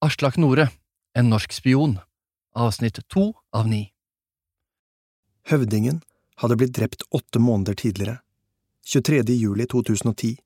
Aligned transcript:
Aslak 0.00 0.36
Nore, 0.36 0.68
en 1.14 1.26
norsk 1.26 1.52
spion, 1.52 1.96
avsnitt 2.54 3.00
to 3.10 3.32
av 3.50 3.66
ni. 3.66 3.88
Høvdingen 5.50 6.04
hadde 6.38 6.56
blitt 6.60 6.76
drept 6.76 7.02
åtte 7.10 7.40
måneder 7.42 7.74
tidligere, 7.74 8.20
23. 8.86 9.24
juli 9.34 9.66
2010. 9.66 10.36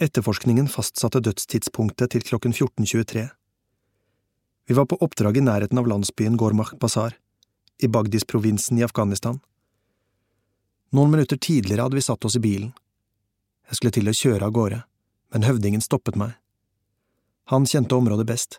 Etterforskningen 0.00 0.70
fastsatte 0.72 1.20
dødstidspunktet 1.20 2.14
til 2.14 2.24
klokken 2.24 2.56
14.23. 2.56 3.26
Vi 4.66 4.78
var 4.80 4.88
på 4.88 5.00
oppdrag 5.04 5.36
i 5.36 5.44
nærheten 5.44 5.76
av 5.76 5.92
landsbyen 5.92 6.40
Gormach 6.40 6.72
Bazar, 6.80 7.12
i 7.76 7.92
Bagdis-provinsen 7.92 8.80
i 8.80 8.88
Afghanistan. 8.88 9.42
Noen 10.96 11.12
minutter 11.12 11.36
tidligere 11.36 11.84
hadde 11.84 12.00
vi 12.00 12.08
satt 12.08 12.24
oss 12.24 12.40
i 12.40 12.44
bilen. 12.48 12.72
Jeg 13.68 13.82
skulle 13.82 13.98
til 14.00 14.08
å 14.08 14.16
kjøre 14.16 14.48
av 14.48 14.56
gårde, 14.56 14.82
men 15.36 15.44
høvdingen 15.44 15.84
stoppet 15.84 16.16
meg. 16.16 16.40
Han 17.48 17.66
kjente 17.66 17.94
området 17.94 18.26
best. 18.26 18.58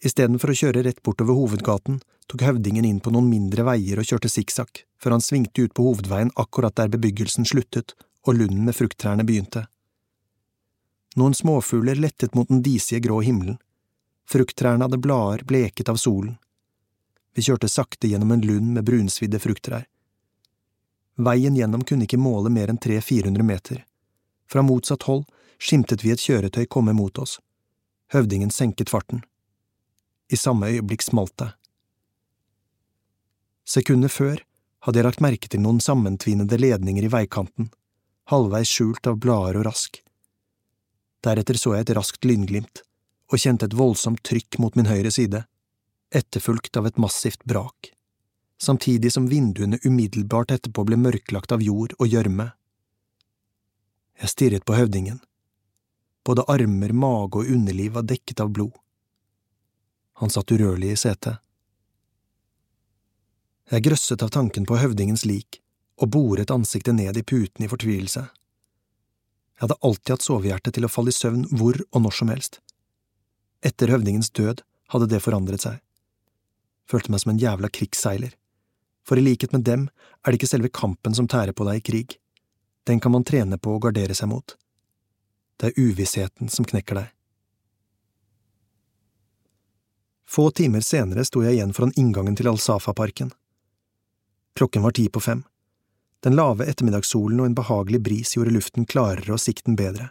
Istedenfor 0.00 0.50
å 0.50 0.56
kjøre 0.56 0.82
rett 0.86 1.02
bortover 1.04 1.36
hovedgaten, 1.36 1.98
tok 2.26 2.44
høvdingen 2.46 2.86
inn 2.88 3.00
på 3.04 3.12
noen 3.12 3.28
mindre 3.28 3.66
veier 3.68 4.00
og 4.00 4.08
kjørte 4.08 4.30
sikksakk, 4.32 4.86
før 4.96 5.18
han 5.18 5.24
svingte 5.24 5.66
ut 5.66 5.74
på 5.76 5.84
hovedveien 5.84 6.32
akkurat 6.40 6.74
der 6.80 6.88
bebyggelsen 6.94 7.44
sluttet 7.44 7.92
og 8.24 8.38
lunden 8.38 8.64
med 8.64 8.76
frukttrærne 8.78 9.26
begynte. 9.28 9.66
Noen 11.20 11.36
småfugler 11.36 12.00
lettet 12.00 12.34
mot 12.34 12.48
den 12.48 12.64
disige 12.64 13.02
grå 13.04 13.20
himmelen. 13.20 13.60
Frukttrærne 14.24 14.88
hadde 14.88 15.02
blader 15.02 15.44
bleket 15.44 15.92
av 15.92 16.00
solen. 16.00 16.38
Vi 17.36 17.44
kjørte 17.44 17.68
sakte 17.68 18.08
gjennom 18.08 18.32
en 18.32 18.48
lund 18.48 18.72
med 18.72 18.88
brunsvidde 18.88 19.44
frukttrær. 19.44 19.84
Veien 21.20 21.56
gjennom 21.56 21.84
kunne 21.84 22.08
ikke 22.08 22.20
måle 22.20 22.48
mer 22.48 22.72
enn 22.72 22.80
300–400 22.80 23.44
meter. 23.44 23.84
Fra 24.48 24.64
motsatt 24.64 25.04
hold 25.04 25.26
skimtet 25.60 26.04
vi 26.04 26.16
et 26.16 26.20
kjøretøy 26.20 26.64
komme 26.64 26.96
mot 26.96 27.18
oss. 27.20 27.38
Høvdingen 28.12 28.50
senket 28.52 28.90
farten. 28.92 29.22
I 30.28 30.36
samme 30.36 30.68
øyeblikk 30.68 31.02
smalt 31.02 31.32
det. 31.40 31.48
Sekundet 33.64 34.12
før 34.12 34.42
hadde 34.84 34.98
jeg 35.00 35.06
lagt 35.06 35.22
merke 35.24 35.48
til 35.48 35.62
noen 35.64 35.80
sammentvinede 35.80 36.58
ledninger 36.60 37.06
i 37.06 37.12
veikanten, 37.12 37.70
halvveis 38.28 38.68
skjult 38.68 39.08
av 39.08 39.16
blader 39.22 39.60
og 39.60 39.66
rask. 39.70 40.02
Deretter 41.24 41.56
så 41.56 41.72
jeg 41.76 41.86
et 41.86 41.94
raskt 41.96 42.28
lynglimt, 42.28 42.82
og 43.32 43.40
kjente 43.40 43.70
et 43.70 43.78
voldsomt 43.78 44.20
trykk 44.26 44.60
mot 44.60 44.76
min 44.76 44.90
høyre 44.90 45.12
side, 45.14 45.44
etterfulgt 46.12 46.76
av 46.76 46.90
et 46.90 47.00
massivt 47.00 47.40
brak, 47.48 47.94
samtidig 48.60 49.14
som 49.14 49.30
vinduene 49.30 49.80
umiddelbart 49.86 50.52
etterpå 50.58 50.84
ble 50.84 51.00
mørklagt 51.00 51.54
av 51.54 51.64
jord 51.64 51.96
og 51.98 52.12
gjørme. 52.12 52.50
Jeg 54.20 54.36
stirret 54.36 54.68
på 54.68 54.76
høvdingen. 54.76 55.22
Både 56.24 56.44
armer, 56.48 56.92
mage 56.92 57.40
og 57.40 57.48
underliv 57.50 57.96
var 57.96 58.06
dekket 58.06 58.40
av 58.40 58.52
blod. 58.54 58.76
Han 60.22 60.30
satt 60.30 60.52
urørlig 60.54 60.92
i 60.92 61.00
setet. 61.00 61.40
Jeg 63.72 63.86
grøsset 63.86 64.22
av 64.22 64.30
tanken 64.34 64.66
på 64.68 64.76
høvdingens 64.78 65.24
lik 65.24 65.58
og 66.02 66.10
boret 66.14 66.50
ansiktet 66.50 66.94
ned 66.94 67.16
i 67.16 67.24
puten 67.26 67.64
i 67.64 67.70
fortvilelse. 67.70 68.22
Jeg 68.26 69.64
hadde 69.64 69.78
alltid 69.86 70.14
hatt 70.14 70.26
sovehjerte 70.26 70.72
til 70.74 70.86
å 70.86 70.90
falle 70.90 71.12
i 71.12 71.16
søvn 71.16 71.46
hvor 71.50 71.78
og 71.90 72.04
når 72.04 72.16
som 72.18 72.30
helst. 72.32 72.60
Etter 73.62 73.92
høvdingens 73.94 74.30
død 74.34 74.62
hadde 74.94 75.08
det 75.10 75.22
forandret 75.22 75.64
seg. 75.64 75.78
Følte 76.90 77.14
meg 77.14 77.22
som 77.22 77.32
en 77.32 77.40
jævla 77.42 77.70
krigsseiler, 77.72 78.34
for 79.06 79.18
i 79.18 79.24
likhet 79.24 79.54
med 79.54 79.64
dem 79.66 79.86
er 80.22 80.30
det 80.30 80.40
ikke 80.40 80.50
selve 80.50 80.70
kampen 80.74 81.14
som 81.14 81.30
tærer 81.30 81.54
på 81.54 81.66
deg 81.68 81.80
i 81.80 81.86
krig, 81.86 82.18
den 82.86 83.00
kan 83.00 83.14
man 83.14 83.24
trene 83.24 83.58
på 83.58 83.76
å 83.76 83.82
gardere 83.82 84.14
seg 84.18 84.30
mot. 84.30 84.56
Det 85.62 85.70
er 85.70 85.78
uvissheten 85.78 86.48
som 86.50 86.66
knekker 86.66 86.96
deg. 86.98 87.10
Få 90.26 90.48
timer 90.50 90.82
senere 90.82 91.22
sto 91.22 91.44
jeg 91.44 91.54
igjen 91.54 91.74
foran 91.76 91.92
inngangen 91.94 92.34
til 92.34 92.48
Al-Safa-parken. 92.50 93.30
Klokken 94.58 94.82
var 94.82 94.96
ti 94.98 95.04
på 95.06 95.22
fem. 95.22 95.44
Den 96.26 96.34
lave 96.34 96.66
ettermiddagssolen 96.66 97.44
og 97.44 97.46
en 97.46 97.54
behagelig 97.54 98.00
bris 98.02 98.34
gjorde 98.34 98.56
luften 98.56 98.88
klarere 98.90 99.36
og 99.36 99.38
sikten 99.44 99.78
bedre. 99.78 100.08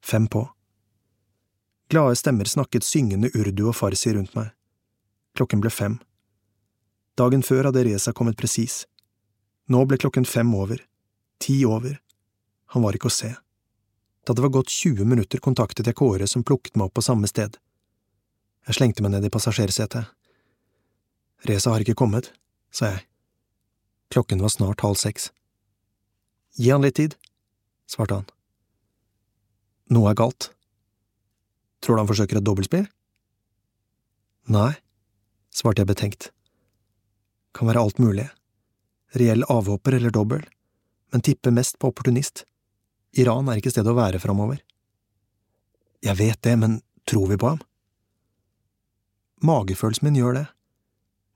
Fem 0.00 0.24
på. 0.24 0.46
Glade 1.92 2.16
stemmer 2.16 2.48
snakket 2.48 2.88
syngende 2.88 3.28
urdu 3.36 3.66
og 3.66 3.76
farsi 3.76 4.14
rundt 4.16 4.32
meg. 4.38 4.54
Klokken 5.36 5.60
ble 5.60 5.74
fem. 5.74 5.98
Dagen 7.20 7.44
før 7.44 7.68
hadde 7.68 7.84
Reza 7.84 8.16
kommet 8.16 8.40
presis. 8.40 8.86
Nå 9.68 9.84
ble 9.84 10.00
klokken 10.00 10.24
fem 10.24 10.48
over. 10.56 10.80
Ti 11.44 11.60
over. 11.68 12.00
Han 12.72 12.88
var 12.88 12.96
ikke 12.96 13.12
å 13.12 13.18
se. 13.20 13.34
Da 14.26 14.34
det 14.36 14.42
var 14.42 14.52
gått 14.52 14.68
20 14.68 15.04
minutter, 15.04 15.38
kontaktet 15.38 15.88
jeg 15.88 15.96
Kåre, 15.96 16.26
som 16.28 16.44
plukket 16.44 16.76
meg 16.76 16.90
opp 16.90 16.98
på 16.98 17.04
samme 17.04 17.28
sted. 17.30 17.56
Jeg 18.68 18.76
slengte 18.76 19.02
meg 19.02 19.14
ned 19.14 19.24
i 19.24 19.32
passasjersetet. 19.32 20.10
Reza 21.48 21.72
har 21.72 21.80
ikke 21.80 21.96
kommet, 21.96 22.32
sa 22.70 22.92
jeg. 22.92 23.06
Klokken 24.12 24.42
var 24.42 24.52
snart 24.52 24.84
halv 24.84 24.98
seks. 25.00 25.30
Gi 26.58 26.68
han 26.70 26.84
litt 26.84 26.98
tid, 26.98 27.16
svarte 27.88 28.20
han. 28.20 28.28
Noe 29.90 30.10
er 30.10 30.18
galt. 30.18 30.50
Tror 31.80 31.96
du 31.96 32.02
han 32.02 32.10
forsøker 32.10 32.38
et 32.38 32.46
dobbeltspill? 32.46 32.84
Nei, 34.50 34.74
svarte 35.54 35.80
jeg 35.82 35.90
betenkt. 35.90 36.28
Kan 37.56 37.70
være 37.70 37.82
alt 37.82 37.98
mulig. 38.02 38.28
Reell 39.16 39.46
avhopper 39.50 39.96
eller 39.96 40.12
dobbel, 40.14 40.44
men 41.10 41.24
tipper 41.24 41.54
mest 41.54 41.78
på 41.80 41.90
opportunist. 41.90 42.44
Iran 43.18 43.48
er 43.50 43.58
ikke 43.58 43.72
stedet 43.72 43.90
å 43.90 43.98
være 43.98 44.20
framover. 44.22 44.60
Jeg 46.04 46.16
vet 46.16 46.40
det, 46.46 46.54
men 46.56 46.78
tror 47.08 47.28
vi 47.30 47.38
på 47.40 47.50
ham? 47.52 47.60
Magefølelsen 49.44 50.06
min 50.06 50.18
gjør 50.20 50.36
det. 50.38 50.46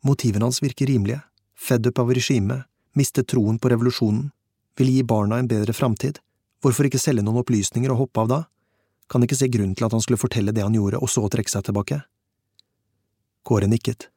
Motivene 0.05 0.47
hans 0.47 0.61
virker 0.63 0.89
rimelige, 0.89 1.23
fed 1.57 1.87
up 1.89 1.99
av 1.99 2.13
regimet, 2.15 2.69
mistet 2.95 3.29
troen 3.33 3.59
på 3.59 3.71
revolusjonen, 3.73 4.29
vil 4.79 4.91
gi 4.91 5.05
barna 5.07 5.39
en 5.41 5.49
bedre 5.49 5.73
framtid, 5.73 6.19
hvorfor 6.63 6.89
ikke 6.89 7.01
selge 7.01 7.25
noen 7.25 7.41
opplysninger 7.43 7.93
og 7.93 8.05
hoppe 8.05 8.25
av 8.25 8.31
da? 8.31 8.41
Kan 9.11 9.25
ikke 9.25 9.39
se 9.39 9.49
grunn 9.53 9.75
til 9.77 9.87
at 9.87 9.95
han 9.97 10.03
skulle 10.05 10.21
fortelle 10.21 10.53
det 10.53 10.65
han 10.65 10.77
gjorde, 10.77 11.01
og 11.01 11.11
så 11.11 11.25
trekke 11.33 11.53
seg 11.53 11.65
tilbake. 11.67 12.03
Kåre 13.45 13.69
nikket, 13.69 14.09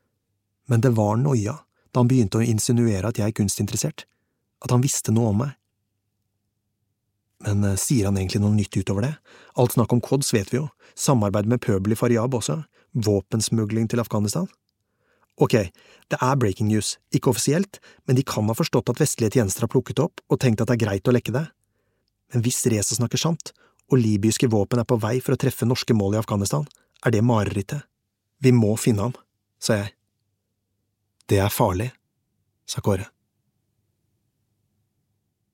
men 0.67 0.83
det 0.83 0.93
var 0.95 1.17
noia 1.19 1.57
da 1.91 2.03
han 2.03 2.09
begynte 2.11 2.39
å 2.39 2.45
insinuere 2.45 3.09
at 3.09 3.19
jeg 3.19 3.31
er 3.31 3.35
kunstinteressert, 3.35 4.05
at 4.63 4.73
han 4.73 4.83
visste 4.83 5.13
noe 5.15 5.31
om 5.31 5.41
meg. 5.43 5.55
Men 7.45 7.63
eh, 7.63 7.77
sier 7.79 8.09
han 8.09 8.17
egentlig 8.17 8.41
noe 8.43 8.55
nytt 8.55 8.77
utover 8.79 9.05
det? 9.05 9.13
Alt 9.59 9.75
snakk 9.77 9.93
om 9.93 10.01
kods 10.03 10.33
vet 10.33 10.53
vi 10.53 10.61
jo, 10.61 10.69
samarbeid 10.97 11.49
med 11.49 11.61
Pøbel 11.63 11.93
i 11.93 11.99
Faryab 11.99 12.37
også, 12.37 12.61
våpensmugling 12.97 13.89
til 13.91 14.01
Afghanistan. 14.01 14.47
Ok, 15.37 15.53
det 16.09 16.17
er 16.17 16.39
breaking 16.41 16.71
news, 16.71 16.95
ikke 17.13 17.29
offisielt, 17.29 17.77
men 18.09 18.17
de 18.17 18.25
kan 18.25 18.47
ha 18.49 18.55
forstått 18.57 18.89
at 18.89 19.03
vestlige 19.03 19.37
tjenester 19.37 19.67
har 19.67 19.71
plukket 19.73 20.01
opp 20.01 20.23
og 20.33 20.39
tenkt 20.41 20.63
at 20.63 20.71
det 20.71 20.79
er 20.79 20.85
greit 20.87 21.09
å 21.09 21.13
lekke 21.13 21.35
det. 21.35 21.45
Men 22.33 22.43
hvis 22.43 22.63
Reza 22.73 22.97
snakker 22.97 23.21
sant, 23.21 23.53
og 23.87 24.01
libyske 24.01 24.49
våpen 24.51 24.81
er 24.81 24.87
på 24.89 24.97
vei 24.99 25.19
for 25.21 25.35
å 25.35 25.39
treffe 25.39 25.67
norske 25.69 25.95
mål 25.95 26.17
i 26.17 26.21
Afghanistan, 26.23 26.65
er 27.05 27.13
det 27.13 27.23
marerittet. 27.23 27.85
Vi 28.41 28.51
må 28.53 28.73
finne 28.81 29.07
ham, 29.07 29.13
sa 29.61 29.83
jeg. 29.83 29.93
Det 31.29 31.39
er 31.43 31.53
farlig, 31.53 31.91
sa 32.67 32.81
Kåre. 32.81 33.07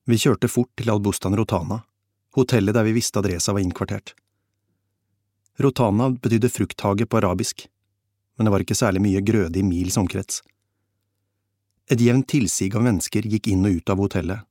Vi 0.05 0.17
kjørte 0.19 0.49
fort 0.51 0.71
til 0.75 0.89
Albustan 0.91 1.35
Rotana, 1.39 1.77
hotellet 2.35 2.75
der 2.75 2.83
vi 2.83 2.95
visste 2.97 3.21
adressa 3.21 3.53
var 3.55 3.63
innkvartert. 3.63 4.11
Rotana 5.63 6.09
betydde 6.11 6.49
frukthage 6.51 7.05
på 7.07 7.19
arabisk, 7.21 7.67
men 8.35 8.45
det 8.45 8.51
var 8.51 8.65
ikke 8.65 8.75
særlig 8.75 9.03
mye 9.05 9.21
grøde 9.23 9.59
i 9.59 9.63
mils 9.63 9.95
omkrets. 10.01 10.41
Et 11.91 12.01
jevnt 12.01 12.27
tilsig 12.27 12.73
av 12.75 12.83
mennesker 12.83 13.27
gikk 13.31 13.47
inn 13.53 13.63
og 13.67 13.77
ut 13.79 13.91
av 13.93 14.01
hotellet. 14.03 14.43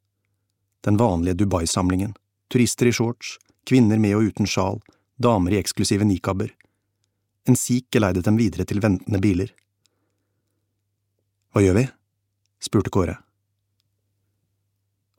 Den 0.87 0.97
vanlige 1.01 1.43
Dubai-samlingen, 1.43 2.15
turister 2.49 2.89
i 2.89 2.95
shorts, 2.97 3.37
kvinner 3.69 4.01
med 4.01 4.17
og 4.17 4.31
uten 4.31 4.49
sjal, 4.49 4.81
damer 5.21 5.53
i 5.53 5.59
eksklusive 5.61 6.07
nikaber. 6.09 6.55
En 7.45 7.59
sikh 7.59 7.91
geleidet 7.93 8.25
dem 8.25 8.41
videre 8.41 8.65
til 8.65 8.81
ventende 8.81 9.21
biler. 9.21 9.53
Hva 11.53 11.61
gjør 11.61 11.77
vi? 11.83 11.87
spurte 12.63 12.95
Kåre. 12.95 13.19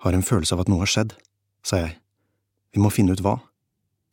Har 0.03 0.13
en 0.13 0.25
følelse 0.25 0.55
av 0.55 0.63
at 0.63 0.71
noe 0.71 0.83
har 0.83 0.91
skjedd, 0.91 1.15
sa 1.63 1.79
jeg. 1.79 1.95
Vi 2.75 2.81
må 2.83 2.91
finne 2.91 3.15
ut 3.15 3.23
hva. 3.23 3.37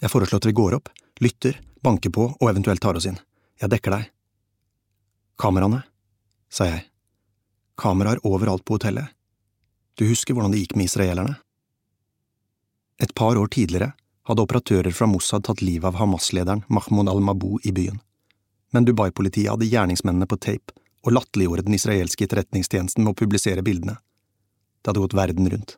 Jeg 0.00 0.12
foreslår 0.12 0.42
at 0.42 0.48
vi 0.48 0.56
går 0.56 0.76
opp, 0.78 0.90
lytter, 1.20 1.58
banker 1.82 2.12
på 2.14 2.28
og 2.30 2.50
eventuelt 2.50 2.82
tar 2.82 2.98
oss 2.98 3.08
inn. 3.10 3.18
Jeg 3.60 3.72
dekker 3.72 3.96
deg. 3.96 4.10
Kameraene, 5.40 5.82
sa 6.52 6.68
jeg. 6.68 6.84
Kameraer 7.80 8.20
overalt 8.28 8.64
på 8.64 8.76
hotellet. 8.76 9.10
Du 9.98 10.06
husker 10.08 10.36
hvordan 10.36 10.52
det 10.54 10.62
gikk 10.62 10.76
med 10.78 10.88
israelerne? 10.88 11.38
Et 13.00 13.14
par 13.16 13.36
år 13.40 13.48
tidligere 13.48 13.94
hadde 14.28 14.44
operatører 14.44 14.92
fra 14.94 15.08
Mossad 15.08 15.44
tatt 15.48 15.62
livet 15.64 15.88
av 15.88 15.96
Hamas-lederen 15.98 16.62
Mahmoud 16.68 17.08
al-Mabou 17.08 17.58
i 17.64 17.72
byen, 17.72 17.98
men 18.70 18.86
Dubai-politiet 18.86 19.50
hadde 19.50 19.68
gjerningsmennene 19.68 20.28
på 20.28 20.38
tape 20.38 20.76
og 21.00 21.16
latterliggjorde 21.16 21.64
den 21.66 21.76
israelske 21.78 22.26
etterretningstjenesten 22.26 23.04
med 23.04 23.14
å 23.14 23.18
publisere 23.18 23.64
bildene. 23.64 23.96
Det 24.80 24.90
hadde 24.90 25.04
gått 25.04 25.16
verden 25.16 25.50
rundt. 25.50 25.76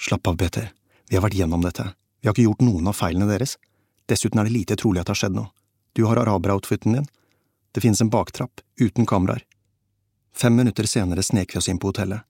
Slapp 0.00 0.26
av, 0.26 0.36
Peter, 0.36 0.70
vi 1.08 1.16
har 1.16 1.24
vært 1.24 1.36
gjennom 1.36 1.64
dette, 1.64 1.92
vi 2.20 2.28
har 2.28 2.34
ikke 2.36 2.48
gjort 2.48 2.64
noen 2.64 2.88
av 2.88 2.96
feilene 2.96 3.28
deres. 3.28 3.56
Dessuten 4.08 4.40
er 4.40 4.48
det 4.48 4.56
lite 4.56 4.76
trolig 4.76 5.00
at 5.00 5.08
det 5.08 5.14
har 5.14 5.20
skjedd 5.22 5.36
noe. 5.36 5.52
Du 5.96 6.04
har 6.04 6.20
araberoutfiten 6.20 6.96
din. 6.96 7.06
Det 7.72 7.80
finnes 7.80 8.00
en 8.00 8.10
baktrapp, 8.12 8.60
uten 8.80 9.06
kameraer. 9.06 9.44
Fem 10.36 10.56
minutter 10.56 10.86
senere 10.86 11.22
snek 11.22 11.54
vi 11.54 11.58
oss 11.58 11.68
inn 11.68 11.78
på 11.80 11.90
hotellet. 11.90 12.26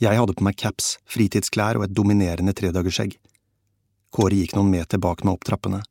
Jeg 0.00 0.18
hadde 0.18 0.34
på 0.36 0.44
meg 0.44 0.58
caps, 0.60 0.96
fritidsklær 1.08 1.78
og 1.78 1.86
et 1.86 1.94
dominerende 1.96 2.52
tredagersskjegg. 2.56 3.16
Kåre 4.12 4.38
gikk 4.38 4.54
noen 4.56 4.70
meter 4.72 5.00
bak 5.00 5.24
meg 5.24 5.36
opp 5.36 5.46
trappene. 5.48 5.82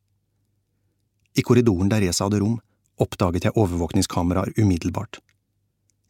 I 1.36 1.42
korridoren 1.44 1.90
der 1.92 2.04
Reza 2.04 2.26
hadde 2.26 2.40
rom, 2.40 2.60
oppdaget 3.02 3.48
jeg 3.48 3.56
overvåkningskameraer 3.58 4.54
umiddelbart. 4.56 5.18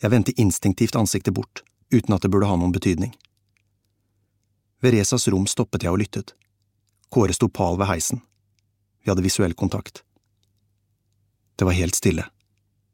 Jeg 0.03 0.13
vendte 0.13 0.37
instinktivt 0.41 0.97
ansiktet 0.97 1.35
bort, 1.35 1.65
uten 1.91 2.15
at 2.15 2.23
det 2.23 2.31
burde 2.33 2.49
ha 2.51 2.57
noen 2.57 2.75
betydning. 2.75 3.15
Ved 4.83 4.95
Resas 4.95 5.29
rom 5.29 5.47
stoppet 5.47 5.87
jeg 5.87 5.93
og 5.93 6.01
lyttet. 6.03 6.35
Kåre 7.13 7.35
sto 7.35 7.49
pal 7.49 7.79
ved 7.81 7.89
heisen. 7.91 8.21
Vi 9.03 9.11
hadde 9.11 9.25
visuell 9.25 9.55
kontakt. 9.55 10.03
Det 11.57 11.65
var 11.65 11.73
helt 11.73 11.95
stille, 11.95 12.27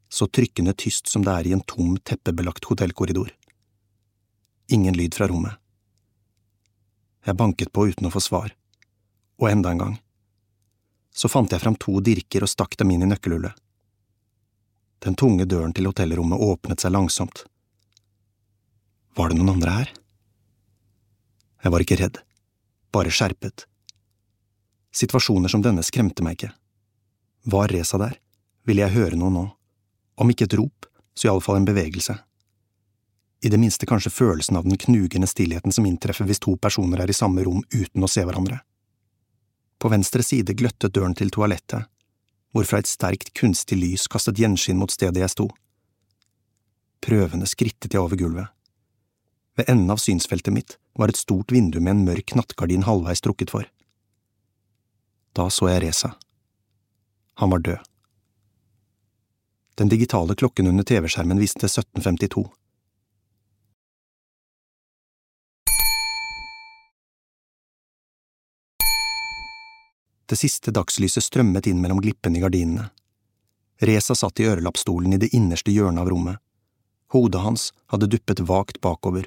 så 0.09 0.27
trykkende 0.27 0.75
tyst 0.79 1.09
som 1.09 1.25
det 1.25 1.33
er 1.33 1.47
i 1.49 1.55
en 1.57 1.65
tom, 1.67 1.97
teppebelagt 1.97 2.65
hotellkorridor. 2.69 3.33
Ingen 4.69 4.95
lyd 4.95 5.15
fra 5.15 5.27
rommet. 5.27 5.57
Jeg 7.25 7.39
banket 7.39 7.73
på 7.73 7.87
uten 7.89 8.07
å 8.07 8.13
få 8.13 8.21
svar, 8.23 8.55
og 9.41 9.49
enda 9.51 9.73
en 9.73 9.83
gang. 9.83 9.97
Så 11.15 11.29
fant 11.29 11.51
jeg 11.53 11.63
fram 11.63 11.77
to 11.81 11.99
dirker 12.01 12.47
og 12.47 12.51
stakk 12.51 12.77
dem 12.79 12.93
inn 12.95 13.05
i 13.07 13.11
nøkkelhullet. 13.11 13.57
Den 15.03 15.19
tunge 15.19 15.45
døren 15.51 15.75
til 15.75 15.89
hotellrommet 15.91 16.39
åpnet 16.39 16.83
seg 16.83 16.95
langsomt. 16.95 17.45
Var 19.15 19.29
det 19.29 19.37
noen 19.37 19.53
andre 19.53 19.73
her? 19.77 19.91
Jeg 21.63 21.73
var 21.73 21.85
ikke 21.85 21.99
redd, 22.01 22.21
bare 22.95 23.13
skjerpet. 23.13 23.67
Situasjoner 24.93 25.53
som 25.53 25.61
denne 25.65 25.85
skremte 25.85 26.25
meg 26.25 26.39
ikke. 26.39 26.53
Var 27.53 27.75
Reza 27.75 28.01
der, 28.01 28.17
ville 28.65 28.85
jeg 28.87 28.97
høre 28.97 29.19
noe 29.21 29.35
nå, 29.35 29.43
om 30.17 30.33
ikke 30.33 30.49
et 30.49 30.57
rop, 30.57 30.89
så 31.13 31.29
iallfall 31.29 31.61
en 31.61 31.69
bevegelse. 31.69 32.17
I 33.45 33.51
det 33.53 33.61
minste 33.61 33.89
kanskje 33.91 34.15
følelsen 34.15 34.57
av 34.57 34.65
den 34.65 34.81
knugende 34.81 35.29
stillheten 35.29 35.75
som 35.77 35.87
inntreffer 35.87 36.25
hvis 36.29 36.41
to 36.41 36.55
personer 36.57 37.03
er 37.03 37.11
i 37.11 37.17
samme 37.17 37.45
rom 37.45 37.61
uten 37.75 38.07
å 38.07 38.09
se 38.09 38.25
hverandre. 38.25 38.63
På 39.83 39.91
venstre 39.93 40.25
side 40.25 40.55
gløttet 40.57 40.95
døren 40.95 41.17
til 41.19 41.33
toalettet, 41.35 41.85
hvorfra 42.55 42.81
et 42.81 42.89
sterkt, 42.89 43.35
kunstig 43.37 43.77
lys 43.77 44.09
kastet 44.09 44.41
gjenskinn 44.41 44.81
mot 44.81 44.95
stedet 44.95 45.21
jeg 45.21 45.35
sto. 45.35 45.51
Prøvende 47.03 47.51
skrittet 47.51 47.93
jeg 47.93 48.01
over 48.01 48.17
gulvet. 48.17 48.49
Ved 49.57 49.69
enden 49.69 49.91
av 49.91 50.01
synsfeltet 50.01 50.55
mitt 50.55 50.79
var 50.97 51.09
et 51.09 51.21
stort 51.21 51.53
vindu 51.53 51.81
med 51.81 51.91
en 51.91 52.05
mørk 52.07 52.35
nattgardin 52.35 52.87
halvveis 52.89 53.21
trukket 53.21 53.53
for. 53.53 53.69
Da 55.37 55.49
så 55.51 55.69
jeg 55.69 55.83
Reza. 55.85 56.15
Han 57.41 57.51
var 57.51 57.59
død. 57.59 57.79
Den 59.75 59.89
digitale 59.89 60.35
klokken 60.35 60.67
under 60.67 60.85
TV-skjermen 60.85 61.41
viste 61.41 61.67
1752. 61.67 62.49
Det 70.33 70.37
siste 70.37 70.73
dagslyset 70.73 71.25
strømmet 71.25 71.67
inn 71.69 71.81
mellom 71.81 72.01
glippene 72.01 72.39
i 72.39 72.41
gardinene. 72.41 72.87
Reza 73.85 74.15
satt 74.17 74.41
i 74.41 74.47
ørelappstolen 74.49 75.13
i 75.13 75.21
det 75.21 75.33
innerste 75.37 75.73
hjørnet 75.75 76.01
av 76.01 76.09
rommet. 76.09 76.39
Hodet 77.13 77.43
hans 77.45 77.67
hadde 77.93 78.09
duppet 78.09 78.41
vagt 78.49 78.81
bakover, 78.81 79.27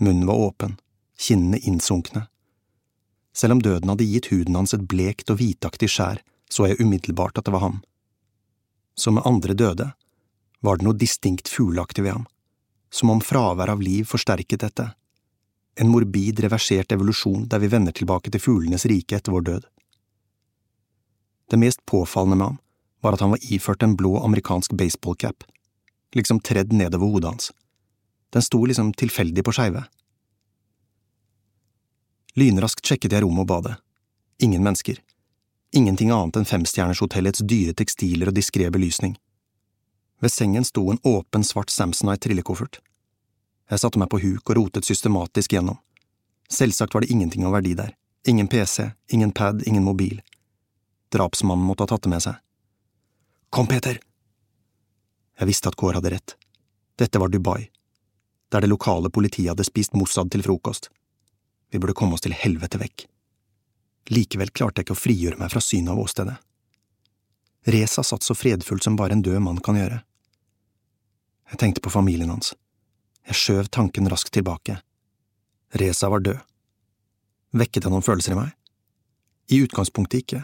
munnen 0.00 0.26
var 0.26 0.40
åpen, 0.48 0.76
kinnene 1.18 1.58
innsunkne. 1.58 2.26
Selv 3.34 3.56
om 3.56 3.62
døden 3.62 3.90
hadde 3.92 4.06
gitt 4.08 4.30
huden 4.32 4.56
hans 4.58 4.74
et 4.74 4.86
blekt 4.90 5.30
og 5.30 5.40
hvitaktig 5.40 5.90
skjær, 5.92 6.22
så 6.50 6.66
jeg 6.66 6.80
umiddelbart 6.80 7.38
at 7.38 7.46
det 7.46 7.54
var 7.54 7.66
ham. 7.66 7.80
Som 8.98 9.18
med 9.18 9.26
andre 9.28 9.54
døde, 9.54 9.92
var 10.60 10.78
det 10.78 10.86
noe 10.88 10.98
distinkt 10.98 11.50
fugleaktig 11.50 12.02
ved 12.06 12.16
ham, 12.16 12.26
som 12.90 13.12
om 13.12 13.20
fravær 13.22 13.70
av 13.70 13.82
liv 13.84 14.08
forsterket 14.08 14.64
dette, 14.64 14.88
en 15.80 15.88
morbid, 15.88 16.40
reversert 16.40 16.92
evolusjon 16.92 17.44
der 17.48 17.60
vi 17.62 17.70
vender 17.70 17.94
tilbake 17.94 18.32
til 18.34 18.42
fuglenes 18.42 18.86
rike 18.90 19.14
etter 19.18 19.30
vår 19.30 19.44
død. 19.46 19.66
Det 21.48 21.58
mest 21.62 21.84
påfallende 21.86 22.36
med 22.36 22.46
ham 22.46 22.58
var 23.00 23.14
at 23.14 23.22
han 23.22 23.30
var 23.30 23.44
iført 23.46 23.84
en 23.86 23.94
blå 23.96 24.16
amerikansk 24.24 24.74
baseballcap, 24.74 25.44
liksom 26.18 26.40
tredd 26.42 26.74
nedover 26.74 27.12
hodet 27.12 27.30
hans. 27.30 27.52
Den 28.32 28.42
sto 28.42 28.64
liksom 28.66 28.92
tilfeldig 28.92 29.44
på 29.44 29.54
skeive. 29.56 29.84
Lynraskt 32.38 32.84
sjekket 32.86 33.14
jeg 33.16 33.24
rommet 33.24 33.46
og 33.46 33.50
badet. 33.50 33.76
Ingen 34.44 34.62
mennesker. 34.62 35.00
Ingenting 35.74 36.12
annet 36.14 36.38
enn 36.38 36.48
femstjernershotellets 36.48 37.42
dyre 37.44 37.74
tekstiler 37.76 38.30
og 38.30 38.36
diskré 38.36 38.68
belysning. 38.72 39.16
Ved 40.20 40.32
sengen 40.32 40.64
sto 40.64 40.84
en 40.90 41.00
åpen, 41.02 41.44
svart 41.44 41.70
Samsonite 41.70 42.26
trillekoffert. 42.26 42.80
Jeg 43.70 43.82
satte 43.82 44.00
meg 44.00 44.10
på 44.10 44.20
huk 44.22 44.50
og 44.50 44.56
rotet 44.56 44.86
systematisk 44.88 45.52
gjennom. 45.52 45.78
Selvsagt 46.48 46.94
var 46.94 47.04
det 47.04 47.12
ingenting 47.12 47.44
av 47.44 47.56
verdi 47.58 47.74
der. 47.76 47.94
Ingen 48.28 48.48
PC, 48.48 48.90
ingen 49.12 49.32
pad, 49.32 49.62
ingen 49.66 49.84
mobil. 49.84 50.20
Drapsmannen 51.12 51.64
måtte 51.64 51.84
ha 51.84 51.92
tatt 51.92 52.06
det 52.06 52.12
med 52.12 52.24
seg. 52.24 52.38
Kom, 53.50 53.68
Peter! 53.68 54.00
Jeg 55.38 55.48
visste 55.48 55.70
at 55.70 55.76
Kåre 55.78 56.00
hadde 56.00 56.12
rett. 56.16 56.34
Dette 56.98 57.20
var 57.20 57.30
Dubai, 57.30 57.68
der 58.48 58.64
det 58.64 58.70
lokale 58.70 59.10
politiet 59.10 59.52
hadde 59.52 59.66
spist 59.66 59.94
Mossad 59.94 60.30
til 60.32 60.42
frokost. 60.42 60.90
Vi 61.70 61.78
burde 61.78 61.96
komme 61.96 62.16
oss 62.16 62.24
til 62.24 62.36
helvete 62.36 62.80
vekk. 62.80 63.06
Likevel 64.08 64.50
klarte 64.50 64.80
jeg 64.80 64.88
ikke 64.88 64.96
å 64.96 65.02
frigjøre 65.02 65.40
meg 65.40 65.52
fra 65.52 65.60
synet 65.60 65.92
av 65.92 66.00
åstedet. 66.00 66.36
Reza 67.68 68.02
satt 68.02 68.24
så 68.24 68.36
fredfullt 68.38 68.86
som 68.86 68.96
bare 68.96 69.12
en 69.12 69.22
død 69.22 69.42
mann 69.44 69.60
kan 69.60 69.76
gjøre. 69.76 70.00
Jeg 71.52 71.60
tenkte 71.60 71.84
på 71.84 71.92
familien 71.92 72.32
hans. 72.32 72.54
Jeg 73.28 73.36
skjøv 73.36 73.68
tanken 73.72 74.08
raskt 74.08 74.32
tilbake. 74.32 74.78
Reza 75.76 76.08
var 76.08 76.24
død. 76.24 76.40
Vekket 77.60 77.84
det 77.84 77.92
noen 77.92 78.04
følelser 78.04 78.32
i 78.34 78.38
meg? 78.38 78.54
I 79.52 79.60
utgangspunktet 79.64 80.24
ikke. 80.24 80.42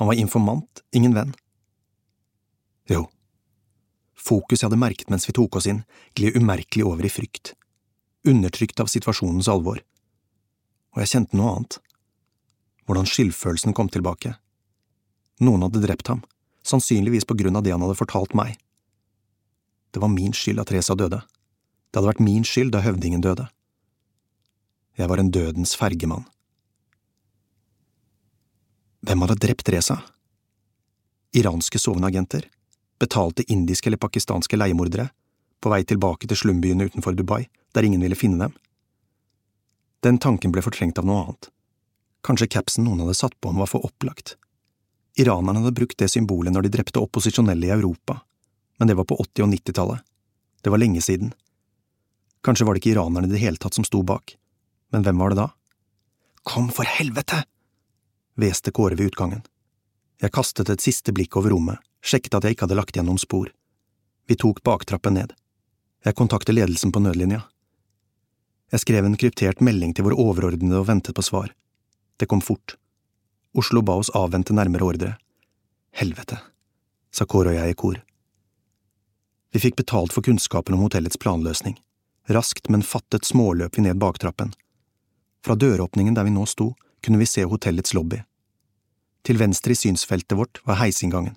Han 0.00 0.08
var 0.08 0.20
informant, 0.20 0.82
ingen 0.92 1.16
venn. 1.16 1.32
Jo. 2.88 3.06
Fokus 4.28 4.60
jeg 4.60 4.68
hadde 4.68 4.80
merket 4.80 5.10
mens 5.12 5.24
vi 5.28 5.34
tok 5.36 5.56
oss 5.56 5.68
inn, 5.70 5.84
gled 6.18 6.36
umerkelig 6.36 6.84
over 6.84 7.06
i 7.06 7.12
frykt, 7.12 7.54
undertrykt 8.28 8.80
av 8.82 8.90
situasjonens 8.92 9.48
alvor. 9.48 9.80
Og 10.92 11.02
jeg 11.02 11.12
kjente 11.14 11.38
noe 11.38 11.54
annet. 11.54 11.78
Hvordan 12.88 13.08
skyldfølelsen 13.08 13.76
kom 13.76 13.88
tilbake. 13.92 14.34
Noen 15.44 15.64
hadde 15.64 15.84
drept 15.84 16.10
ham, 16.12 16.24
sannsynligvis 16.66 17.28
på 17.28 17.36
grunn 17.38 17.56
av 17.56 17.64
det 17.64 17.72
han 17.72 17.84
hadde 17.84 17.98
fortalt 17.98 18.34
meg. 18.36 18.56
Det 19.92 20.02
var 20.02 20.12
min 20.12 20.34
skyld 20.36 20.60
at 20.60 20.72
Reza 20.74 20.96
døde. 20.98 21.22
Det 21.88 22.00
hadde 22.00 22.10
vært 22.10 22.24
min 22.24 22.44
skyld 22.44 22.74
da 22.74 22.82
høvdingen 22.84 23.24
døde. 23.24 23.46
Jeg 24.98 25.08
var 25.08 25.22
en 25.22 25.30
dødens 25.32 25.76
fergemann. 25.78 26.26
Hvem 29.06 29.24
hadde 29.24 29.40
drept 29.40 29.68
Reza? 29.72 30.00
Iranske 31.38 31.78
sovende 31.80 32.10
agenter? 32.10 32.48
Betalte 32.98 33.44
indiske 33.52 33.88
eller 33.88 34.00
pakistanske 34.00 34.58
leiemordere? 34.58 35.08
På 35.60 35.70
vei 35.72 35.82
tilbake 35.84 36.28
til 36.28 36.38
slumbyene 36.38 36.88
utenfor 36.88 37.14
Dubai, 37.18 37.46
der 37.74 37.86
ingen 37.86 38.02
ville 38.02 38.18
finne 38.18 38.48
dem? 38.48 38.56
Den 40.02 40.18
tanken 40.22 40.54
ble 40.54 40.62
fortrengt 40.62 40.98
av 40.98 41.06
noe 41.06 41.24
annet. 41.24 41.50
Kanskje 42.26 42.50
capsen 42.50 42.86
noen 42.86 43.02
hadde 43.02 43.16
satt 43.18 43.34
på 43.40 43.50
ham 43.50 43.58
var 43.62 43.70
for 43.70 43.86
opplagt. 43.86 44.36
Iranerne 45.18 45.62
hadde 45.62 45.74
brukt 45.74 45.98
det 45.98 46.10
symbolet 46.12 46.54
når 46.54 46.66
de 46.66 46.74
drepte 46.76 47.02
opposisjonelle 47.02 47.66
i 47.66 47.74
Europa, 47.74 48.20
men 48.78 48.90
det 48.90 48.94
var 48.98 49.08
på 49.10 49.18
80- 49.18 49.46
og 49.46 49.52
90-tallet. 49.54 50.04
Det 50.62 50.70
var 50.70 50.82
lenge 50.82 51.02
siden. 51.02 51.32
Kanskje 52.46 52.66
var 52.66 52.74
det 52.74 52.82
ikke 52.84 52.94
iranerne 52.94 53.26
i 53.26 53.32
det 53.32 53.42
hele 53.42 53.58
tatt 53.58 53.74
som 53.74 53.86
sto 53.86 54.04
bak, 54.06 54.36
men 54.94 55.06
hvem 55.06 55.18
var 55.18 55.34
det 55.34 55.40
da? 55.42 55.48
Kom, 56.46 56.70
for 56.70 56.86
helvete! 56.86 57.42
hveste 58.38 58.70
Kåre 58.70 58.94
ved 58.94 59.10
utgangen. 59.10 59.42
Jeg 60.18 60.34
kastet 60.34 60.70
et 60.72 60.82
siste 60.82 61.14
blikk 61.14 61.36
over 61.38 61.52
rommet, 61.54 61.78
sjekket 62.02 62.34
at 62.34 62.46
jeg 62.46 62.56
ikke 62.56 62.66
hadde 62.66 62.78
lagt 62.78 62.96
igjen 62.96 63.06
noen 63.06 63.22
spor. 63.22 63.52
Vi 64.26 64.36
tok 64.36 64.64
baktrappen 64.66 65.14
ned. 65.14 65.34
Jeg 66.04 66.18
kontaktet 66.18 66.56
ledelsen 66.56 66.90
på 66.92 67.02
nødlinja. 67.02 67.44
Jeg 68.74 68.82
skrev 68.82 69.06
en 69.06 69.16
kryptert 69.16 69.62
melding 69.64 69.94
til 69.94 70.04
vår 70.08 70.18
overordnede 70.18 70.82
og 70.82 70.88
ventet 70.90 71.16
på 71.16 71.24
svar. 71.24 71.54
Det 72.18 72.26
kom 72.28 72.42
fort. 72.44 72.74
Oslo 73.56 73.80
ba 73.82 73.94
oss 74.02 74.10
avvente 74.10 74.52
nærmere 74.52 74.84
ordre. 74.84 75.14
Helvete, 75.94 76.36
sa 77.14 77.24
Kåre 77.24 77.54
og 77.54 77.60
jeg 77.60 77.72
i 77.72 77.78
kor. 77.78 78.02
Vi 79.54 79.62
fikk 79.62 79.78
betalt 79.78 80.12
for 80.12 80.26
kunnskapen 80.26 80.76
om 80.76 80.82
hotellets 80.84 81.16
planløsning. 81.16 81.78
Raskt, 82.28 82.68
men 82.68 82.84
fattet 82.84 83.24
småløp 83.24 83.78
vi 83.78 83.86
ned 83.86 83.96
baktrappen. 84.02 84.52
Fra 85.40 85.56
døråpningen 85.56 86.18
der 86.18 86.26
vi 86.26 86.34
nå 86.34 86.44
sto, 86.46 86.74
kunne 87.00 87.22
vi 87.22 87.30
se 87.30 87.46
hotellets 87.48 87.94
lobby. 87.96 88.20
Til 89.28 89.36
venstre 89.36 89.74
i 89.74 89.76
synsfeltet 89.76 90.38
vårt 90.38 90.62
var 90.64 90.78
heisinngangen. 90.80 91.34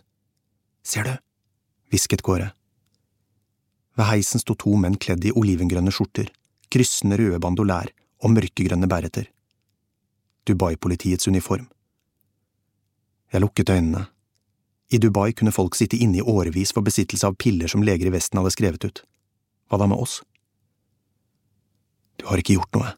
Ser 0.80 1.04
du? 1.04 1.16
hvisket 1.92 2.22
Kåre. 2.24 2.54
Ved 4.00 4.08
heisen 4.08 4.40
sto 4.40 4.56
to 4.56 4.78
menn 4.80 4.96
kledd 4.96 5.26
i 5.28 5.34
olivengrønne 5.36 5.92
skjorter, 5.92 6.30
kryssende 6.72 7.18
røde 7.20 7.42
bandolær 7.44 7.92
og 8.24 8.32
mørkegrønne 8.32 8.88
bæreter. 8.88 9.26
Dubai-politiets 10.48 11.28
uniform. 11.28 11.66
Jeg 13.34 13.44
lukket 13.44 13.74
øynene. 13.76 14.06
I 14.88 14.98
Dubai 14.98 15.36
kunne 15.36 15.52
folk 15.52 15.76
sitte 15.76 16.00
inne 16.00 16.22
i 16.22 16.24
årevis 16.24 16.72
for 16.72 16.88
besittelse 16.88 17.28
av 17.28 17.36
piller 17.36 17.68
som 17.68 17.84
leger 17.84 18.08
i 18.08 18.16
Vesten 18.16 18.40
hadde 18.40 18.54
skrevet 18.56 18.88
ut. 18.88 19.04
Hva 19.68 19.82
da 19.84 19.90
med 19.92 20.00
oss? 20.00 20.22
Du 22.16 22.24
har 22.32 22.40
ikke 22.40 22.56
gjort 22.56 22.72
noe, 22.80 22.96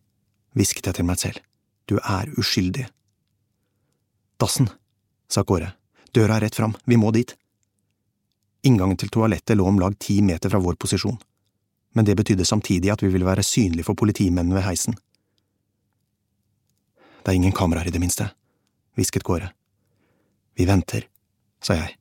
hvisket 0.54 0.86
jeg 0.86 1.02
til 1.02 1.10
meg 1.10 1.18
selv. 1.18 1.42
Du 1.90 1.98
er 1.98 2.30
uskyldig. 2.38 2.86
Dassen, 4.38 4.70
sa 5.30 5.44
Kåre. 5.44 5.74
Døra 6.14 6.38
er 6.38 6.46
rett 6.48 6.56
fram, 6.56 6.76
vi 6.86 6.98
må 6.98 7.12
dit. 7.12 7.36
Inngangen 8.64 8.98
til 8.98 9.10
toalettet 9.12 9.58
lå 9.58 9.66
om 9.68 9.80
lag 9.82 9.96
ti 10.00 10.22
meter 10.22 10.50
fra 10.50 10.62
vår 10.62 10.78
posisjon, 10.80 11.18
men 11.94 12.06
det 12.06 12.16
betydde 12.16 12.46
samtidig 12.46 12.92
at 12.94 13.04
vi 13.04 13.10
ville 13.12 13.28
være 13.28 13.44
synlige 13.44 13.88
for 13.90 13.98
politimennene 14.00 14.56
ved 14.60 14.68
heisen. 14.68 14.96
Det 17.24 17.32
er 17.32 17.40
ingen 17.40 17.56
kameraer, 17.56 17.88
i 17.88 17.96
det 17.96 18.02
minste, 18.04 18.30
hvisket 18.96 19.24
Kåre. 19.24 19.52
Vi 20.56 20.68
venter, 20.70 21.08
sa 21.64 21.78
jeg. 21.80 21.98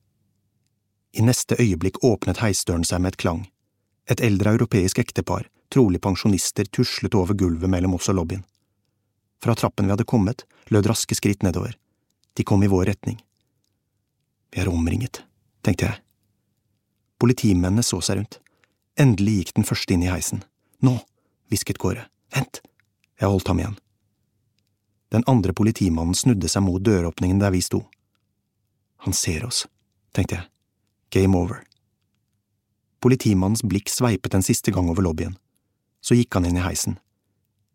I 1.12 1.22
neste 1.22 1.56
øyeblikk 1.60 2.02
åpnet 2.04 2.40
heisdøren 2.42 2.84
seg 2.88 3.02
med 3.02 3.14
et 3.14 3.20
klang. 3.20 3.42
Et 4.10 4.20
eldre 4.20 4.54
europeisk 4.56 4.98
ektepar, 4.98 5.46
trolig 5.72 6.00
pensjonister, 6.02 6.66
tuslet 6.68 7.14
over 7.14 7.36
gulvet 7.38 7.70
mellom 7.70 7.94
oss 7.98 8.10
og 8.12 8.18
lobbyen. 8.18 8.44
Fra 9.42 9.54
trappen 9.58 9.86
vi 9.86 9.94
hadde 9.94 10.08
kommet, 10.08 10.44
lød 10.70 10.88
raske 10.90 11.16
skritt 11.18 11.42
nedover. 11.42 11.76
De 12.32 12.44
kom 12.44 12.62
i 12.62 12.70
vår 12.70 12.84
retning. 12.92 13.18
Vi 14.52 14.60
er 14.60 14.68
omringet, 14.68 15.22
tenkte 15.64 15.88
jeg. 15.88 16.00
Politimennene 17.20 17.84
så 17.86 18.00
seg 18.04 18.18
rundt. 18.20 18.38
Endelig 19.00 19.38
gikk 19.38 19.54
den 19.56 19.68
første 19.68 19.94
inn 19.94 20.04
i 20.04 20.10
heisen. 20.12 20.42
Nå, 20.84 20.98
hvisket 21.52 21.80
Kåre. 21.80 22.08
Vent! 22.34 22.60
Jeg 23.20 23.30
holdt 23.30 23.48
ham 23.48 23.60
igjen. 23.60 23.76
Den 25.12 25.24
andre 25.28 25.52
politimannen 25.52 26.16
snudde 26.16 26.48
seg 26.48 26.64
mot 26.64 26.82
døråpningen 26.82 27.40
der 27.40 27.52
vi 27.54 27.60
sto. 27.62 27.84
Han 29.04 29.14
ser 29.16 29.44
oss, 29.46 29.66
tenkte 30.16 30.38
jeg. 30.38 30.48
Game 31.12 31.38
over. 31.38 31.60
Politimannens 33.02 33.64
blikk 33.66 33.90
sveipet 33.92 34.34
en 34.34 34.44
siste 34.46 34.72
gang 34.72 34.88
over 34.90 35.04
lobbyen. 35.04 35.36
Så 36.02 36.16
gikk 36.18 36.34
han 36.34 36.48
inn 36.48 36.58
i 36.58 36.64
heisen. 36.64 36.96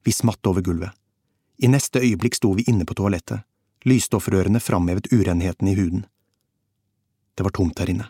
Vi 0.04 0.14
smatt 0.16 0.44
over 0.50 0.66
gulvet. 0.66 0.92
I 1.58 1.70
neste 1.72 2.02
øyeblikk 2.04 2.38
sto 2.38 2.52
vi 2.58 2.66
inne 2.68 2.86
på 2.86 2.96
toalettet, 2.98 3.46
lysstoffrørene 3.88 4.60
framhevet 4.60 5.12
urenheten 5.14 5.68
i 5.68 5.76
huden. 5.78 6.06
Det 7.36 7.44
var 7.44 7.54
tomt 7.56 7.80
her 7.80 7.90
inne. 7.90 8.08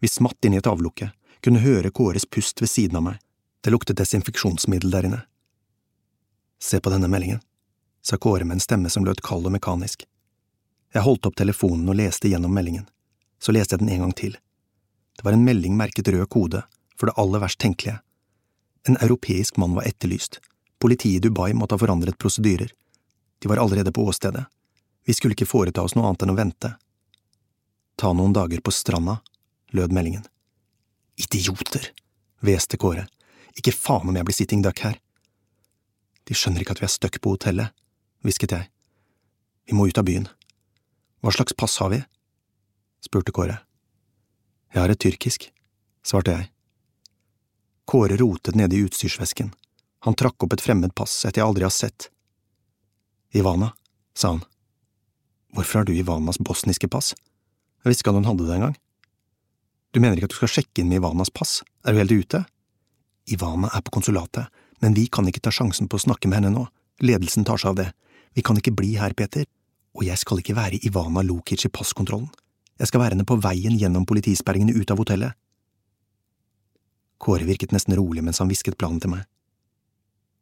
Vi 0.00 0.08
smatt 0.08 0.44
inn 0.44 0.54
i 0.54 0.60
et 0.60 0.66
avlukke, 0.70 1.10
kunne 1.44 1.62
høre 1.62 1.90
Kåres 1.90 2.26
pust 2.26 2.62
ved 2.62 2.70
siden 2.70 2.96
av 2.96 3.06
meg. 3.06 3.18
Det 3.62 3.70
luktet 3.70 3.98
desinfeksjonsmiddel 3.98 4.90
der 4.90 5.08
inne. 5.08 5.20
Se 6.62 6.80
på 6.80 6.90
denne 6.90 7.10
meldingen, 7.10 7.42
sa 8.02 8.16
Kåre 8.16 8.44
med 8.44 8.56
en 8.56 8.64
stemme 8.64 8.90
som 8.90 9.04
lød 9.06 9.22
kald 9.22 9.46
og 9.46 9.54
mekanisk. 9.54 10.06
Jeg 10.94 11.06
holdt 11.06 11.26
opp 11.26 11.36
telefonen 11.38 11.88
og 11.88 11.98
leste 11.98 12.30
gjennom 12.30 12.54
meldingen. 12.54 12.86
Så 13.42 13.54
leste 13.54 13.74
jeg 13.74 13.82
den 13.82 13.92
en 13.94 14.06
gang 14.06 14.14
til. 14.14 14.36
Det 15.16 15.24
var 15.26 15.34
en 15.36 15.44
melding 15.44 15.76
merket 15.76 16.08
rød 16.08 16.28
kode, 16.30 16.62
for 16.96 17.08
det 17.08 17.18
aller 17.18 17.42
verst 17.42 17.60
tenkelige. 17.62 17.98
En 18.88 18.98
europeisk 19.00 19.56
mann 19.56 19.74
var 19.74 19.86
etterlyst. 19.88 20.40
Politiet 20.82 21.22
i 21.22 21.28
Dubai 21.28 21.52
måtte 21.54 21.76
ha 21.76 21.82
forandret 21.82 22.18
prosedyrer. 22.18 22.72
De 23.38 23.48
var 23.50 23.62
allerede 23.62 23.92
på 23.92 24.04
åstedet. 24.06 24.44
Vi 25.04 25.14
skulle 25.14 25.34
ikke 25.34 25.48
foreta 25.48 25.82
oss 25.82 25.96
noe 25.96 26.06
annet 26.08 26.24
enn 26.24 26.34
å 26.34 26.38
vente. 26.38 26.74
Ta 27.98 28.12
noen 28.14 28.34
dager 28.34 28.62
på 28.62 28.74
stranda, 28.74 29.18
lød 29.74 29.94
meldingen. 29.94 30.24
Idioter, 31.18 31.90
hveste 32.40 32.78
Kåre. 32.80 33.06
Ikke 33.58 33.74
faen 33.74 34.08
om 34.08 34.16
jeg 34.16 34.26
blir 34.28 34.36
sitting 34.36 34.62
duck 34.64 34.84
her. 34.84 34.96
De 36.24 36.36
skjønner 36.38 36.62
ikke 36.62 36.76
at 36.76 36.82
vi 36.82 36.88
er 36.88 36.94
stuck 36.94 37.18
på 37.20 37.34
hotellet, 37.34 37.74
hvisket 38.22 38.54
jeg. 38.54 38.70
Vi 39.66 39.76
må 39.76 39.88
ut 39.90 39.98
av 39.98 40.06
byen. 40.06 40.28
Hva 41.22 41.34
slags 41.34 41.54
pass 41.58 41.78
har 41.82 41.92
vi? 41.92 42.00
spurte 43.02 43.34
Kåre. 43.34 43.58
Jeg 44.72 44.80
har 44.80 44.92
et 44.92 45.02
tyrkisk, 45.02 45.50
svarte 46.06 46.36
jeg. 46.36 46.48
Kåre 47.84 48.16
rotet 48.16 48.56
nede 48.56 48.78
i 48.78 48.86
utstyrsvesken. 48.86 49.50
Han 50.06 50.16
trakk 50.18 50.46
opp 50.46 50.54
et 50.54 50.62
fremmed 50.64 50.94
pass 50.98 51.24
et 51.26 51.36
jeg 51.36 51.44
aldri 51.44 51.66
har 51.66 51.74
sett. 51.74 52.08
Ivana, 53.34 53.72
sa 54.14 54.34
han. 54.34 54.42
Hvorfor 55.52 55.82
har 55.82 55.84
du 55.88 55.92
Ivanas 55.92 56.40
bosniske 56.40 56.88
pass? 56.88 57.12
Jeg 57.82 57.90
visste 57.90 58.04
ikke 58.04 58.14
at 58.14 58.20
hun 58.20 58.28
hadde 58.30 58.46
det 58.48 58.56
engang. 58.56 58.76
Du 59.92 60.00
mener 60.00 60.16
ikke 60.16 60.30
at 60.30 60.34
du 60.34 60.40
skal 60.40 60.52
sjekke 60.54 60.80
inn 60.80 60.88
med 60.88 61.02
Ivanas 61.02 61.30
pass, 61.30 61.60
er 61.84 61.92
du 61.92 62.00
helt 62.00 62.14
ute? 62.14 62.44
Ivana 63.28 63.68
er 63.76 63.82
på 63.84 63.92
konsulatet, 63.92 64.48
men 64.80 64.96
vi 64.96 65.06
kan 65.12 65.28
ikke 65.28 65.42
ta 65.44 65.52
sjansen 65.52 65.90
på 65.90 65.98
å 65.98 66.04
snakke 66.06 66.30
med 66.30 66.40
henne 66.40 66.54
nå, 66.54 66.64
ledelsen 67.04 67.44
tar 67.44 67.60
seg 67.60 67.74
av 67.74 67.80
det, 67.82 67.88
vi 68.32 68.42
kan 68.42 68.56
ikke 68.56 68.72
bli 68.74 68.94
her, 68.96 69.12
Peter, 69.12 69.44
og 69.92 70.06
jeg 70.06 70.16
skal 70.18 70.40
ikke 70.40 70.56
være 70.56 70.80
Ivana 70.88 71.20
Lukic 71.26 71.66
i 71.66 71.70
passkontrollen. 71.72 72.30
Jeg 72.80 72.88
skal 72.88 73.02
være 73.02 73.14
henne 73.14 73.28
på 73.28 73.36
veien 73.44 73.76
gjennom 73.78 74.06
politisperringene 74.08 74.74
ut 74.74 74.90
av 74.90 75.02
hotellet. 75.02 75.36
Kåre 77.22 77.44
virket 77.46 77.74
nesten 77.76 77.94
rolig 77.98 78.24
mens 78.24 78.40
han 78.42 78.48
hvisket 78.50 78.78
planen 78.80 79.02
til 79.02 79.12
meg. 79.12 79.28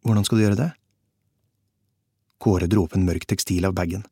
Hvordan 0.06 0.24
skal 0.24 0.38
du 0.38 0.44
gjøre 0.46 0.60
det? 0.62 0.70
Kåre 2.40 2.70
dro 2.70 2.86
opp 2.86 2.94
en 2.96 3.04
mørk 3.04 3.26
tekstil 3.28 3.66
av 3.68 3.74
bagen. 3.76 4.06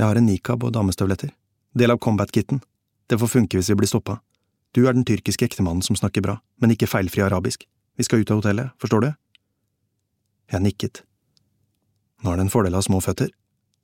Jeg 0.00 0.08
har 0.08 0.16
en 0.16 0.24
nikab 0.24 0.64
og 0.64 0.72
damestøvletter. 0.72 1.34
Del 1.76 1.92
av 1.92 2.00
combat-kitten. 2.00 2.62
Det 3.04 3.18
får 3.20 3.28
funke 3.28 3.58
hvis 3.58 3.68
vi 3.68 3.76
blir 3.82 3.90
stoppa. 3.90 4.22
Du 4.72 4.86
er 4.86 4.96
den 4.96 5.04
tyrkiske 5.04 5.44
ektemannen 5.44 5.84
som 5.84 5.98
snakker 5.98 6.24
bra, 6.24 6.38
men 6.56 6.72
ikke 6.72 6.88
feilfri 6.88 7.20
arabisk. 7.26 7.66
Vi 8.00 8.06
skal 8.06 8.24
ut 8.24 8.32
av 8.32 8.40
hotellet, 8.40 8.72
forstår 8.80 9.04
du? 9.04 9.10
Jeg 10.54 10.64
nikket. 10.64 11.02
Nå 12.24 12.32
er 12.32 12.40
det 12.40 12.48
en 12.48 12.54
fordel 12.54 12.78
av 12.78 12.86
små 12.86 13.02
føtter 13.04 13.28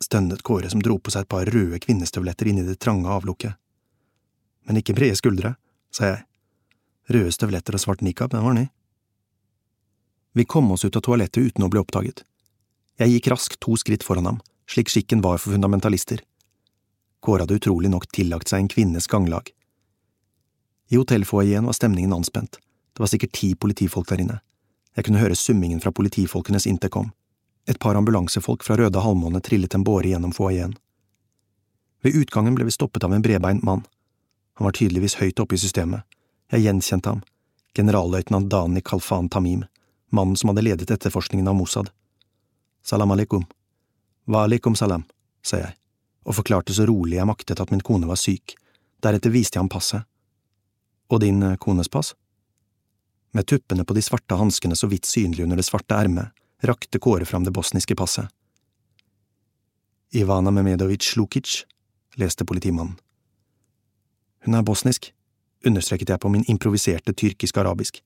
stønnet 0.03 0.43
Kåre 0.43 0.71
som 0.71 0.83
dro 0.83 0.99
på 0.99 1.13
seg 1.13 1.25
et 1.25 1.31
par 1.33 1.49
røde 1.49 1.81
kvinnestøvletter 1.83 2.51
inni 2.51 2.65
det 2.67 2.79
trange 2.83 3.09
avlukket. 3.09 3.57
Men 4.67 4.81
ikke 4.81 4.97
brede 4.97 5.19
skuldre, 5.19 5.55
sa 5.95 6.11
jeg. 6.11 6.25
Røde 7.13 7.33
støvletter 7.35 7.77
og 7.77 7.83
svart 7.83 8.03
nikab, 8.05 8.33
den 8.35 8.45
var 8.45 8.57
ny. 8.57 8.67
Vi 10.37 10.45
kom 10.45 10.69
oss 10.75 10.85
ut 10.85 10.97
av 10.99 11.05
toalettet 11.07 11.53
uten 11.53 11.65
å 11.65 11.71
bli 11.73 11.81
oppdaget. 11.81 12.25
Jeg 13.01 13.15
gikk 13.15 13.31
raskt 13.33 13.61
to 13.63 13.77
skritt 13.81 14.05
foran 14.05 14.29
ham, 14.29 14.41
slik 14.71 14.91
skikken 14.91 15.21
var 15.25 15.39
for 15.39 15.53
fundamentalister. 15.55 16.21
Kåre 17.21 17.45
hadde 17.45 17.59
utrolig 17.59 17.91
nok 17.91 18.09
tillagt 18.13 18.49
seg 18.49 18.65
en 18.65 18.73
kvinnes 18.73 19.07
ganglag. 19.07 19.51
I 20.89 20.97
hotellfoajeen 20.97 21.67
var 21.67 21.75
stemningen 21.75 22.13
anspent, 22.13 22.59
det 22.97 23.03
var 23.03 23.11
sikkert 23.11 23.33
ti 23.33 23.55
politifolk 23.55 24.09
der 24.09 24.23
inne. 24.23 24.41
Jeg 24.97 25.05
kunne 25.05 25.21
høre 25.21 25.37
summingen 25.37 25.81
fra 25.83 25.93
politifolkenes 25.93 26.67
intercom. 26.67 27.11
Et 27.69 27.79
par 27.79 27.99
ambulansefolk 27.99 28.63
fra 28.65 28.77
Røde 28.79 29.03
Halvmåne 29.03 29.43
trillet 29.45 29.75
en 29.75 29.85
båre 29.85 30.09
gjennom 30.09 30.33
foajeen. 30.33 30.77
Ved 32.03 32.17
utgangen 32.17 32.55
ble 32.57 32.65
vi 32.69 32.73
stoppet 32.73 33.05
av 33.05 33.13
en 33.13 33.23
bredbeint 33.23 33.65
mann. 33.67 33.83
Han 34.57 34.65
var 34.65 34.77
tydeligvis 34.79 35.19
høyt 35.21 35.43
oppe 35.43 35.59
i 35.59 35.61
systemet. 35.61 36.07
Jeg 36.53 36.65
gjenkjente 36.65 37.11
ham, 37.11 37.21
generalløytnant 37.77 38.49
Dani 38.49 38.81
Kalfan 38.81 39.29
Tamim, 39.29 39.67
mannen 40.15 40.39
som 40.39 40.53
hadde 40.53 40.65
ledet 40.65 40.95
etterforskningen 40.95 41.49
av 41.51 41.59
Mossad. 41.59 41.91
Salam 42.87 43.13
aleikum. 43.13 43.45
Wa 44.27 44.45
alaikum 44.45 44.75
salam, 44.75 45.05
sa 45.43 45.61
jeg, 45.61 45.75
og 46.27 46.35
forklarte 46.41 46.75
så 46.75 46.87
rolig 46.89 47.21
jeg 47.21 47.29
maktet 47.29 47.61
at 47.63 47.71
min 47.71 47.83
kone 47.87 48.09
var 48.11 48.19
syk. 48.19 48.57
Deretter 49.03 49.31
viste 49.31 49.55
jeg 49.55 49.63
ham 49.63 49.71
passet. 49.71 50.03
Og 51.15 51.23
din 51.23 51.43
eh, 51.47 51.59
kones 51.63 51.89
pass? 51.89 52.15
Med 53.31 53.47
tuppene 53.47 53.85
på 53.87 53.95
de 53.95 54.03
svarte 54.03 54.35
hanskene 54.35 54.75
så 54.75 54.89
vidt 54.91 55.07
synlige 55.07 55.45
under 55.45 55.61
det 55.61 55.67
svarte 55.69 55.95
ermet, 55.95 56.35
rakte 56.67 56.99
Kåre 56.99 57.25
fram 57.29 57.45
det 57.47 57.55
bosniske 57.55 57.95
passet. 57.95 58.27
Ivana 60.11 60.51
Memedovic 60.51 61.13
Lukic, 61.17 61.63
leste 62.17 62.45
politimannen. 62.45 62.97
Hun 64.47 64.55
er 64.55 64.67
bosnisk, 64.67 65.13
understreket 65.67 66.11
jeg 66.11 66.23
på 66.23 66.31
min 66.33 66.45
improviserte 66.51 67.13
tyrkisk-arabisk. 67.13 68.03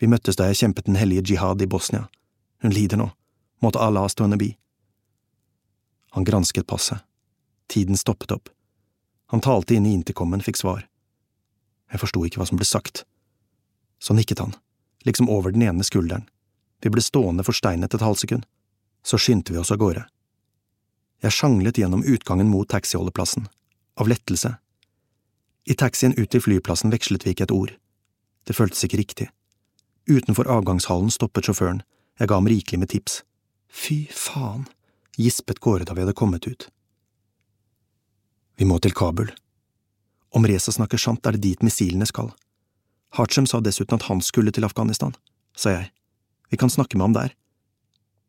Vi 0.00 0.08
møttes 0.08 0.36
da 0.36 0.48
jeg 0.48 0.62
kjempet 0.62 0.88
den 0.88 0.96
hellige 1.00 1.32
jihad 1.32 1.62
i 1.62 1.68
Bosnia. 1.68 2.06
Hun 2.62 2.72
lider 2.72 3.00
nå. 3.00 3.10
Måtte 3.62 3.80
Allah 3.80 4.08
stå 4.08 4.24
henne 4.24 4.40
bi. 4.40 4.52
Han 6.12 6.24
gransket 6.24 6.66
passet. 6.66 7.00
Tiden 7.68 7.96
stoppet 7.96 8.30
opp. 8.34 8.48
Han 9.32 9.40
talte 9.40 9.74
inn 9.74 9.86
i 9.86 9.94
intercomen, 9.96 10.42
fikk 10.44 10.58
svar. 10.60 10.84
Jeg 11.92 12.00
forsto 12.02 12.24
ikke 12.26 12.40
hva 12.40 12.46
som 12.48 12.58
ble 12.60 12.68
sagt. 12.68 13.04
Så 14.02 14.12
nikket 14.16 14.42
han, 14.42 14.52
liksom 15.08 15.30
over 15.32 15.54
den 15.54 15.64
ene 15.64 15.84
skulderen. 15.86 16.26
Vi 16.82 16.90
ble 16.92 17.00
stående 17.04 17.44
forsteinet 17.46 17.94
et 17.94 18.04
halvsekund. 18.04 18.44
Så 19.02 19.18
skyndte 19.18 19.54
vi 19.54 19.60
oss 19.62 19.72
av 19.72 19.80
gårde. 19.80 20.04
Jeg 21.22 21.32
sjanglet 21.32 21.78
gjennom 21.78 22.04
utgangen 22.04 22.50
mot 22.50 22.68
taxiholdeplassen, 22.68 23.46
av 23.96 24.10
lettelse. 24.10 24.56
I 25.64 25.74
taxien 25.78 26.12
ut 26.18 26.28
til 26.30 26.42
flyplassen 26.42 26.92
vekslet 26.92 27.24
vi 27.24 27.32
ikke 27.32 27.46
et 27.46 27.54
ord. 27.54 27.72
Det 28.44 28.56
føltes 28.58 28.84
ikke 28.84 29.00
riktig. 29.00 29.28
Utenfor 30.10 30.50
avgangshallen 30.50 31.12
stoppet 31.14 31.46
sjåføren, 31.46 31.84
jeg 32.18 32.28
ga 32.28 32.40
ham 32.40 32.50
rikelig 32.50 32.82
med 32.82 32.90
tips. 32.90 33.20
Fy 33.70 34.04
faen, 34.10 34.66
gispet 35.16 35.60
Kåre 35.60 35.84
da 35.84 35.94
vi 35.94 36.04
hadde 36.04 36.16
kommet 36.16 36.46
ut. 36.46 36.68
Vi 38.56 38.64
må 38.68 38.78
til 38.78 38.94
Kabul. 38.94 39.32
Om 40.32 40.46
Reza 40.46 40.72
snakker 40.72 41.00
sant, 41.00 41.26
er 41.26 41.36
det 41.36 41.44
dit 41.44 41.62
missilene 41.62 42.06
skal. 42.08 42.32
Hachem 43.16 43.46
sa 43.46 43.60
dessuten 43.60 43.98
at 43.98 44.08
han 44.08 44.22
skulle 44.24 44.52
til 44.52 44.64
Afghanistan, 44.64 45.12
sa 45.56 45.74
jeg. 45.74 45.90
Vi 46.48 46.56
kan 46.56 46.70
snakke 46.72 46.96
med 46.96 47.04
ham 47.04 47.16
der. 47.16 47.34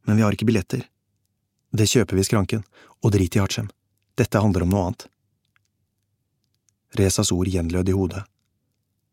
Men 0.04 0.18
vi 0.18 0.24
har 0.26 0.36
ikke 0.36 0.48
billetter. 0.48 0.84
Det 1.72 1.88
kjøper 1.88 2.16
vi 2.16 2.24
i 2.24 2.28
skranken, 2.28 2.64
og 3.02 3.16
drit 3.16 3.36
i 3.36 3.40
Hachem. 3.40 3.70
Dette 4.20 4.40
handler 4.40 4.66
om 4.66 4.74
noe 4.74 4.86
annet. 4.88 5.08
Rezas 7.00 7.32
ord 7.34 7.50
gjenlød 7.50 7.90
i 7.90 7.96
hodet. 7.98 8.24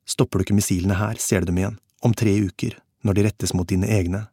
Stopper 0.05 0.41
du 0.41 0.45
ikke 0.45 0.59
missilene 0.59 0.99
her, 0.99 1.17
ser 1.23 1.41
du 1.41 1.51
dem 1.51 1.61
igjen, 1.63 1.79
om 2.03 2.15
tre 2.15 2.35
uker, 2.43 2.75
når 3.07 3.17
de 3.17 3.25
rettes 3.29 3.55
mot 3.55 3.69
dine 3.69 3.89
egne. 3.89 4.27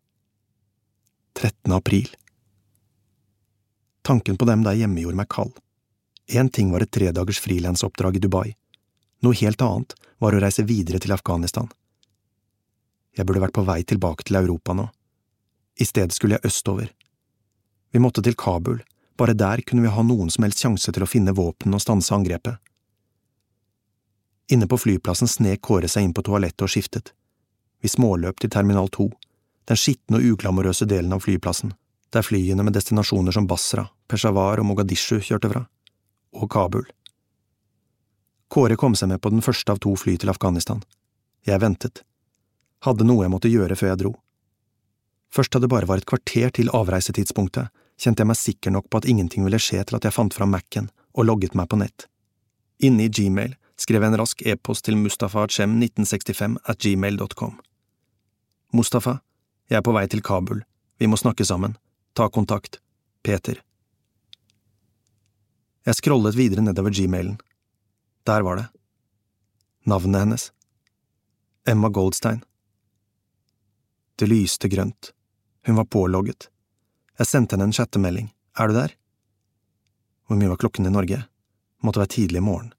13. 1.38 1.72
april. 1.72 2.10
Tanken 4.08 4.38
på 4.40 4.46
dem 4.48 4.62
der 4.64 4.78
hjemme 4.80 5.02
gjorde 5.04 5.20
meg 5.20 5.28
kald. 5.28 5.58
Én 6.32 6.48
ting 6.48 6.70
var 6.72 6.84
et 6.84 6.92
tredagers 6.96 7.42
frilansoppdrag 7.44 8.16
i 8.16 8.22
Dubai, 8.24 8.54
noe 9.20 9.36
helt 9.36 9.64
annet 9.66 9.96
var 10.24 10.36
å 10.36 10.40
reise 10.40 10.64
videre 10.64 11.02
til 11.04 11.12
Afghanistan. 11.12 11.68
Jeg 13.18 13.28
burde 13.28 13.42
vært 13.44 13.56
på 13.58 13.66
vei 13.68 13.82
tilbake 13.84 14.24
til 14.24 14.38
Europa 14.40 14.76
nå. 14.78 14.86
I 15.76 15.88
stedet 15.90 16.16
skulle 16.16 16.38
jeg 16.38 16.48
østover. 16.48 16.94
Vi 17.92 18.00
måtte 18.00 18.24
til 18.24 18.38
Kabul, 18.40 18.80
bare 19.20 19.36
der 19.36 19.64
kunne 19.68 19.84
vi 19.84 19.92
ha 19.92 20.06
noen 20.06 20.32
som 20.32 20.46
helst 20.46 20.64
sjanse 20.64 20.94
til 20.94 21.04
å 21.04 21.10
finne 21.10 21.36
våpen 21.36 21.76
og 21.76 21.84
stanse 21.84 22.14
angrepet. 22.16 22.62
Inne 24.56 24.70
på 24.72 24.80
flyplassen 24.80 25.28
snek 25.28 25.60
Kåre 25.68 25.90
seg 25.92 26.08
inn 26.08 26.14
på 26.16 26.24
toalettet 26.24 26.64
og 26.64 26.72
skiftet. 26.72 27.12
Vi 27.84 27.92
småløp 27.92 28.40
til 28.40 28.54
Terminal 28.56 28.88
2, 28.88 29.10
den 29.68 29.82
skitne 29.84 30.22
og 30.22 30.32
uglamorøse 30.32 30.88
delen 30.88 31.12
av 31.12 31.26
flyplassen, 31.28 31.74
der 32.14 32.26
flyene 32.26 32.64
med 32.64 32.76
destinasjoner 32.78 33.36
som 33.36 33.48
Basra, 33.48 33.88
Peshawar 34.08 34.62
og 34.62 34.68
Mogadishu 34.70 35.20
kjørte 35.20 35.52
fra, 35.52 35.64
og 36.34 36.52
Kabul. 36.52 36.86
Kåre 38.48 38.78
kom 38.80 38.96
seg 38.96 39.12
med 39.12 39.22
på 39.22 39.32
den 39.34 39.44
første 39.44 39.74
av 39.74 39.82
to 39.84 39.96
fly 40.00 40.16
til 40.18 40.32
Afghanistan. 40.32 40.80
Jeg 41.48 41.60
ventet. 41.62 42.04
Hadde 42.86 43.08
noe 43.08 43.26
jeg 43.26 43.34
måtte 43.34 43.52
gjøre 43.52 43.76
før 43.76 43.92
jeg 43.92 44.02
dro. 44.04 44.14
Først 45.34 45.52
da 45.52 45.60
det 45.60 45.70
bare 45.72 45.90
var 45.90 46.00
et 46.00 46.08
kvarter 46.08 46.54
til 46.56 46.72
avreisetidspunktet, 46.72 47.74
kjente 48.00 48.24
jeg 48.24 48.30
meg 48.30 48.40
sikker 48.40 48.72
nok 48.72 48.88
på 48.90 49.02
at 49.02 49.08
ingenting 49.10 49.44
ville 49.44 49.60
skje 49.60 49.84
til 49.84 49.98
at 49.98 50.06
jeg 50.08 50.16
fant 50.16 50.34
fram 50.34 50.54
Mac-en 50.54 50.92
og 51.18 51.28
logget 51.28 51.58
meg 51.58 51.68
på 51.68 51.80
nett. 51.82 52.06
Inne 52.80 53.08
i 53.08 53.12
Gmail 53.12 53.58
skrev 53.78 54.04
jeg 54.04 54.14
en 54.14 54.20
rask 54.22 54.44
e-post 54.46 54.86
til 54.86 54.98
mustafachem1965 55.02 56.60
at 56.64 56.80
gmail.com. 56.80 57.58
Mustafa, 58.74 59.18
jeg 59.70 59.80
er 59.82 59.86
på 59.86 59.96
vei 59.96 60.06
til 60.08 60.24
Kabul, 60.24 60.64
vi 61.00 61.10
må 61.10 61.18
snakke 61.20 61.46
sammen, 61.46 61.76
ta 62.18 62.30
kontakt, 62.30 62.80
Peter. 63.24 63.60
Jeg 65.86 65.96
scrollet 65.96 66.36
videre 66.36 66.64
nedover 66.66 66.90
gmailen. 66.90 67.36
Der 68.26 68.42
var 68.42 68.58
det. 68.58 68.64
Navnet 69.86 70.24
hennes. 70.24 70.46
Emma 71.70 71.92
Goldstein. 71.94 72.42
Det 74.16 74.26
lyste 74.32 74.68
grønt. 74.68 75.12
Hun 75.68 75.78
var 75.78 75.86
pålogget. 75.86 76.50
Jeg 77.22 77.28
sendte 77.28 77.54
henne 77.54 77.70
en 77.70 77.78
chattemelding. 77.78 78.32
Er 78.58 78.68
du 78.68 78.74
der? 78.74 78.96
Hvor 80.26 80.42
mye 80.42 80.50
var 80.50 80.62
klokken 80.66 80.90
i 80.90 80.96
Norge? 80.96 81.22
Måtte 81.86 82.02
være 82.02 82.16
tidlig 82.16 82.42
i 82.42 82.48
morgen. 82.48 82.74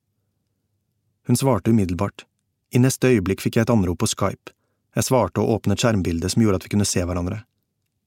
Hun 1.30 1.38
svarte 1.38 1.70
umiddelbart. 1.70 2.26
I 2.74 2.82
neste 2.82 3.14
øyeblikk 3.14 3.46
fikk 3.46 3.60
jeg 3.60 3.68
et 3.68 3.76
anrop 3.76 4.02
på 4.02 4.10
Skype. 4.10 4.50
Jeg 4.98 5.06
svarte 5.12 5.38
og 5.46 5.60
åpnet 5.60 5.78
skjermbildet 5.78 6.34
som 6.34 6.42
gjorde 6.42 6.58
at 6.58 6.66
vi 6.66 6.74
kunne 6.74 6.90
se 6.90 7.06
hverandre. 7.06 7.44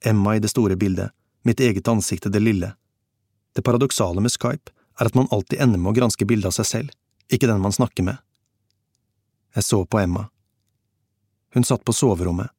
Emma 0.04 0.36
i 0.36 0.44
det 0.44 0.52
store 0.52 0.76
bildet, 0.76 1.16
mitt 1.48 1.60
eget 1.60 1.88
ansikt 1.88 2.30
det 2.32 2.40
lille. 2.40 2.74
Det 3.56 3.62
paradoksale 3.62 4.22
med 4.22 4.32
Skype 4.32 4.72
er 5.00 5.10
at 5.10 5.16
man 5.16 5.28
alltid 5.32 5.62
ender 5.62 5.80
med 5.80 5.92
å 5.92 5.98
granske 5.98 6.26
bildet 6.26 6.52
av 6.52 6.58
seg 6.60 6.70
selv, 6.70 6.92
ikke 7.32 7.50
den 7.50 7.62
man 7.64 7.76
snakker 7.76 8.06
med. 8.06 8.18
Jeg 9.56 9.64
så 9.68 9.86
på 9.86 10.00
Emma. 10.00 10.30
Hun 11.54 11.66
satt 11.68 11.84
på 11.84 11.96
soverommet, 11.96 12.52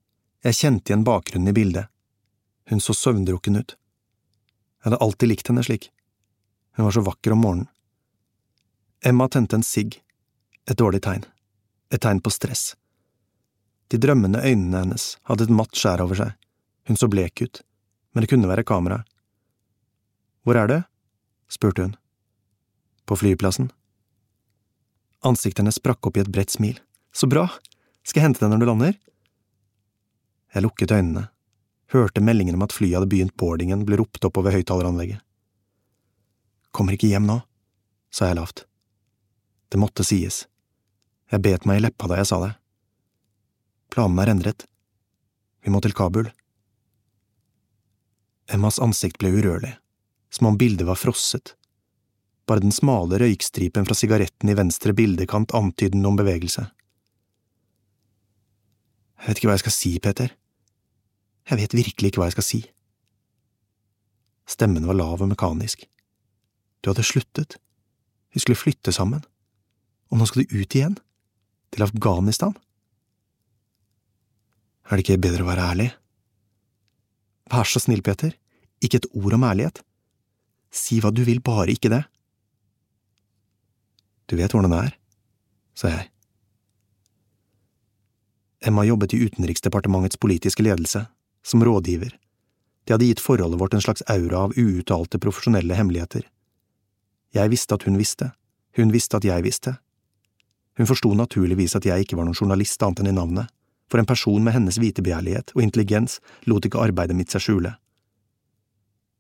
jeg 0.42 0.58
kjente 0.58 0.90
igjen 0.90 1.04
bakgrunnen 1.06 1.48
i 1.48 1.56
bildet. 1.56 1.86
Hun 2.68 2.80
så 2.80 2.94
søvndrukken 2.94 3.56
ut. 3.56 3.76
Jeg 4.82 4.90
hadde 4.90 5.00
alltid 5.04 5.30
likt 5.30 5.48
henne 5.48 5.62
slik. 5.62 5.90
Hun 6.76 6.84
var 6.88 6.96
så 6.96 7.04
vakker 7.06 7.32
om 7.32 7.44
morgenen. 7.44 7.68
Emma 9.04 9.28
tente 9.28 9.56
en 9.56 9.66
sigg, 9.66 9.96
et 10.70 10.78
dårlig 10.78 11.02
tegn, 11.02 11.24
et 11.90 12.02
tegn 12.02 12.20
på 12.22 12.30
stress. 12.30 12.76
De 13.90 13.98
drømmende 13.98 14.42
øynene 14.42 14.84
hennes 14.84 15.06
hadde 15.28 15.48
et 15.48 15.54
matt 15.54 15.74
skjær 15.78 16.04
over 16.04 16.18
seg, 16.18 16.36
hun 16.86 16.98
så 16.98 17.08
blek 17.10 17.42
ut, 17.42 17.62
men 18.12 18.24
det 18.24 18.30
kunne 18.32 18.50
være 18.50 18.64
kamera. 18.68 19.02
Hvor 20.44 20.58
er 20.58 20.68
du? 20.68 20.78
spurte 21.52 21.86
hun. 21.86 21.94
På 23.06 23.16
flyplassen. 23.18 23.70
Ansiktet 25.22 25.62
hennes 25.62 25.78
sprakk 25.78 26.06
opp 26.06 26.18
i 26.18 26.22
et 26.24 26.30
bredt 26.32 26.54
smil. 26.54 26.80
Så 27.14 27.28
bra! 27.30 27.46
Skal 28.02 28.20
jeg 28.20 28.26
hente 28.30 28.42
deg 28.42 28.50
når 28.50 28.62
du 28.62 28.66
lander? 28.66 28.96
Jeg 30.52 30.64
lukket 30.64 30.92
øynene, 30.92 31.28
hørte 31.94 32.24
meldingen 32.24 32.58
om 32.58 32.64
at 32.66 32.74
flyet 32.74 32.98
hadde 32.98 33.08
begynt 33.12 33.36
boardingen 33.38 33.84
ble 33.86 34.00
ropt 34.00 34.24
opp 34.26 34.40
over 34.40 34.52
høyttaleranlegget. 34.52 35.22
Kommer 36.72 36.96
ikke 36.96 37.12
hjem 37.12 37.28
nå, 37.28 37.38
sa 38.12 38.28
jeg 38.28 38.40
lavt. 38.40 38.64
Det 39.72 39.80
måtte 39.80 40.04
sies. 40.04 40.46
Jeg 41.32 41.44
bet 41.44 41.64
meg 41.68 41.78
i 41.78 41.84
leppa 41.86 42.10
da 42.10 42.18
jeg 42.18 42.28
sa 42.28 42.40
det. 42.42 42.52
Planen 43.92 44.20
er 44.20 44.32
endret. 44.32 44.66
Vi 45.62 45.72
må 45.72 45.80
til 45.84 45.94
Kabul. 45.96 46.32
Emmas 48.52 48.78
ansikt 48.82 49.16
ble 49.22 49.30
urørlig, 49.32 49.72
som 50.32 50.50
om 50.50 50.58
bildet 50.60 50.86
var 50.88 51.00
frosset. 51.00 51.54
Bare 52.48 52.60
den 52.60 52.74
smale 52.74 53.20
røykstripen 53.22 53.86
fra 53.88 53.96
sigaretten 53.96 54.50
i 54.50 54.56
venstre 54.58 54.92
bildekant 54.96 55.54
antydet 55.56 55.96
noen 55.96 56.18
bevegelse. 56.18 56.66
Jeg 59.22 59.30
vet 59.30 59.38
ikke 59.38 59.48
hva 59.48 59.56
jeg 59.56 59.64
skal 59.64 59.76
si, 59.76 59.92
Peter. 60.02 60.34
Jeg 61.48 61.60
vet 61.62 61.76
virkelig 61.78 62.10
ikke 62.10 62.20
hva 62.20 62.28
jeg 62.28 62.36
skal 62.36 62.48
si. 62.48 62.60
Stemmen 64.50 64.88
var 64.88 64.98
lav 64.98 65.22
og 65.22 65.30
mekanisk. 65.30 65.86
Du 66.82 66.90
hadde 66.90 67.06
sluttet. 67.06 67.56
Vi 68.34 68.42
skulle 68.42 68.58
flytte 68.58 68.92
sammen. 68.92 69.22
Og 70.10 70.18
nå 70.18 70.26
skal 70.28 70.44
du 70.44 70.58
ut 70.58 70.76
igjen? 70.76 70.98
Til 71.72 71.86
Afghanistan? 71.86 72.56
Er 74.90 74.98
det 74.98 75.06
ikke 75.06 75.22
bedre 75.22 75.46
å 75.46 75.48
være 75.48 75.68
ærlig? 75.72 75.88
Vær 77.52 77.68
så 77.68 77.80
snill, 77.80 78.02
Peter, 78.04 78.34
ikke 78.82 79.02
et 79.02 79.10
ord 79.14 79.36
om 79.38 79.46
ærlighet. 79.46 79.82
Si 80.72 80.98
hva 81.00 81.12
du 81.14 81.22
vil, 81.26 81.42
bare 81.44 81.70
ikke 81.72 81.92
det. 81.92 82.02
Du 84.30 84.38
vet 84.38 84.52
hvordan 84.52 84.72
det 84.72 84.80
er, 84.86 84.96
sa 85.76 85.92
jeg. 85.92 86.08
Emma 88.62 88.84
jobbet 88.86 89.14
i 89.16 89.20
Utenriksdepartementets 89.26 90.16
politiske 90.22 90.62
ledelse, 90.62 91.04
som 91.42 91.64
rådgiver. 91.66 92.14
Det 92.84 92.94
hadde 92.94 93.08
gitt 93.10 93.22
forholdet 93.22 93.58
vårt 93.60 93.74
en 93.74 93.82
slags 93.82 94.04
aura 94.10 94.46
av 94.46 94.54
uuttalte 94.58 95.18
profesjonelle 95.22 95.74
hemmeligheter. 95.74 96.22
Jeg 97.34 97.50
visste 97.50 97.74
at 97.74 97.86
hun 97.88 97.98
visste, 97.98 98.30
hun 98.78 98.92
visste 98.94 99.18
at 99.18 99.26
jeg 99.26 99.44
visste. 99.44 99.76
Hun 100.78 100.88
forsto 100.88 101.12
naturligvis 101.14 101.76
at 101.76 101.86
jeg 101.86 102.06
ikke 102.06 102.16
var 102.16 102.28
noen 102.28 102.38
journalist 102.38 102.82
annet 102.82 103.02
enn 103.02 103.12
i 103.12 103.16
navnet, 103.18 103.50
for 103.90 104.00
en 104.00 104.08
person 104.08 104.40
med 104.40 104.56
hennes 104.56 104.78
vitebegjærlighet 104.80 105.52
og 105.52 105.62
intelligens 105.66 106.20
lot 106.48 106.64
ikke 106.64 106.80
arbeidet 106.80 107.16
mitt 107.18 107.34
seg 107.34 107.44
skjule. 107.44 107.74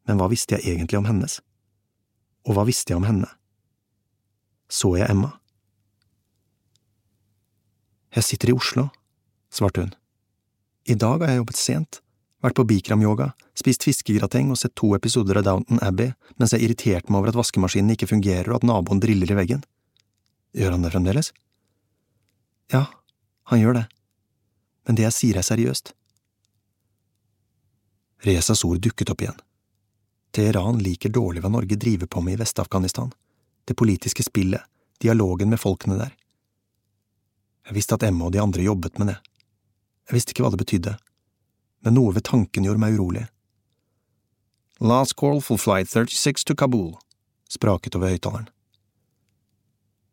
Men 0.08 0.18
hva 0.18 0.28
visste 0.32 0.58
jeg 0.58 0.74
egentlig 0.74 0.98
om 0.98 1.06
hennes? 1.08 1.38
Og 2.48 2.56
hva 2.56 2.66
visste 2.66 2.92
jeg 2.92 3.00
om 3.00 3.06
henne? 3.06 3.28
Så 4.72 4.94
jeg 4.98 5.10
Emma? 5.12 5.34
Jeg 8.12 8.26
sitter 8.26 8.52
i 8.52 8.56
Oslo, 8.56 8.88
svarte 9.52 9.84
hun. 9.84 9.92
I 10.88 10.96
dag 10.98 11.22
har 11.22 11.30
jeg 11.30 11.40
jobbet 11.42 11.60
sent, 11.60 12.00
vært 12.42 12.58
på 12.58 12.66
Bikram-yoga, 12.68 13.30
spist 13.56 13.86
fiskegrateng 13.86 14.50
og 14.52 14.58
sett 14.60 14.74
to 14.76 14.90
episoder 14.96 15.38
av 15.38 15.46
Downton 15.46 15.80
Abbey 15.84 16.10
mens 16.40 16.52
jeg 16.52 16.66
irriterte 16.66 17.12
meg 17.12 17.20
over 17.20 17.30
at 17.30 17.38
vaskemaskinen 17.38 17.94
ikke 17.94 18.10
fungerer 18.10 18.50
og 18.50 18.58
at 18.58 18.66
naboen 18.68 19.00
driller 19.00 19.30
i 19.32 19.38
veggen. 19.38 19.62
Gjør 20.56 20.74
han 20.74 20.84
det 20.84 20.92
fremdeles? 20.92 21.30
Ja, 22.72 22.86
han 23.52 23.62
gjør 23.62 23.78
det, 23.80 23.86
men 24.88 24.98
det 24.98 25.06
jeg 25.06 25.16
sier 25.16 25.38
er 25.38 25.46
seriøst. 25.46 25.94
Rezas 28.26 28.64
ord 28.66 28.82
dukket 28.82 29.10
opp 29.12 29.24
igjen. 29.24 29.38
Teheran 30.32 30.78
liker 30.80 31.12
dårlig 31.12 31.42
hva 31.44 31.50
Norge 31.52 31.76
driver 31.76 32.08
på 32.08 32.22
med 32.24 32.34
i 32.34 32.40
Vest-Afghanistan, 32.40 33.12
det 33.68 33.76
politiske 33.76 34.24
spillet, 34.24 34.64
dialogen 35.00 35.52
med 35.52 35.60
folkene 35.60 35.98
der. 35.98 36.14
Jeg 37.68 37.76
visste 37.76 37.98
at 37.98 38.06
Emma 38.08 38.26
og 38.26 38.32
de 38.32 38.40
andre 38.40 38.64
jobbet 38.64 38.96
med 38.98 39.12
det. 39.12 39.18
Jeg 40.08 40.16
visste 40.16 40.32
ikke 40.32 40.46
hva 40.46 40.52
det 40.54 40.62
betydde, 40.62 40.94
men 41.84 41.96
noe 41.98 42.14
ved 42.16 42.24
tanken 42.26 42.64
gjorde 42.64 42.80
meg 42.80 42.96
urolig. 42.96 43.26
Last 44.80 45.14
call 45.20 45.42
for 45.44 45.60
flight 45.60 45.90
36 45.90 46.46
to 46.48 46.56
Kabul, 46.58 46.94
spraket 47.52 47.94
over 47.98 48.10
høyttaleren. 48.10 48.48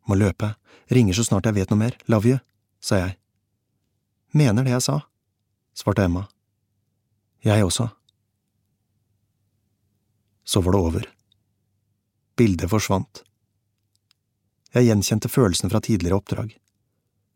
Må 0.06 0.18
løpe, 0.20 0.52
ringer 0.92 1.16
så 1.16 1.24
snart 1.26 1.48
jeg 1.48 1.58
vet 1.62 1.72
noe 1.72 1.80
mer, 1.80 1.96
love 2.12 2.28
you, 2.28 2.42
sa 2.84 3.00
jeg. 3.00 3.16
Mener 4.36 4.68
det 4.68 4.76
jeg 4.76 4.86
sa, 4.86 5.00
svarte 5.74 6.04
Emma. 6.06 6.28
Jeg 7.46 7.64
også. 7.64 7.88
Så 10.50 10.62
var 10.62 10.72
det 10.72 10.78
over. 10.78 11.04
Bildet 12.38 12.72
forsvant. 12.72 13.20
Jeg 14.74 14.88
gjenkjente 14.88 15.30
følelsene 15.30 15.70
fra 15.70 15.82
tidligere 15.86 16.18
oppdrag. 16.18 16.56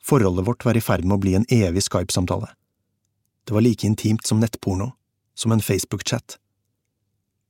Forholdet 0.01 0.47
vårt 0.47 0.65
var 0.65 0.79
i 0.79 0.81
ferd 0.81 1.05
med 1.05 1.19
å 1.19 1.21
bli 1.21 1.35
en 1.37 1.45
evig 1.45 1.83
Skype-samtale. 1.85 2.49
Det 3.45 3.53
var 3.53 3.61
like 3.61 3.85
intimt 3.85 4.25
som 4.25 4.39
nettporno, 4.41 4.95
som 5.37 5.53
en 5.53 5.61
Facebook-chat. 5.61 6.39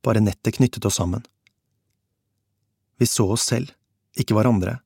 Bare 0.04 0.19
nettet 0.26 0.58
knyttet 0.58 0.84
oss 0.84 0.99
sammen. 0.99 1.23
Vi 2.99 3.08
så 3.08 3.30
oss 3.38 3.47
selv, 3.47 3.71
ikke 4.19 4.36
hverandre. 4.36 4.82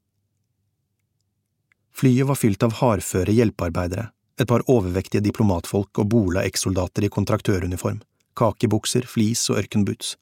Flyet 1.98 2.30
var 2.30 2.38
fylt 2.38 2.68
av 2.70 2.78
hardføre 2.84 3.34
hjelpearbeidere, 3.34 4.12
et 4.38 4.54
par 4.54 4.62
overvektige 4.70 5.26
diplomatfolk 5.26 6.06
og 6.06 6.14
bola 6.14 6.46
ekssoldater 6.46 7.10
i 7.10 7.14
kontraktøruniform, 7.18 8.04
kakebukser, 8.38 9.10
flis 9.10 9.50
og 9.50 9.64
ørkenboots. 9.66 10.14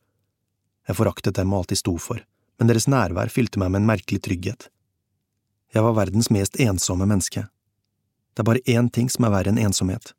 Jeg 0.85 0.97
foraktet 0.99 1.35
dem 1.37 1.53
og 1.53 1.63
alt 1.63 1.73
de 1.73 1.79
sto 1.79 1.95
for, 2.01 2.21
men 2.59 2.69
deres 2.69 2.87
nærvær 2.91 3.31
fylte 3.33 3.59
meg 3.61 3.71
med 3.73 3.81
en 3.81 3.89
merkelig 3.89 4.21
trygghet. 4.25 4.69
Jeg 5.73 5.83
var 5.83 5.97
verdens 5.97 6.29
mest 6.31 6.59
ensomme 6.61 7.07
menneske. 7.09 7.47
Det 8.33 8.43
er 8.43 8.49
bare 8.49 8.63
én 8.69 8.91
ting 8.91 9.09
som 9.09 9.25
er 9.25 9.33
verre 9.33 9.51
enn 9.51 9.61
ensomhet. 9.61 10.13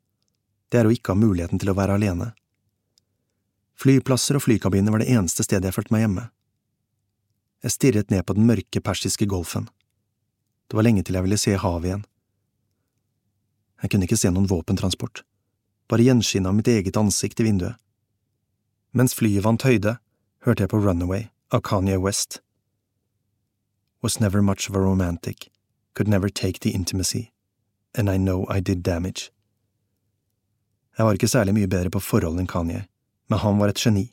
Det 0.69 0.81
er 0.81 0.89
å 0.89 0.93
ikke 0.93 1.13
ha 1.13 1.21
muligheten 1.21 1.61
til 1.61 1.71
å 1.71 1.77
være 1.77 1.95
alene. 1.97 2.33
Flyplasser 3.77 4.37
og 4.37 4.43
flykabiner 4.43 4.91
var 4.91 5.03
det 5.03 5.11
eneste 5.13 5.45
stedet 5.45 5.69
jeg 5.69 5.77
følte 5.77 5.93
meg 5.93 6.03
hjemme. 6.03 6.27
Jeg 7.63 7.73
stirret 7.73 8.11
ned 8.13 8.25
på 8.25 8.35
den 8.37 8.47
mørke 8.49 8.81
persiske 8.81 9.25
golfen. 9.29 9.67
Det 10.67 10.77
var 10.77 10.85
lenge 10.85 11.03
til 11.05 11.17
jeg 11.17 11.25
ville 11.25 11.39
se 11.39 11.55
havet 11.57 11.89
igjen. 11.89 12.05
Jeg 13.81 13.93
kunne 13.93 14.07
ikke 14.09 14.17
se 14.17 14.31
noen 14.33 14.49
våpentransport, 14.49 15.21
bare 15.87 16.05
gjenskinnet 16.05 16.49
av 16.49 16.57
mitt 16.57 16.69
eget 16.73 16.97
ansikt 16.97 17.39
i 17.39 17.45
vinduet. 17.45 17.77
Mens 18.97 19.13
flyet 19.13 19.45
vant 19.45 19.61
høyde, 19.61 19.97
hørte 20.47 20.63
jeg 20.63 20.71
på 20.71 20.79
Runaway 20.79 21.27
av 21.51 21.61
Kanye 21.61 21.97
West. 21.99 22.39
Was 24.01 24.19
never 24.19 24.41
much 24.41 24.69
of 24.69 24.75
a 24.75 24.79
romantic, 24.79 25.51
could 25.93 26.07
never 26.07 26.29
take 26.29 26.59
the 26.59 26.69
intimacy, 26.69 27.31
and 27.93 28.09
I 28.09 28.17
know 28.17 28.45
I 28.49 28.61
did 28.61 28.77
damage. 28.77 29.31
Jeg 30.97 31.05
var 31.05 31.13
ikke 31.13 31.27
særlig 31.27 31.53
mye 31.53 31.67
bedre 31.67 31.91
på 31.91 31.99
forhold 31.99 32.39
enn 32.39 32.47
Kanye, 32.47 32.85
men 33.27 33.39
han 33.43 33.59
var 33.59 33.73
et 33.73 33.83
geni. 33.83 34.07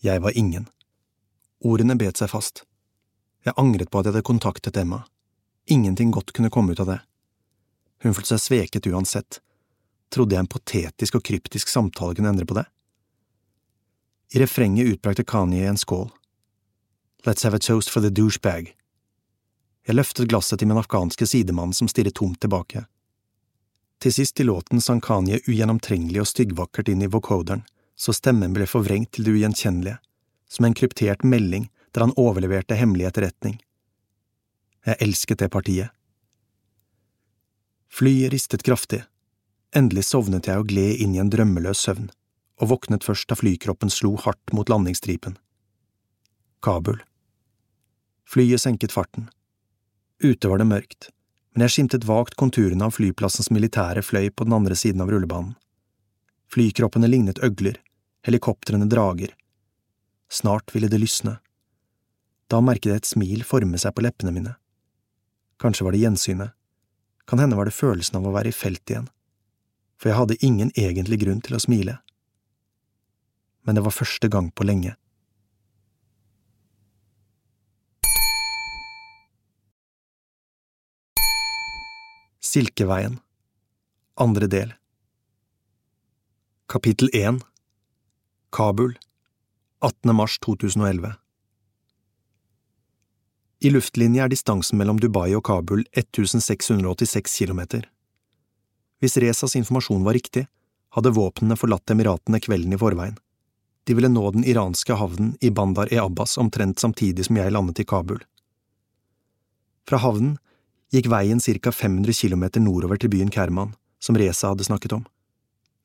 Jeg 0.00 0.22
var 0.22 0.38
ingen. 0.38 0.68
Ordene 1.58 1.98
bet 1.98 2.22
seg 2.22 2.30
fast. 2.30 2.62
Jeg 3.42 3.58
angret 3.58 3.90
på 3.90 3.98
at 3.98 4.06
jeg 4.06 4.14
hadde 4.14 4.28
kontaktet 4.30 4.78
Emma. 4.78 5.02
Ingenting 5.66 6.14
godt 6.14 6.32
kunne 6.32 6.54
komme 6.54 6.72
ut 6.72 6.80
av 6.80 6.92
det. 6.94 7.00
Hun 8.06 8.14
følte 8.14 8.36
seg 8.36 8.44
sveket 8.46 8.86
uansett. 8.86 9.42
Trodde 10.14 10.38
jeg 10.38 10.46
en 10.46 10.54
potetisk 10.54 11.18
og 11.18 11.26
kryptisk 11.26 11.68
samtale 11.68 12.14
kunne 12.14 12.30
endre 12.30 12.46
på 12.46 12.56
det? 12.62 12.68
I 14.32 14.38
refrenget 14.38 14.86
utbrakte 14.86 15.24
Kanye 15.24 15.68
en 15.68 15.78
skål. 15.78 16.10
Let's 17.24 17.44
have 17.44 17.56
a 17.56 17.58
toast 17.58 17.90
for 17.90 18.00
the 18.00 18.10
douchebag. 18.10 18.74
Jeg 19.86 19.96
løftet 19.96 20.28
glasset 20.28 20.60
til 20.60 20.68
min 20.68 20.76
afghanske 20.76 21.26
sidemann 21.26 21.72
som 21.72 21.88
stirret 21.88 22.14
tomt 22.14 22.40
tilbake. 22.40 22.84
Til 23.98 24.12
sist 24.12 24.40
i 24.40 24.44
låten 24.44 24.80
sang 24.84 25.00
Kanye 25.00 25.40
ugjennomtrengelig 25.48 26.20
og 26.22 26.28
styggvakkert 26.28 26.90
inn 26.92 27.02
i 27.02 27.10
vocoderen, 27.10 27.64
så 27.96 28.12
stemmen 28.12 28.52
ble 28.54 28.68
forvrengt 28.68 29.14
til 29.16 29.24
det 29.24 29.38
ugjenkjennelige, 29.38 29.96
som 30.48 30.68
en 30.68 30.76
kryptert 30.76 31.24
melding 31.24 31.70
der 31.90 32.04
han 32.04 32.14
overleverte 32.20 32.76
hemmelig 32.78 33.08
etterretning. 33.08 33.56
Jeg 34.86 35.00
elsket 35.02 35.40
det 35.40 35.48
partiet. 35.50 35.90
Flyet 37.88 38.32
ristet 38.32 38.62
kraftig. 38.62 39.02
Endelig 39.74 40.04
sovnet 40.12 40.46
jeg 40.46 40.60
og 40.60 40.68
gled 40.68 41.00
inn 41.02 41.16
i 41.16 41.22
en 41.24 41.32
drømmeløs 41.32 41.80
søvn, 41.88 42.10
og 42.58 42.72
våknet 42.72 43.06
først 43.06 43.28
da 43.30 43.36
flykroppen 43.38 43.90
slo 43.92 44.16
hardt 44.20 44.52
mot 44.52 44.68
landingsstripen. 44.68 45.36
Kabul. 46.62 47.00
Flyet 48.28 48.60
senket 48.60 48.92
farten. 48.92 49.28
Ute 50.22 50.50
var 50.50 50.58
det 50.58 50.68
mørkt, 50.68 51.10
men 51.54 51.64
jeg 51.64 51.76
skimtet 51.76 52.06
vagt 52.08 52.36
konturene 52.40 52.88
av 52.88 52.96
flyplassens 52.96 53.52
militære 53.54 54.02
fløy 54.02 54.30
på 54.30 54.48
den 54.48 54.56
andre 54.58 54.76
siden 54.76 55.04
av 55.04 55.12
rullebanen. 55.12 55.54
Flykroppene 56.50 57.08
lignet 57.08 57.38
øgler, 57.44 57.76
helikoptrene 58.26 58.88
drager. 58.90 59.34
Snart 60.28 60.74
ville 60.74 60.88
det 60.88 61.00
lysne. 61.00 61.38
Da 62.48 62.60
merket 62.64 62.90
jeg 62.90 63.02
et 63.02 63.08
smil 63.08 63.44
forme 63.44 63.78
seg 63.80 63.94
på 63.94 64.04
leppene 64.04 64.32
mine. 64.34 64.54
Kanskje 65.60 65.84
var 65.84 65.94
det 65.94 66.02
gjensynet. 66.02 66.54
Kan 67.28 67.42
hende 67.42 67.58
var 67.58 67.68
det 67.68 67.76
følelsen 67.76 68.18
av 68.18 68.26
å 68.26 68.32
være 68.32 68.50
i 68.50 68.56
felt 68.56 68.88
igjen. 68.88 69.08
For 70.00 70.10
jeg 70.10 70.18
hadde 70.18 70.38
ingen 70.46 70.70
egentlig 70.74 71.20
grunn 71.20 71.42
til 71.44 71.58
å 71.58 71.62
smile. 71.62 71.98
Men 73.68 73.76
det 73.76 73.82
var 73.84 73.92
første 73.92 74.28
gang 74.32 74.46
på 74.56 74.64
lenge. 74.64 74.94
Silkeveien 82.40 83.18
Andre 84.16 84.48
del 84.48 84.72
Kapittel 86.72 87.12
1 87.12 87.42
Kabul 88.56 88.96
18. 89.84 90.16
mars 90.16 90.38
2011 90.48 91.12
I 93.60 93.76
luftlinje 93.76 94.24
er 94.24 94.32
distansen 94.32 94.80
mellom 94.80 94.96
Dubai 94.96 95.34
og 95.36 95.44
Kabul 95.44 95.84
1686 95.92 97.36
kilometer. 97.36 97.84
Hvis 98.96 99.20
Rezas 99.20 99.60
informasjon 99.60 100.08
var 100.08 100.16
riktig, 100.16 100.48
hadde 100.96 101.12
våpnene 101.20 101.60
forlatt 101.60 101.92
Emiratene 101.92 102.40
kvelden 102.40 102.72
i 102.72 102.80
forveien. 102.80 103.20
De 103.88 103.94
ville 103.96 104.10
nå 104.12 104.30
den 104.34 104.44
iranske 104.44 104.92
havnen 105.00 105.30
i 105.40 105.48
Bandar 105.50 105.88
e 105.88 105.96
Abbas 105.96 106.36
omtrent 106.36 106.76
samtidig 106.78 107.24
som 107.24 107.38
jeg 107.40 107.52
landet 107.54 107.80
i 107.80 107.86
Kabul. 107.88 108.20
Fra 109.88 109.96
havnen 110.02 110.34
gikk 110.92 111.08
veien 111.08 111.40
ca 111.40 111.72
500 111.72 112.12
km 112.12 112.44
nordover 112.60 113.00
til 113.00 113.08
byen 113.08 113.32
Kerman, 113.32 113.72
som 113.96 114.20
Reza 114.20 114.52
hadde 114.52 114.68
snakket 114.68 114.92
om. 114.92 115.06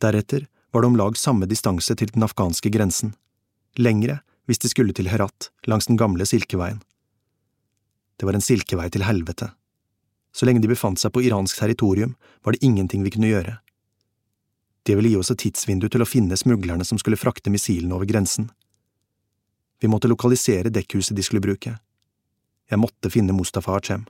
Deretter 0.03 0.49
var 0.75 0.83
det 0.83 0.91
om 0.91 0.99
lag 0.99 1.15
samme 1.15 1.47
distanse 1.47 1.95
til 1.95 2.11
den 2.11 2.27
afghanske 2.27 2.73
grensen, 2.75 3.15
lengre 3.79 4.19
hvis 4.51 4.59
de 4.59 4.67
skulle 4.67 4.91
til 4.91 5.07
Herat, 5.07 5.53
langs 5.63 5.87
den 5.87 5.95
gamle 5.95 6.27
Silkeveien. 6.27 6.83
Det 8.19 8.27
var 8.27 8.35
en 8.35 8.43
silkevei 8.43 8.89
til 8.91 9.07
helvete. 9.07 9.53
Så 10.35 10.43
lenge 10.43 10.59
de 10.59 10.67
befant 10.67 10.99
seg 10.99 11.15
på 11.15 11.23
iransk 11.23 11.55
territorium, 11.55 12.17
var 12.43 12.51
det 12.51 12.67
ingenting 12.67 13.07
vi 13.07 13.15
kunne 13.15 13.31
gjøre. 13.31 13.61
Det 14.84 14.96
ville 14.96 15.13
gi 15.13 15.19
oss 15.19 15.32
et 15.32 15.39
tidsvindu 15.39 15.88
til 15.89 16.04
å 16.04 16.08
finne 16.08 16.38
smuglerne 16.38 16.86
som 16.86 17.00
skulle 17.00 17.19
frakte 17.19 17.52
missilene 17.54 17.96
over 17.96 18.10
grensen. 18.10 18.50
Vi 19.80 19.88
måtte 19.88 20.12
lokalisere 20.12 20.72
dekkhuset 20.72 21.15
de 21.15 21.24
skulle 21.24 21.43
bruke. 21.43 21.78
Jeg 22.69 22.80
måtte 22.80 23.12
finne 23.12 23.36
Mustafa 23.36 23.78
Achem. 23.78 24.06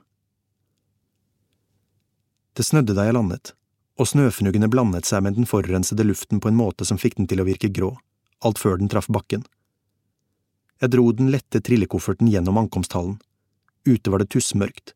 Det 2.54 2.62
snødde 2.62 2.94
da 2.94 3.06
jeg 3.06 3.16
landet, 3.16 3.52
og 3.98 4.06
snøfnuggene 4.10 4.70
blandet 4.70 5.06
seg 5.06 5.24
med 5.26 5.38
den 5.38 5.46
forurensede 5.50 6.06
luften 6.06 6.42
på 6.42 6.50
en 6.50 6.58
måte 6.58 6.86
som 6.86 6.98
fikk 6.98 7.18
den 7.18 7.30
til 7.30 7.42
å 7.42 7.46
virke 7.48 7.70
grå, 7.74 7.90
alt 8.46 8.62
før 8.62 8.78
den 8.78 8.90
traff 8.90 9.10
bakken. 9.10 9.42
Jeg 10.82 10.90
dro 10.94 11.06
den 11.14 11.30
lette 11.34 11.62
trillekofferten 11.62 12.30
gjennom 12.30 12.58
ankomsthallen. 12.58 13.18
Ute 13.86 14.10
var 14.10 14.22
det 14.22 14.30
tussmørkt. 14.34 14.94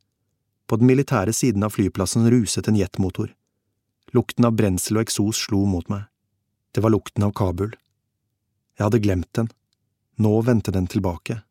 På 0.66 0.76
den 0.76 0.90
militære 0.90 1.32
siden 1.32 1.64
av 1.66 1.74
flyplassen 1.74 2.26
ruset 2.30 2.68
en 2.68 2.78
jetmotor. 2.78 3.30
Lukten 4.16 4.46
av 4.48 4.54
brensel 4.56 4.96
og 4.96 5.04
eksos 5.04 5.42
slo 5.44 5.66
mot 5.68 5.88
meg. 5.92 6.06
Det 6.72 6.80
var 6.80 6.94
lukten 6.94 7.26
av 7.26 7.34
Kabul. 7.36 7.74
Jeg 8.78 8.86
hadde 8.86 9.02
glemt 9.04 9.28
den. 9.36 9.50
Nå 10.16 10.40
vendte 10.46 10.72
den 10.72 10.86
tilbake. 10.88 11.42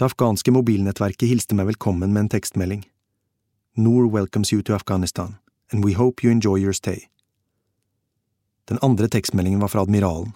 Det 0.00 0.06
afghanske 0.08 0.52
mobilnettverket 0.56 1.28
hilste 1.28 1.56
meg 1.58 1.68
velkommen 1.74 2.14
med 2.14 2.24
en 2.24 2.32
tekstmelding. 2.32 2.86
Noor 3.76 4.08
welcomes 4.08 4.52
you 4.52 4.62
to 4.62 4.74
Afghanistan, 4.74 5.36
and 5.70 5.84
we 5.84 5.92
hope 5.92 6.24
you 6.24 6.32
enjoy 6.32 6.56
your 6.56 6.72
stay. 6.72 7.10
Den 8.64 8.78
andre 8.82 9.08
tekstmeldingen 9.08 9.60
var 9.60 9.68
fra 9.68 9.84
admiralen, 9.84 10.32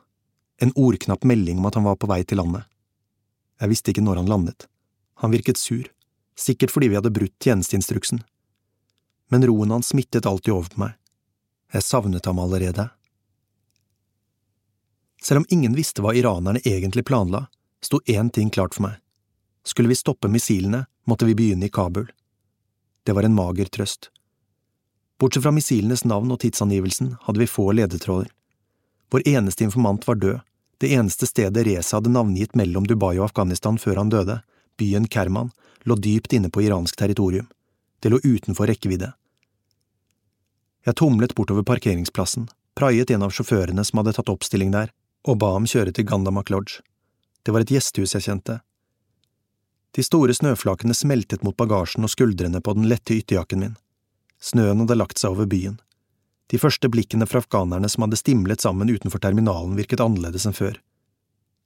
en 0.61 0.73
ordknapp 0.77 1.25
melding 1.25 1.59
om 1.59 1.67
at 1.67 1.75
han 1.75 1.88
var 1.88 1.97
på 1.97 2.11
vei 2.12 2.21
til 2.25 2.43
landet. 2.43 2.69
Jeg 3.61 3.73
visste 3.73 3.90
ikke 3.90 4.05
når 4.05 4.21
han 4.21 4.29
landet. 4.29 4.69
Han 5.25 5.33
virket 5.33 5.59
sur, 5.59 5.88
sikkert 6.37 6.75
fordi 6.75 6.93
vi 6.93 7.01
hadde 7.01 7.14
brutt 7.14 7.35
tjenesteinstruksen. 7.40 8.21
Men 9.35 9.47
roen 9.47 9.70
hans 9.70 9.88
smittet 9.88 10.27
alltid 10.31 10.55
over 10.55 10.68
på 10.70 10.79
meg. 10.79 10.92
Jeg 11.75 11.83
savnet 11.83 12.27
ham 12.31 12.38
allerede. 12.38 12.85
Selv 15.18 15.40
om 15.40 15.47
ingen 15.51 15.73
visste 15.75 16.05
hva 16.05 16.12
iranerne 16.14 16.61
egentlig 16.62 17.03
planla, 17.09 17.40
sto 17.83 17.99
én 18.07 18.31
ting 18.31 18.53
klart 18.55 18.77
for 18.79 18.85
meg. 18.87 19.01
Skulle 19.66 19.90
vi 19.90 19.97
stoppe 19.99 20.31
missilene, 20.31 20.85
måtte 21.11 21.27
vi 21.27 21.35
begynne 21.35 21.66
i 21.66 21.73
Kabul. 21.75 22.12
Det 23.03 23.16
var 23.18 23.27
en 23.27 23.35
mager 23.35 23.73
trøst. 23.75 24.12
Bortsett 25.18 25.42
fra 25.42 25.55
missilenes 25.59 26.07
navn 26.07 26.31
og 26.31 26.38
tidsangivelsen 26.47 27.16
hadde 27.27 27.42
vi 27.42 27.51
få 27.51 27.66
ledetråder. 27.75 28.31
Vår 29.11 29.27
eneste 29.35 29.66
informant 29.66 30.07
var 30.07 30.23
død, 30.23 30.47
det 30.79 30.92
eneste 30.94 31.27
stedet 31.27 31.66
Reza 31.66 31.97
hadde 31.97 32.14
navngitt 32.14 32.55
mellom 32.55 32.87
Dubai 32.87 33.16
og 33.18 33.33
Afghanistan 33.33 33.83
før 33.83 34.05
han 34.05 34.14
døde, 34.14 34.38
byen 34.79 35.11
Kerman, 35.11 35.51
lå 35.83 35.99
dypt 35.99 36.38
inne 36.38 36.55
på 36.55 36.62
iransk 36.68 37.03
territorium. 37.03 37.51
Det 37.99 38.14
lå 38.14 38.23
utenfor 38.23 38.70
rekkevidde. 38.70 39.11
Jeg 40.85 40.99
tumlet 41.01 41.33
bortover 41.35 41.64
parkeringsplassen, 41.64 42.49
praiet 42.77 43.11
en 43.11 43.25
av 43.25 43.33
sjåførene 43.33 43.85
som 43.85 44.01
hadde 44.01 44.12
tatt 44.18 44.33
oppstilling 44.33 44.75
der, 44.75 44.90
og 45.25 45.38
ba 45.40 45.55
ham 45.55 45.68
kjøre 45.68 45.94
til 45.97 46.05
Gandamak 46.05 46.51
Lodge. 46.53 46.83
Det 47.44 47.55
var 47.55 47.64
et 47.64 47.73
gjestehus 47.73 48.12
jeg 48.16 48.27
kjente. 48.27 48.59
De 49.97 50.03
store 50.05 50.35
snøflakene 50.37 50.97
smeltet 50.97 51.44
mot 51.47 51.57
bagasjen 51.57 52.05
og 52.05 52.12
skuldrene 52.12 52.61
på 52.61 52.75
den 52.77 52.88
lette 52.90 53.16
ytterjakken 53.16 53.62
min. 53.62 53.77
Snøen 54.42 54.83
hadde 54.83 54.99
lagt 54.99 55.20
seg 55.20 55.33
over 55.33 55.49
byen. 55.49 55.79
De 56.53 56.61
første 56.61 56.90
blikkene 56.92 57.29
fra 57.31 57.40
afghanerne 57.40 57.88
som 57.88 58.05
hadde 58.05 58.20
stimlet 58.20 58.61
sammen 58.61 58.90
utenfor 58.92 59.23
terminalen, 59.23 59.79
virket 59.79 60.03
annerledes 60.05 60.44
enn 60.44 60.57
før. 60.57 60.77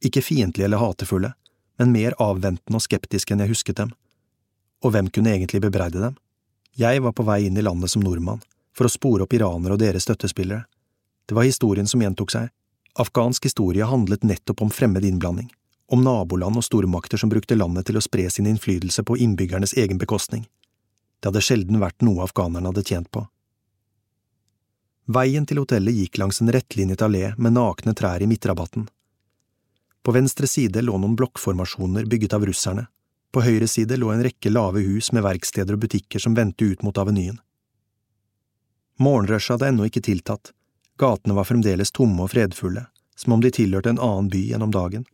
Ikke 0.04 0.22
fiendtlige 0.22 0.68
eller 0.68 0.82
hatefulle, 0.82 1.32
men 1.80 1.94
mer 1.94 2.14
avventende 2.22 2.78
og 2.78 2.84
skeptiske 2.84 3.34
enn 3.34 3.42
jeg 3.42 3.54
husket 3.54 3.82
dem. 3.82 3.96
og 4.84 4.92
hvem 4.94 5.08
kunne 5.10 5.32
egentlig 5.34 5.58
bebreide 5.58 5.98
dem? 5.98 6.14
Jeg 6.78 7.02
var 7.02 7.10
på 7.10 7.24
vei 7.26 7.40
inn 7.48 7.56
i 7.58 7.64
landet 7.66 7.90
som 7.90 8.02
nordmann, 8.04 8.38
for 8.78 8.86
å 8.86 8.92
spore 8.92 9.26
opp 9.26 9.34
iranere 9.34 9.74
og 9.74 9.82
deres 9.82 10.06
støttespillere. 10.06 10.64
Det 11.26 11.34
var 11.34 11.48
historien 11.48 11.86
som 11.90 12.02
gjentok 12.02 12.30
seg. 12.32 12.52
Afghansk 12.98 13.44
historie 13.50 13.86
handlet 13.86 14.24
nettopp 14.26 14.62
om 14.62 14.70
fremmed 14.74 15.04
innblanding, 15.04 15.50
om 15.90 16.04
naboland 16.04 16.58
og 16.60 16.64
stormakter 16.66 17.20
som 17.20 17.30
brukte 17.32 17.58
landet 17.58 17.88
til 17.90 17.98
å 17.98 18.04
spre 18.04 18.28
sin 18.30 18.46
innflytelse 18.46 19.04
på 19.06 19.18
innbyggernes 19.24 19.74
egen 19.78 19.98
bekostning. 19.98 20.46
Det 21.18 21.30
hadde 21.30 21.42
sjelden 21.42 21.82
vært 21.82 22.06
noe 22.06 22.22
afghanerne 22.26 22.70
hadde 22.70 22.86
tjent 22.86 23.10
på. 23.10 23.24
Veien 25.08 25.46
til 25.48 25.58
hotellet 25.62 25.96
gikk 25.96 26.20
langs 26.20 26.38
en 26.42 26.52
rettlinjet 26.52 27.02
allé 27.02 27.32
med 27.38 27.56
nakne 27.56 27.94
trær 27.96 28.22
i 28.22 28.28
midtrabatten. 28.30 28.86
På 30.04 30.14
venstre 30.14 30.46
side 30.46 30.82
lå 30.84 30.94
noen 31.00 31.16
blokkformasjoner 31.18 32.06
bygget 32.08 32.36
av 32.36 32.46
russerne, 32.46 32.86
på 33.32 33.42
høyre 33.44 33.66
side 33.68 33.98
lå 33.98 34.12
en 34.12 34.22
rekke 34.24 34.52
lave 34.52 34.80
hus 34.86 35.10
med 35.12 35.24
verksteder 35.26 35.76
og 35.76 35.82
butikker 35.84 36.22
som 36.22 36.36
vendte 36.36 36.64
ut 36.64 36.84
mot 36.86 36.96
avenyen. 37.00 37.40
Morgenrushet 38.98 39.54
hadde 39.54 39.68
ennå 39.68 39.86
ikke 39.86 40.02
tiltatt, 40.02 40.52
gatene 40.98 41.36
var 41.38 41.46
fremdeles 41.46 41.92
tomme 41.94 42.24
og 42.24 42.32
fredfulle, 42.32 42.88
som 43.16 43.36
om 43.36 43.42
de 43.42 43.52
tilhørte 43.54 43.92
en 43.94 44.02
annen 44.02 44.30
by 44.32 44.42
enn 44.54 44.64
om 44.66 44.74
dagen. 44.74 45.04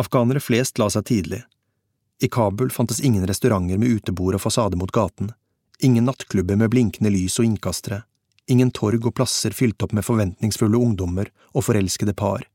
Afghanere 0.00 0.40
flest 0.40 0.80
la 0.80 0.88
seg 0.92 1.04
tidlig. 1.10 1.42
I 2.20 2.28
Kabul 2.28 2.70
fantes 2.72 3.00
ingen 3.00 3.26
restauranter 3.28 3.80
med 3.80 3.88
utebord 3.88 4.38
og 4.38 4.44
fasade 4.44 4.76
mot 4.80 4.92
gaten, 4.92 5.32
ingen 5.80 6.08
nattklubber 6.08 6.56
med 6.56 6.72
blinkende 6.72 7.12
lys 7.12 7.38
og 7.40 7.48
innkastere, 7.48 8.02
ingen 8.48 8.72
torg 8.76 9.04
og 9.04 9.14
plasser 9.16 9.56
fylt 9.56 9.82
opp 9.84 9.92
med 9.96 10.04
forventningsfulle 10.04 10.80
ungdommer 10.80 11.28
og 11.52 11.64
forelskede 11.68 12.16
par, 12.16 12.46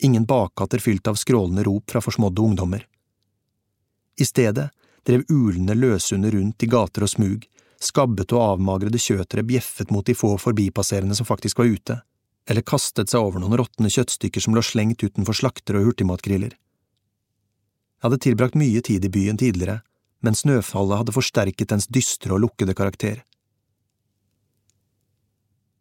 ingen 0.00 0.24
bakgater 0.28 0.80
fylt 0.80 1.08
av 1.08 1.20
skrålende 1.20 1.64
rop 1.68 1.90
fra 1.90 2.00
forsmådde 2.04 2.44
ungdommer. 2.44 2.86
I 4.20 4.24
stedet 4.28 4.68
drev 5.06 5.24
ulende 5.28 5.74
løshunder 5.74 6.30
rundt 6.36 6.62
i 6.62 6.68
gater 6.70 7.06
og 7.06 7.10
smug, 7.10 7.46
skabbete 7.86 8.36
og 8.36 8.56
avmagrede 8.56 9.00
kjøtere 9.00 9.44
bjeffet 9.46 9.92
mot 9.94 10.06
de 10.06 10.14
få 10.16 10.34
forbipasserende 10.40 11.16
som 11.18 11.28
faktisk 11.28 11.58
var 11.60 11.70
ute, 11.72 11.98
eller 12.50 12.66
kastet 12.66 13.12
seg 13.12 13.22
over 13.22 13.42
noen 13.42 13.56
råtne 13.60 13.90
kjøttstykker 13.92 14.42
som 14.42 14.56
lå 14.56 14.62
slengt 14.66 15.04
utenfor 15.04 15.36
slakter 15.36 15.78
og 15.78 15.88
hurtigmatgriller. 15.88 16.56
Jeg 16.56 18.06
hadde 18.08 18.22
tilbrakt 18.24 18.58
mye 18.58 18.82
tid 18.82 19.04
i 19.06 19.12
byen 19.12 19.38
tidligere, 19.38 19.80
men 20.22 20.38
snøfallet 20.38 21.02
hadde 21.02 21.14
forsterket 21.14 21.70
dens 21.70 21.86
dystre 21.86 22.34
og 22.34 22.42
lukkede 22.46 22.74
karakter. 22.78 23.22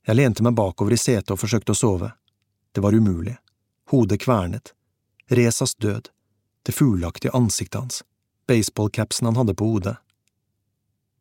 Jeg 0.05 0.17
lente 0.17 0.45
meg 0.45 0.57
bakover 0.57 0.93
i 0.93 1.01
setet 1.01 1.33
og 1.33 1.41
forsøkte 1.41 1.73
å 1.73 1.77
sove. 1.77 2.11
Det 2.73 2.81
var 2.81 2.93
umulig. 2.97 3.35
Hodet 3.93 4.21
kvernet. 4.21 4.73
Resas 5.29 5.75
død. 5.75 6.09
Det 6.65 6.73
fugleaktige 6.73 7.33
ansiktet 7.37 7.81
hans 7.81 8.01
baseballcapsen 8.51 9.25
han 9.25 9.35
hadde 9.35 9.55
på 9.55 9.65
hodet. 9.65 9.95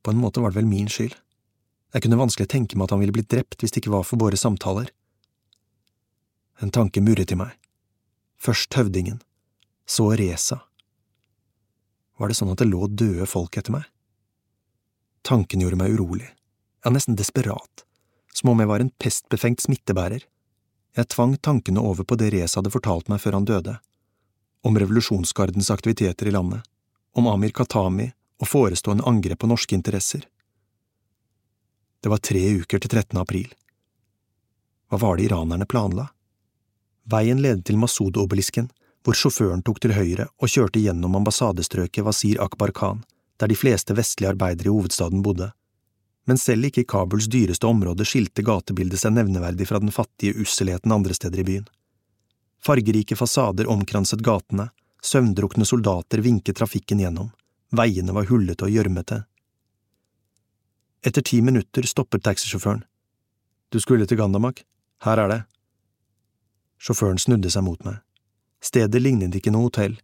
På 0.02 0.10
en 0.10 0.20
måte 0.20 0.40
var 0.40 0.52
det 0.52 0.60
vel 0.60 0.70
min 0.70 0.88
skyld. 0.88 1.14
Jeg 1.92 2.04
kunne 2.04 2.20
vanskelig 2.20 2.48
tenke 2.48 2.78
meg 2.78 2.86
at 2.86 2.94
han 2.94 3.02
ville 3.02 3.14
blitt 3.14 3.30
drept 3.32 3.60
hvis 3.60 3.74
det 3.74 3.82
ikke 3.82 3.94
var 3.96 4.06
for 4.06 4.20
våre 4.20 4.38
samtaler. 4.38 4.90
En 6.62 6.70
tanke 6.70 7.02
murret 7.02 7.32
i 7.32 7.38
meg. 7.38 7.56
Først 8.40 8.72
høvdingen, 8.76 9.20
så 9.88 10.10
Reza. 10.16 10.62
Var 12.20 12.30
det 12.30 12.36
sånn 12.36 12.52
at 12.52 12.60
det 12.60 12.68
lå 12.68 12.86
døde 12.88 13.26
folk 13.28 13.56
etter 13.56 13.74
meg? 13.74 13.88
Tanken 15.26 15.60
gjorde 15.60 15.76
meg 15.80 15.92
urolig, 15.96 16.28
ja, 16.84 16.92
nesten 16.92 17.16
desperat, 17.16 17.84
som 18.32 18.52
om 18.52 18.60
jeg 18.60 18.70
var 18.70 18.80
en 18.80 18.92
pestbefengt 19.02 19.60
smittebærer. 19.64 20.24
Jeg 20.96 21.10
tvang 21.12 21.36
tankene 21.36 21.82
over 21.84 22.06
på 22.08 22.16
det 22.20 22.30
Reza 22.32 22.60
hadde 22.60 22.72
fortalt 22.72 23.10
meg 23.12 23.20
før 23.20 23.36
han 23.36 23.48
døde, 23.48 23.76
om 24.64 24.76
revolusjonsgardens 24.80 25.72
aktiviteter 25.72 26.28
i 26.28 26.34
landet 26.34 26.64
om 27.12 27.26
Amir 27.26 27.50
Khatami 27.50 28.10
og 28.40 28.48
forestående 28.48 29.04
angrep 29.06 29.38
på 29.38 29.50
norske 29.50 29.76
interesser. 29.76 30.24
Det 32.00 32.08
var 32.08 32.22
tre 32.24 32.42
uker 32.62 32.80
til 32.80 32.90
13. 32.90 33.18
april. 33.20 33.52
Hva 34.88 34.98
var 34.98 35.16
det 35.16 35.28
iranerne 35.28 35.68
planla? 35.68 36.08
Veien 37.10 37.42
ledet 37.42 37.66
til 37.68 37.78
Masud-obelisken, 37.78 38.70
hvor 39.04 39.16
sjåføren 39.16 39.62
tok 39.64 39.80
til 39.80 39.94
høyre 39.96 40.26
og 40.40 40.52
kjørte 40.52 40.80
gjennom 40.80 41.16
ambassadestrøket 41.20 42.04
Wasir 42.04 42.40
Akbar 42.42 42.72
Khan, 42.76 43.04
der 43.40 43.48
de 43.48 43.56
fleste 43.56 43.96
vestlige 43.96 44.32
arbeidere 44.32 44.68
i 44.68 44.74
hovedstaden 44.74 45.22
bodde. 45.24 45.50
Men 46.28 46.38
selv 46.38 46.68
ikke 46.68 46.84
i 46.84 46.88
Kabuls 46.88 47.28
dyreste 47.32 47.66
område 47.66 48.04
skilte 48.08 48.44
gatebildet 48.44 49.00
seg 49.00 49.14
nevneverdig 49.16 49.68
fra 49.68 49.80
den 49.80 49.92
fattige 49.92 50.36
usselheten 50.40 50.92
andre 50.92 51.16
steder 51.16 51.40
i 51.40 51.46
byen. 51.48 51.68
Fargerike 52.60 53.16
fasader 53.16 53.68
omkranset 53.72 54.20
gatene, 54.24 54.68
Søvndrukne 55.02 55.64
soldater 55.64 56.20
vinket 56.20 56.58
trafikken 56.58 57.00
gjennom, 57.00 57.30
veiene 57.70 58.14
var 58.16 58.28
hullete 58.30 58.66
og 58.66 58.74
gjørmete. 58.74 59.22
Etter 61.06 61.24
ti 61.24 61.40
minutter 61.42 61.86
stoppet 61.88 62.24
taxisjåføren. 62.26 62.84
Du 63.70 63.80
skulle 63.80 64.06
til 64.06 64.18
Gandamak, 64.18 64.64
her 65.06 65.22
er 65.22 65.28
det. 65.30 65.40
Sjåføren 66.80 67.20
snudde 67.20 67.50
seg 67.52 67.64
mot 67.64 67.80
meg. 67.86 68.00
Stedet 68.60 69.00
lignet 69.00 69.36
ikke 69.36 69.52
noe 69.54 69.68
hotell. 69.68 69.96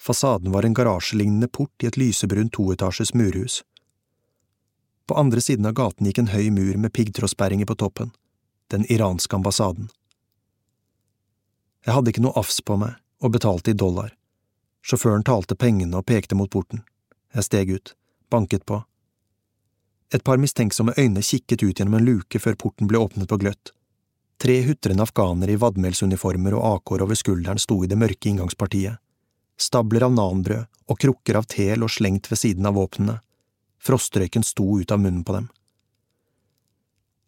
Fasaden 0.00 0.52
var 0.52 0.64
en 0.64 0.74
garasjelignende 0.74 1.48
port 1.48 1.84
i 1.84 1.88
et 1.90 1.98
lysebrunt 2.00 2.52
toetasjes 2.56 3.12
murhus. 3.14 3.60
På 5.06 5.18
andre 5.18 5.40
siden 5.40 5.66
av 5.66 5.74
gaten 5.76 6.06
gikk 6.08 6.22
en 6.22 6.32
høy 6.32 6.48
mur 6.54 6.78
med 6.78 6.92
piggtrådsperringer 6.96 7.68
på 7.68 7.76
toppen, 7.82 8.14
den 8.72 8.86
iranske 8.92 9.36
ambassaden. 9.36 9.90
Jeg 11.84 11.96
hadde 11.96 12.12
ikke 12.14 12.24
noe 12.24 12.38
afs 12.38 12.62
på 12.62 12.78
meg 12.78 12.96
og 13.22 13.34
betalte 13.34 13.74
i 13.74 13.78
dollar. 13.78 14.14
Sjåføren 14.86 15.26
talte 15.26 15.58
pengene 15.58 15.98
og 15.98 16.06
pekte 16.06 16.38
mot 16.38 16.50
porten. 16.50 16.82
Jeg 17.32 17.48
steg 17.48 17.70
ut, 17.72 17.94
banket 18.30 18.66
på. 18.68 18.82
Et 20.12 20.24
par 20.24 20.36
mistenksomme 20.36 20.92
øyne 20.98 21.22
kikket 21.24 21.62
ut 21.62 21.78
gjennom 21.78 21.96
en 21.96 22.04
luke 22.04 22.40
før 22.40 22.58
porten 22.60 22.90
ble 22.90 23.00
åpnet 23.00 23.30
på 23.30 23.38
gløtt. 23.40 23.72
Tre 24.42 24.58
hutrende 24.66 25.06
afghanere 25.06 25.54
i 25.54 25.60
vadmelsuniformer 25.60 26.56
og 26.58 26.66
AK-er 26.74 27.04
over 27.06 27.16
skulderen 27.16 27.60
sto 27.62 27.78
i 27.84 27.88
det 27.88 27.96
mørke 27.96 28.28
inngangspartiet. 28.28 28.98
Stabler 29.56 30.08
av 30.08 30.12
nanbrød 30.16 30.66
og 30.90 30.98
krukker 31.00 31.38
av 31.38 31.46
te 31.48 31.70
lå 31.78 31.88
slengt 31.88 32.28
ved 32.30 32.40
siden 32.40 32.66
av 32.66 32.76
våpnene. 32.76 33.20
Frostrøyken 33.82 34.44
sto 34.44 34.66
ut 34.80 34.92
av 34.92 35.00
munnen 35.00 35.24
på 35.24 35.36
dem. 35.36 35.48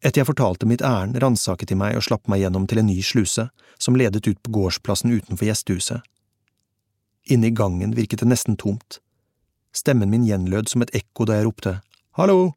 Etter 0.05 0.21
jeg 0.21 0.29
fortalte 0.29 0.69
mitt 0.69 0.83
ærend, 0.85 1.17
ransaket 1.23 1.71
de 1.71 1.79
meg 1.81 1.97
og 1.97 2.05
slapp 2.05 2.29
meg 2.29 2.43
gjennom 2.43 2.67
til 2.69 2.83
en 2.83 2.91
ny 2.91 2.99
sluse, 3.01 3.47
som 3.81 3.97
ledet 3.97 4.27
ut 4.29 4.43
på 4.43 4.53
gårdsplassen 4.53 5.15
utenfor 5.15 5.49
gjestehuset. 5.49 6.05
Inne 7.33 7.49
i 7.49 7.57
gangen 7.57 7.95
virket 7.97 8.21
det 8.21 8.29
nesten 8.29 8.59
tomt. 8.61 8.99
Stemmen 9.75 10.11
min 10.11 10.27
gjenlød 10.27 10.71
som 10.71 10.85
et 10.85 10.95
ekko 10.95 11.27
da 11.27 11.39
jeg 11.39 11.49
ropte 11.49 11.79
hallo. 12.15 12.55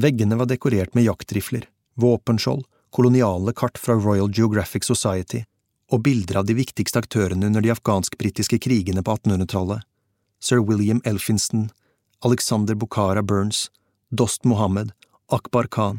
Veggene 0.00 0.38
var 0.40 0.48
dekorert 0.48 0.94
med 0.96 1.04
jaktrifler, 1.04 1.66
våpenskjold, 2.00 2.64
koloniale 2.90 3.52
kart 3.52 3.78
fra 3.78 3.94
Royal 3.94 4.30
Geographic 4.32 4.86
Society 4.88 5.44
og 5.90 6.04
bilder 6.06 6.40
av 6.40 6.46
de 6.48 6.54
viktigste 6.56 7.02
aktørene 7.02 7.50
under 7.50 7.60
de 7.60 7.72
afghansk-britiske 7.74 8.60
krigene 8.62 9.02
på 9.04 9.16
1800-tallet, 9.18 9.82
sir 10.40 10.62
William 10.62 11.02
Elphinston, 11.04 11.68
Alexander 12.24 12.74
Bukhara 12.74 13.22
Burns, 13.22 13.68
Dost 14.10 14.44
Mohammed, 14.44 14.92
Akbar 15.28 15.66
Khan. 15.66 15.98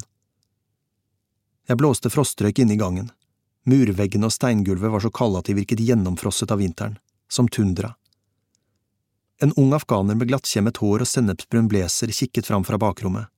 Jeg 1.68 1.78
blåste 1.78 2.10
frostrøyk 2.10 2.64
inne 2.64 2.74
i 2.74 2.80
gangen. 2.80 3.12
Murveggene 3.70 4.28
og 4.28 4.34
steingulvet 4.34 4.92
var 4.92 5.04
så 5.04 5.12
kalde 5.14 5.44
at 5.44 5.52
de 5.52 5.60
virket 5.60 5.84
gjennomfrosset 5.86 6.52
av 6.52 6.64
vinteren 6.64 6.98
som 7.32 7.48
tundra. 7.48 7.94
En 9.42 9.54
ung 9.58 9.74
afghaner 9.74 10.16
med 10.16 10.30
glattkjemmet 10.30 10.78
hår 10.78 11.04
og 11.04 11.10
sennepsbrun 11.10 11.70
blazer 11.72 12.14
kikket 12.14 12.46
fram 12.46 12.66
fra 12.68 12.78
bakrommet. 12.78 13.32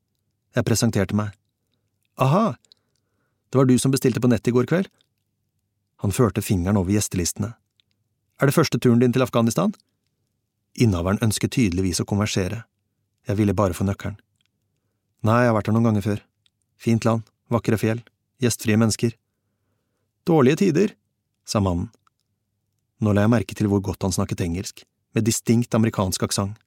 Jeg 0.53 0.67
presenterte 0.67 1.15
meg. 1.15 1.31
Aha, 2.21 2.53
det 3.53 3.57
var 3.57 3.65
du 3.69 3.77
som 3.79 3.91
bestilte 3.93 4.21
på 4.21 4.27
nett 4.27 4.47
i 4.47 4.51
går 4.51 4.65
kveld? 4.65 4.87
Han 6.01 6.11
førte 6.11 6.41
fingeren 6.41 6.77
over 6.79 6.89
gjestelistene. 6.89 7.51
Er 8.41 8.49
det 8.49 8.55
første 8.55 8.79
turen 8.81 8.99
din 8.99 9.13
til 9.13 9.21
Afghanistan? 9.21 9.75
Innehaveren 10.73 11.21
ønsket 11.21 11.53
tydeligvis 11.53 12.01
å 12.01 12.07
konversere. 12.09 12.63
Jeg 13.29 13.37
ville 13.37 13.53
bare 13.53 13.77
få 13.77 13.85
nøkkelen. 13.85 14.17
Nei, 15.23 15.43
jeg 15.43 15.51
har 15.51 15.55
vært 15.55 15.69
her 15.69 15.77
noen 15.77 15.85
ganger 15.91 16.05
før. 16.07 16.23
Fint 16.81 17.05
land, 17.05 17.23
vakre 17.53 17.77
fjell, 17.77 18.01
gjestfrie 18.41 18.79
mennesker. 18.81 19.13
Dårlige 20.25 20.63
tider, 20.65 20.97
sa 21.45 21.61
mannen. 21.61 21.91
Nå 22.99 23.13
la 23.13 23.27
jeg 23.27 23.35
merke 23.35 23.55
til 23.55 23.69
hvor 23.69 23.85
godt 23.85 24.01
han 24.03 24.17
snakket 24.17 24.41
engelsk, 24.43 24.81
med 25.13 25.25
distinkt 25.27 25.73
amerikansk 25.73 26.23
aksent. 26.23 26.57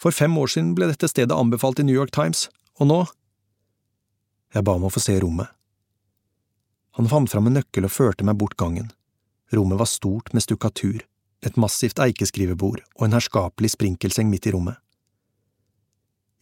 For 0.00 0.12
fem 0.12 0.34
år 0.38 0.50
siden 0.50 0.74
ble 0.76 0.90
dette 0.90 1.08
stedet 1.08 1.34
anbefalt 1.34 1.80
i 1.80 1.86
New 1.86 1.94
York 1.94 2.12
Times, 2.14 2.48
og 2.80 2.90
nå… 2.90 2.98
Jeg 4.54 4.66
ba 4.66 4.74
om 4.78 4.86
å 4.86 4.92
få 4.92 5.02
se 5.02 5.14
rommet. 5.22 5.48
Han 6.98 7.08
fant 7.10 7.30
fram 7.30 7.48
en 7.50 7.56
nøkkel 7.58 7.86
og 7.88 7.94
førte 7.94 8.26
meg 8.26 8.38
bort 8.38 8.56
gangen. 8.60 8.92
Rommet 9.54 9.80
var 9.80 9.90
stort 9.90 10.30
med 10.34 10.44
stukkatur, 10.44 11.00
et 11.42 11.58
massivt 11.58 11.98
eikeskrivebord 12.02 12.84
og 12.94 13.06
en 13.06 13.16
herskapelig 13.16 13.72
sprinkelseng 13.74 14.30
midt 14.30 14.46
i 14.50 14.54
rommet. 14.54 14.78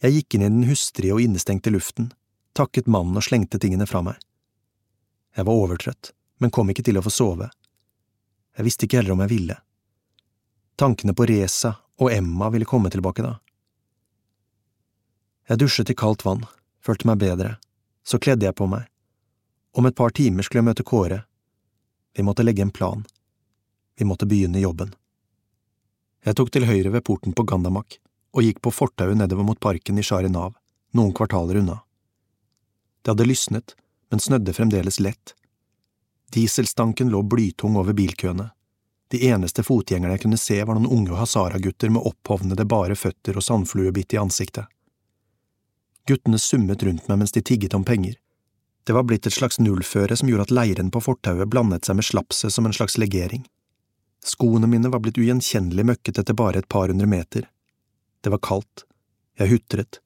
Jeg 0.03 0.17
gikk 0.17 0.35
inn 0.35 0.45
i 0.45 0.51
den 0.51 0.69
hustrige 0.69 1.15
og 1.15 1.23
innestengte 1.23 1.73
luften, 1.73 2.11
takket 2.57 2.91
mannen 2.91 3.17
og 3.17 3.25
slengte 3.25 3.61
tingene 3.61 3.87
fra 3.89 4.03
meg. 4.05 4.17
Jeg 5.33 5.47
var 5.47 5.65
overtrøtt, 5.65 6.13
men 6.43 6.53
kom 6.53 6.69
ikke 6.69 6.85
til 6.85 6.99
å 6.99 7.05
få 7.05 7.13
sove 7.13 7.49
jeg 8.57 8.67
visste 8.67 8.87
ikke 8.87 9.01
heller 9.01 9.15
om 9.15 9.23
jeg 9.25 9.33
ville. 9.33 9.55
Tankene 10.83 11.13
på 11.13 11.25
Reza 11.25 11.75
Og 11.97 12.11
Emma 12.11 12.49
ville 12.49 12.65
komme 12.67 12.89
tilbake 12.91 13.23
da. 13.23 13.37
Jeg 15.47 15.61
dusjet 15.61 15.91
i 15.93 15.95
kaldt 15.95 16.25
vann, 16.27 16.41
følte 16.83 17.07
meg 17.07 17.21
bedre, 17.21 17.53
så 18.03 18.17
kledde 18.19 18.43
jeg 18.43 18.55
på 18.59 18.65
meg. 18.67 18.89
Om 19.79 19.87
et 19.87 19.95
par 19.95 20.11
timer 20.11 20.43
skulle 20.43 20.59
jeg 20.59 20.67
møte 20.67 20.83
Kåre. 20.83 21.21
Vi 22.11 22.25
måtte 22.27 22.43
legge 22.43 22.65
en 22.65 22.73
plan. 22.75 23.05
Vi 23.95 24.03
måtte 24.03 24.27
begynne 24.27 24.59
jobben. 24.59 24.91
Jeg 26.27 26.35
tok 26.35 26.51
til 26.51 26.67
høyre 26.67 26.91
ved 26.97 27.05
porten 27.07 27.31
på 27.31 27.45
Gandamak 27.47 27.95
og 28.35 28.43
gikk 28.43 28.59
på 28.59 28.73
fortauet 28.75 29.15
nedover 29.21 29.47
mot 29.47 29.61
parken 29.63 30.01
i 30.01 30.03
Sharinav, 30.03 30.57
noen 30.91 31.15
kvartaler 31.15 31.61
unna. 31.61 31.77
Det 32.99 33.15
hadde 33.15 33.29
lysnet, 33.29 33.77
men 34.11 34.19
snødde 34.19 34.57
fremdeles 34.59 34.99
lett. 34.99 35.31
Dieselstanken 36.35 37.07
lå 37.15 37.23
blytung 37.23 37.79
over 37.79 37.95
bilkøene. 37.95 38.49
De 39.13 39.27
eneste 39.27 39.61
fotgjengerne 39.61 40.15
jeg 40.15 40.23
kunne 40.23 40.37
se 40.41 40.55
var 40.65 40.73
noen 40.73 40.89
unge 40.89 41.13
hazara-gutter 41.19 41.91
med 41.93 42.01
opphovnede 42.09 42.63
bare 42.65 42.95
føtter 42.97 43.35
og 43.37 43.43
sandfluebitt 43.45 44.15
i 44.15 44.17
ansiktet. 44.17 44.65
Guttene 46.09 46.39
summet 46.41 46.81
rundt 46.81 47.05
meg 47.11 47.19
mens 47.21 47.35
de 47.35 47.43
tigget 47.45 47.75
om 47.77 47.85
penger. 47.85 48.15
Det 48.83 48.95
var 48.97 49.05
blitt 49.05 49.29
et 49.29 49.35
slags 49.35 49.61
nullføre 49.61 50.17
som 50.17 50.31
gjorde 50.31 50.47
at 50.47 50.55
leiren 50.57 50.89
på 50.89 51.03
fortauet 51.05 51.45
blandet 51.53 51.85
seg 51.85 51.99
med 51.99 52.07
slapset 52.09 52.55
som 52.55 52.65
en 52.65 52.73
slags 52.73 52.97
legering. 52.97 53.45
Skoene 54.25 54.71
mine 54.71 54.89
var 54.89 55.05
blitt 55.05 55.21
ugjenkjennelig 55.21 55.85
møkket 55.91 56.23
etter 56.23 56.39
bare 56.41 56.63
et 56.63 56.71
par 56.73 56.89
hundre 56.89 57.05
meter. 57.13 57.45
Det 58.25 58.33
var 58.33 58.41
kaldt. 58.41 58.87
Jeg 59.37 59.53
hutret. 59.53 60.01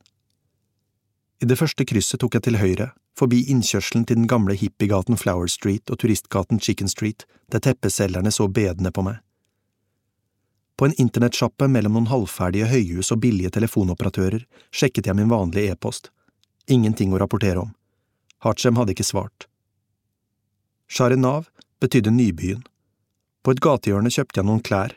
I 1.40 1.48
det 1.48 1.56
første 1.64 1.88
krysset 1.88 2.20
tok 2.20 2.36
jeg 2.36 2.50
til 2.50 2.60
høyre, 2.60 2.92
forbi 3.18 3.44
innkjørselen 3.52 4.06
til 4.06 4.20
den 4.20 4.28
gamle 4.30 4.56
hippiegaten 4.58 5.18
Flower 5.18 5.50
Street 5.52 5.90
og 5.90 6.00
turistgaten 6.02 6.60
Chicken 6.62 6.92
Street, 6.92 7.26
der 7.52 7.64
teppeselgerne 7.64 8.32
så 8.32 8.48
bedende 8.48 8.92
på 8.94 9.06
meg. 9.08 9.24
På 10.78 10.86
en 10.86 10.94
internettsjappe 11.02 11.66
mellom 11.74 11.96
noen 11.98 12.12
halvferdige 12.12 12.70
høyhus 12.70 13.10
og 13.14 13.24
billige 13.24 13.50
telefonoperatører 13.56 14.46
sjekket 14.70 15.10
jeg 15.10 15.18
min 15.18 15.32
vanlige 15.32 15.74
e-post. 15.74 16.12
Ingenting 16.70 17.16
å 17.16 17.22
rapportere 17.24 17.64
om. 17.64 17.74
Hachem 18.46 18.78
hadde 18.78 18.94
ikke 18.94 19.08
svart. 19.08 19.48
Sharinav 20.88 21.50
betydde 21.82 22.14
nybyen. 22.14 22.62
På 23.42 23.56
et 23.56 23.64
gatehjørne 23.64 24.12
kjøpte 24.14 24.42
jeg 24.42 24.48
noen 24.48 24.62
klær. 24.62 24.94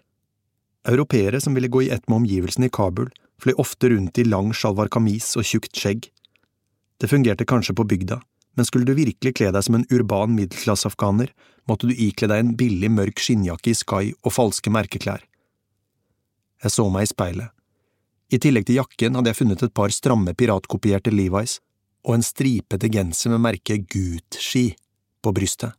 Europeere 0.88 1.40
som 1.40 1.56
ville 1.56 1.72
gå 1.72 1.86
i 1.86 1.90
ett 1.94 2.06
med 2.08 2.22
omgivelsene 2.22 2.68
i 2.68 2.72
Kabul, 2.72 3.08
fløy 3.40 3.56
ofte 3.62 3.88
rundt 3.92 4.20
i 4.20 4.26
lang 4.28 4.52
sjalvar 4.56 4.90
kamis 4.92 5.32
og 5.40 5.48
tjukt 5.48 5.72
skjegg. 5.76 6.10
Det 7.00 7.08
fungerte 7.08 7.46
kanskje 7.48 7.74
på 7.74 7.86
bygda, 7.88 8.20
men 8.56 8.66
skulle 8.68 8.84
du 8.84 8.94
virkelig 8.94 9.32
kle 9.38 9.50
deg 9.54 9.64
som 9.64 9.78
en 9.78 9.86
urban 9.90 10.34
middelklasseafghaner, 10.36 11.30
måtte 11.68 11.88
du 11.88 11.94
ikle 11.94 12.28
deg 12.28 12.42
en 12.42 12.52
billig, 12.58 12.90
mørk 12.92 13.22
skinnjakke 13.22 13.72
i 13.72 13.78
Sky 13.78 14.12
og 14.20 14.34
falske 14.34 14.72
merkeklær. 14.74 15.22
Jeg 16.60 16.74
så 16.74 16.86
meg 16.92 17.06
i 17.06 17.10
speilet. 17.12 17.54
I 18.30 18.38
tillegg 18.38 18.68
til 18.68 18.78
jakken 18.78 19.16
hadde 19.16 19.32
jeg 19.32 19.40
funnet 19.40 19.62
et 19.64 19.74
par 19.74 19.92
stramme 19.94 20.34
piratkopierte 20.36 21.12
Levi's 21.14 21.58
og 22.04 22.18
en 22.18 22.24
stripete 22.24 22.90
genser 22.92 23.32
med 23.32 23.42
merket 23.46 23.88
Gucci 23.90 24.70
på 25.24 25.32
brystet. 25.36 25.72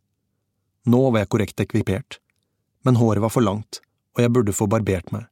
Nå 0.89 1.03
var 1.11 1.21
jeg 1.21 1.31
korrekt 1.31 1.61
ekvipert, 1.61 2.17
men 2.81 2.97
håret 2.97 3.21
var 3.21 3.33
for 3.33 3.45
langt, 3.45 3.79
og 4.17 4.23
jeg 4.23 4.33
burde 4.33 4.57
få 4.57 4.67
barbert 4.69 5.13
meg. 5.13 5.27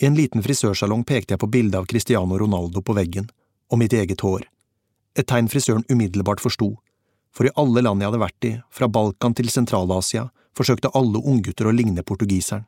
I 0.00 0.08
en 0.08 0.16
liten 0.16 0.42
frisørsalong 0.42 1.04
pekte 1.06 1.36
jeg 1.36 1.42
på 1.44 1.52
bildet 1.52 1.78
av 1.78 1.86
Cristiano 1.90 2.38
Ronaldo 2.40 2.82
på 2.82 2.96
veggen, 2.96 3.28
og 3.70 3.80
mitt 3.80 3.92
eget 3.92 4.24
hår, 4.24 4.48
et 5.18 5.28
tegn 5.30 5.48
frisøren 5.48 5.86
umiddelbart 5.90 6.42
forsto, 6.42 6.74
for 7.34 7.46
i 7.46 7.54
alle 7.60 7.82
land 7.82 8.02
jeg 8.02 8.10
hadde 8.10 8.22
vært 8.22 8.46
i, 8.48 8.52
fra 8.70 8.88
Balkan 8.88 9.34
til 9.34 9.50
Sentral-Asia, 9.50 10.28
forsøkte 10.54 10.92
alle 10.94 11.18
unggutter 11.18 11.66
å 11.66 11.74
ligne 11.74 12.02
portugiseren 12.06 12.66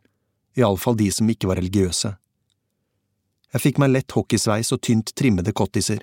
iallfall 0.56 0.96
de 0.96 1.10
som 1.12 1.28
ikke 1.30 1.48
var 1.50 1.60
religiøse. 1.60 2.14
Jeg 3.54 3.62
fikk 3.62 3.80
meg 3.80 3.92
lett 3.92 4.14
hockeysveis 4.16 4.72
og 4.74 4.82
tynt 4.84 5.12
trimmede 5.18 5.54
cottiser. 5.56 6.02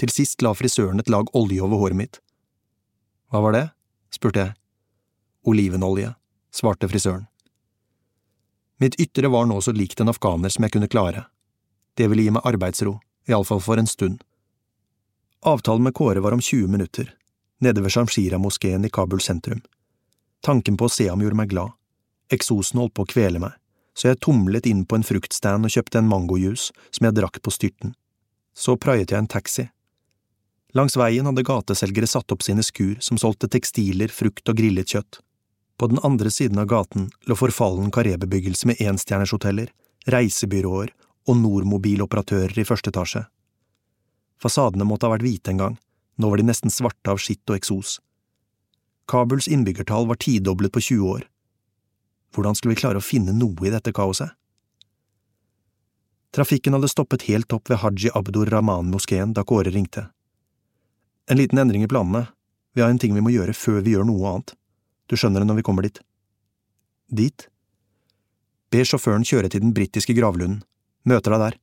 Til 0.00 0.12
sist 0.12 0.42
la 0.44 0.54
frisøren 0.56 1.00
et 1.00 1.10
lag 1.12 1.28
olje 1.36 1.62
over 1.64 1.80
håret 1.80 1.98
mitt. 1.98 2.20
Hva 3.32 3.42
var 3.44 3.56
det? 3.56 3.64
spurte 4.14 4.44
jeg. 4.44 4.54
Olivenolje, 5.50 6.14
svarte 6.54 6.88
frisøren. 6.88 7.26
Mitt 8.80 8.96
ytre 9.00 9.30
var 9.30 9.46
nå 9.48 9.60
så 9.62 9.74
likt 9.74 10.00
en 10.00 10.10
afghaner 10.12 10.52
som 10.52 10.64
jeg 10.66 10.74
kunne 10.76 10.90
klare. 10.90 11.26
Det 11.98 12.08
ville 12.10 12.26
gi 12.26 12.32
meg 12.34 12.46
arbeidsro, 12.46 12.98
iallfall 13.30 13.62
for 13.62 13.80
en 13.80 13.90
stund. 13.90 14.22
Avtalen 15.46 15.82
med 15.82 15.94
Kåre 15.94 16.20
var 16.20 16.32
om 16.32 16.40
20 16.40 16.68
minutter, 16.68 17.14
nede 17.60 17.80
ved 17.80 17.92
Shamshira-moskeen 17.92 18.84
i 18.84 18.88
Kabul 18.88 19.20
sentrum. 19.20 19.60
Tanken 20.40 20.76
på 20.76 20.86
å 20.88 20.92
se 20.92 21.04
ham 21.10 21.20
gjorde 21.20 21.36
meg 21.36 21.50
glad. 21.50 21.74
Eksosen 22.32 22.80
holdt 22.80 22.94
på 22.96 23.04
å 23.04 23.10
kvele 23.10 23.42
meg, 23.42 23.52
så 23.92 24.08
jeg 24.08 24.22
tumlet 24.24 24.64
inn 24.70 24.86
på 24.88 24.96
en 24.96 25.04
fruktstand 25.04 25.68
og 25.68 25.74
kjøpte 25.74 26.00
en 26.00 26.08
mangojuice 26.08 26.72
som 26.88 27.04
jeg 27.04 27.16
drakk 27.18 27.42
på 27.44 27.52
styrten. 27.52 27.92
Så 28.56 28.78
praiet 28.80 29.12
jeg 29.12 29.20
en 29.20 29.28
taxi. 29.28 29.66
Langs 30.72 30.96
veien 30.96 31.28
hadde 31.28 31.44
gateselgere 31.44 32.08
satt 32.08 32.32
opp 32.32 32.40
sine 32.42 32.64
skur 32.64 32.96
som 33.04 33.20
solgte 33.20 33.52
tekstiler, 33.52 34.08
frukt 34.08 34.48
og 34.48 34.56
grillet 34.56 34.96
kjøtt. 34.96 35.20
På 35.76 35.92
den 35.92 36.00
andre 36.08 36.32
siden 36.32 36.64
av 36.64 36.72
gaten 36.72 37.10
lå 37.28 37.36
forfallen 37.36 37.92
karrebebyggelse 37.92 38.72
med 38.72 38.80
enstjernershoteller, 38.80 39.68
reisebyråer 40.08 40.96
og 41.28 41.40
Nordmobiloperatører 41.44 42.64
i 42.64 42.64
første 42.64 42.96
etasje. 42.96 43.26
Fasadene 44.42 44.86
måtte 44.88 45.08
ha 45.08 45.14
vært 45.14 45.26
hvite 45.26 45.52
en 45.52 45.62
gang, 45.62 45.76
nå 46.18 46.30
var 46.30 46.40
de 46.40 46.48
nesten 46.48 46.72
svarte 46.72 47.10
av 47.10 47.20
skitt 47.22 47.44
og 47.50 47.58
eksos. 47.58 47.98
Kabuls 49.10 49.48
innbyggertall 49.50 50.08
var 50.08 50.20
tidoblet 50.20 50.72
på 50.72 50.82
20 50.82 51.14
år, 51.16 51.24
hvordan 52.34 52.56
skulle 52.58 52.74
vi 52.74 52.80
klare 52.80 52.98
å 52.98 53.04
finne 53.04 53.34
noe 53.36 53.66
i 53.66 53.70
dette 53.70 53.92
kaoset? 53.94 54.34
Trafikken 56.34 56.74
hadde 56.74 56.90
stoppet 56.90 57.28
helt 57.28 57.52
opp 57.54 57.70
ved 57.70 57.78
Haji 57.78 58.10
Abdur 58.18 58.50
Rahman-moskeen 58.50 59.36
da 59.36 59.44
Kåre 59.46 59.70
ringte. 59.70 60.08
En 61.30 61.38
liten 61.38 61.60
endring 61.62 61.84
i 61.86 61.90
planene, 61.90 62.26
vi 62.74 62.82
har 62.82 62.90
en 62.90 62.98
ting 62.98 63.14
vi 63.14 63.22
må 63.22 63.30
gjøre 63.30 63.54
før 63.54 63.84
vi 63.86 63.94
gjør 63.94 64.08
noe 64.08 64.32
annet, 64.32 64.56
du 65.06 65.14
skjønner 65.14 65.44
det 65.44 65.48
når 65.50 65.60
vi 65.60 65.66
kommer 65.68 65.86
dit. 65.86 66.00
Dit? 67.06 67.46
Be 68.74 68.82
sjåføren 68.82 69.22
kjøre 69.22 69.52
til 69.52 69.62
den 69.62 69.76
britiske 69.76 70.16
gravlunden, 70.18 70.64
møter 71.06 71.36
deg 71.36 71.44
der. 71.44 71.58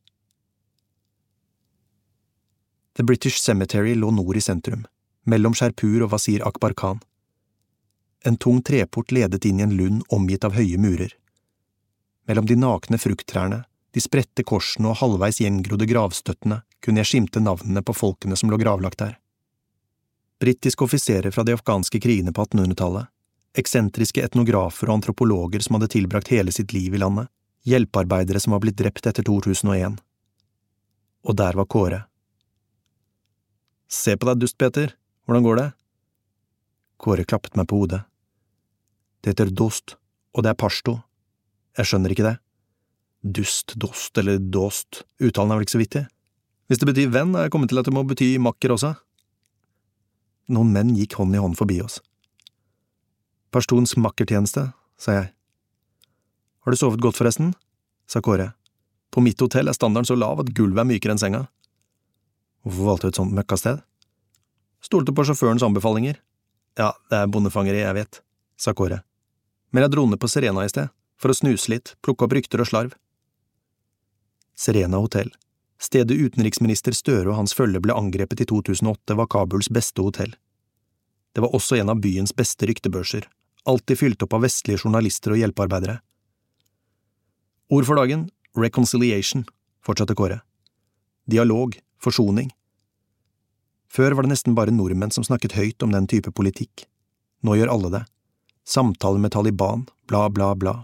The 2.98 3.04
British 3.04 3.40
Cemetery 3.40 3.96
lå 3.96 4.12
nord 4.12 4.38
i 4.38 4.42
sentrum, 4.42 4.84
mellom 5.24 5.54
Sherpur 5.56 6.04
og 6.04 6.12
Wasir 6.12 6.44
Akbar 6.48 6.74
Khan. 6.74 7.00
En 8.28 8.38
tung 8.38 8.60
treport 8.62 9.14
ledet 9.16 9.46
inn 9.48 9.62
i 9.62 9.64
en 9.64 9.78
lund 9.78 10.04
omgitt 10.12 10.44
av 10.44 10.58
høye 10.60 10.78
murer. 10.78 11.14
Mellom 12.28 12.46
de 12.46 12.58
nakne 12.60 13.00
frukttrærne, 13.00 13.64
de 13.96 14.04
spredte 14.04 14.44
korsene 14.44 14.92
og 14.92 15.00
halvveis 15.00 15.40
gjengrodde 15.40 15.88
gravstøttene 15.88 16.62
kunne 16.84 17.02
jeg 17.02 17.12
skimte 17.14 17.40
navnene 17.44 17.84
på 17.84 17.96
folkene 17.96 18.36
som 18.36 18.52
lå 18.52 18.60
gravlagt 18.60 19.00
der. 19.00 19.18
Britiske 20.42 20.84
offiserer 20.84 21.32
fra 21.32 21.48
de 21.48 21.56
afghanske 21.56 22.00
krigene 22.02 22.36
på 22.36 22.44
1800-tallet, 22.44 23.08
eksentriske 23.58 24.24
etnografer 24.26 24.90
og 24.90 25.00
antropologer 25.00 25.64
som 25.64 25.78
hadde 25.78 25.92
tilbrakt 25.96 26.32
hele 26.34 26.52
sitt 26.52 26.74
liv 26.76 26.96
i 26.96 27.02
landet, 27.02 27.32
hjelpearbeidere 27.64 28.40
som 28.40 28.56
var 28.56 28.64
blitt 28.64 28.80
drept 28.80 29.08
etter 29.08 29.24
2001. 29.28 30.00
Og 31.24 31.38
der 31.38 31.60
var 31.60 31.70
Kåre. 31.70 32.06
Se 33.92 34.16
på 34.16 34.28
deg, 34.30 34.40
dust, 34.40 34.56
Peter, 34.56 34.94
hvordan 35.28 35.44
går 35.44 35.58
det? 35.60 35.68
Kåre 37.02 37.26
klappet 37.28 37.58
meg 37.60 37.68
på 37.68 37.82
hodet. 37.82 38.06
Det 39.20 39.34
heter 39.34 39.52
dost, 39.52 39.98
og 40.32 40.46
det 40.46 40.54
er 40.54 40.60
pashto. 40.60 41.02
Jeg 41.76 41.90
skjønner 41.90 42.14
ikke 42.14 42.26
det. 42.30 42.38
Dust, 43.22 43.76
dost 43.76 44.18
eller 44.18 44.40
dost, 44.40 45.04
uttalen 45.20 45.52
er 45.52 45.60
vel 45.60 45.68
ikke 45.68 45.76
så 45.76 45.82
vittig? 45.82 46.06
Hvis 46.72 46.80
det 46.80 46.88
betyr 46.88 47.12
venn, 47.12 47.36
er 47.36 47.46
jeg 47.46 47.54
kommet 47.54 47.74
til 47.74 47.82
at 47.82 47.90
det 47.90 47.94
må 47.94 48.06
bety 48.08 48.32
makker 48.40 48.72
også. 48.78 48.94
Noen 50.56 50.72
menn 50.72 50.96
gikk 50.96 51.20
hånd 51.20 51.36
i 51.36 51.44
hånd 51.44 51.60
forbi 51.60 51.82
oss. 51.84 52.00
Pashtons 53.52 53.98
makkertjeneste, 54.00 54.70
sa 54.96 55.18
jeg. 55.20 55.32
Har 56.64 56.72
du 56.72 56.80
sovet 56.80 57.04
godt, 57.04 57.20
forresten? 57.20 57.52
sa 58.08 58.24
Kåre. 58.24 58.54
På 59.12 59.20
mitt 59.20 59.40
hotell 59.44 59.68
er 59.68 59.76
standarden 59.76 60.08
så 60.08 60.16
lav 60.16 60.40
at 60.40 60.56
gulvet 60.56 60.86
er 60.86 60.88
mykere 60.88 61.18
enn 61.18 61.22
senga. 61.22 61.46
Hvorfor 62.64 62.88
valgte 62.88 63.10
du 63.10 63.12
et 63.12 63.20
sånt 63.20 63.36
møkkasted? 63.36 63.82
Stolte 64.82 65.14
på 65.14 65.26
sjåførens 65.28 65.64
anbefalinger. 65.66 66.18
Ja, 66.80 66.92
det 67.12 67.24
er 67.24 67.32
bondefangeri, 67.32 67.84
jeg 67.84 67.98
vet, 68.00 68.22
sa 68.58 68.74
Kåre 68.74 69.04
men 69.72 69.86
jeg 69.86 69.94
dro 69.94 70.06
ned 70.08 70.20
på 70.20 70.30
Serena 70.30 70.66
i 70.66 70.72
sted, 70.72 70.92
for 71.20 71.32
å 71.32 71.38
snuse 71.38 71.72
litt, 71.72 71.96
plukke 72.04 72.28
opp 72.28 72.36
rykter 72.36 72.62
og 72.62 72.70
slarv. 72.70 72.96
Serena 74.58 75.00
hotell, 75.02 75.32
stedet 75.82 76.18
utenriksminister 76.20 76.96
Støre 76.96 77.32
og 77.32 77.40
hans 77.40 77.56
følge 77.58 77.82
ble 77.84 77.96
angrepet 77.96 78.44
i 78.44 78.50
2008, 78.52 79.16
var 79.18 79.30
Kabuls 79.32 79.72
beste 79.72 80.04
hotell. 80.04 80.36
Det 81.32 81.44
var 81.44 81.56
også 81.56 81.80
en 81.80 81.94
av 81.94 82.02
byens 82.04 82.36
beste 82.36 82.68
ryktebørser, 82.68 83.28
alltid 83.64 84.02
fylt 84.02 84.26
opp 84.26 84.36
av 84.36 84.44
vestlige 84.44 84.84
journalister 84.84 85.34
og 85.34 85.40
hjelpearbeidere. 85.40 86.02
Ord 87.72 87.88
for 87.88 88.02
dagen, 88.02 88.28
reconciliation, 88.60 89.46
fortsatte 89.86 90.18
Kåre. 90.20 90.42
Dialog, 91.32 91.78
forsoning. 92.04 92.52
Før 93.92 94.16
var 94.16 94.24
det 94.24 94.34
nesten 94.34 94.56
bare 94.56 94.72
nordmenn 94.72 95.12
som 95.12 95.26
snakket 95.28 95.58
høyt 95.58 95.84
om 95.84 95.92
den 95.92 96.08
type 96.08 96.32
politikk. 96.32 96.88
Nå 97.44 97.58
gjør 97.60 97.74
alle 97.74 97.94
det 97.98 98.04
samtaler 98.64 99.20
med 99.20 99.32
Taliban, 99.32 99.88
bla, 100.08 100.30
bla, 100.30 100.56
bla. 100.56 100.84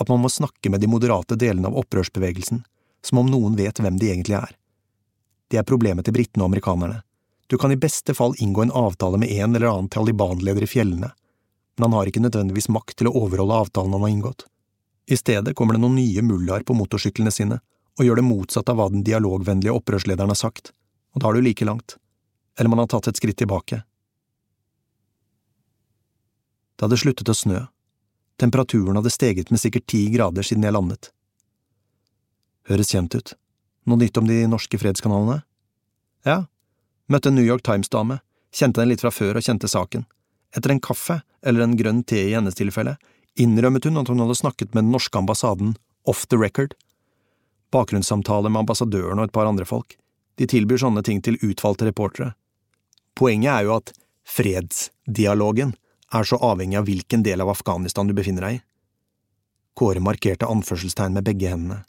at 0.00 0.08
man 0.08 0.20
må 0.20 0.28
snakke 0.28 0.70
med 0.70 0.80
de 0.80 0.86
moderate 0.86 1.34
delene 1.34 1.68
av 1.68 1.76
opprørsbevegelsen, 1.80 2.62
som 3.02 3.18
om 3.18 3.30
noen 3.30 3.56
vet 3.58 3.80
hvem 3.82 3.96
de 3.98 4.12
egentlig 4.12 4.36
er. 4.38 4.52
Det 5.50 5.58
er 5.58 5.66
problemet 5.66 6.06
til 6.06 6.14
britene 6.14 6.44
og 6.44 6.52
amerikanerne. 6.52 7.00
Du 7.50 7.56
kan 7.58 7.72
i 7.72 7.80
beste 7.80 8.14
fall 8.14 8.36
inngå 8.38 8.62
en 8.62 8.74
avtale 8.76 9.18
med 9.18 9.32
en 9.32 9.56
eller 9.56 9.66
annen 9.72 9.88
Taliban-leder 9.88 10.62
i 10.62 10.70
fjellene, 10.70 11.10
men 11.10 11.86
han 11.86 11.96
har 11.98 12.10
ikke 12.10 12.22
nødvendigvis 12.22 12.70
makt 12.70 12.98
til 13.00 13.10
å 13.10 13.16
overholde 13.24 13.58
avtalen 13.64 13.96
han 13.96 14.04
har 14.06 14.14
inngått. 14.14 14.46
I 15.10 15.16
stedet 15.16 15.56
kommer 15.56 15.74
det 15.74 15.82
noen 15.82 15.96
nye 15.98 16.22
mullaer 16.22 16.62
på 16.68 16.76
motorsyklene 16.78 17.32
sine 17.34 17.58
og 17.98 18.04
gjør 18.06 18.20
det 18.20 18.28
motsatte 18.28 18.70
av 18.70 18.78
hva 18.78 18.90
den 18.92 19.02
dialogvennlige 19.06 19.74
opprørslederen 19.74 20.30
har 20.30 20.38
sagt, 20.38 20.70
og 21.16 21.24
da 21.24 21.32
er 21.32 21.40
du 21.40 21.48
like 21.48 21.66
langt. 21.66 21.96
Eller 22.58 22.68
man 22.68 22.82
har 22.82 22.90
tatt 22.90 23.08
et 23.08 23.16
skritt 23.20 23.38
tilbake. 23.38 23.82
Det 26.76 26.86
hadde 26.86 26.98
sluttet 26.98 27.30
å 27.30 27.34
snø. 27.34 27.64
Temperaturen 28.38 28.98
hadde 28.98 29.10
steget 29.10 29.50
med 29.50 29.62
sikkert 29.62 29.86
ti 29.90 30.04
grader 30.14 30.46
siden 30.46 30.66
jeg 30.66 30.74
landet. 30.74 31.10
Høres 32.70 32.92
kjent 32.94 33.14
ut. 33.18 33.34
Noe 33.88 33.98
nytt 33.98 34.18
om 34.20 34.26
de 34.28 34.42
norske 34.50 34.78
fredskanalene? 34.78 35.40
Ja, 36.26 36.44
møtte 37.10 37.30
en 37.32 37.38
New 37.38 37.46
York 37.46 37.64
Times-dame, 37.66 38.20
kjente 38.54 38.82
henne 38.82 38.92
litt 38.92 39.02
fra 39.02 39.10
før 39.14 39.38
og 39.40 39.46
kjente 39.46 39.70
saken. 39.70 40.04
Etter 40.54 40.74
en 40.74 40.82
kaffe, 40.82 41.20
eller 41.42 41.64
en 41.64 41.76
grønn 41.78 42.02
te 42.06 42.20
i 42.28 42.34
hennes 42.34 42.58
tilfelle, 42.58 42.96
innrømmet 43.38 43.86
hun 43.88 44.00
at 44.02 44.10
hun 44.10 44.22
hadde 44.22 44.38
snakket 44.38 44.74
med 44.74 44.84
den 44.84 44.94
norske 44.94 45.18
ambassaden 45.18 45.76
off 46.08 46.26
the 46.26 46.38
record. 46.38 46.74
Bakgrunnssamtaler 47.74 48.52
med 48.52 48.64
ambassadøren 48.64 49.18
og 49.18 49.28
et 49.28 49.34
par 49.34 49.48
andre 49.48 49.66
folk. 49.68 49.96
De 50.38 50.46
tilbyr 50.46 50.80
sånne 50.80 51.02
ting 51.02 51.22
til 51.24 51.38
utvalgte 51.42 51.88
reportere. 51.88 52.32
Poenget 53.18 53.50
er 53.50 53.66
jo 53.66 53.74
at 53.80 53.92
fredsdialogen 54.28 55.74
er 56.14 56.28
så 56.28 56.38
avhengig 56.44 56.78
av 56.78 56.86
hvilken 56.86 57.24
del 57.26 57.42
av 57.42 57.50
Afghanistan 57.50 58.06
du 58.06 58.14
befinner 58.14 58.46
deg 58.46 58.58
i. 58.58 58.62
Kåre 59.78 60.02
markerte 60.02 60.46
anførselstegn 60.50 61.16
med 61.16 61.26
begge 61.26 61.50
hendene. 61.50 61.82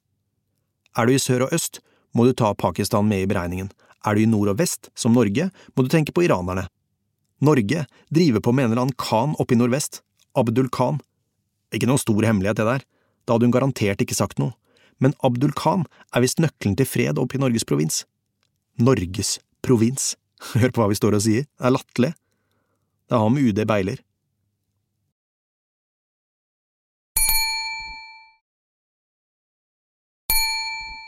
Er 0.98 1.06
du 1.06 1.14
i 1.14 1.22
sør 1.22 1.46
og 1.46 1.54
øst, 1.54 1.80
må 2.14 2.26
du 2.26 2.34
ta 2.34 2.52
Pakistan 2.58 3.08
med 3.10 3.24
i 3.24 3.30
beregningen. 3.30 3.70
Er 4.06 4.16
du 4.16 4.24
i 4.24 4.30
nord 4.30 4.54
og 4.54 4.60
vest, 4.62 4.90
som 4.98 5.14
Norge, 5.14 5.50
må 5.76 5.86
du 5.86 5.90
tenke 5.92 6.14
på 6.16 6.26
iranerne. 6.26 6.66
Norge 7.46 7.86
driver 8.10 8.44
på 8.44 8.54
med 8.54 8.66
en 8.66 8.72
eller 8.72 8.84
annen 8.88 9.00
khan 9.00 9.36
oppe 9.40 9.56
i 9.56 9.60
nordvest, 9.60 10.02
Abdul 10.38 10.70
Khan. 10.74 11.00
Ikke 11.74 11.88
noen 11.88 12.02
stor 12.02 12.26
hemmelighet, 12.26 12.60
det 12.60 12.68
der, 12.68 12.86
da 13.26 13.36
hadde 13.36 13.48
hun 13.48 13.54
garantert 13.56 14.02
ikke 14.04 14.18
sagt 14.18 14.42
noe, 14.42 14.56
men 15.00 15.16
Abdul 15.24 15.54
Khan 15.56 15.86
er 16.16 16.26
visst 16.26 16.42
nøkkelen 16.42 16.76
til 16.80 16.90
fred 16.90 17.22
oppe 17.22 17.38
i 17.38 17.42
Norges 17.42 17.68
provins. 17.68 18.04
Norges 18.82 19.38
provins, 19.64 20.16
hør 20.56 20.72
på 20.72 20.82
hva 20.82 20.90
vi 20.92 21.00
står 21.00 21.18
og 21.18 21.26
sier, 21.26 21.48
det 21.48 21.68
er 21.68 21.76
latterlig. 21.76 22.14
Det 23.10 23.18
er 23.18 23.26
ham 23.26 23.40
UD 23.42 23.66
beiler. 23.68 24.02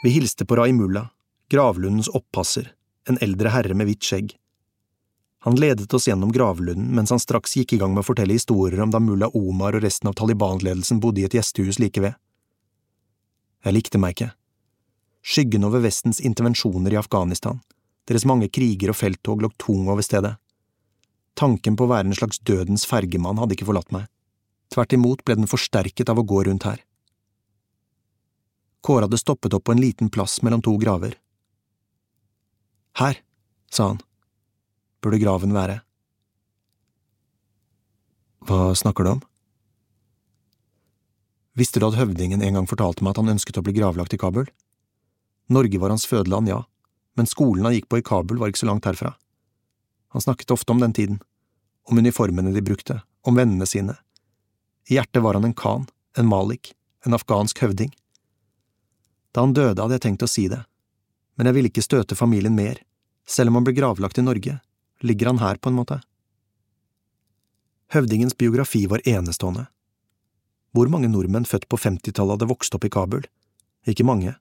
Vi 0.04 0.10
hilste 0.10 0.48
på 0.50 0.56
Raimullah, 0.58 1.12
gravlundens 1.54 2.10
oppasser, 2.10 2.72
en 3.06 3.20
eldre 3.22 3.52
herre 3.54 3.76
med 3.78 3.86
hvitt 3.86 4.08
skjegg. 4.08 4.32
Han 5.46 5.58
ledet 5.62 5.94
oss 5.94 6.08
gjennom 6.10 6.32
gravlunden 6.34 6.90
mens 6.96 7.14
han 7.14 7.22
straks 7.22 7.54
gikk 7.58 7.76
i 7.76 7.80
gang 7.82 7.94
med 7.94 8.02
å 8.02 8.08
fortelle 8.10 8.34
historier 8.34 8.82
om 8.82 8.90
da 8.94 9.02
mulla 9.02 9.30
Omar 9.38 9.78
og 9.78 9.86
resten 9.86 10.10
av 10.10 10.18
Taliban-ledelsen 10.18 11.02
bodde 11.02 11.22
i 11.22 11.28
et 11.30 11.38
gjestehus 11.38 11.78
like 11.82 12.02
ved. 12.02 12.18
Jeg 13.62 13.78
likte 13.78 14.02
meg 14.02 14.16
ikke. 14.16 14.32
Skyggen 15.22 15.66
over 15.66 15.86
Vestens 15.86 16.22
intervensjoner 16.22 16.94
i 16.96 17.00
Afghanistan, 17.02 17.62
deres 18.10 18.26
mange 18.26 18.50
kriger 18.50 18.92
og 18.92 18.98
felttog 18.98 19.44
lå 19.44 19.52
tung 19.62 19.90
over 19.90 20.06
stedet. 20.06 20.36
Tanken 21.38 21.78
på 21.78 21.86
å 21.86 21.92
være 21.92 22.10
en 22.10 22.18
slags 22.18 22.42
dødens 22.48 22.86
fergemann 22.90 23.40
hadde 23.40 23.56
ikke 23.56 23.70
forlatt 23.70 23.92
meg. 23.96 24.08
Tvert 24.72 24.96
imot 24.96 25.24
ble 25.28 25.38
den 25.40 25.50
forsterket 25.52 26.12
av 26.12 26.20
å 26.20 26.28
gå 26.28 26.44
rundt 26.48 26.68
her. 26.68 26.82
Kåre 28.82 29.06
hadde 29.06 29.20
stoppet 29.22 29.54
opp 29.54 29.68
på 29.68 29.76
en 29.76 29.82
liten 29.82 30.10
plass 30.10 30.40
mellom 30.42 30.64
to 30.66 30.74
graver. 30.82 31.16
Her, 33.00 33.20
sa 33.72 33.92
han, 33.92 34.02
burde 35.04 35.22
graven 35.22 35.54
være. 35.56 35.82
Hva 38.48 38.72
snakker 38.76 39.06
du 39.06 39.12
om? 39.16 39.22
Visste 41.58 41.82
du 41.82 41.86
at 41.86 42.00
høvdingen 42.00 42.42
en 42.42 42.58
gang 42.58 42.68
fortalte 42.68 43.04
meg 43.04 43.14
at 43.14 43.22
han 43.22 43.36
ønsket 43.36 43.60
å 43.60 43.64
bli 43.66 43.76
gravlagt 43.76 44.16
i 44.16 44.20
Kabul? 44.20 44.48
Norge 45.52 45.80
var 45.84 45.92
hans 45.94 46.08
fødeland, 46.08 46.50
ja, 46.50 46.62
men 47.18 47.30
skolen 47.30 47.66
han 47.68 47.76
gikk 47.76 47.90
på 47.92 48.00
i 48.00 48.06
Kabul 48.06 48.40
var 48.42 48.52
ikke 48.52 48.64
så 48.64 48.70
langt 48.70 48.88
herfra. 48.88 49.16
Han 50.12 50.24
snakket 50.24 50.52
ofte 50.52 50.72
om 50.72 50.82
den 50.84 50.94
tiden, 50.94 51.22
om 51.88 51.98
uniformene 51.98 52.54
de 52.56 52.62
brukte, 52.62 53.02
om 53.28 53.38
vennene 53.40 53.68
sine. 53.68 53.96
I 54.90 54.98
hjertet 54.98 55.24
var 55.24 55.38
han 55.38 55.48
en 55.48 55.56
khan, 55.58 55.88
en 56.18 56.28
malik, 56.28 56.74
en 57.06 57.16
afghansk 57.16 57.62
høvding. 57.64 57.94
Da 59.32 59.46
han 59.46 59.56
døde, 59.56 59.80
hadde 59.80 59.96
jeg 59.96 60.06
tenkt 60.08 60.26
å 60.26 60.30
si 60.30 60.48
det, 60.52 60.64
men 61.40 61.48
jeg 61.48 61.58
ville 61.58 61.72
ikke 61.72 61.86
støte 61.86 62.18
familien 62.20 62.56
mer, 62.56 62.82
selv 63.28 63.52
om 63.52 63.60
han 63.60 63.68
ble 63.68 63.76
gravlagt 63.78 64.20
i 64.20 64.26
Norge, 64.26 64.58
ligger 65.02 65.32
han 65.32 65.42
her 65.42 65.60
på 65.62 65.72
en 65.72 65.78
måte. 65.80 66.02
Høvdingens 67.92 68.38
biografi 68.38 68.86
var 68.88 69.04
enestående. 69.08 69.66
Hvor 70.72 70.88
mange 70.92 71.10
nordmenn 71.12 71.48
født 71.48 71.68
på 71.68 71.80
femtitallet 71.80 72.38
hadde 72.38 72.48
vokst 72.52 72.76
opp 72.76 72.86
i 72.88 72.92
Kabul? 72.92 73.26
Ikke 73.88 74.06
mange. 74.08 74.38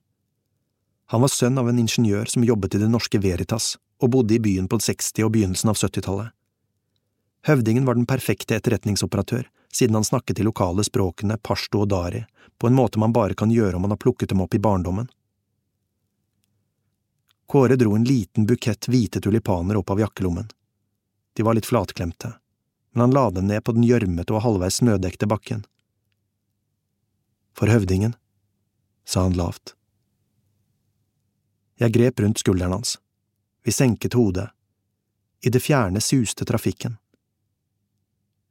Han 1.11 1.21
var 1.21 1.27
sønn 1.27 1.57
av 1.59 1.67
en 1.69 1.79
ingeniør 1.79 2.29
som 2.31 2.43
jobbet 2.47 2.75
i 2.75 2.79
Det 2.79 2.87
Norske 2.87 3.19
Veritas 3.19 3.73
og 3.99 4.13
bodde 4.13 4.37
i 4.37 4.39
byen 4.39 4.69
på 4.71 4.77
60- 4.79 5.25
og 5.25 5.33
begynnelsen 5.33 5.67
av 5.67 5.75
70-tallet. 5.75 6.29
Høvdingen 7.49 7.83
var 7.85 7.97
den 7.97 8.05
perfekte 8.07 8.55
etterretningsoperatør, 8.55 9.49
siden 9.73 9.97
han 9.97 10.07
snakket 10.07 10.37
de 10.39 10.45
lokale 10.47 10.85
språkene 10.87 11.35
pashto 11.43 11.81
og 11.83 11.89
dari 11.91 12.21
på 12.61 12.69
en 12.69 12.77
måte 12.77 13.01
man 13.03 13.11
bare 13.11 13.35
kan 13.35 13.51
gjøre 13.51 13.75
om 13.75 13.83
man 13.83 13.91
har 13.91 13.99
plukket 13.99 14.31
dem 14.31 14.43
opp 14.45 14.55
i 14.55 14.61
barndommen. 14.63 15.09
Kåre 17.51 17.75
dro 17.75 17.97
en 17.99 18.07
liten 18.07 18.47
bukett 18.47 18.87
hvite 18.87 19.19
tulipaner 19.19 19.81
opp 19.81 19.91
av 19.91 19.99
jakkelommen. 19.99 20.47
De 21.35 21.43
var 21.43 21.59
litt 21.59 21.67
flatklemte, 21.67 22.37
men 22.93 23.01
han 23.07 23.17
la 23.19 23.25
dem 23.35 23.51
ned 23.51 23.65
på 23.67 23.75
den 23.75 23.83
gjørmete 23.83 24.31
og 24.31 24.45
halvveis 24.47 24.79
snødekte 24.79 25.27
bakken. 25.27 25.67
For 27.51 27.67
høvdingen, 27.67 28.15
sa 29.03 29.27
han 29.27 29.35
lavt. 29.35 29.75
Jeg 31.81 31.95
grep 31.95 32.19
rundt 32.21 32.37
skulderen 32.37 32.75
hans. 32.75 32.99
Vi 33.65 33.73
senket 33.73 34.13
hodet. 34.13 34.51
I 35.41 35.49
det 35.49 35.63
fjerne 35.65 36.01
suste 36.01 36.45
trafikken. 36.45 36.99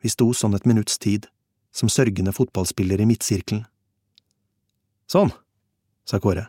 Vi 0.02 0.10
sto 0.10 0.32
sånn 0.34 0.56
et 0.58 0.66
minutts 0.66 0.98
tid, 0.98 1.28
som 1.70 1.92
sørgende 1.92 2.34
fotballspillere 2.34 3.04
i 3.04 3.06
midtsirkelen. 3.06 3.68
Sånn, 5.06 5.30
sa 6.06 6.18
Kåre. 6.18 6.48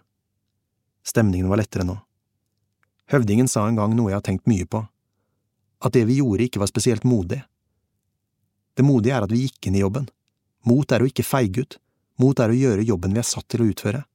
Stemningen 1.05 1.49
var 1.49 1.61
lettere 1.61 1.85
nå. 1.85 1.99
Høvdingen 3.13 3.49
sa 3.51 3.67
en 3.67 3.77
gang 3.77 3.93
noe 3.93 4.09
jeg 4.09 4.17
har 4.17 4.25
tenkt 4.25 4.49
mye 4.49 4.65
på, 4.65 4.81
at 5.81 5.93
det 5.93 6.07
vi 6.09 6.17
gjorde 6.21 6.47
ikke 6.47 6.61
var 6.61 6.69
spesielt 6.69 7.05
modig. 7.05 7.41
Det 8.73 8.85
modige 8.85 9.17
er 9.17 9.25
at 9.25 9.33
vi 9.33 9.43
gikk 9.45 9.67
inn 9.67 9.77
i 9.77 9.83
jobben. 9.83 10.07
Mot 10.65 10.93
er 10.93 11.03
å 11.03 11.09
ikke 11.09 11.25
feige 11.25 11.65
ut, 11.65 11.77
mot 12.21 12.39
er 12.39 12.53
å 12.53 12.57
gjøre 12.57 12.85
jobben 12.87 13.13
vi 13.13 13.21
er 13.21 13.27
satt 13.27 13.49
til 13.51 13.65
å 13.65 13.69
utføre. 13.69 14.05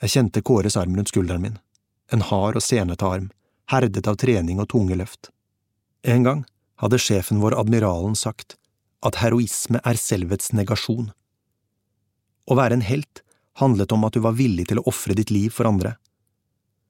Jeg 0.00 0.14
kjente 0.14 0.40
Kåres 0.40 0.78
arm 0.80 0.96
rundt 0.96 1.12
skulderen 1.12 1.42
min, 1.44 1.58
en 2.12 2.24
hard 2.24 2.56
og 2.56 2.64
senete 2.64 3.04
arm, 3.04 3.28
herdet 3.70 4.06
av 4.08 4.16
trening 4.20 4.60
og 4.62 4.70
tunge 4.72 4.96
løft. 4.96 5.28
En 6.02 6.24
gang 6.24 6.44
hadde 6.80 6.98
sjefen 6.98 7.42
vår, 7.42 7.58
admiralen, 7.60 8.16
sagt 8.16 8.56
at 9.04 9.20
heroisme 9.20 9.80
er 9.84 10.00
selvets 10.00 10.54
negasjon. 10.56 11.10
Å 12.48 12.56
være 12.56 12.78
en 12.78 12.86
helt 12.86 13.20
handlet 13.60 13.92
om 13.92 14.06
at 14.08 14.16
du 14.16 14.24
var 14.24 14.38
villig 14.38 14.70
til 14.70 14.80
å 14.80 14.86
ofre 14.88 15.16
ditt 15.16 15.32
liv 15.32 15.52
for 15.52 15.68
andre. 15.68 15.94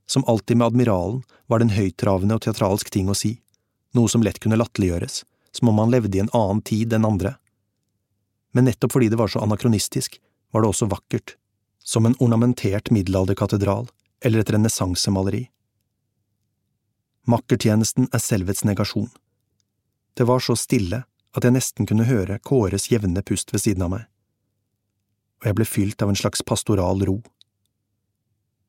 Som 0.06 0.24
alltid 0.30 0.58
med 0.58 0.70
admiralen 0.70 1.20
var 1.50 1.58
det 1.58 1.68
en 1.68 1.76
høyttravende 1.76 2.38
og 2.38 2.46
teatralsk 2.46 2.90
ting 2.94 3.10
å 3.10 3.18
si, 3.18 3.36
noe 3.94 4.10
som 4.10 4.22
lett 4.22 4.38
kunne 4.42 4.58
latterliggjøres, 4.58 5.24
som 5.50 5.70
om 5.70 5.82
han 5.82 5.90
levde 5.90 6.18
i 6.18 6.22
en 6.22 6.30
annen 6.30 6.62
tid 6.62 6.94
enn 6.94 7.06
andre. 7.06 7.34
Men 8.54 8.70
nettopp 8.70 8.94
fordi 8.94 9.10
det 9.10 9.18
var 9.18 9.30
så 9.30 9.42
anakronistisk, 9.42 10.18
var 10.54 10.62
det 10.62 10.70
også 10.70 10.90
vakkert, 10.90 11.36
som 11.84 12.06
en 12.06 12.16
ornamentert 12.18 12.90
middelalderkatedral 12.90 13.88
eller 14.20 14.42
et 14.42 14.50
renessansemaleri. 14.50 15.46
Makkertjenesten 17.26 18.08
er 18.12 18.22
selvets 18.22 18.64
negasjon. 18.64 19.10
Det 20.14 20.26
var 20.28 20.40
så 20.44 20.56
stille 20.56 21.04
at 21.36 21.46
jeg 21.46 21.54
nesten 21.54 21.86
kunne 21.86 22.08
høre 22.08 22.40
Kåres 22.42 22.90
jevne 22.90 23.22
pust 23.22 23.52
ved 23.54 23.62
siden 23.62 23.84
av 23.86 23.92
meg, 23.94 24.06
og 25.40 25.50
jeg 25.50 25.58
ble 25.58 25.68
fylt 25.68 26.02
av 26.02 26.10
en 26.12 26.18
slags 26.18 26.42
pastoral 26.42 27.04
ro. 27.06 27.20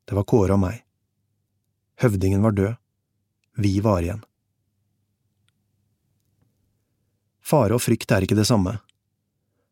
Det 0.06 0.18
var 0.18 0.28
Kåre 0.30 0.56
og 0.56 0.62
meg. 0.64 0.84
Høvdingen 2.02 2.44
var 2.46 2.56
død, 2.58 2.76
vi 3.62 3.80
var 3.84 4.02
igjen. 4.02 4.22
Fare 7.42 7.76
og 7.76 7.82
frykt 7.84 8.12
er 8.14 8.24
ikke 8.24 8.38
det 8.38 8.48
samme. 8.48 8.78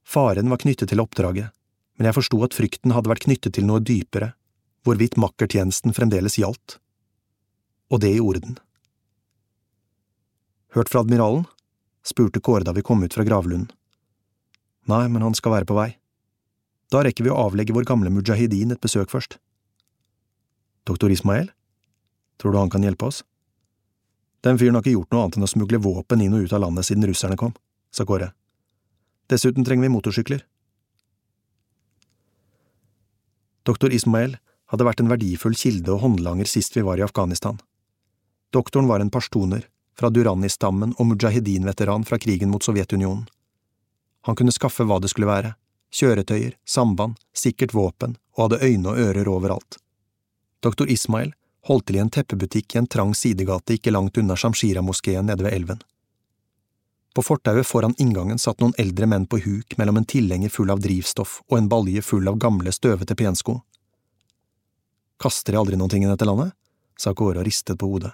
Faren 0.03 0.49
var 0.49 0.59
knyttet 0.59 0.89
til 0.89 1.01
oppdraget, 1.03 1.53
men 1.99 2.07
jeg 2.07 2.15
forsto 2.15 2.39
at 2.45 2.55
frykten 2.55 2.93
hadde 2.95 3.11
vært 3.11 3.25
knyttet 3.27 3.57
til 3.57 3.67
noe 3.67 3.83
dypere, 3.83 4.31
hvorvidt 4.87 5.19
makkertjenesten 5.19 5.91
fremdeles 5.93 6.37
gjaldt. 6.39 6.77
Og 7.91 7.99
det 7.99 8.13
gjorde 8.15 8.45
den. 8.45 8.59
Hørt 10.77 10.89
fra 10.89 11.03
admiralen? 11.03 11.43
spurte 12.07 12.39
Kåre 12.39 12.63
da 12.63 12.71
vi 12.71 12.85
kom 12.87 13.03
ut 13.03 13.13
fra 13.13 13.25
gravlunden. 13.27 13.67
Nei, 14.87 15.05
men 15.11 15.21
han 15.21 15.35
skal 15.35 15.57
være 15.57 15.67
på 15.67 15.75
vei. 15.75 15.89
Da 16.89 17.03
rekker 17.05 17.27
vi 17.27 17.33
å 17.33 17.41
avlegge 17.43 17.75
vår 17.75 17.85
gamle 17.89 18.09
mujahedin 18.13 18.71
et 18.73 18.81
besøk 18.81 19.11
først. 19.11 19.35
Doktor 20.87 21.11
Ismael? 21.11 21.51
Tror 22.39 22.55
du 22.55 22.61
han 22.61 22.71
kan 22.71 22.85
hjelpe 22.85 23.09
oss? 23.11 23.25
Den 24.41 24.57
fyren 24.57 24.77
har 24.77 24.85
ikke 24.85 24.95
gjort 24.95 25.11
noe 25.11 25.25
annet 25.25 25.37
enn 25.37 25.45
å 25.45 25.51
smugle 25.51 25.81
våpen 25.83 26.23
inn 26.23 26.37
og 26.37 26.47
ut 26.47 26.55
av 26.55 26.63
landet 26.63 26.87
siden 26.87 27.05
russerne 27.09 27.37
kom, 27.37 27.51
sa 27.91 28.07
Kåre. 28.07 28.31
Dessuten 29.29 29.67
trenger 29.67 29.85
vi 29.85 29.93
motorsykler. 29.93 30.45
Doktor 33.69 33.93
Ismael 33.93 34.39
hadde 34.71 34.85
vært 34.87 35.01
en 35.03 35.11
verdifull 35.11 35.53
kilde 35.57 35.91
og 35.93 36.01
håndlanger 36.01 36.47
sist 36.49 36.73
vi 36.77 36.81
var 36.85 36.97
i 36.97 37.05
Afghanistan. 37.05 37.59
Doktoren 38.55 38.89
var 38.89 39.03
en 39.03 39.11
pashtuner, 39.13 39.67
fra 39.99 40.09
Durani-stammen 40.09 40.95
og 40.97 41.09
mujahedin-veteran 41.11 42.05
fra 42.07 42.17
krigen 42.17 42.49
mot 42.49 42.65
Sovjetunionen. 42.65 43.27
Han 44.25 44.37
kunne 44.39 44.55
skaffe 44.55 44.87
hva 44.87 44.97
det 45.03 45.11
skulle 45.11 45.29
være, 45.29 45.53
kjøretøyer, 45.93 46.55
samband, 46.65 47.19
sikkert 47.35 47.75
våpen 47.77 48.15
og 48.37 48.47
hadde 48.47 48.63
øyne 48.65 48.89
og 48.89 49.03
ører 49.03 49.29
overalt. 49.29 49.77
Doktor 50.65 50.89
Ismail 50.89 51.35
holdt 51.69 51.89
til 51.89 51.99
i 51.99 52.01
en 52.01 52.09
teppebutikk 52.09 52.73
i 52.73 52.81
en 52.81 52.89
trang 52.89 53.13
sidegate 53.13 53.77
ikke 53.77 53.93
langt 53.93 54.17
unna 54.17 54.39
Shamshira-moskeen 54.39 55.29
nede 55.29 55.45
ved 55.45 55.53
elven. 55.53 55.83
På 57.19 57.23
fortauet 57.23 57.67
foran 57.67 57.93
inngangen 57.97 58.39
satt 58.39 58.61
noen 58.63 58.71
eldre 58.79 59.03
menn 59.11 59.25
på 59.27 59.41
huk 59.43 59.73
mellom 59.77 59.97
en 59.99 60.05
tilhenger 60.07 60.51
full 60.55 60.69
av 60.71 60.79
drivstoff 60.79 61.33
og 61.49 61.57
en 61.57 61.65
balje 61.67 61.99
full 61.99 62.29
av 62.31 62.37
gamle, 62.39 62.71
støvete 62.71 63.17
pensko. 63.19 63.57
Kaster 65.19 65.51
de 65.51 65.59
aldri 65.59 65.75
noen 65.75 65.91
ting 65.91 66.05
i 66.05 66.07
dette 66.07 66.23
landet? 66.23 66.53
sa 66.95 67.11
Kåre 67.11 67.41
og 67.41 67.49
ristet 67.49 67.75
på 67.81 67.89
hodet. 67.91 68.13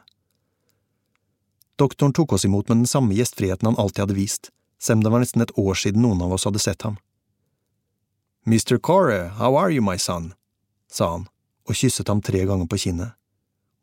Doktoren 1.77 2.17
tok 2.17 2.33
oss 2.33 2.47
imot 2.49 2.65
med 2.65 2.81
den 2.81 2.89
samme 2.89 3.13
gjestfriheten 3.13 3.69
han 3.69 3.77
alltid 3.77 4.07
hadde 4.07 4.17
vist, 4.17 4.49
selv 4.81 4.97
om 4.97 5.05
det 5.05 5.13
var 5.13 5.25
nesten 5.27 5.45
et 5.45 5.53
år 5.53 5.77
siden 5.83 6.01
noen 6.01 6.25
av 6.25 6.33
oss 6.33 6.49
hadde 6.49 6.65
sett 6.65 6.89
ham. 6.89 6.97
Mr. 8.49 8.81
Kåre, 8.81 9.35
how 9.37 9.53
are 9.53 9.69
you, 9.69 9.85
my 9.85 10.01
son? 10.01 10.31
sa 10.89 11.13
han 11.13 11.29
og 11.69 11.77
kysset 11.77 12.09
ham 12.09 12.25
tre 12.25 12.41
ganger 12.41 12.65
på 12.65 12.81
kinnet. 12.87 13.13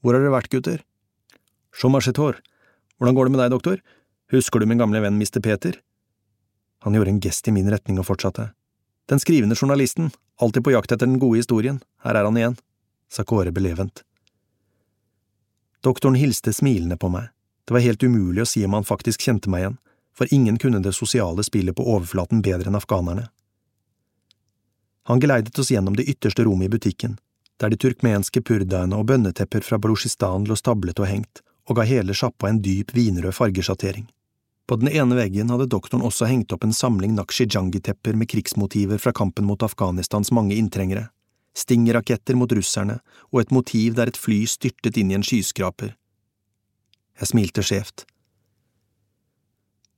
Hvor 0.02 0.18
har 0.18 0.26
dere 0.26 0.34
vært, 0.34 0.50
gutter? 0.50 0.82
Chomachetor, 1.70 2.42
hvordan 2.98 3.14
går 3.14 3.30
det 3.30 3.38
med 3.38 3.46
deg, 3.46 3.54
doktor? 3.54 3.82
Husker 4.32 4.60
du 4.60 4.66
min 4.66 4.78
gamle 4.80 5.00
venn 5.04 5.18
Mr. 5.20 5.40
Peter? 5.44 5.76
Han 6.82 6.94
gjorde 6.94 7.10
en 7.10 7.20
gest 7.20 7.48
i 7.48 7.52
min 7.52 7.68
retning 7.70 7.98
og 8.00 8.06
fortsatte. 8.08 8.46
Den 9.10 9.20
skrivende 9.20 9.56
journalisten, 9.60 10.08
alltid 10.40 10.64
på 10.64 10.72
jakt 10.72 10.92
etter 10.92 11.06
den 11.06 11.18
gode 11.20 11.42
historien, 11.42 11.82
her 12.00 12.16
er 12.16 12.24
han 12.24 12.38
igjen, 12.40 12.56
sa 13.12 13.26
Kåre 13.28 13.52
belevent. 13.52 14.06
Doktoren 15.84 16.16
hilste 16.16 16.54
smilende 16.56 16.96
på 16.96 17.10
meg, 17.12 17.28
det 17.68 17.76
var 17.76 17.84
helt 17.84 18.02
umulig 18.02 18.46
å 18.46 18.48
si 18.48 18.64
om 18.64 18.72
han 18.72 18.88
faktisk 18.88 19.20
kjente 19.20 19.52
meg 19.52 19.66
igjen, 19.66 19.76
for 20.16 20.32
ingen 20.32 20.56
kunne 20.58 20.80
det 20.80 20.94
sosiale 20.96 21.44
spillet 21.44 21.76
på 21.76 21.84
overflaten 21.84 22.40
bedre 22.40 22.72
enn 22.72 22.80
afghanerne. 22.80 23.28
Han 25.12 25.20
geleidet 25.20 25.58
oss 25.58 25.74
gjennom 25.74 25.98
det 25.98 26.08
ytterste 26.08 26.48
rommet 26.48 26.70
i 26.70 26.72
butikken, 26.72 27.18
der 27.60 27.68
de 27.68 27.76
turkmenske 27.76 28.40
purdaene 28.40 28.96
og 28.96 29.10
bønnetepper 29.12 29.60
fra 29.66 29.76
Balusjistan 29.76 30.48
lå 30.48 30.56
stablet 30.56 31.04
og 31.04 31.10
hengt, 31.10 31.44
og 31.68 31.76
ga 31.76 31.86
hele 31.86 32.16
sjappa 32.16 32.48
en 32.48 32.64
dyp 32.64 32.96
vinrød 32.96 33.36
fargesjattering. 33.36 34.08
På 34.66 34.76
den 34.76 34.88
ene 34.88 35.16
veggen 35.18 35.50
hadde 35.50 35.66
doktoren 35.70 36.04
også 36.06 36.28
hengt 36.30 36.52
opp 36.54 36.64
en 36.64 36.76
samling 36.76 37.16
nakshijangi-tepper 37.16 38.14
med 38.18 38.30
krigsmotiver 38.30 39.00
fra 39.02 39.12
kampen 39.12 39.48
mot 39.48 39.62
Afghanistans 39.62 40.30
mange 40.32 40.54
inntrengere, 40.54 41.08
stingraketter 41.58 42.38
mot 42.38 42.52
russerne 42.52 43.00
og 43.32 43.42
et 43.42 43.52
motiv 43.52 43.98
der 43.98 44.12
et 44.12 44.20
fly 44.20 44.44
styrtet 44.46 44.96
inn 44.96 45.10
i 45.10 45.18
en 45.18 45.26
skyskraper. 45.26 45.96
Jeg 47.18 47.32
smilte 47.32 47.64
skjevt. 47.66 48.06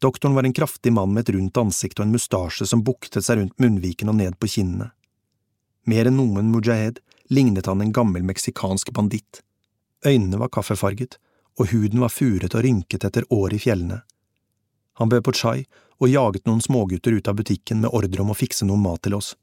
Doktoren 0.03 0.35
var 0.35 0.45
en 0.45 0.53
kraftig 0.53 0.93
mann 0.93 1.15
med 1.15 1.25
et 1.25 1.35
rundt 1.37 1.57
ansikt 1.57 2.01
og 2.01 2.09
en 2.09 2.17
mustasje 2.17 2.67
som 2.69 2.83
buktet 2.85 3.25
seg 3.25 3.39
rundt 3.39 3.61
munnviken 3.63 4.11
og 4.13 4.19
ned 4.19 4.37
på 4.41 4.51
kinnene. 4.57 4.91
Mer 5.89 6.09
enn 6.09 6.19
noen 6.19 6.51
mujahed 6.53 6.99
lignet 7.33 7.69
han 7.71 7.81
en 7.81 7.93
gammel 7.93 8.25
meksikansk 8.27 8.93
banditt. 8.97 9.41
Øynene 10.05 10.41
var 10.41 10.53
kaffefarget, 10.53 11.17
og 11.61 11.71
huden 11.71 12.03
var 12.03 12.13
furet 12.13 12.53
og 12.53 12.65
rynket 12.67 13.07
etter 13.07 13.25
år 13.33 13.55
i 13.57 13.61
fjellene. 13.63 14.03
Han 15.01 15.11
bød 15.11 15.25
på 15.27 15.35
chai 15.35 15.65
og 16.01 16.11
jaget 16.11 16.47
noen 16.47 16.63
smågutter 16.63 17.15
ut 17.17 17.29
av 17.29 17.39
butikken 17.39 17.81
med 17.83 17.95
ordre 17.95 18.23
om 18.23 18.33
å 18.35 18.39
fikse 18.39 18.67
noe 18.67 18.81
mat 18.81 19.03
til 19.07 19.17
oss. 19.19 19.35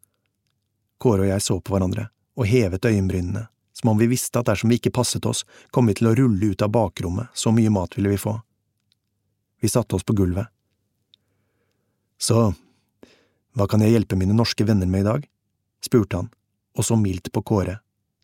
Kåre 1.02 1.26
og 1.26 1.32
jeg 1.32 1.43
så 1.43 1.60
på 1.60 1.74
hverandre 1.74 2.10
og 2.39 2.47
hevet 2.47 2.86
øyenbrynene, 2.88 3.47
som 3.76 3.91
om 3.91 3.99
vi 3.99 4.08
visste 4.12 4.39
at 4.39 4.47
dersom 4.47 4.72
vi 4.72 4.80
ikke 4.80 4.93
passet 4.95 5.26
oss, 5.28 5.43
kom 5.72 5.89
vi 5.89 5.95
til 5.97 6.12
å 6.12 6.16
rulle 6.16 6.54
ut 6.54 6.64
av 6.64 6.72
bakrommet, 6.72 7.32
så 7.34 7.52
mye 7.52 7.72
mat 7.74 7.97
ville 7.97 8.12
vi 8.14 8.20
få. 8.22 8.38
Vi 9.62 9.70
satte 9.70 9.97
oss 9.97 10.08
på 10.08 10.16
gulvet. 10.18 10.47
Så, 12.22 12.54
hva 13.58 13.68
kan 13.68 13.84
jeg 13.84 13.95
hjelpe 13.95 14.18
mine 14.20 14.38
norske 14.38 14.66
venner 14.66 14.88
med 14.88 15.04
i 15.04 15.10
dag? 15.10 15.28
spurte 15.82 16.20
han, 16.20 16.30
og 16.78 16.86
så 16.86 16.95
mildt 16.95 17.32
på 17.34 17.41
Kåre, 17.41 17.80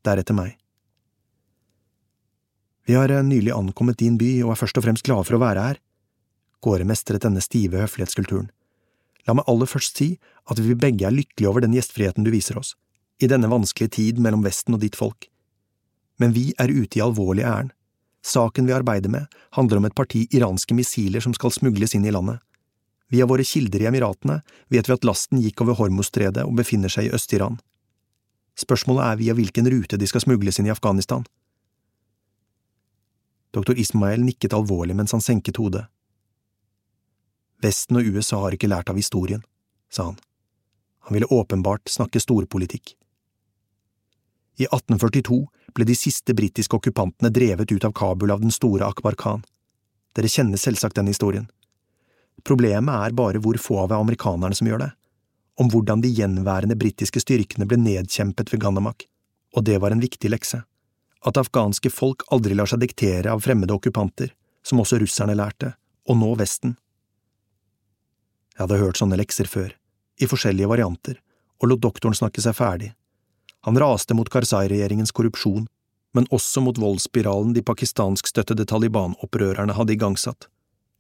deretter 0.06 0.38
meg. 0.38 0.54
Vi 2.88 2.96
har 2.96 3.12
eh, 3.12 3.24
nylig 3.26 3.52
ankommet 3.52 3.98
din 4.00 4.16
by 4.20 4.30
og 4.46 4.54
er 4.54 4.60
først 4.62 4.78
og 4.80 4.86
fremst 4.86 5.06
glade 5.08 5.26
for 5.28 5.36
å 5.36 5.42
være 5.42 5.64
her. 5.66 5.80
Kåre 6.64 6.88
mestret 6.88 7.24
denne 7.26 7.44
stive 7.44 7.82
høflighetskulturen. 7.84 8.50
La 9.28 9.36
meg 9.36 9.48
aller 9.52 9.70
først 9.70 10.00
si 10.00 10.14
at 10.48 10.60
vi 10.64 10.78
begge 10.80 11.08
er 11.08 11.16
lykkelige 11.16 11.50
over 11.50 11.64
den 11.64 11.76
gjestfriheten 11.76 12.26
du 12.26 12.32
viser 12.34 12.58
oss, 12.60 12.76
i 13.20 13.28
denne 13.28 13.50
vanskelige 13.52 13.96
tid 13.98 14.22
mellom 14.24 14.46
Vesten 14.46 14.78
og 14.78 14.82
ditt 14.82 14.96
folk. 14.96 15.28
Men 16.18 16.34
vi 16.34 16.54
er 16.58 16.72
ute 16.72 17.00
i 17.00 17.04
alvorlig 17.04 17.46
ærend. 17.46 17.74
Saken 18.26 18.68
vi 18.68 18.76
arbeider 18.76 19.12
med, 19.12 19.28
handler 19.56 19.80
om 19.80 19.86
et 19.88 19.96
parti 19.96 20.26
iranske 20.36 20.76
missiler 20.76 21.24
som 21.24 21.36
skal 21.36 21.54
smugles 21.54 21.94
inn 21.96 22.08
i 22.08 22.12
landet. 22.12 22.42
Via 23.14 23.28
våre 23.28 23.46
kilder 23.48 23.84
i 23.84 23.88
Emiratene 23.88 24.42
vet 24.74 24.90
vi 24.90 24.96
at 24.96 25.06
lasten 25.08 25.40
gikk 25.44 25.64
over 25.64 25.78
Hormuzstredet 25.80 26.44
og 26.44 26.58
befinner 26.58 26.92
seg 26.92 27.08
i 27.08 27.14
Øst-Iran. 27.16 27.60
Spørsmålet 28.58 29.06
er 29.06 29.20
via 29.22 29.36
hvilken 29.38 29.70
rute 29.72 30.00
de 30.02 30.08
skal 30.10 30.26
smugles 30.26 30.60
inn 30.60 30.68
i 30.68 30.74
Afghanistan. 30.74 31.24
Doktor 33.56 33.78
Ismail 33.80 34.26
nikket 34.26 34.56
alvorlig 34.58 34.98
mens 34.98 35.14
han 35.16 35.24
senket 35.24 35.62
hodet. 35.62 35.86
Vesten 37.64 38.00
og 38.00 38.06
USA 38.06 38.40
har 38.44 38.56
ikke 38.56 38.70
lært 38.70 38.90
av 38.92 39.00
historien, 39.00 39.44
sa 39.90 40.12
han. 40.12 40.20
Han 41.08 41.16
ville 41.16 41.30
åpenbart 41.32 41.90
snakke 41.90 42.22
storpolitikk. 42.22 42.94
I 44.58 44.66
1842 44.66 45.40
ble 45.74 45.86
de 45.86 45.96
siste 45.96 46.34
britiske 46.34 46.76
okkupantene 46.76 47.32
drevet 47.34 47.72
ut 47.72 47.86
av 47.86 47.94
Kabul 47.98 48.34
av 48.34 48.42
den 48.42 48.54
store 48.54 48.88
Akbar 48.88 49.18
Khan. 49.18 49.44
Dere 50.18 50.32
kjenner 50.32 50.58
selvsagt 50.58 50.98
den 50.98 51.10
historien. 51.10 51.50
Problemet 52.46 53.08
er 53.08 53.18
bare 53.18 53.42
hvor 53.42 53.58
få 53.62 53.84
av 53.84 53.94
amerikanerne 53.98 54.58
som 54.58 54.70
gjør 54.70 54.86
det, 54.86 54.92
om 55.58 55.70
hvordan 55.74 56.02
de 56.02 56.14
gjenværende 56.14 56.78
britiske 56.78 57.22
styrkene 57.22 57.66
ble 57.70 57.80
nedkjempet 57.82 58.54
ved 58.54 58.62
Ganamak, 58.62 59.06
og 59.56 59.66
det 59.66 59.78
var 59.82 59.94
en 59.94 60.04
viktig 60.04 60.30
lekse 60.34 60.62
at 61.26 61.38
afghanske 61.40 61.90
folk 61.92 62.26
aldri 62.34 62.56
lar 62.58 62.70
seg 62.70 62.82
diktere 62.84 63.32
av 63.32 63.42
fremmede 63.44 63.76
okkupanter, 63.76 64.32
som 64.64 64.82
også 64.84 65.00
russerne 65.02 65.36
lærte, 65.38 65.74
og 66.08 66.20
nå 66.20 66.34
Vesten. 66.40 66.76
Jeg 68.58 68.66
hadde 68.66 68.82
hørt 68.82 68.98
sånne 68.98 69.20
lekser 69.20 69.46
før, 69.46 69.70
i 70.18 70.26
forskjellige 70.26 70.70
varianter, 70.72 71.20
og 71.62 71.70
lot 71.70 71.82
doktoren 71.84 72.18
snakke 72.18 72.42
seg 72.42 72.56
ferdig. 72.58 72.96
Han 73.70 73.78
raste 73.78 74.18
mot 74.18 74.30
Karzai-regjeringens 74.34 75.14
korrupsjon, 75.14 75.68
men 76.18 76.26
også 76.34 76.64
mot 76.66 76.80
voldsspiralen 76.82 77.54
de 77.54 77.62
pakistanskstøttede 77.62 78.66
Taliban-opprørerne 78.66 79.76
hadde 79.78 79.94
igangsatt. 79.94 80.48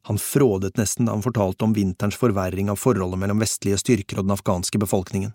Han 0.05 0.21
frådet 0.21 0.77
nesten 0.77 1.09
da 1.09 1.17
han 1.17 1.25
fortalte 1.25 1.65
om 1.65 1.73
vinterens 1.73 2.15
forverring 2.21 2.69
av 2.69 2.77
forholdet 2.77 3.19
mellom 3.23 3.41
vestlige 3.41 3.81
styrker 3.81 4.21
og 4.21 4.27
den 4.27 4.37
afghanske 4.37 4.77
befolkningen. 4.79 5.33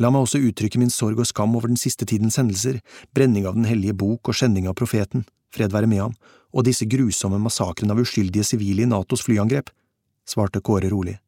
La 0.00 0.08
meg 0.14 0.24
også 0.24 0.40
uttrykke 0.40 0.80
min 0.80 0.94
sorg 0.94 1.20
og 1.20 1.28
skam 1.28 1.56
over 1.58 1.68
den 1.68 1.78
siste 1.78 2.06
tidens 2.08 2.38
hendelser, 2.40 2.80
brenning 3.12 3.44
av 3.50 3.58
Den 3.58 3.68
hellige 3.68 3.98
bok 3.98 4.30
og 4.30 4.38
skjending 4.38 4.70
av 4.70 4.78
profeten, 4.78 5.26
fred 5.54 5.72
være 5.72 5.90
med 5.90 6.02
ham, 6.06 6.18
og 6.54 6.64
disse 6.64 6.88
grusomme 6.88 7.40
massakrene 7.42 7.94
av 7.94 8.02
uskyldige 8.02 8.46
sivile 8.46 8.84
i 8.84 8.90
Natos 8.90 9.24
flyangrep, 9.26 9.70
svarte 10.28 10.62
Kåre 10.64 10.90
rolig. 10.92 11.18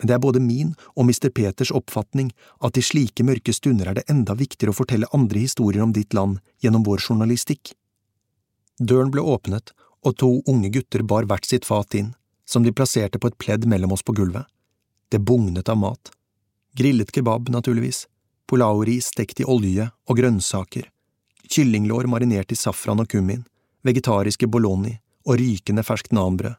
Men 0.00 0.08
det 0.08 0.14
er 0.16 0.22
både 0.24 0.40
min 0.40 0.72
og 0.96 1.04
Mr. 1.04 1.28
Peters 1.28 1.72
oppfatning 1.76 2.30
at 2.64 2.78
i 2.80 2.84
slike 2.84 3.24
mørke 3.26 3.52
stunder 3.52 3.90
er 3.90 3.98
det 3.98 4.06
enda 4.08 4.32
viktigere 4.38 4.72
å 4.72 4.78
fortelle 4.78 5.10
andre 5.16 5.42
historier 5.42 5.84
om 5.84 5.92
ditt 5.92 6.16
land 6.16 6.38
gjennom 6.64 6.86
vår 6.86 7.04
journalistikk. 7.04 7.74
Døren 8.80 9.12
ble 9.12 9.20
åpnet, 9.20 9.74
og 10.00 10.16
to 10.16 10.30
unge 10.48 10.70
gutter 10.72 11.04
bar 11.04 11.26
hvert 11.28 11.44
sitt 11.44 11.68
fat 11.68 11.92
inn, 11.98 12.14
som 12.48 12.64
de 12.64 12.72
plasserte 12.72 13.20
på 13.20 13.28
et 13.28 13.36
pledd 13.36 13.66
mellom 13.68 13.92
oss 13.92 14.02
på 14.06 14.14
gulvet. 14.16 14.48
Det 15.12 15.20
bugnet 15.20 15.68
av 15.68 15.76
mat. 15.76 16.12
Grillet 16.78 17.12
kebab, 17.12 17.50
naturligvis, 17.52 18.06
pulaoris 18.48 19.10
stekt 19.12 19.42
i 19.42 19.44
olje 19.44 19.90
og 20.08 20.16
grønnsaker, 20.16 20.88
kyllinglår 21.50 22.06
marinert 22.10 22.52
i 22.52 22.56
safran 22.56 23.02
og 23.02 23.10
kummin, 23.10 23.44
vegetariske 23.86 24.46
bologni 24.46 24.96
og 25.26 25.38
rykende 25.40 25.84
ferskt 25.86 26.14
nanbrød. 26.16 26.56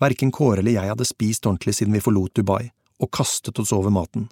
Verken 0.00 0.32
Kåre 0.32 0.62
eller 0.62 0.78
jeg 0.78 0.88
hadde 0.88 1.04
spist 1.04 1.46
ordentlig 1.46 1.76
siden 1.76 1.92
vi 1.92 2.00
forlot 2.00 2.34
Dubai, 2.38 2.70
og 3.00 3.10
kastet 3.12 3.58
oss 3.60 3.72
over 3.76 3.92
maten. 3.92 4.28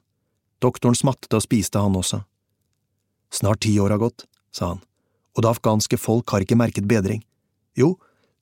Doktoren 0.64 0.96
smattet 0.96 1.34
og 1.36 1.44
spiste, 1.44 1.78
han 1.78 1.96
også. 1.96 2.22
Snart 3.32 3.60
ti 3.64 3.74
år 3.80 3.92
har 3.94 4.00
gått, 4.00 4.24
sa 4.52 4.72
han, 4.72 4.80
og 5.36 5.44
det 5.44 5.50
afghanske 5.52 6.00
folk 6.00 6.32
har 6.32 6.44
ikke 6.44 6.56
merket 6.56 6.88
bedring. 6.88 7.20
Jo, 7.76 7.96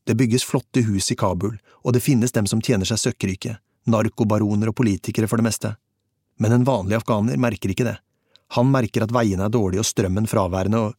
det 0.07 0.17
bygges 0.17 0.47
flotte 0.47 0.85
hus 0.87 1.11
i 1.11 1.19
Kabul, 1.19 1.59
og 1.83 1.95
det 1.95 2.05
finnes 2.05 2.33
dem 2.33 2.47
som 2.47 2.63
tjener 2.63 2.87
seg 2.87 3.03
søkkrike, 3.03 3.59
narkobaroner 3.91 4.71
og 4.71 4.79
politikere 4.79 5.27
for 5.31 5.43
det 5.43 5.49
meste, 5.49 5.75
men 6.39 6.55
en 6.55 6.67
vanlig 6.67 7.01
afghaner 7.01 7.39
merker 7.41 7.73
ikke 7.75 7.87
det. 7.89 7.99
Han 8.55 8.71
merker 8.71 9.05
at 9.05 9.15
veiene 9.15 9.49
er 9.49 9.53
dårlige 9.53 9.83
og 9.83 9.89
strømmen 9.89 10.29
fraværende 10.31 10.85
og… 10.89 10.95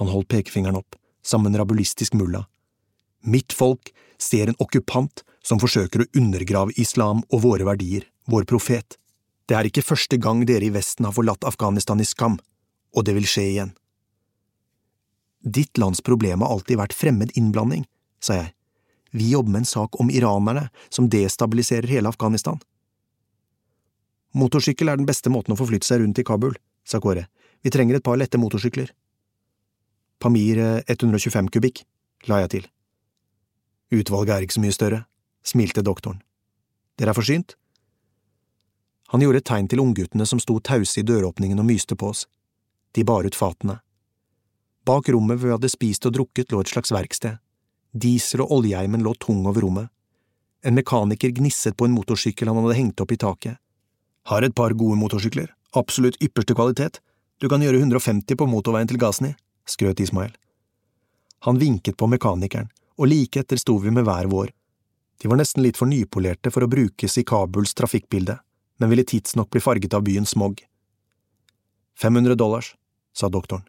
Han 0.00 0.08
holdt 0.08 0.30
pekefingeren 0.32 0.78
opp, 0.78 0.96
som 1.22 1.44
en 1.46 1.56
rabulistisk 1.58 2.14
mulla. 2.16 2.46
Mitt 3.20 3.52
folk 3.52 3.90
ser 4.20 4.48
en 4.48 4.60
okkupant 4.62 5.24
som 5.44 5.60
forsøker 5.60 6.04
å 6.04 6.08
undergrave 6.16 6.72
islam 6.80 7.24
og 7.28 7.42
våre 7.44 7.66
verdier, 7.68 8.06
vår 8.30 8.46
profet. 8.48 8.96
Det 9.48 9.58
er 9.58 9.68
ikke 9.68 9.84
første 9.84 10.16
gang 10.22 10.44
dere 10.48 10.68
i 10.68 10.72
Vesten 10.72 11.08
har 11.08 11.16
forlatt 11.16 11.44
Afghanistan 11.48 12.00
i 12.00 12.06
skam, 12.08 12.38
og 12.96 13.04
det 13.04 13.16
vil 13.16 13.28
skje 13.28 13.46
igjen. 13.50 13.74
Ditt 15.40 15.80
lands 15.80 16.00
problem 16.04 16.44
har 16.44 16.52
alltid 16.54 16.78
vært 16.80 16.96
fremmed 16.96 17.32
innblanding, 17.34 17.86
sa 18.22 18.36
jeg. 18.42 18.52
Vi 19.10 19.32
jobber 19.32 19.56
med 19.56 19.64
en 19.64 19.70
sak 19.72 19.96
om 20.00 20.10
iranerne 20.12 20.68
som 20.88 21.08
destabiliserer 21.10 21.90
hele 21.90 22.12
Afghanistan. 22.12 22.60
Motorsykkel 24.36 24.88
er 24.88 24.98
den 25.00 25.08
beste 25.08 25.30
måten 25.32 25.54
å 25.54 25.58
forflytte 25.58 25.88
seg 25.88 26.02
rundt 26.02 26.20
i 26.22 26.24
Kabul, 26.26 26.54
sa 26.86 27.00
Kåre. 27.02 27.26
Vi 27.62 27.70
trenger 27.70 27.98
et 27.98 28.06
par 28.06 28.18
lette 28.20 28.38
motorsykler. 28.38 28.92
Pamir 30.20 30.60
125 30.86 31.44
eh, 31.44 31.50
kubikk, 31.50 31.82
la 32.30 32.42
jeg 32.44 32.52
til. 32.54 32.68
Utvalget 33.90 34.36
er 34.36 34.46
ikke 34.46 34.58
så 34.58 34.62
mye 34.62 34.76
større, 34.76 35.00
smilte 35.42 35.82
doktoren. 35.82 36.20
Dere 37.00 37.10
er 37.10 37.18
forsynt? 37.18 37.56
Han 39.10 39.24
gjorde 39.24 39.40
et 39.42 39.48
tegn 39.48 39.66
til 39.66 39.82
ungguttene 39.82 40.26
som 40.28 40.38
sto 40.38 40.60
tause 40.62 41.00
i 41.00 41.06
døråpningen 41.06 41.58
og 41.58 41.66
myste 41.66 41.96
på 41.98 42.12
oss. 42.12 42.26
De 42.94 43.02
bar 43.06 43.26
ut 43.26 43.34
fatene. 43.34 43.80
Bak 44.86 45.08
rommet 45.10 45.40
hvor 45.40 45.48
vi 45.48 45.56
hadde 45.56 45.72
spist 45.72 46.06
og 46.06 46.14
drukket, 46.14 46.52
lå 46.52 46.60
et 46.62 46.70
slags 46.70 46.92
verksted. 46.94 47.40
Diesel- 47.90 48.44
og 48.44 48.52
oljeheimen 48.60 49.02
lå 49.02 49.16
tung 49.18 49.42
over 49.50 49.66
rommet. 49.66 49.90
En 50.62 50.76
mekaniker 50.76 51.32
gnisset 51.34 51.76
på 51.76 51.88
en 51.88 51.96
motorsykkel 51.96 52.48
han 52.48 52.60
hadde 52.62 52.78
hengt 52.78 53.02
opp 53.02 53.12
i 53.12 53.18
taket. 53.18 53.58
Har 54.28 54.42
et 54.42 54.54
par 54.54 54.74
gode 54.76 54.98
motorsykler, 55.00 55.48
absolutt 55.76 56.20
ypperste 56.22 56.54
kvalitet, 56.54 57.00
du 57.40 57.48
kan 57.48 57.62
gjøre 57.62 57.80
150 57.80 58.36
på 58.36 58.46
motorveien 58.46 58.88
til 58.88 59.00
Ghazni, 59.00 59.32
skrøt 59.64 60.00
Ismail. 60.00 60.32
Han 61.46 61.58
vinket 61.58 61.96
på 61.96 62.08
mekanikeren, 62.10 62.68
og 63.00 63.08
like 63.08 63.40
etter 63.40 63.56
sto 63.56 63.78
vi 63.80 63.92
med 63.94 64.04
hver 64.04 64.28
vår. 64.28 64.50
De 65.20 65.28
var 65.28 65.40
nesten 65.40 65.64
litt 65.64 65.78
for 65.80 65.88
nypolerte 65.88 66.52
for 66.52 66.64
å 66.64 66.68
brukes 66.68 67.16
i 67.16 67.24
Kabuls 67.24 67.72
trafikkbilde, 67.76 68.36
men 68.80 68.90
ville 68.92 69.06
tidsnok 69.08 69.50
bli 69.52 69.60
farget 69.64 69.96
av 69.96 70.04
byens 70.04 70.34
smog. 70.36 70.60
500 72.00 72.36
dollars, 72.36 72.74
sa 73.12 73.28
doktoren. 73.28 73.64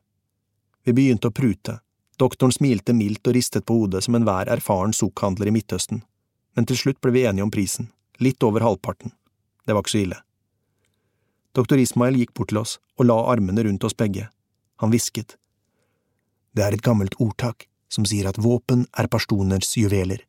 Vi 0.84 0.94
begynte 0.96 1.32
å 1.32 1.36
prute. 1.36 1.80
Doktoren 2.20 2.54
smilte 2.56 2.94
mildt 2.94 3.28
og 3.28 3.36
ristet 3.36 3.66
på 3.68 3.76
hodet 3.80 4.04
som 4.06 4.16
enhver 4.16 4.52
erfaren 4.52 4.94
sukkhandler 4.96 5.52
i 5.52 5.56
Midtøsten, 5.56 6.04
men 6.56 6.68
til 6.68 6.80
slutt 6.80 7.00
ble 7.04 7.16
vi 7.16 7.26
enige 7.28 7.48
om 7.48 7.52
prisen, 7.52 7.88
litt 8.20 8.44
over 8.44 8.64
halvparten. 8.68 9.16
Det 9.66 9.76
var 9.76 9.84
ikke 9.84 9.96
så 9.96 10.04
ille. 10.04 10.20
Doktor 11.56 11.82
Ismail 11.82 12.16
gikk 12.16 12.34
bort 12.38 12.52
til 12.52 12.62
oss 12.62 12.78
og 13.00 13.08
la 13.10 13.18
armene 13.34 13.64
rundt 13.68 13.84
oss 13.84 13.98
begge. 13.98 14.30
Han 14.80 14.92
hvisket. 14.94 15.36
Det 16.56 16.64
er 16.64 16.76
et 16.76 16.86
gammelt 16.86 17.18
ordtak 17.20 17.68
som 17.92 18.08
sier 18.08 18.30
at 18.30 18.40
våpen 18.40 18.86
er 18.98 19.10
pastoners 19.12 19.76
juveler. 19.78 20.24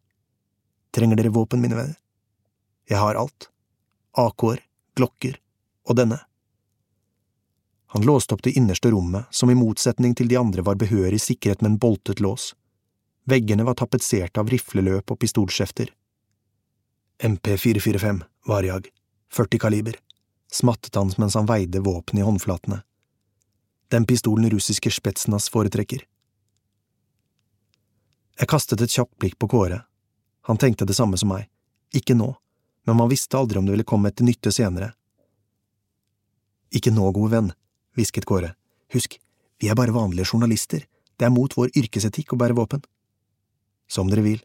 Trenger 0.93 1.18
dere 1.18 1.33
våpen, 1.33 1.62
mine 1.62 1.79
venner? 1.79 1.97
Jeg 2.91 2.99
har 2.99 3.16
alt. 3.16 3.49
AK-er, 4.18 4.61
glokker 4.99 5.39
og 5.89 5.97
denne. 5.97 6.18
Han 7.95 8.05
låste 8.09 8.35
opp 8.35 8.43
det 8.43 8.55
innerste 8.59 8.91
rommet, 8.91 9.29
som 9.31 9.51
i 9.51 9.57
motsetning 9.57 10.14
til 10.16 10.29
de 10.29 10.39
andre 10.41 10.64
var 10.64 10.81
behørig 10.81 11.20
sikret 11.20 11.62
med 11.62 11.75
en 11.75 11.81
boltet 11.81 12.20
lås. 12.25 12.53
Veggene 13.29 13.64
var 13.68 13.77
tapetsert 13.79 14.39
av 14.41 14.51
rifleløp 14.51 15.12
og 15.12 15.20
pistolskjefter. 15.23 15.93
MP445, 17.23 18.23
Varjag, 18.49 18.89
40 19.31 19.61
kaliber, 19.62 19.99
smattet 20.53 20.94
han 20.94 21.12
mens 21.18 21.34
han 21.38 21.48
veide 21.48 21.80
våpenet 21.80 22.22
i 22.22 22.26
håndflatene. 22.26 22.82
Den 23.92 24.07
pistolen 24.07 24.50
russiske 24.50 24.90
Spetsnas 24.90 25.48
foretrekker. 25.53 26.05
Jeg 28.40 28.48
kastet 28.48 28.80
et 28.80 28.92
kjapt 28.92 29.16
blikk 29.20 29.38
på 29.38 29.48
Kåre. 29.53 29.82
Han 30.48 30.59
tenkte 30.59 30.88
det 30.88 30.96
samme 30.96 31.18
som 31.20 31.30
meg. 31.32 31.48
Ikke 31.92 32.16
nå, 32.16 32.30
men 32.88 32.96
man 32.98 33.11
visste 33.11 33.36
aldri 33.38 33.61
om 33.61 33.66
det 33.68 33.76
ville 33.76 33.86
komme 33.88 34.11
til 34.11 34.26
nytte 34.26 34.53
senere. 34.53 34.92
Ikke 36.72 36.92
nå, 36.94 37.11
gode 37.12 37.34
venn, 37.34 37.50
hvisket 37.96 38.26
Kåre. 38.28 38.55
Husk, 38.94 39.18
vi 39.61 39.68
er 39.68 39.76
bare 39.78 39.94
vanlige 39.94 40.32
journalister, 40.32 40.86
det 41.20 41.28
er 41.28 41.34
mot 41.34 41.53
vår 41.57 41.70
yrkesetikk 41.76 42.32
å 42.32 42.40
bære 42.40 42.57
våpen. 42.57 42.80
Som 43.88 44.09
dere 44.11 44.24
vil, 44.24 44.40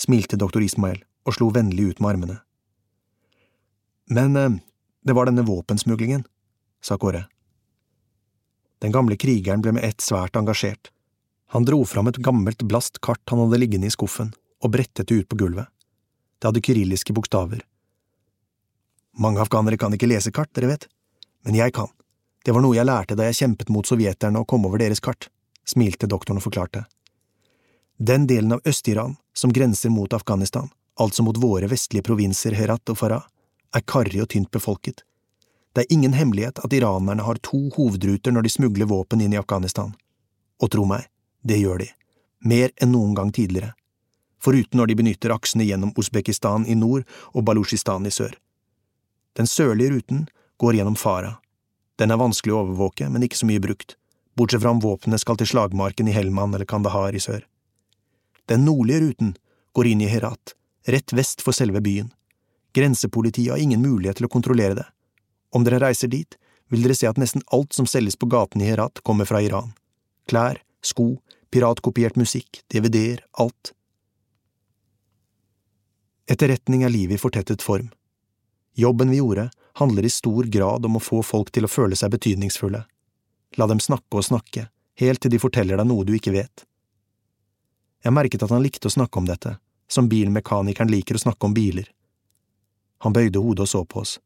smilte 0.00 0.40
doktor 0.40 0.64
Ismael 0.64 1.04
og 1.28 1.36
slo 1.36 1.50
vennlig 1.52 1.92
ut 1.92 2.00
med 2.00 2.14
armene. 2.14 2.38
Men 4.08 4.36
eh, 4.40 4.56
det 5.08 5.16
var 5.16 5.28
denne 5.28 5.44
våpensmuglingen, 5.46 6.24
sa 6.84 6.98
Kåre. 7.00 7.24
Den 8.78 8.92
gamle 8.94 9.16
krigeren 9.16 9.62
ble 9.64 9.72
med 9.74 9.84
ett 9.84 10.04
svært 10.04 10.36
engasjert. 10.38 10.90
Han 11.54 11.64
dro 11.64 11.80
fram 11.88 12.10
et 12.10 12.20
gammelt 12.22 12.62
blast 12.62 13.00
kart 13.00 13.22
han 13.30 13.40
hadde 13.42 13.58
liggende 13.58 13.88
i 13.88 13.94
skuffen, 13.94 14.34
og 14.62 14.74
brettet 14.74 15.08
det 15.08 15.22
ut 15.22 15.28
på 15.28 15.38
gulvet. 15.40 15.66
Det 16.38 16.50
hadde 16.50 16.62
kyrilliske 16.62 17.14
bokstaver. 17.16 17.64
Mange 19.18 19.40
afghanere 19.42 19.78
kan 19.80 19.94
ikke 19.96 20.10
lese 20.10 20.30
kart, 20.30 20.52
dere 20.54 20.70
vet, 20.74 20.86
men 21.42 21.56
jeg 21.58 21.74
kan. 21.74 21.88
Det 22.44 22.54
var 22.54 22.62
noe 22.62 22.76
jeg 22.76 22.86
lærte 22.86 23.16
da 23.18 23.26
jeg 23.26 23.40
kjempet 23.40 23.72
mot 23.74 23.88
sovjeterne 23.88 24.38
og 24.38 24.46
kom 24.48 24.68
over 24.68 24.78
deres 24.78 25.02
kart, 25.02 25.30
smilte 25.66 26.06
doktoren 26.06 26.38
og 26.38 26.46
forklarte. 26.46 26.84
Den 27.98 28.28
delen 28.30 28.54
av 28.54 28.62
Øst-Iran 28.68 29.16
som 29.34 29.50
grenser 29.52 29.90
mot 29.90 30.12
Afghanistan, 30.14 30.68
altså 31.00 31.24
mot 31.26 31.40
våre 31.40 31.66
vestlige 31.66 32.06
provinser 32.06 32.54
Herat 32.54 32.92
og 32.92 33.00
Farah, 33.00 33.26
er 33.74 33.84
karrig 33.84 34.22
og 34.22 34.30
tynt 34.34 34.50
befolket. 34.54 35.04
Det 35.74 35.84
er 35.84 35.94
ingen 35.94 36.14
hemmelighet 36.16 36.60
at 36.64 36.72
iranerne 36.72 37.22
har 37.22 37.40
to 37.44 37.68
hovedruter 37.76 38.34
når 38.34 38.46
de 38.46 38.52
smugler 38.52 38.88
våpen 38.90 39.20
inn 39.20 39.34
i 39.36 39.40
Afghanistan. 39.40 39.92
Og 40.62 40.72
tro 40.74 40.86
meg, 40.88 41.06
det 41.44 41.60
gjør 41.60 41.84
de, 41.84 41.90
mer 42.42 42.72
enn 42.82 42.94
noen 42.94 43.14
gang 43.14 43.30
tidligere, 43.34 43.74
foruten 44.42 44.80
når 44.80 44.90
de 44.90 44.98
benytter 44.98 45.34
aksene 45.34 45.66
gjennom 45.68 45.92
Usbekistan 45.98 46.66
i 46.66 46.74
nord 46.78 47.04
og 47.34 47.44
Balusjistan 47.46 48.08
i 48.08 48.14
sør. 48.14 48.34
Den 49.38 49.46
sørlige 49.46 49.94
ruten 49.94 50.26
går 50.58 50.80
gjennom 50.80 50.98
Farah, 50.98 51.38
den 51.98 52.14
er 52.14 52.20
vanskelig 52.20 52.54
å 52.54 52.62
overvåke, 52.62 53.08
men 53.10 53.24
ikke 53.26 53.40
så 53.40 53.46
mye 53.48 53.62
brukt, 53.62 53.96
bortsett 54.38 54.62
fra 54.62 54.70
om 54.70 54.82
våpnene 54.82 55.18
skal 55.18 55.38
til 55.40 55.50
slagmarken 55.50 56.10
i 56.10 56.14
Helman 56.14 56.54
eller 56.54 56.68
Kandahar 56.68 57.16
i 57.16 57.22
sør. 57.22 57.42
Den 58.46 58.62
nordlige 58.68 59.02
ruten 59.02 59.34
går 59.74 59.90
inn 59.90 60.04
i 60.06 60.10
Herat, 60.10 60.54
rett 60.86 61.12
vest 61.12 61.42
for 61.42 61.56
selve 61.56 61.82
byen. 61.82 62.12
Grensepolitiet 62.78 63.50
har 63.52 63.62
ingen 63.62 63.82
mulighet 63.82 64.20
til 64.20 64.28
å 64.28 64.32
kontrollere 64.32 64.78
det. 64.78 64.86
Om 65.50 65.64
dere 65.66 65.80
reiser 65.82 66.10
dit, 66.12 66.38
vil 66.70 66.84
dere 66.84 66.96
se 66.96 67.08
at 67.08 67.18
nesten 67.18 67.42
alt 67.54 67.74
som 67.74 67.88
selges 67.88 68.16
på 68.16 68.28
gatene 68.30 68.66
i 68.66 68.70
Herat, 68.70 69.00
kommer 69.02 69.28
fra 69.28 69.40
Iran. 69.42 69.72
Klær, 70.28 70.60
sko, 70.84 71.16
piratkopiert 71.50 72.18
musikk, 72.20 72.62
DVD-er, 72.70 73.24
alt. 73.40 73.72
Etterretning 76.28 76.84
er 76.84 76.92
livet 76.92 77.16
i 77.16 77.22
fortettet 77.22 77.64
form. 77.64 77.88
Jobben 78.76 79.10
vi 79.10 79.18
gjorde, 79.18 79.48
handler 79.80 80.04
i 80.04 80.12
stor 80.12 80.44
grad 80.44 80.86
om 80.86 80.98
å 80.98 81.02
få 81.02 81.22
folk 81.24 81.50
til 81.50 81.64
å 81.64 81.72
føle 81.72 81.96
seg 81.96 82.12
betydningsfulle. 82.12 82.84
La 83.56 83.66
dem 83.66 83.80
snakke 83.80 84.20
og 84.20 84.26
snakke, 84.28 84.68
helt 85.00 85.22
til 85.24 85.32
de 85.32 85.40
forteller 85.40 85.80
deg 85.80 85.88
noe 85.88 86.04
du 86.04 86.12
ikke 86.14 86.34
vet. 86.36 86.66
Jeg 88.04 88.14
merket 88.14 88.44
at 88.44 88.52
han 88.54 88.62
likte 88.62 88.90
å 88.90 88.94
snakke 88.94 89.18
om 89.18 89.26
dette, 89.26 89.56
som 89.88 90.10
bilmekanikeren 90.10 90.92
liker 90.92 91.16
å 91.16 91.22
snakke 91.24 91.48
om 91.48 91.56
biler. 91.56 91.88
Han 93.04 93.14
bøyde 93.14 93.42
hodet 93.42 93.66
og 93.66 93.68
så 93.68 93.84
på 93.84 94.02
oss. 94.02 94.16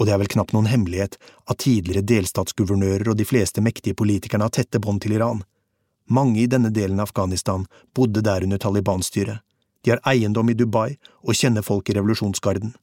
Og 0.00 0.06
det 0.06 0.14
er 0.14 0.20
vel 0.22 0.30
knapt 0.32 0.54
noen 0.56 0.70
hemmelighet 0.70 1.18
at 1.50 1.60
tidligere 1.64 2.04
delstatsguvernører 2.08 3.12
og 3.12 3.18
de 3.18 3.26
fleste 3.28 3.62
mektige 3.64 3.96
politikerne 3.98 4.48
har 4.48 4.54
tette 4.54 4.80
bånd 4.80 5.02
til 5.04 5.16
Iran. 5.18 5.42
Mange 6.10 6.42
i 6.42 6.48
denne 6.50 6.72
delen 6.74 7.00
av 7.00 7.10
Afghanistan 7.10 7.66
bodde 7.94 8.24
der 8.24 8.44
under 8.44 8.58
Taliban-styret. 8.58 9.40
De 9.82 9.90
har 9.90 10.02
eiendom 10.06 10.50
i 10.50 10.54
Dubai 10.54 10.96
og 11.22 11.34
kjenner 11.34 11.64
folk 11.66 11.90
i 11.90 11.96
revolusjonsgarden. 11.96 12.74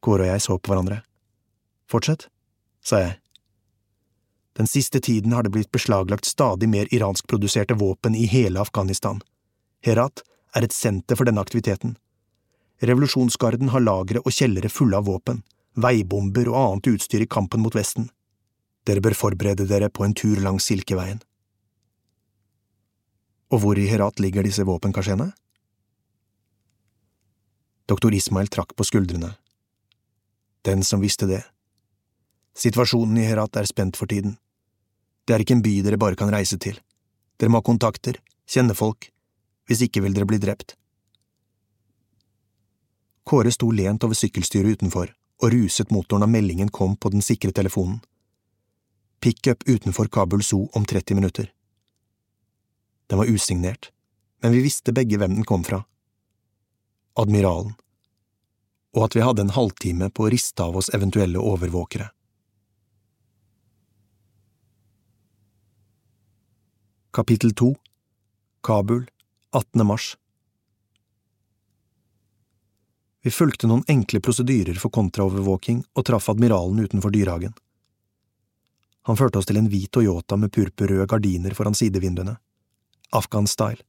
Kåre 0.00 0.26
og 0.26 0.32
jeg 0.32 0.44
så 0.44 0.56
på 0.58 0.72
hverandre. 0.72 1.02
Fortsett, 1.90 2.28
sa 2.84 3.00
jeg. 3.02 3.16
Den 4.56 4.66
siste 4.66 5.00
tiden 5.00 5.32
har 5.32 5.42
det 5.42 5.52
blitt 5.54 5.72
beslaglagt 5.72 6.28
stadig 6.28 6.68
mer 6.68 6.88
iranskproduserte 6.94 7.74
våpen 7.74 8.14
i 8.14 8.26
hele 8.30 8.60
Afghanistan. 8.60 9.20
Herat 9.84 10.22
er 10.54 10.66
et 10.66 10.74
senter 10.74 11.16
for 11.16 11.28
denne 11.28 11.42
aktiviteten. 11.42 11.96
Revolusjonsgarden 12.80 13.72
har 13.74 13.84
lagre 13.84 14.22
og 14.24 14.32
kjellere 14.32 14.70
fulle 14.72 14.96
av 14.96 15.08
våpen, 15.08 15.42
veibomber 15.76 16.48
og 16.48 16.60
annet 16.60 16.92
utstyr 16.94 17.24
i 17.24 17.28
kampen 17.28 17.60
mot 17.64 17.76
Vesten. 17.76 18.08
Dere 18.88 19.04
bør 19.04 19.18
forberede 19.18 19.66
dere 19.68 19.90
på 19.92 20.06
en 20.06 20.16
tur 20.16 20.40
langs 20.40 20.70
Silkeveien. 20.70 21.20
Og 23.50 23.60
hvor 23.60 23.78
i 23.78 23.88
Herat 23.90 24.22
ligger 24.22 24.46
disse 24.46 24.64
våpenkasjeene? 24.64 25.28
Doktor 27.90 28.14
Ismail 28.14 28.48
trakk 28.48 28.76
på 28.78 28.86
skuldrene 28.86 29.34
den 30.62 30.84
som 30.84 31.00
visste 31.00 31.26
det. 31.26 31.42
Situasjonen 32.56 33.18
i 33.18 33.26
Herat 33.28 33.56
er 33.56 33.68
spent 33.68 33.96
for 33.96 34.10
tiden. 34.10 34.36
Det 35.24 35.34
er 35.34 35.44
ikke 35.44 35.56
en 35.56 35.64
by 35.64 35.76
dere 35.84 36.00
bare 36.00 36.18
kan 36.18 36.32
reise 36.32 36.58
til. 36.60 36.76
Dere 37.40 37.52
må 37.52 37.60
ha 37.60 37.64
kontakter, 37.64 38.18
kjenne 38.50 38.76
folk. 38.76 39.08
Hvis 39.68 39.84
ikke 39.86 40.02
vil 40.04 40.16
dere 40.16 40.28
bli 40.28 40.40
drept. 40.42 40.76
Kåre 43.24 43.52
sto 43.52 43.70
lent 43.70 44.04
over 44.04 44.16
sykkelstyret 44.18 44.78
utenfor 44.78 45.12
og 45.40 45.52
ruset 45.54 45.90
motoren 45.90 46.24
da 46.24 46.28
meldingen 46.28 46.68
kom 46.68 46.96
på 46.96 47.12
den 47.12 47.24
sikre 47.24 47.52
telefonen. 47.52 48.00
Pickup 49.20 49.64
utenfor 49.68 50.08
Kabul 50.08 50.42
Zoo 50.42 50.68
om 50.72 50.84
30 50.84 51.14
minutter. 51.14 51.52
Den 53.06 53.18
var 53.18 53.26
usignert, 53.28 53.90
men 54.42 54.52
vi 54.52 54.62
visste 54.64 54.92
begge 54.92 55.18
hvem 55.18 55.34
den 55.34 55.44
kom 55.44 55.64
fra. 55.64 55.82
Admiralen. 57.18 57.74
Og 58.96 59.04
at 59.04 59.16
vi 59.16 59.24
hadde 59.24 59.44
en 59.44 59.54
halvtime 59.54 60.10
på 60.10 60.26
å 60.26 60.30
riste 60.32 60.64
av 60.64 60.76
oss 60.76 60.90
eventuelle 60.94 61.38
overvåkere. 61.38 62.08
Kapittel 67.10 67.52
2 67.58 67.74
Kabul 68.62 69.08
18. 69.50 69.86
mars 69.86 70.14
Vi 73.22 73.30
fulgte 73.30 73.68
noen 73.68 73.84
enkle 73.88 74.20
prosedyrer 74.24 74.78
for 74.80 74.92
kontraovervåking 74.94 75.82
og 75.92 76.06
traff 76.08 76.30
admiralen 76.32 76.80
utenfor 76.86 77.12
dyrehagen. 77.12 77.52
Han 79.08 79.16
førte 79.16 79.40
oss 79.40 79.48
til 79.48 79.58
en 79.60 79.68
hvit 79.68 79.90
Toyota 79.92 80.36
med 80.36 80.52
purpurrøde 80.52 81.06
gardiner 81.08 81.54
foran 81.56 81.76
sidevinduene. 81.76 82.36
Afghan-style. 83.12 83.82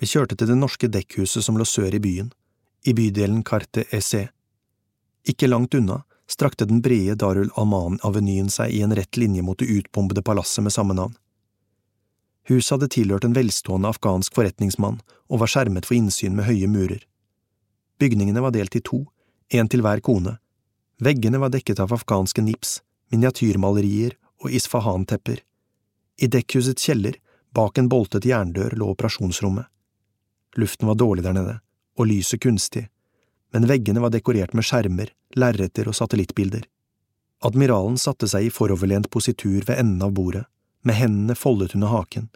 Vi 0.00 0.06
kjørte 0.06 0.36
til 0.36 0.50
det 0.50 0.58
norske 0.58 0.88
dekkhuset 0.92 1.44
som 1.44 1.58
lå 1.58 1.64
sør 1.64 1.94
i 1.94 2.02
byen, 2.02 2.32
i 2.86 2.94
bydelen 2.94 3.42
Carte 3.44 3.86
Essé. 3.94 4.28
Ikke 5.26 5.48
langt 5.48 5.74
unna 5.74 6.02
strakte 6.30 6.66
den 6.66 6.82
brede 6.82 7.16
Darul 7.18 7.50
Aman-avenyen 7.56 8.50
seg 8.50 8.74
i 8.74 8.82
en 8.82 8.94
rett 8.94 9.16
linje 9.16 9.42
mot 9.42 9.58
det 9.58 9.70
utbombede 9.70 10.22
palasset 10.26 10.64
med 10.66 10.74
samme 10.74 10.94
navn. 10.94 11.14
Huset 12.50 12.76
hadde 12.76 12.90
tilhørt 12.94 13.26
en 13.26 13.34
velstående 13.34 13.90
afghansk 13.90 14.34
forretningsmann 14.34 15.00
og 15.26 15.42
var 15.42 15.50
skjermet 15.50 15.86
for 15.86 15.98
innsyn 15.98 16.36
med 16.38 16.46
høye 16.46 16.70
murer. 16.70 17.02
Bygningene 17.98 18.40
var 18.40 18.52
delt 18.52 18.76
i 18.76 18.82
to, 18.84 19.04
én 19.52 19.68
til 19.70 19.82
hver 19.84 20.02
kone. 20.04 20.36
Veggene 21.02 21.40
var 21.40 21.52
dekket 21.52 21.80
av 21.80 21.92
afghanske 21.92 22.42
nips, 22.44 22.80
miniatyrmalerier 23.12 24.16
og 24.42 24.52
isfahan-tepper. 24.56 25.40
I 26.20 26.28
dekkhusets 26.32 26.88
kjeller, 26.88 27.16
bak 27.52 27.78
en 27.78 27.88
boltet 27.88 28.28
jerndør, 28.28 28.76
lå 28.76 28.90
operasjonsrommet. 28.92 29.68
Luften 30.56 30.88
var 30.88 30.96
dårlig 31.00 31.24
der 31.24 31.36
nede, 31.36 31.58
og 31.96 32.08
lyset 32.08 32.40
kunstig, 32.40 32.86
men 33.52 33.68
veggene 33.68 34.00
var 34.00 34.12
dekorert 34.12 34.54
med 34.56 34.64
skjermer, 34.64 35.12
lerreter 35.36 35.88
og 35.88 35.96
satellittbilder. 35.96 36.64
Admiralen 37.44 37.98
satte 38.00 38.28
seg 38.28 38.46
i 38.46 38.52
foroverlent 38.52 39.10
positur 39.12 39.64
ved 39.66 39.76
enden 39.76 40.04
av 40.04 40.14
bordet, 40.16 40.46
med 40.82 40.96
hendene 40.96 41.36
foldet 41.36 41.74
under 41.76 41.92
haken. 41.92 42.30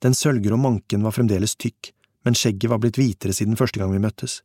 Den 0.00 0.16
sølvgrå 0.16 0.56
manken 0.60 1.04
var 1.04 1.16
fremdeles 1.16 1.56
tykk, 1.56 1.92
men 2.24 2.36
skjegget 2.36 2.70
var 2.70 2.80
blitt 2.82 2.98
hvitere 3.00 3.34
siden 3.36 3.58
første 3.58 3.80
gang 3.80 3.92
vi 3.94 4.02
møttes. 4.02 4.40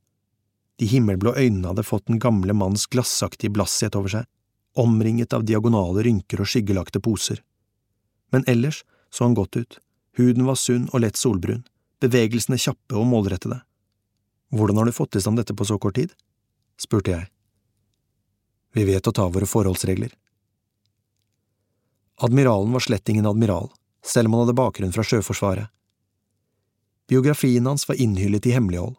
De 0.80 0.88
himmelblå 0.92 1.36
øynene 1.36 1.72
hadde 1.72 1.88
fått 1.88 2.08
den 2.10 2.20
gamle 2.20 2.56
manns 2.56 2.88
glassaktige 2.92 3.54
blasshet 3.56 3.96
over 3.96 4.12
seg, 4.12 4.26
omringet 4.76 5.34
av 5.34 5.46
diagonale 5.48 6.04
rynker 6.04 6.44
og 6.44 6.50
skyggelagte 6.52 7.00
poser. 7.04 7.40
Men 8.36 8.44
ellers 8.52 8.84
så 9.12 9.24
han 9.24 9.38
godt 9.38 9.56
ut, 9.56 9.78
huden 10.20 10.48
var 10.48 10.60
sunn 10.60 10.90
og 10.92 11.04
lett 11.06 11.20
solbrun, 11.20 11.64
bevegelsene 12.04 12.60
kjappe 12.60 12.98
og 13.00 13.08
målrettede. 13.08 13.62
Hvordan 14.56 14.82
har 14.82 14.90
du 14.90 14.96
fått 14.96 15.16
i 15.16 15.24
stand 15.24 15.40
dette 15.40 15.56
på 15.56 15.68
så 15.68 15.80
kort 15.80 15.96
tid? 15.96 16.12
spurte 16.80 17.14
jeg. 17.14 17.30
Vi 18.76 18.84
vet 18.84 19.08
å 19.08 19.14
ta 19.16 19.30
våre 19.32 19.48
forholdsregler. 19.48 20.12
Admiralen 22.24 22.76
var 22.76 22.84
slett 22.84 23.10
ingen 23.10 23.28
admiral, 23.28 23.70
selv 24.04 24.28
om 24.28 24.36
han 24.36 24.46
hadde 24.46 24.60
bakgrunn 24.60 24.92
fra 24.96 25.04
Sjøforsvaret. 25.08 25.72
Biografien 27.08 27.66
hans 27.66 27.88
var 27.90 27.96
innhyllet 28.02 28.46
i 28.46 28.54
hemmelighold. 28.56 28.96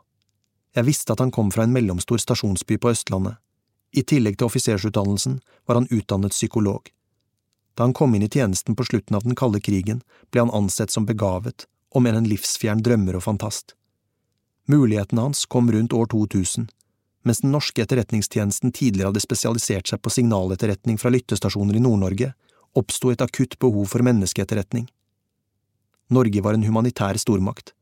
Jeg 0.76 0.86
visste 0.86 1.14
at 1.14 1.22
han 1.22 1.32
kom 1.34 1.50
fra 1.50 1.64
en 1.64 1.72
mellomstor 1.74 2.20
stasjonsby 2.22 2.78
på 2.78 2.92
Østlandet. 2.92 3.38
I 3.96 4.02
tillegg 4.02 4.36
til 4.36 4.50
offisersutdannelsen 4.50 5.40
var 5.66 5.80
han 5.80 5.88
utdannet 5.90 6.36
psykolog. 6.36 6.90
Da 7.74 7.84
han 7.84 7.94
kom 7.96 8.14
inn 8.14 8.24
i 8.24 8.30
tjenesten 8.32 8.76
på 8.76 8.84
slutten 8.88 9.16
av 9.16 9.24
den 9.24 9.36
kalde 9.38 9.60
krigen, 9.60 10.02
ble 10.30 10.44
han 10.44 10.54
ansett 10.54 10.92
som 10.92 11.06
begavet, 11.08 11.66
om 11.96 12.06
enn 12.06 12.18
en 12.20 12.28
livsfjern 12.28 12.82
drømmer 12.84 13.18
og 13.18 13.24
fantast. 13.26 13.74
Mulighetene 14.68 15.28
hans 15.28 15.44
kom 15.46 15.70
rundt 15.72 15.94
år 15.94 16.08
2000, 16.12 16.66
mens 17.26 17.42
den 17.42 17.52
norske 17.54 17.82
etterretningstjenesten 17.82 18.72
tidligere 18.74 19.10
hadde 19.10 19.22
spesialisert 19.22 19.90
seg 19.90 20.02
på 20.02 20.12
signaletterretning 20.14 20.98
fra 21.00 21.12
lyttestasjoner 21.14 21.78
i 21.78 21.82
Nord-Norge, 21.84 22.32
oppsto 22.76 23.12
et 23.12 23.24
akutt 23.24 23.58
behov 23.62 23.88
for 23.92 24.04
menneskeetterretning. 24.06 24.88
Norge 26.12 26.42
var 26.42 26.54
en 26.54 26.66
humanitær 26.66 27.18
stormakt. 27.18 27.75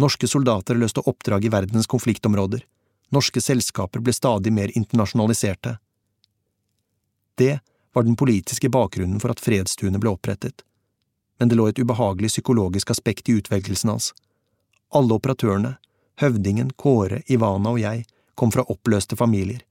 Norske 0.00 0.28
soldater 0.28 0.78
løste 0.80 1.02
oppdrag 1.04 1.44
i 1.44 1.52
verdens 1.52 1.86
konfliktområder. 1.90 2.64
Norske 3.12 3.40
selskaper 3.40 4.00
ble 4.00 4.14
stadig 4.16 4.52
mer 4.52 4.72
internasjonaliserte. 4.78 5.76
Det 7.36 7.58
var 7.92 8.06
den 8.06 8.16
politiske 8.16 8.70
bakgrunnen 8.70 9.20
for 9.20 9.34
at 9.34 9.42
fredstunet 9.42 10.00
ble 10.00 10.12
opprettet, 10.14 10.62
men 11.38 11.50
det 11.50 11.58
lå 11.58 11.66
et 11.68 11.78
ubehagelig 11.78 12.30
psykologisk 12.30 12.90
aspekt 12.94 13.28
i 13.28 13.36
utvelgelsen 13.40 13.90
hans. 13.90 14.12
Alle 14.94 15.16
operatørene, 15.18 15.74
høvdingen, 16.22 16.70
Kåre, 16.76 17.22
Ivana 17.26 17.74
og 17.74 17.80
jeg, 17.82 18.04
kom 18.34 18.52
fra 18.54 18.64
oppløste 18.72 19.16
familier. 19.16 19.64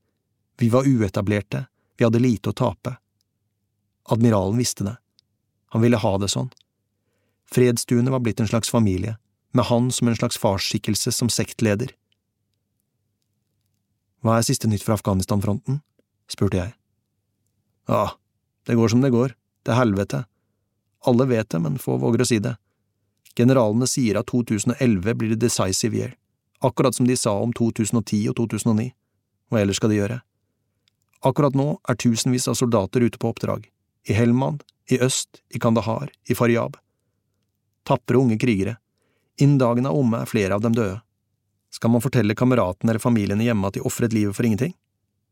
Vi 0.60 0.70
var 0.70 0.88
uetablerte, 0.88 1.66
vi 1.98 2.06
hadde 2.06 2.22
lite 2.22 2.52
å 2.52 2.58
tape. 2.58 2.98
Admiralen 4.12 4.60
visste 4.60 4.84
det. 4.84 4.96
Han 5.74 5.82
ville 5.82 5.98
ha 5.98 6.14
det 6.18 6.30
sånn. 6.34 6.52
Fredstunet 7.50 8.12
var 8.14 8.22
blitt 8.26 8.40
en 8.44 8.50
slags 8.52 8.70
familie, 8.70 9.16
med 9.52 9.66
han 9.66 9.92
som 9.92 10.08
en 10.08 10.16
slags 10.16 10.38
farsskikkelse 10.38 11.12
som 11.12 11.30
sektleder. 11.30 11.94
Hva 14.24 14.38
er 14.38 14.48
siste 14.48 14.68
nytt 14.68 14.84
fra 14.84 14.98
Afghanistan-fronten? 15.00 15.82
spurte 16.30 16.60
jeg. 16.60 16.74
Ja, 17.90 18.12
det 18.68 18.76
går 18.78 18.92
som 18.92 19.02
det 19.02 19.14
går, 19.16 19.34
til 19.66 19.78
helvete. 19.78 20.26
Alle 21.08 21.26
vet 21.26 21.50
det, 21.50 21.62
men 21.64 21.80
få 21.82 21.98
våger 21.98 22.22
å 22.22 22.28
si 22.28 22.38
det. 22.44 22.58
Generalene 23.40 23.88
sier 23.88 24.20
at 24.20 24.28
2011 24.30 25.16
blir 25.18 25.34
det 25.34 25.42
decisive 25.42 25.98
year, 25.98 26.16
akkurat 26.62 26.96
som 26.96 27.08
de 27.08 27.16
sa 27.18 27.34
om 27.40 27.54
2010 27.56 28.28
og 28.30 28.36
2009. 28.42 28.92
Hva 29.50 29.62
ellers 29.64 29.80
skal 29.80 29.94
de 29.94 30.02
gjøre? 30.02 30.20
Akkurat 31.26 31.56
nå 31.56 31.72
er 31.90 31.98
tusenvis 32.00 32.48
av 32.52 32.60
soldater 32.60 33.04
ute 33.04 33.20
på 33.20 33.32
oppdrag, 33.32 33.66
i 34.06 34.16
Helmand, 34.16 34.62
i 34.92 35.00
øst, 35.04 35.42
i 35.50 35.60
Kandahar, 35.60 36.12
i 36.30 36.36
Faryab. 36.36 36.78
Tapre 37.88 38.20
unge 38.20 38.38
krigere. 38.40 38.78
Innen 39.40 39.60
dagen 39.62 39.88
er 39.88 39.96
omme 39.96 40.22
er 40.22 40.30
flere 40.30 40.56
av 40.56 40.64
dem 40.64 40.76
døde. 40.76 41.00
Skal 41.72 41.94
man 41.94 42.04
fortelle 42.04 42.36
kameratene 42.36 42.92
eller 42.92 43.04
familiene 43.04 43.46
hjemme 43.46 43.70
at 43.70 43.78
de 43.78 43.84
ofret 43.86 44.14
livet 44.14 44.36
for 44.36 44.48
ingenting? 44.48 44.74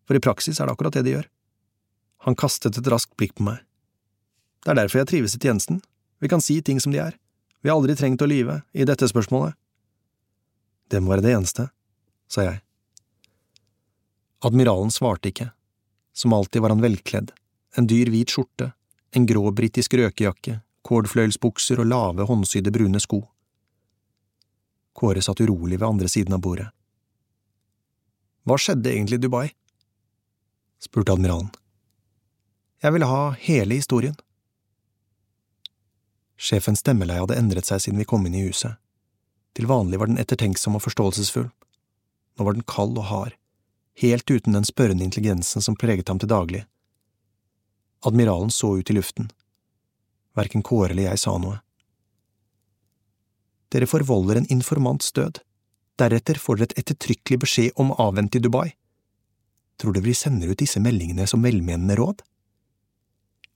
For 0.07 0.15
i 0.15 0.23
praksis 0.23 0.59
er 0.59 0.69
det 0.69 0.77
akkurat 0.77 0.95
det 0.95 1.03
de 1.07 1.15
gjør. 1.17 1.27
Han 2.27 2.37
kastet 2.37 2.77
et 2.79 2.89
raskt 2.91 3.17
blikk 3.19 3.35
på 3.37 3.47
meg. 3.49 3.63
Det 4.63 4.71
er 4.71 4.79
derfor 4.79 5.01
jeg 5.01 5.09
trives 5.11 5.35
i 5.35 5.41
tjenesten. 5.41 5.81
Vi 6.19 6.29
kan 6.31 6.41
si 6.41 6.61
ting 6.61 6.79
som 6.79 6.93
de 6.93 7.01
er. 7.03 7.17
Vi 7.61 7.69
har 7.69 7.77
aldri 7.77 7.97
trengt 7.97 8.21
å 8.23 8.29
lyve 8.29 8.61
i 8.71 8.85
dette 8.87 9.09
spørsmålet. 9.09 9.57
Det 10.87 11.01
må 11.03 11.11
være 11.11 11.25
det 11.25 11.33
eneste, 11.35 11.67
sa 12.31 12.45
jeg. 12.45 12.61
Admiralen 14.47 14.93
svarte 14.93 15.33
ikke. 15.33 15.49
Som 16.15 16.33
alltid 16.33 16.63
var 16.63 16.71
han 16.73 16.81
velkledd, 16.81 17.33
en 17.77 17.89
dyr 17.89 18.09
hvit 18.13 18.31
skjorte, 18.31 18.71
en 19.11 19.25
grå 19.27 19.51
britisk 19.53 19.97
røkejakke, 19.99 20.61
kordfløyelsbukser 20.87 21.81
og 21.83 21.89
lave, 21.91 22.25
håndsydde 22.29 22.73
brune 22.73 23.01
sko. 23.03 23.25
Kåre 24.97 25.21
satt 25.21 25.41
urolig 25.41 25.77
ved 25.79 25.87
andre 25.87 26.09
siden 26.09 26.33
av 26.33 26.41
bordet. 26.41 26.71
Hva 28.47 28.57
skjedde 28.57 28.93
egentlig 28.93 29.19
i 29.19 29.25
Dubai? 29.25 29.47
spurte 30.81 31.13
admiralen. 31.13 31.49
Jeg 32.81 32.93
ville 32.93 33.09
ha 33.09 33.35
hele 33.41 33.77
historien. 33.77 34.15
Sjefens 36.37 36.83
stemmeleie 36.83 37.23
hadde 37.23 37.37
endret 37.37 37.69
seg 37.69 37.81
siden 37.81 38.01
vi 38.01 38.07
kom 38.09 38.25
inn 38.25 38.37
i 38.37 38.45
huset. 38.45 38.77
Til 39.57 39.69
vanlig 39.69 39.99
var 39.99 40.09
den 40.09 40.21
ettertenksom 40.21 40.77
og 40.77 40.85
forståelsesfull. 40.85 41.49
Nå 42.37 42.45
var 42.45 42.53
den 42.53 42.65
kald 42.69 42.97
og 43.01 43.09
hard, 43.09 43.37
helt 43.97 44.29
uten 44.29 44.53
den 44.53 44.65
spørrende 44.65 45.05
intelligensen 45.05 45.65
som 45.65 45.75
preget 45.75 46.09
ham 46.09 46.21
til 46.21 46.29
daglig. 46.29 46.63
Admiralen 48.05 48.53
så 48.53 48.75
ut 48.77 48.89
i 48.89 48.93
luften. 48.93 49.31
Verken 50.37 50.61
Kåre 50.61 50.93
eller 50.93 51.09
jeg 51.09 51.21
sa 51.25 51.33
noe. 51.41 51.57
Dere 53.73 53.89
forvolder 53.89 54.39
en 54.39 54.49
informants 54.53 55.11
død. 55.11 55.41
Deretter 55.99 56.39
får 56.39 56.59
dere 56.59 56.71
et 56.71 56.81
ettertrykkelig 56.83 57.39
beskjed 57.43 57.81
om 57.81 57.91
avvent 57.97 58.37
i 58.37 58.41
Dubai. 58.43 58.69
Tror 59.77 59.93
dere 59.93 60.07
vi 60.07 60.15
sender 60.17 60.53
ut 60.53 60.61
disse 60.61 60.81
meldingene 60.81 61.27
som 61.29 61.43
velmenende 61.43 61.97
råd? 61.99 62.23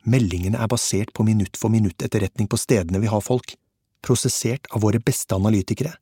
Meldingene 0.09 0.57
er 0.57 0.69
basert 0.69 1.13
på 1.13 1.25
minutt 1.25 1.57
for 1.57 1.73
minutt 1.73 2.01
etterretning 2.01 2.49
på 2.49 2.57
stedene 2.57 3.01
vi 3.01 3.09
har 3.09 3.21
folk, 3.21 3.53
prosessert 4.01 4.65
av 4.73 4.81
våre 4.81 4.99
beste 4.99 5.37
analytikere. 5.37 5.93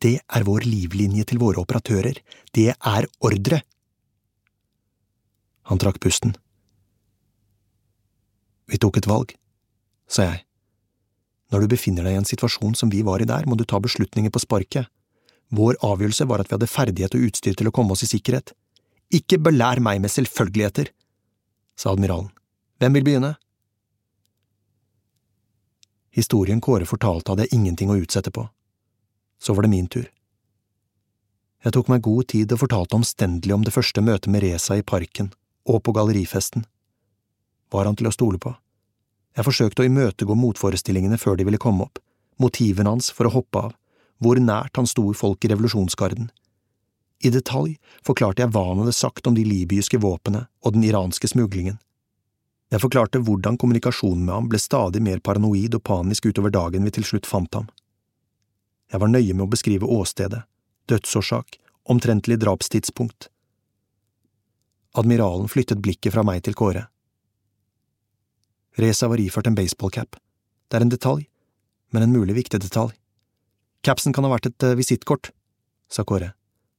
Det 0.00 0.16
er 0.24 0.46
vår 0.48 0.64
livlinje 0.64 1.26
til 1.28 1.40
våre 1.42 1.60
operatører, 1.60 2.22
det 2.56 2.70
er 2.72 3.08
ordre! 3.20 3.60
Han 5.68 5.78
trakk 5.78 6.00
pusten. 6.02 6.32
Vi 8.70 8.80
tok 8.80 8.96
et 8.96 9.10
valg, 9.10 9.34
sa 10.08 10.30
jeg. 10.30 10.46
Når 11.50 11.64
du 11.64 11.72
befinner 11.72 12.06
deg 12.06 12.14
i 12.14 12.20
en 12.20 12.28
situasjon 12.28 12.76
som 12.78 12.90
vi 12.92 13.02
var 13.06 13.22
i 13.22 13.28
der, 13.28 13.46
må 13.46 13.58
du 13.58 13.64
ta 13.66 13.80
beslutninger 13.82 14.30
på 14.30 14.42
sparket. 14.42 14.86
Vår 15.50 15.80
avgjørelse 15.82 16.26
var 16.30 16.42
at 16.42 16.50
vi 16.50 16.54
hadde 16.54 16.70
ferdighet 16.70 17.16
og 17.18 17.26
utstyr 17.26 17.56
til 17.58 17.70
å 17.70 17.74
komme 17.74 17.96
oss 17.96 18.04
i 18.06 18.10
sikkerhet. 18.10 18.52
Ikke 19.10 19.40
belær 19.42 19.82
meg 19.82 19.98
med 20.02 20.12
selvfølgeligheter, 20.14 20.92
sa 21.74 21.90
admiralen. 21.90 22.30
Hvem 22.78 22.96
vil 22.96 23.06
begynne? 23.08 23.34
Historien 26.14 26.62
Kåre 26.62 26.86
fortalte 26.86 27.32
hadde 27.32 27.46
jeg 27.46 27.58
ingenting 27.58 27.90
å 27.90 27.98
utsette 27.98 28.30
på. 28.34 28.46
Så 29.42 29.54
var 29.54 29.66
det 29.66 29.74
min 29.74 29.90
tur. 29.90 30.06
Jeg 31.64 31.74
tok 31.76 31.90
meg 31.92 32.06
god 32.06 32.30
tid 32.32 32.54
og 32.54 32.62
fortalte 32.62 32.96
omstendelig 32.96 33.54
om 33.54 33.66
det 33.66 33.74
første 33.74 34.00
møtet 34.00 34.30
med 34.32 34.44
Reza 34.46 34.78
i 34.78 34.86
parken 34.86 35.32
og 35.68 35.82
på 35.84 35.92
gallerifesten. 35.92 36.64
Var 37.70 37.86
han 37.86 37.98
til 37.98 38.08
å 38.08 38.14
stole 38.14 38.40
på? 38.40 38.54
Jeg 39.36 39.46
forsøkte 39.46 39.84
å 39.84 39.88
imøtegå 39.88 40.34
motforestillingene 40.34 41.18
før 41.20 41.38
de 41.38 41.46
ville 41.46 41.60
komme 41.62 41.86
opp, 41.86 42.00
motivene 42.42 42.90
hans 42.90 43.10
for 43.14 43.28
å 43.28 43.34
hoppe 43.34 43.66
av, 43.68 43.76
hvor 44.20 44.40
nært 44.42 44.76
han 44.76 44.88
sto 44.90 45.06
folk 45.16 45.44
i 45.44 45.52
revolusjonsgarden. 45.52 46.30
I 47.20 47.30
detalj 47.32 47.76
forklarte 48.06 48.42
jeg 48.42 48.52
hva 48.54 48.64
han 48.70 48.82
hadde 48.82 48.96
sagt 48.96 49.28
om 49.28 49.36
de 49.36 49.44
libyske 49.44 50.00
våpnene 50.00 50.46
og 50.64 50.74
den 50.76 50.84
iranske 50.88 51.28
smuglingen. 51.28 51.78
Jeg 52.70 52.82
forklarte 52.84 53.20
hvordan 53.26 53.58
kommunikasjonen 53.58 54.22
med 54.24 54.34
ham 54.34 54.48
ble 54.50 54.60
stadig 54.62 55.02
mer 55.02 55.18
paranoid 55.24 55.74
og 55.74 55.84
panisk 55.84 56.28
utover 56.30 56.54
dagen 56.54 56.86
vi 56.86 56.94
til 56.94 57.06
slutt 57.06 57.26
fant 57.26 57.58
ham. 57.58 57.66
Jeg 58.90 59.02
var 59.02 59.10
nøye 59.10 59.34
med 59.34 59.46
å 59.46 59.50
beskrive 59.50 59.86
åstedet, 59.90 60.44
dødsårsak, 60.90 61.58
omtrentlig 61.90 62.38
drapstidspunkt. 62.42 63.28
Admiralen 64.98 65.50
flyttet 65.50 65.82
blikket 65.82 66.14
fra 66.14 66.24
meg 66.26 66.42
til 66.46 66.56
Kåre. 66.58 66.88
Reza 68.78 69.08
var 69.08 69.20
iført 69.20 69.46
en 69.46 69.56
baseballcap. 69.58 70.16
Det 70.70 70.78
er 70.78 70.84
en 70.86 70.92
detalj, 70.92 71.24
men 71.90 72.04
en 72.04 72.14
mulig 72.14 72.36
viktig 72.36 72.60
detalj. 72.62 72.94
Capsen 73.82 74.12
kan 74.12 74.26
ha 74.26 74.30
vært 74.34 74.50
et 74.50 74.66
uh, 74.66 74.76
visittkort, 74.78 75.32
sa 75.90 76.04
Kåre. 76.06 76.34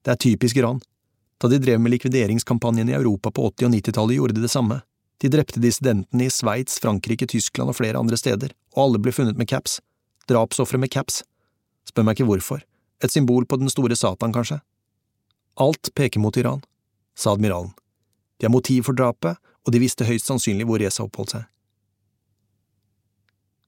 Det 0.05 0.13
er 0.13 0.21
typisk 0.21 0.57
Iran. 0.61 0.79
Da 1.41 1.49
de 1.49 1.59
drev 1.59 1.81
med 1.81 1.91
likvideringskampanjen 1.95 2.89
i 2.89 2.95
Europa 2.95 3.31
på 3.33 3.49
80- 3.49 3.67
og 3.67 3.73
90-tallet, 3.75 4.15
gjorde 4.17 4.37
de 4.37 4.45
det 4.45 4.53
samme. 4.53 4.79
De 5.21 5.29
drepte 5.29 5.61
dissidentene 5.61 6.25
i 6.25 6.33
Sveits, 6.33 6.79
Frankrike, 6.81 7.27
Tyskland 7.29 7.73
og 7.73 7.77
flere 7.77 7.99
andre 7.99 8.17
steder, 8.17 8.53
og 8.75 8.83
alle 8.85 9.01
ble 9.01 9.13
funnet 9.13 9.37
med 9.37 9.49
caps. 9.49 9.79
Drapsofre 10.29 10.79
med 10.81 10.93
caps. 10.93 11.21
Spør 11.89 12.05
meg 12.07 12.17
ikke 12.17 12.29
hvorfor. 12.29 12.61
Et 13.01 13.11
symbol 13.11 13.45
på 13.49 13.57
den 13.57 13.69
store 13.73 13.97
Satan, 13.97 14.33
kanskje? 14.33 14.61
Alt 15.61 15.91
peker 15.97 16.21
mot 16.21 16.37
Iran, 16.37 16.61
sa 17.17 17.33
admiralen. 17.33 17.73
De 18.37 18.47
har 18.47 18.53
motiv 18.53 18.85
for 18.87 18.97
drapet, 18.97 19.37
og 19.65 19.73
de 19.73 19.81
visste 19.81 20.05
høyst 20.05 20.29
sannsynlig 20.29 20.65
hvor 20.69 20.81
Reza 20.81 21.03
oppholdt 21.05 21.35
seg. 21.35 21.49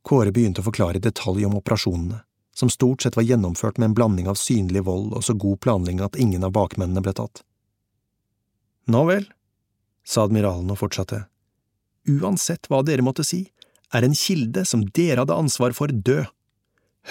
Kåre 0.03 0.33
begynte 0.35 0.61
å 0.61 0.67
forklare 0.67 0.99
i 0.99 1.03
detalj 1.03 1.45
om 1.47 1.55
operasjonene, 1.59 2.19
som 2.53 2.69
stort 2.69 3.03
sett 3.03 3.15
var 3.15 3.25
gjennomført 3.25 3.79
med 3.79 3.91
en 3.91 3.97
blanding 3.97 4.27
av 4.29 4.39
synlig 4.39 4.83
vold 4.87 5.15
og 5.15 5.23
så 5.23 5.35
god 5.39 5.61
planlegging 5.63 6.03
at 6.03 6.19
ingen 6.19 6.43
av 6.43 6.53
bakmennene 6.55 7.01
ble 7.03 7.15
tatt. 7.17 7.41
Nå 8.91 9.05
vel, 9.07 9.29
sa 10.03 10.25
admiralen 10.27 10.71
og 10.73 10.81
fortsatte, 10.81 11.23
uansett 12.11 12.67
hva 12.67 12.81
dere 12.83 13.05
måtte 13.05 13.23
si, 13.23 13.45
er 13.93 14.03
en 14.03 14.15
kilde 14.17 14.65
som 14.67 14.83
dere 14.91 15.23
hadde 15.23 15.37
ansvar 15.37 15.75
for, 15.77 15.87
død, 15.87 16.27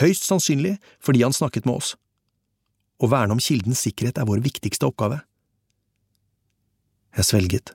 høyst 0.03 0.29
sannsynlig 0.29 0.77
fordi 1.01 1.23
han 1.25 1.37
snakket 1.37 1.69
med 1.69 1.81
oss. 1.81 1.95
Å 3.03 3.09
verne 3.09 3.35
om 3.35 3.43
kildens 3.43 3.83
sikkerhet 3.87 4.21
er 4.21 4.29
vår 4.29 4.43
viktigste 4.45 4.87
oppgave. 4.87 5.23
Jeg 7.17 7.29
svelget. 7.29 7.73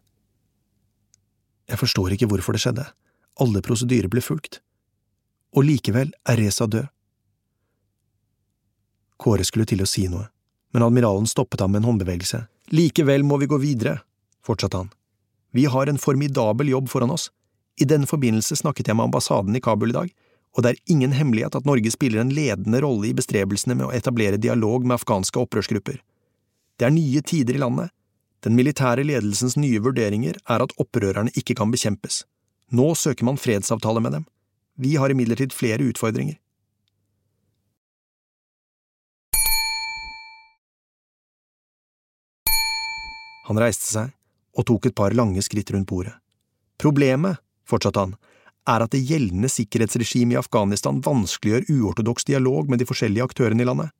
Jeg 1.67 1.81
forstår 1.81 2.15
ikke 2.15 2.29
hvorfor 2.29 2.55
det 2.55 2.63
skjedde, 2.63 2.85
alle 3.41 3.61
prosedyrer 3.65 4.09
ble 4.11 4.23
fulgt. 4.23 4.61
Og 5.57 5.65
likevel 5.65 6.11
er 6.29 6.37
Reza 6.37 6.67
død. 6.69 6.85
Kåre 9.17 9.45
skulle 9.47 9.65
til 9.65 9.81
å 9.81 9.89
si 9.89 10.03
noe, 10.11 10.27
men 10.75 10.85
admiralen 10.85 11.25
stoppet 11.25 11.63
ham 11.63 11.73
med 11.73 11.81
en 11.81 11.87
håndbevegelse. 11.89 12.43
Likevel 12.77 13.25
må 13.25 13.39
vi 13.41 13.49
gå 13.49 13.57
videre, 13.57 13.95
fortsatte 14.45 14.83
han. 14.83 14.91
Vi 15.57 15.65
har 15.65 15.89
en 15.89 15.97
formidabel 15.97 16.69
jobb 16.69 16.91
foran 16.91 17.15
oss. 17.15 17.31
I 17.81 17.87
den 17.89 18.05
forbindelse 18.05 18.59
snakket 18.59 18.91
jeg 18.91 18.99
med 18.99 19.09
ambassaden 19.09 19.57
i 19.57 19.63
Kabul 19.63 19.89
i 19.89 19.97
dag, 19.97 20.13
og 20.53 20.63
det 20.63 20.75
er 20.75 20.93
ingen 20.93 21.15
hemmelighet 21.17 21.57
at 21.57 21.65
Norge 21.65 21.89
spiller 21.93 22.21
en 22.21 22.33
ledende 22.33 22.81
rolle 22.85 23.09
i 23.09 23.17
bestrebelsene 23.17 23.73
med 23.77 23.87
å 23.87 23.91
etablere 23.97 24.41
dialog 24.41 24.85
med 24.85 24.99
afghanske 24.99 25.41
opprørsgrupper. 25.41 25.99
Det 26.77 26.85
er 26.85 26.93
nye 26.93 27.21
tider 27.25 27.57
i 27.57 27.61
landet. 27.65 27.89
Den 28.45 28.53
militære 28.57 29.05
ledelsens 29.09 29.57
nye 29.57 29.81
vurderinger 29.81 30.37
er 30.45 30.61
at 30.61 30.73
opprørerne 30.77 31.33
ikke 31.33 31.57
kan 31.57 31.73
bekjempes. 31.73 32.23
Nå 32.69 32.91
søker 32.93 33.25
man 33.25 33.41
fredsavtale 33.41 34.03
med 34.05 34.19
dem. 34.19 34.25
Vi 34.77 34.95
har 34.95 35.09
imidlertid 35.09 35.53
flere 35.53 35.81
utfordringer. 35.89 36.37
Han 43.47 43.59
reiste 43.61 43.87
seg 43.87 44.13
og 44.57 44.65
tok 44.67 44.89
et 44.89 44.97
par 44.97 45.15
lange 45.15 45.41
skritt 45.45 45.71
rundt 45.73 45.87
bordet. 45.89 46.13
Problemet, 46.77 47.39
fortsatte 47.65 48.03
han, 48.03 48.15
er 48.67 48.83
at 48.83 48.91
det 48.91 49.05
gjeldende 49.07 49.49
sikkerhetsregimet 49.49 50.35
i 50.35 50.41
Afghanistan 50.41 50.99
vanskeliggjør 51.03 51.69
uortodoks 51.71 52.27
dialog 52.27 52.69
med 52.69 52.81
de 52.81 52.87
forskjellige 52.89 53.23
aktørene 53.29 53.63
i 53.63 53.67
landet. 53.69 53.93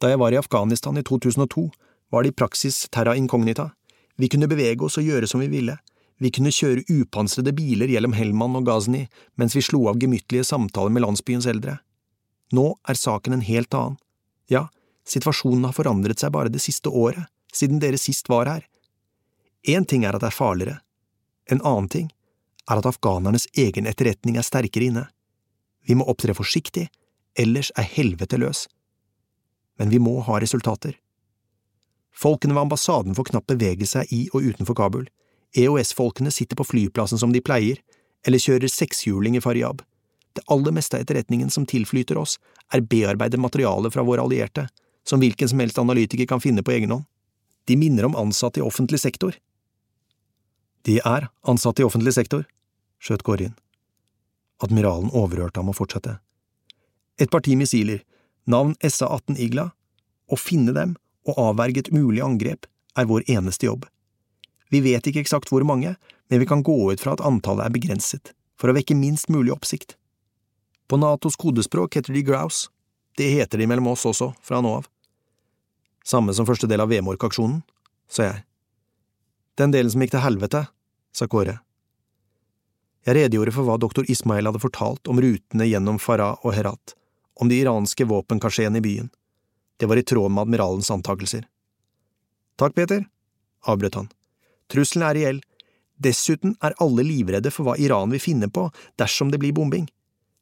Da 0.00 0.12
jeg 0.12 0.20
var 0.22 0.32
i 0.32 0.38
Afghanistan 0.38 0.98
i 0.98 1.04
2002, 1.06 1.66
var 2.12 2.22
det 2.22 2.32
i 2.32 2.38
praksis 2.38 2.86
terra 2.94 3.16
incognita. 3.18 3.72
Vi 4.16 4.28
kunne 4.30 4.48
bevege 4.48 4.86
oss 4.86 5.00
og 5.00 5.08
gjøre 5.08 5.28
som 5.28 5.42
vi 5.42 5.50
ville. 5.50 5.76
Vi 6.22 6.30
kunne 6.30 6.52
kjøre 6.54 6.84
upansrede 6.86 7.50
biler 7.56 7.90
gjennom 7.90 8.14
Helman 8.14 8.60
og 8.60 8.68
Ghazni 8.68 9.06
mens 9.40 9.56
vi 9.58 9.64
slo 9.66 9.88
av 9.90 9.98
gemyttlige 10.02 10.46
samtaler 10.46 10.94
med 10.94 11.02
landsbyens 11.02 11.48
eldre. 11.50 11.80
Nå 12.54 12.66
er 12.88 12.98
saken 12.98 13.34
en 13.34 13.46
helt 13.46 13.74
annen. 13.74 13.98
Ja, 14.50 14.68
situasjonen 15.08 15.64
har 15.66 15.74
forandret 15.74 16.22
seg 16.22 16.34
bare 16.34 16.52
det 16.52 16.62
siste 16.62 16.92
året, 16.92 17.26
siden 17.52 17.80
dere 17.82 17.98
sist 17.98 18.30
var 18.30 18.50
her. 18.50 18.66
Én 19.66 19.86
ting 19.88 20.04
er 20.04 20.14
at 20.14 20.22
det 20.22 20.30
er 20.30 20.36
farligere, 20.36 20.78
en 21.50 21.62
annen 21.62 21.88
ting 21.88 22.10
er 22.70 22.78
at 22.78 22.86
afghanernes 22.86 23.48
egen 23.58 23.88
etterretning 23.90 24.38
er 24.38 24.46
sterkere 24.46 24.88
inne. 24.90 25.06
Vi 25.86 25.96
må 25.98 26.06
opptre 26.10 26.34
forsiktig, 26.38 26.86
ellers 27.38 27.72
er 27.78 27.88
helvete 27.96 28.38
løs. 28.38 28.68
Men 29.78 29.90
vi 29.90 29.98
må 29.98 30.20
ha 30.28 30.38
resultater. 30.40 30.94
Folkene 32.14 32.54
ved 32.54 32.68
ambassaden 32.68 33.16
får 33.18 33.32
knapt 33.32 33.50
bevege 33.50 33.88
seg 33.88 34.12
i 34.14 34.26
og 34.32 34.46
utenfor 34.46 34.78
Kabul. 34.78 35.08
EOS-folkene 35.56 36.30
sitter 36.30 36.56
på 36.56 36.64
flyplassen 36.64 37.20
som 37.20 37.32
de 37.32 37.42
pleier, 37.44 37.80
eller 38.26 38.40
kjører 38.40 38.70
sekshjuling 38.70 39.36
i 39.36 39.42
Faryab. 39.44 39.82
Det 40.32 40.44
aller 40.52 40.72
meste 40.72 40.96
av 40.96 41.04
etterretningen 41.04 41.50
som 41.50 41.66
tilflyter 41.68 42.16
oss, 42.16 42.38
er 42.72 42.80
bearbeidet 42.80 43.40
materiale 43.40 43.90
fra 43.92 44.04
våre 44.06 44.24
allierte, 44.24 44.68
som 45.04 45.20
hvilken 45.20 45.48
som 45.48 45.60
helst 45.60 45.78
analytiker 45.78 46.26
kan 46.26 46.40
finne 46.40 46.62
på 46.62 46.72
egen 46.72 46.94
hånd. 46.94 47.04
De 47.68 47.76
minner 47.76 48.08
om 48.08 48.16
ansatte 48.16 48.60
i 48.60 48.64
offentlig 48.64 49.00
sektor. 49.00 49.36
De 50.82 50.98
er 51.04 51.28
ansatte 51.46 51.82
i 51.82 51.86
offentlig 51.86 52.14
sektor, 52.16 52.46
skjøt 53.02 53.22
Kåre 53.26 53.50
inn. 53.50 53.58
Admiralen 54.62 55.10
overhørte 55.10 55.60
ham 55.60 55.70
og 55.70 55.78
fortsette. 55.78 56.16
Et 57.20 57.30
parti 57.30 57.54
missiler, 57.58 58.02
navn 58.46 58.74
SA-18 58.82 59.38
Igla, 59.38 59.68
å 60.26 60.38
finne 60.38 60.74
dem 60.74 60.96
og 61.28 61.38
avverge 61.38 61.84
et 61.84 61.92
mulig 61.94 62.22
angrep 62.24 62.66
er 62.98 63.08
vår 63.10 63.26
eneste 63.30 63.68
jobb. 63.68 63.84
Vi 64.72 64.80
vet 64.80 65.06
ikke 65.06 65.20
eksakt 65.20 65.52
hvor 65.52 65.64
mange, 65.68 65.94
men 66.32 66.40
vi 66.40 66.48
kan 66.48 66.62
gå 66.64 66.76
ut 66.92 67.00
fra 67.00 67.12
at 67.12 67.24
antallet 67.24 67.68
er 67.68 67.74
begrenset, 67.74 68.32
for 68.56 68.72
å 68.72 68.76
vekke 68.76 68.96
minst 68.96 69.28
mulig 69.28 69.52
oppsikt. 69.52 69.98
På 70.88 70.96
Natos 70.96 71.36
kodespråk 71.36 71.98
heter 71.98 72.16
de 72.16 72.22
Grouse. 72.24 72.70
Det 73.16 73.28
heter 73.28 73.60
de 73.60 73.66
mellom 73.68 73.90
oss 73.92 74.06
også, 74.08 74.30
fra 74.40 74.62
nå 74.64 74.78
av. 74.78 74.88
Samme 76.04 76.32
som 76.34 76.48
første 76.48 76.68
del 76.70 76.80
av 76.80 76.88
Vemork-aksjonen, 76.88 77.60
sa 78.08 78.30
jeg. 78.30 78.40
Den 79.60 79.74
delen 79.74 79.92
som 79.92 80.00
gikk 80.00 80.14
til 80.14 80.24
helvete, 80.24 80.64
sa 81.12 81.28
Kåre. 81.28 81.58
Jeg 83.04 83.18
redegjorde 83.18 83.52
for 83.52 83.68
hva 83.68 83.76
doktor 83.82 84.08
Ismail 84.08 84.48
hadde 84.48 84.62
fortalt 84.62 85.10
om 85.10 85.20
rutene 85.20 85.66
gjennom 85.68 86.00
Farah 86.00 86.40
og 86.46 86.56
Herat, 86.56 86.94
om 87.36 87.50
de 87.50 87.60
iranske 87.60 88.06
våpenkasjeene 88.08 88.80
i 88.80 88.84
byen. 88.84 89.12
Det 89.76 89.88
var 89.90 90.00
i 90.00 90.06
tråd 90.06 90.32
med 90.32 90.46
admiralens 90.46 90.90
antakelser. 90.94 91.44
Takk, 92.56 92.76
Peter, 92.78 93.04
avbrøt 93.68 94.00
han. 94.00 94.10
Trusselen 94.72 95.06
er 95.08 95.18
reell. 95.18 95.40
Dessuten 96.02 96.56
er 96.64 96.74
alle 96.82 97.04
livredde 97.06 97.52
for 97.52 97.68
hva 97.68 97.76
Iran 97.80 98.12
vil 98.14 98.22
finne 98.22 98.48
på 98.50 98.68
dersom 99.00 99.30
det 99.32 99.40
blir 99.42 99.54
bombing. 99.56 99.86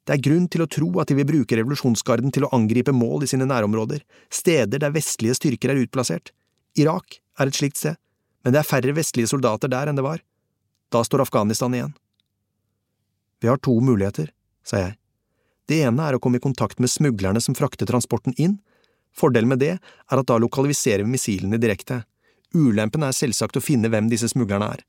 Det 0.07 0.15
er 0.15 0.23
grunn 0.25 0.47
til 0.49 0.63
å 0.63 0.69
tro 0.71 0.87
at 1.01 1.11
de 1.11 1.17
vil 1.19 1.27
bruke 1.29 1.57
revolusjonsgarden 1.59 2.33
til 2.33 2.47
å 2.47 2.51
angripe 2.55 2.93
mål 2.95 3.25
i 3.25 3.29
sine 3.29 3.45
nærområder, 3.45 4.01
steder 4.33 4.81
der 4.81 4.95
vestlige 4.95 5.37
styrker 5.37 5.73
er 5.73 5.83
utplassert. 5.83 6.31
Irak 6.79 7.19
er 7.37 7.51
et 7.51 7.59
slikt 7.59 7.77
sted, 7.77 7.99
men 8.41 8.55
det 8.55 8.63
er 8.63 8.67
færre 8.67 8.95
vestlige 8.97 9.29
soldater 9.29 9.69
der 9.69 9.91
enn 9.91 9.99
det 9.99 10.05
var. 10.07 10.23
Da 10.91 11.03
står 11.05 11.27
Afghanistan 11.27 11.75
igjen. 11.77 11.93
Vi 13.41 13.49
har 13.49 13.61
to 13.61 13.77
muligheter, 13.81 14.31
sa 14.65 14.81
jeg. 14.81 14.97
Det 15.69 15.83
ene 15.85 16.07
er 16.07 16.17
å 16.17 16.21
komme 16.21 16.41
i 16.41 16.43
kontakt 16.43 16.81
med 16.81 16.91
smuglerne 16.91 17.41
som 17.41 17.55
frakter 17.55 17.87
transporten 17.89 18.33
inn. 18.41 18.57
Fordelen 19.15 19.51
med 19.53 19.61
det 19.61 19.75
er 19.77 20.19
at 20.19 20.27
da 20.27 20.39
lokaliserer 20.41 21.05
vi 21.05 21.13
missilene 21.13 21.61
direkte. 21.61 22.01
Ulempen 22.53 23.03
er 23.07 23.15
selvsagt 23.15 23.55
å 23.55 23.63
finne 23.63 23.91
hvem 23.91 24.09
disse 24.11 24.27
smuglerne 24.31 24.67
er. 24.75 24.83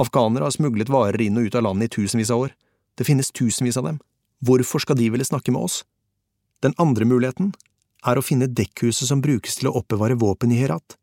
Afghanere 0.00 0.46
har 0.46 0.54
smuglet 0.54 0.90
varer 0.92 1.20
inn 1.20 1.38
og 1.38 1.48
ut 1.48 1.56
av 1.58 1.66
landet 1.66 1.90
i 1.90 1.96
tusenvis 1.96 2.30
av 2.30 2.46
år. 2.46 2.54
Det 2.96 3.06
finnes 3.08 3.32
tusenvis 3.34 3.78
av 3.80 3.88
dem. 3.88 3.98
Hvorfor 4.42 4.82
skal 4.82 4.98
de 4.98 5.08
ville 5.10 5.26
snakke 5.26 5.52
med 5.54 5.62
oss? 5.66 5.82
Den 6.62 6.74
andre 6.78 7.06
muligheten 7.08 7.52
er 8.06 8.18
å 8.18 8.24
finne 8.24 8.50
dekkhuset 8.50 9.08
som 9.08 9.22
brukes 9.22 9.58
til 9.58 9.70
å 9.70 9.76
oppbevare 9.82 10.18
våpen 10.18 10.54
i 10.54 10.60
Herat. 10.60 10.96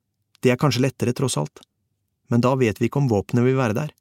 Det 0.43 0.51
er 0.51 0.59
kanskje 0.59 0.83
lettere, 0.85 1.13
tross 1.15 1.37
alt. 1.39 1.61
Men 2.31 2.43
da 2.43 2.53
vet 2.59 2.79
vi 2.79 2.87
ikke 2.87 3.01
om 3.01 3.09
våpenet 3.11 3.45
vil 3.47 3.59
være 3.59 3.75
der. 3.75 3.91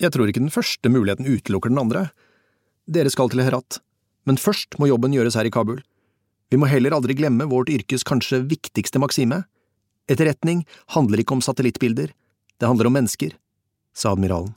Jeg 0.00 0.12
tror 0.12 0.28
ikke 0.28 0.42
den 0.42 0.52
første 0.52 0.90
muligheten 0.90 1.28
utelukker 1.28 1.72
den 1.72 1.80
andre. 1.80 2.08
Dere 2.90 3.12
skal 3.12 3.30
til 3.32 3.44
Herat, 3.44 3.78
men 4.28 4.40
først 4.40 4.76
må 4.80 4.88
jobben 4.90 5.14
gjøres 5.14 5.36
her 5.38 5.48
i 5.48 5.52
Kabul. 5.54 5.80
Vi 6.52 6.58
må 6.60 6.68
heller 6.68 6.92
aldri 6.96 7.16
glemme 7.16 7.48
vårt 7.48 7.70
yrkes 7.72 8.04
kanskje 8.04 8.42
viktigste 8.50 9.00
maksime. 9.00 9.44
Etterretning 10.10 10.64
handler 10.94 11.22
ikke 11.22 11.36
om 11.36 11.44
satellittbilder, 11.44 12.10
det 12.58 12.68
handler 12.68 12.88
om 12.88 12.96
mennesker, 12.98 13.36
sa 13.94 14.12
admiralen. 14.14 14.52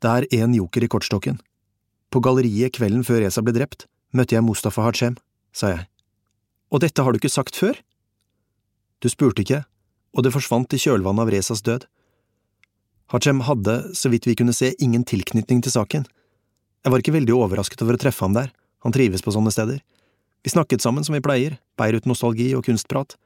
Det 0.00 0.12
er 0.12 0.28
én 0.44 0.54
joker 0.56 0.84
i 0.84 0.88
kortstokken. 0.92 1.38
På 2.12 2.20
galleriet 2.22 2.74
kvelden 2.76 3.04
før 3.04 3.22
Reza 3.24 3.42
ble 3.44 3.54
drept, 3.56 3.86
møtte 4.16 4.36
jeg 4.36 4.44
Mustafa 4.44 4.84
Hachem, 4.84 5.16
sa 5.56 5.72
jeg. 5.72 5.86
Og 6.72 6.82
dette 6.84 7.02
har 7.02 7.12
du 7.12 7.20
ikke 7.20 7.32
sagt 7.32 7.56
før? 7.56 7.78
Du 9.00 9.08
spurte 9.12 9.42
ikke, 9.44 9.64
og 10.16 10.24
det 10.24 10.34
forsvant 10.34 10.72
i 10.72 10.80
kjølvannet 10.80 11.24
av 11.24 11.32
Rezas 11.32 11.64
død. 11.64 11.86
Hachem 13.12 13.42
hadde, 13.46 13.76
så 13.94 14.10
vidt 14.12 14.26
vi 14.26 14.36
kunne 14.38 14.54
se, 14.56 14.72
ingen 14.82 15.04
tilknytning 15.06 15.60
til 15.62 15.74
saken. 15.74 16.06
Jeg 16.84 16.92
var 16.92 17.02
ikke 17.02 17.14
veldig 17.16 17.34
overrasket 17.36 17.82
over 17.84 17.98
å 17.98 18.00
treffe 18.00 18.24
ham 18.24 18.36
der, 18.36 18.52
han 18.84 18.94
trives 18.94 19.24
på 19.24 19.34
sånne 19.34 19.52
steder. 19.54 19.80
Vi 20.46 20.50
snakket 20.50 20.78
sammen 20.80 21.02
som 21.04 21.16
vi 21.16 21.18
pleier, 21.18 21.56
Beirut-nostalgi 21.74 22.52
og 22.54 22.68
kunstprat, 22.68 23.16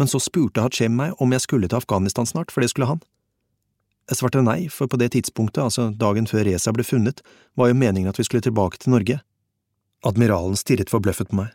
men 0.00 0.08
så 0.08 0.16
spurte 0.16 0.62
Hachem 0.64 0.94
meg 0.96 1.12
om 1.20 1.34
jeg 1.36 1.44
skulle 1.44 1.68
til 1.68 1.76
Afghanistan 1.76 2.24
snart, 2.24 2.48
for 2.48 2.64
det 2.64 2.70
skulle 2.72 2.88
han. 2.88 3.02
Jeg 4.08 4.16
svarte 4.16 4.40
nei, 4.40 4.70
for 4.72 4.88
på 4.88 4.96
det 4.96 5.10
tidspunktet, 5.12 5.60
altså 5.60 5.90
dagen 5.92 6.24
før 6.24 6.48
Reza 6.48 6.72
ble 6.72 6.86
funnet, 6.88 7.20
var 7.52 7.68
jo 7.68 7.76
meningen 7.76 8.08
at 8.08 8.16
vi 8.16 8.24
skulle 8.24 8.46
tilbake 8.48 8.80
til 8.80 8.94
Norge. 8.96 9.18
Admiralen 10.08 10.56
stirret 10.56 10.88
forbløffet 10.88 11.34
på 11.34 11.42
meg. 11.42 11.52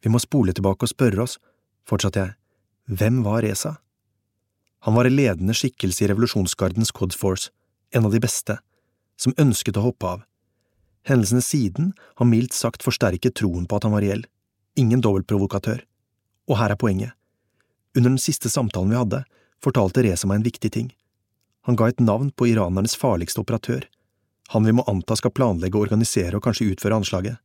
Vi 0.00 0.08
må 0.08 0.24
spole 0.24 0.56
tilbake 0.56 0.88
og 0.88 0.94
spørre 0.94 1.28
oss, 1.28 1.36
fortsatte 1.84 2.24
jeg, 2.24 2.36
hvem 2.88 3.20
var 3.28 3.44
Reza? 3.44 3.74
Han 4.88 4.96
var 4.96 5.12
en 5.12 5.18
ledende 5.20 5.52
skikkelse 5.52 6.06
i 6.06 6.08
revolusjonsgardens 6.08 6.96
Cod 6.96 7.12
Force, 7.12 7.52
en 7.92 8.08
av 8.08 8.16
de 8.16 8.24
beste, 8.24 8.62
som 9.20 9.36
ønsket 9.36 9.76
å 9.76 9.90
hoppe 9.90 10.16
av. 10.16 10.28
Hendelsene 11.08 11.42
siden 11.42 11.92
har 12.20 12.28
mildt 12.28 12.54
sagt 12.54 12.84
forsterket 12.86 13.34
troen 13.38 13.66
på 13.66 13.78
at 13.78 13.86
han 13.86 13.94
var 13.94 14.04
reell, 14.04 14.26
ingen 14.78 15.02
dobbeltprovokatør. 15.02 15.82
Og 16.50 16.58
her 16.58 16.74
er 16.74 16.78
poenget. 16.78 17.16
Under 17.96 18.10
den 18.10 18.22
siste 18.22 18.50
samtalen 18.50 18.92
vi 18.92 19.00
hadde, 19.00 19.24
fortalte 19.62 20.04
Reza 20.06 20.28
meg 20.28 20.40
en 20.40 20.46
viktig 20.46 20.70
ting. 20.72 20.92
Han 21.66 21.78
ga 21.78 21.90
et 21.90 22.00
navn 22.02 22.30
på 22.34 22.48
iranernes 22.50 22.96
farligste 22.98 23.42
operatør, 23.42 23.84
han 24.52 24.64
vi 24.66 24.72
må 24.72 24.84
anta 24.90 25.16
skal 25.16 25.32
planlegge, 25.32 25.78
organisere 25.78 26.36
og 26.36 26.44
kanskje 26.44 26.72
utføre 26.74 26.98
anslaget. 26.98 27.38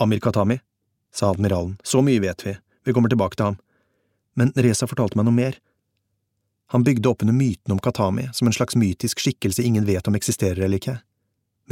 Amir 0.00 0.22
Katami, 0.24 0.56
sa 1.14 1.28
admiralen, 1.30 1.76
så 1.84 2.00
mye 2.02 2.22
vet 2.24 2.46
vi, 2.46 2.56
vi 2.84 2.94
kommer 2.96 3.12
tilbake 3.12 3.36
til 3.36 3.52
ham. 3.52 3.58
Men 4.34 4.50
Reza 4.56 4.88
fortalte 4.88 5.18
meg 5.18 5.28
noe 5.28 5.36
mer. 5.36 5.58
Han 6.72 6.82
bygde 6.82 7.10
opp 7.10 7.22
under 7.22 7.36
myten 7.36 7.74
om 7.74 7.78
Katami 7.84 8.30
som 8.32 8.48
en 8.48 8.56
slags 8.56 8.74
mytisk 8.80 9.20
skikkelse 9.20 9.62
ingen 9.62 9.84
vet 9.86 10.08
om 10.08 10.16
eksisterer 10.16 10.64
eller 10.64 10.80
ikke. 10.80 10.96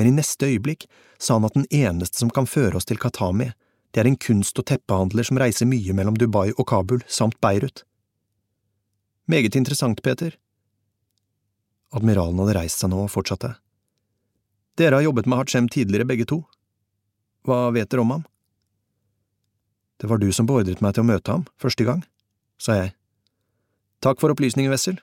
Men 0.01 0.09
i 0.09 0.17
neste 0.17 0.47
øyeblikk 0.49 0.87
sa 1.21 1.35
han 1.37 1.45
at 1.45 1.53
den 1.53 1.67
eneste 1.69 2.23
som 2.23 2.31
kan 2.33 2.47
føre 2.49 2.79
oss 2.79 2.87
til 2.89 2.97
Katami, 2.97 3.51
det 3.93 4.01
er 4.01 4.09
en 4.09 4.17
kunst- 4.17 4.57
og 4.57 4.65
teppehandler 4.71 5.27
som 5.29 5.37
reiser 5.37 5.69
mye 5.69 5.93
mellom 5.93 6.17
Dubai 6.17 6.55
og 6.55 6.65
Kabul, 6.71 7.03
samt 7.05 7.37
Beirut. 7.45 7.83
Meget 9.29 9.59
interessant, 9.61 10.01
Peter. 10.01 10.39
Admiralen 11.93 12.41
hadde 12.41 12.55
reist 12.57 12.81
seg 12.81 12.89
nå 12.95 13.03
og 13.05 13.11
fortsatte. 13.13 13.51
Dere 14.81 14.97
har 14.97 15.05
jobbet 15.05 15.29
med 15.29 15.43
Hachem 15.43 15.69
tidligere, 15.69 16.09
begge 16.09 16.25
to. 16.33 16.41
Hva 17.45 17.69
vet 17.77 17.93
dere 17.93 18.07
om 18.07 18.17
ham? 18.17 18.25
Det 20.01 20.09
var 20.09 20.17
du 20.17 20.31
som 20.33 20.49
beordret 20.49 20.81
meg 20.81 20.97
til 20.97 21.05
å 21.05 21.11
møte 21.13 21.37
ham, 21.37 21.45
første 21.61 21.85
gang, 21.85 22.01
sa 22.57 22.79
jeg. 22.79 22.95
Takk 24.01 24.25
for 24.25 24.33
opplysningen, 24.33 24.73
Wessel, 24.73 24.97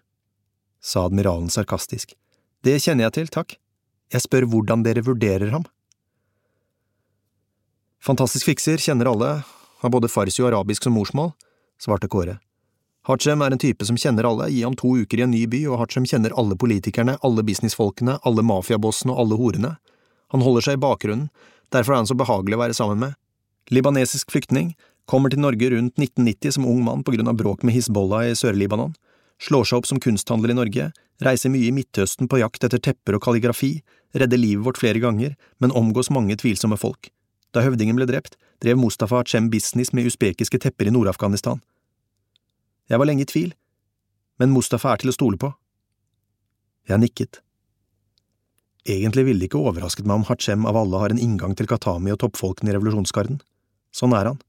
sa 0.81 1.05
admiralen 1.05 1.53
sarkastisk. 1.53 2.17
Det 2.65 2.79
kjenner 2.81 3.11
jeg 3.11 3.19
til, 3.21 3.33
takk. 3.37 3.59
Jeg 4.13 4.23
spør 4.23 4.47
hvordan 4.47 4.85
dere 4.85 5.03
vurderer 5.03 5.51
ham. 5.51 5.65
Fantastisk 8.03 8.47
fikser 8.47 8.79
kjenner 8.79 9.09
alle, 9.11 9.31
har 9.81 9.91
både 9.91 10.09
farsi 10.11 10.43
og 10.43 10.51
arabisk 10.53 10.85
som 10.87 10.95
morsmål, 10.95 11.33
svarte 11.81 12.07
Kåre. 12.07 12.37
Hachem 13.07 13.41
er 13.43 13.53
en 13.55 13.61
type 13.61 13.85
som 13.87 13.97
kjenner 13.99 14.27
alle, 14.27 14.49
gi 14.51 14.63
ham 14.63 14.75
to 14.79 14.93
uker 14.99 15.19
i 15.19 15.25
en 15.25 15.31
ny 15.31 15.45
by, 15.47 15.61
og 15.71 15.81
Hachem 15.81 16.07
kjenner 16.07 16.35
alle 16.39 16.57
politikerne, 16.59 17.17
alle 17.23 17.43
businessfolkene, 17.47 18.17
alle 18.27 18.43
mafiabossene 18.43 19.13
og 19.13 19.21
alle 19.23 19.39
horene. 19.39 19.73
Han 20.35 20.43
holder 20.43 20.65
seg 20.65 20.77
i 20.77 20.81
bakgrunnen, 20.83 21.29
derfor 21.71 21.95
er 21.95 22.01
han 22.01 22.09
så 22.09 22.17
behagelig 22.19 22.57
å 22.57 22.63
være 22.63 22.75
sammen 22.75 22.99
med. 23.03 23.17
Libanesisk 23.71 24.31
flyktning, 24.31 24.73
kommer 25.07 25.31
til 25.31 25.39
Norge 25.39 25.71
rundt 25.71 25.95
1990 25.95 26.57
som 26.57 26.67
ung 26.67 26.81
mann 26.83 27.03
på 27.07 27.13
grunn 27.15 27.31
av 27.31 27.37
bråk 27.39 27.63
med 27.63 27.75
Hizbollah 27.77 28.27
i 28.27 28.35
Sør-Libanon, 28.35 28.95
slår 29.39 29.67
seg 29.69 29.79
opp 29.79 29.87
som 29.87 30.01
kunsthandler 30.03 30.51
i 30.51 30.57
Norge, 30.57 30.89
reiser 31.23 31.51
mye 31.53 31.69
i 31.69 31.73
Midtøsten 31.73 32.29
på 32.29 32.39
jakt 32.41 32.65
etter 32.67 32.81
tepper 32.83 33.17
og 33.17 33.23
kalligrafi, 33.25 33.79
redder 34.17 34.39
livet 34.39 34.65
vårt 34.65 34.81
flere 34.81 35.01
ganger, 35.03 35.35
men 35.59 35.73
omgås 35.75 36.11
mange 36.13 36.37
tvilsomme 36.39 36.77
folk. 36.79 37.09
Da 37.55 37.63
høvdingen 37.65 37.97
ble 37.97 38.07
drept, 38.09 38.37
drev 38.61 38.77
Mustafa 38.79 39.21
Hachem 39.21 39.49
business 39.53 39.93
med 39.93 40.09
usbekiske 40.09 40.59
tepper 40.61 40.89
i 40.89 40.93
Nord-Afghanistan. 40.93 41.61
Jeg 42.89 42.99
var 43.01 43.09
lenge 43.09 43.25
i 43.25 43.29
tvil, 43.29 43.51
men 44.39 44.53
Mustafa 44.53 44.93
er 44.93 45.01
til 45.01 45.11
å 45.11 45.15
stole 45.15 45.39
på. 45.41 45.51
Jeg 46.87 47.01
nikket. 47.03 47.41
Egentlig 48.87 49.25
ville 49.27 49.43
det 49.43 49.49
ikke 49.49 49.59
overrasket 49.59 50.07
meg 50.07 50.21
om 50.21 50.27
Hachem 50.29 50.67
av 50.69 50.77
alle 50.79 51.01
har 51.01 51.11
en 51.11 51.19
inngang 51.19 51.57
til 51.57 51.67
Katami 51.67 52.13
og 52.13 52.21
toppfolkene 52.23 52.71
i 52.71 52.77
revolusjonsgarden. 52.77 53.41
Sånn 53.91 54.15
er 54.15 54.31
han. 54.31 54.39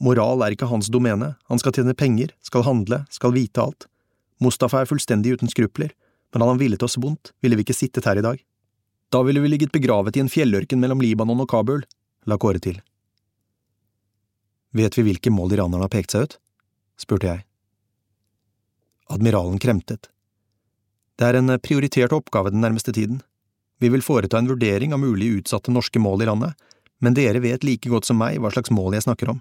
Moral 0.00 0.44
er 0.44 0.52
ikke 0.52 0.68
hans 0.68 0.90
domene, 0.92 1.34
han 1.48 1.60
skal 1.60 1.74
tjene 1.76 1.96
penger, 1.96 2.34
skal 2.44 2.64
handle, 2.66 3.02
skal 3.12 3.32
vite 3.36 3.62
alt. 3.62 3.86
Mustafa 4.40 4.82
er 4.82 4.88
fullstendig 4.88 5.36
uten 5.36 5.52
skrupler, 5.52 5.92
men 6.32 6.42
hadde 6.42 6.54
han 6.54 6.62
villet 6.62 6.82
oss 6.86 6.98
vondt, 7.00 7.32
ville 7.42 7.58
vi 7.58 7.64
ikke 7.66 7.76
sittet 7.76 8.06
her 8.08 8.20
i 8.20 8.24
dag. 8.24 8.38
Da 9.10 9.22
ville 9.26 9.42
vi 9.42 9.50
ligget 9.50 9.74
begravet 9.74 10.16
i 10.16 10.22
en 10.22 10.30
fjellørken 10.30 10.80
mellom 10.82 11.02
Libanon 11.02 11.42
og 11.42 11.50
Kabul, 11.50 11.82
la 12.26 12.38
Kåre 12.38 12.62
til. 12.62 12.78
Vet 14.76 14.96
vi 14.98 15.06
hvilke 15.08 15.32
mål 15.34 15.56
iranerne 15.56 15.86
har 15.86 15.92
pekt 15.92 16.14
seg 16.14 16.28
ut? 16.28 16.38
spurte 17.00 17.26
jeg. 17.26 17.44
Admiralen 19.10 19.58
kremtet. 19.58 20.10
Det 21.18 21.26
er 21.26 21.40
en 21.40 21.56
prioritert 21.58 22.14
oppgave 22.14 22.52
den 22.54 22.62
nærmeste 22.62 22.94
tiden. 22.94 23.22
Vi 23.80 23.88
vil 23.90 24.04
foreta 24.04 24.38
en 24.38 24.50
vurdering 24.50 24.94
av 24.94 25.02
mulig 25.02 25.32
utsatte 25.40 25.72
norske 25.74 25.98
mål 25.98 26.22
i 26.22 26.28
landet, 26.30 26.54
men 27.00 27.16
dere 27.16 27.40
vet 27.42 27.64
like 27.64 27.88
godt 27.90 28.06
som 28.06 28.20
meg 28.20 28.38
hva 28.38 28.52
slags 28.52 28.70
mål 28.70 28.94
jeg 28.94 29.08
snakker 29.08 29.32
om 29.32 29.40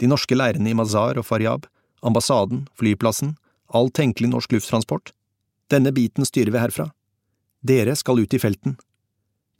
de 0.00 0.08
norske 0.08 0.36
leirene 0.36 0.72
i 0.72 0.76
Mazar 0.76 1.18
og 1.20 1.26
Faryab, 1.28 1.66
ambassaden, 2.06 2.64
flyplassen, 2.78 3.34
all 3.68 3.90
tenkelig 3.92 4.30
norsk 4.32 4.56
lufttransport. 4.56 5.12
Denne 5.70 5.92
biten 5.94 6.26
styrer 6.26 6.50
vi 6.50 6.58
herfra. 6.58 6.90
Dere 7.62 7.94
skal 7.96 8.20
ut 8.20 8.34
i 8.34 8.40
felten. 8.42 8.76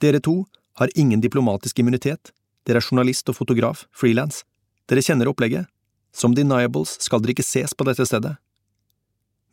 Dere 0.01 0.19
to 0.19 0.43
har 0.79 0.91
ingen 0.95 1.21
diplomatisk 1.21 1.79
immunitet, 1.79 2.33
dere 2.67 2.81
er 2.81 2.85
journalist 2.85 3.29
og 3.31 3.37
fotograf, 3.37 3.85
frilans. 3.95 4.43
Dere 4.89 5.03
kjenner 5.05 5.29
opplegget. 5.31 5.69
Som 6.11 6.35
deniables 6.35 6.97
skal 6.99 7.21
dere 7.23 7.35
ikke 7.35 7.47
ses 7.47 7.73
på 7.77 7.87
dette 7.87 8.03
stedet. 8.07 8.35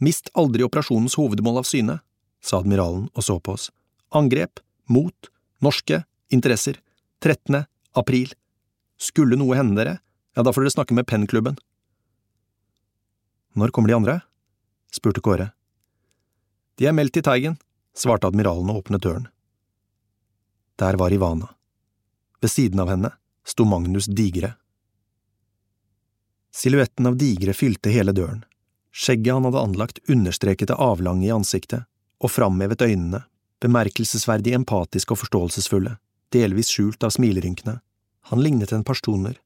Mist 0.02 0.32
aldri 0.38 0.64
operasjonens 0.66 1.14
hovedmål 1.18 1.60
av 1.60 1.68
syne, 1.68 2.00
sa 2.42 2.58
admiralen 2.58 3.06
og 3.14 3.26
så 3.26 3.38
på 3.38 3.54
oss. 3.54 3.68
Angrep, 4.14 4.58
mot, 4.90 5.30
norske, 5.62 6.02
interesser, 6.34 6.80
13. 7.22 7.64
april. 7.98 8.32
Skulle 8.98 9.38
noe 9.38 9.58
hende 9.58 9.78
dere, 9.78 9.98
ja, 10.34 10.42
da 10.42 10.54
får 10.54 10.66
dere 10.66 10.74
snakke 10.74 10.96
med 10.98 11.06
pennklubben. 11.10 11.58
Når 13.58 13.74
kommer 13.74 13.90
de 13.90 13.98
andre? 13.98 14.18
spurte 14.94 15.22
Kåre. 15.22 15.52
De 16.78 16.86
er 16.86 16.94
meldt 16.94 17.16
til 17.16 17.24
Teigen, 17.26 17.56
svarte 17.98 18.30
admiralen 18.30 18.70
og 18.70 18.84
åpnet 18.84 19.02
døren. 19.02 19.26
Der 20.78 20.98
var 21.00 21.12
Ivana. 21.12 21.50
Ved 22.40 22.52
siden 22.52 22.78
av 22.78 22.92
henne 22.92 23.10
sto 23.42 23.66
Magnus 23.66 24.06
Digre. 24.06 24.52
Silhuetten 26.54 27.10
av 27.10 27.16
Digre 27.18 27.54
fylte 27.54 27.90
hele 27.90 28.14
døren. 28.14 28.44
Skjegget 28.94 29.34
han 29.34 29.46
hadde 29.48 29.62
anlagt, 29.62 29.98
understreket 30.08 30.70
det 30.70 30.78
avlange 30.78 31.26
i 31.26 31.34
ansiktet, 31.34 31.84
og 32.22 32.30
framhevet 32.30 32.82
øynene, 32.82 33.24
bemerkelsesverdig 33.62 34.54
empatiske 34.58 35.14
og 35.14 35.20
forståelsesfulle, 35.24 35.96
delvis 36.34 36.70
skjult 36.70 37.02
av 37.06 37.14
smilerynkene. 37.14 37.78
Han 38.30 38.42
lignet 38.42 38.72
en 38.72 38.86
personer, 38.86 39.38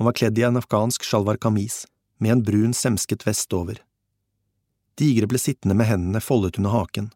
han 0.00 0.08
var 0.08 0.16
kledd 0.16 0.38
i 0.40 0.44
en 0.48 0.56
afghansk 0.56 1.04
sjalvar 1.04 1.36
kamis, 1.36 1.84
med 2.24 2.32
en 2.32 2.42
brun, 2.44 2.72
semsket 2.72 3.26
vest 3.26 3.52
over. 3.52 3.82
Digre 5.00 5.26
ble 5.30 5.40
sittende 5.40 5.74
med 5.74 5.88
hendene 5.88 6.20
foldet 6.20 6.58
under 6.60 6.74
haken. 6.74 7.10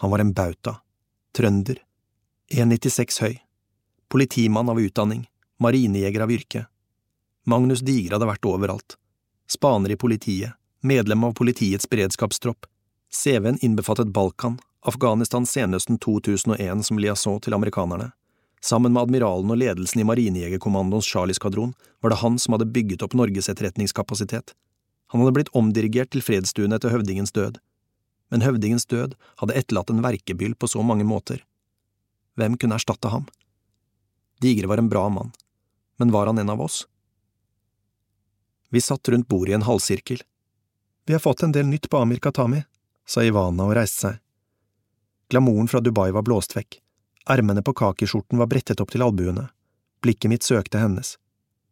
Han 0.00 0.10
var 0.10 0.22
en 0.24 0.32
bauta. 0.32 0.78
Trønder. 1.36 1.82
1,96 2.50 3.20
høy. 3.22 3.34
Politimann 4.08 4.72
av 4.72 4.80
utdanning. 4.80 5.26
Marinejeger 5.60 6.24
av 6.24 6.32
yrke. 6.32 6.66
Magnus 7.44 7.84
Digre 7.84 8.16
hadde 8.16 8.30
vært 8.30 8.48
overalt. 8.48 8.96
Spaner 9.48 9.92
i 9.92 10.00
politiet. 10.00 10.56
Medlem 10.80 11.24
av 11.28 11.36
politiets 11.36 11.88
beredskapstropp. 11.90 12.66
CV-en 13.12 13.60
innbefattet 13.60 14.08
Balkan, 14.08 14.56
Afghanistan 14.88 15.44
senhøsten 15.46 15.98
2001 16.00 16.82
som 16.88 16.98
liaison 16.98 17.40
til 17.40 17.54
amerikanerne. 17.54 18.08
Sammen 18.64 18.94
med 18.94 19.02
admiralen 19.02 19.52
og 19.52 19.58
ledelsen 19.60 20.00
i 20.00 20.06
Marinejegerkommandoens 20.08 21.06
Charlie-skvadron 21.12 21.74
var 22.00 22.10
det 22.10 22.22
han 22.24 22.38
som 22.38 22.56
hadde 22.56 22.72
bygget 22.72 23.04
opp 23.04 23.14
Norges 23.18 23.52
etterretningskapasitet. 23.52 24.56
Han 25.12 25.20
hadde 25.20 25.34
blitt 25.36 25.52
omdirigert 25.56 26.12
til 26.14 26.24
fredsstuen 26.24 26.72
etter 26.72 26.92
høvdingens 26.94 27.34
død. 27.36 27.58
Men 28.32 28.44
høvdingens 28.46 28.88
død 28.88 29.12
hadde 29.42 29.56
etterlatt 29.60 29.92
en 29.92 30.00
verkebyll 30.04 30.54
på 30.56 30.70
så 30.72 30.80
mange 30.80 31.04
måter. 31.04 31.42
Hvem 32.40 32.56
kunne 32.56 32.78
erstatte 32.80 33.12
ham? 33.12 33.26
Digre 34.40 34.70
var 34.72 34.80
en 34.80 34.88
bra 34.88 35.04
mann, 35.12 35.34
men 36.00 36.14
var 36.14 36.26
han 36.26 36.40
en 36.40 36.50
av 36.50 36.64
oss? 36.64 36.86
Vi 38.72 38.80
satt 38.80 39.08
rundt 39.12 39.28
bordet 39.28 39.52
i 39.52 39.58
en 39.58 39.68
halvsirkel. 39.68 40.22
Vi 41.06 41.12
har 41.12 41.20
fått 41.20 41.42
en 41.44 41.52
del 41.52 41.68
nytt 41.68 41.90
på 41.92 42.00
Amir 42.00 42.24
Katami, 42.24 42.62
sa 43.04 43.20
Ivana 43.20 43.68
og 43.68 43.76
reiste 43.76 44.06
seg. 44.06 44.18
Glamouren 45.28 45.68
fra 45.68 45.84
Dubai 45.84 46.08
var 46.16 46.24
blåst 46.24 46.56
vekk. 46.56 46.80
Ermene 47.28 47.62
på 47.62 47.76
kakiskjorten 47.76 48.40
var 48.40 48.48
brettet 48.48 48.80
opp 48.80 48.90
til 48.96 49.04
albuene. 49.04 49.50
Blikket 50.00 50.32
mitt 50.32 50.48
søkte 50.48 50.80
hennes. 50.80 51.18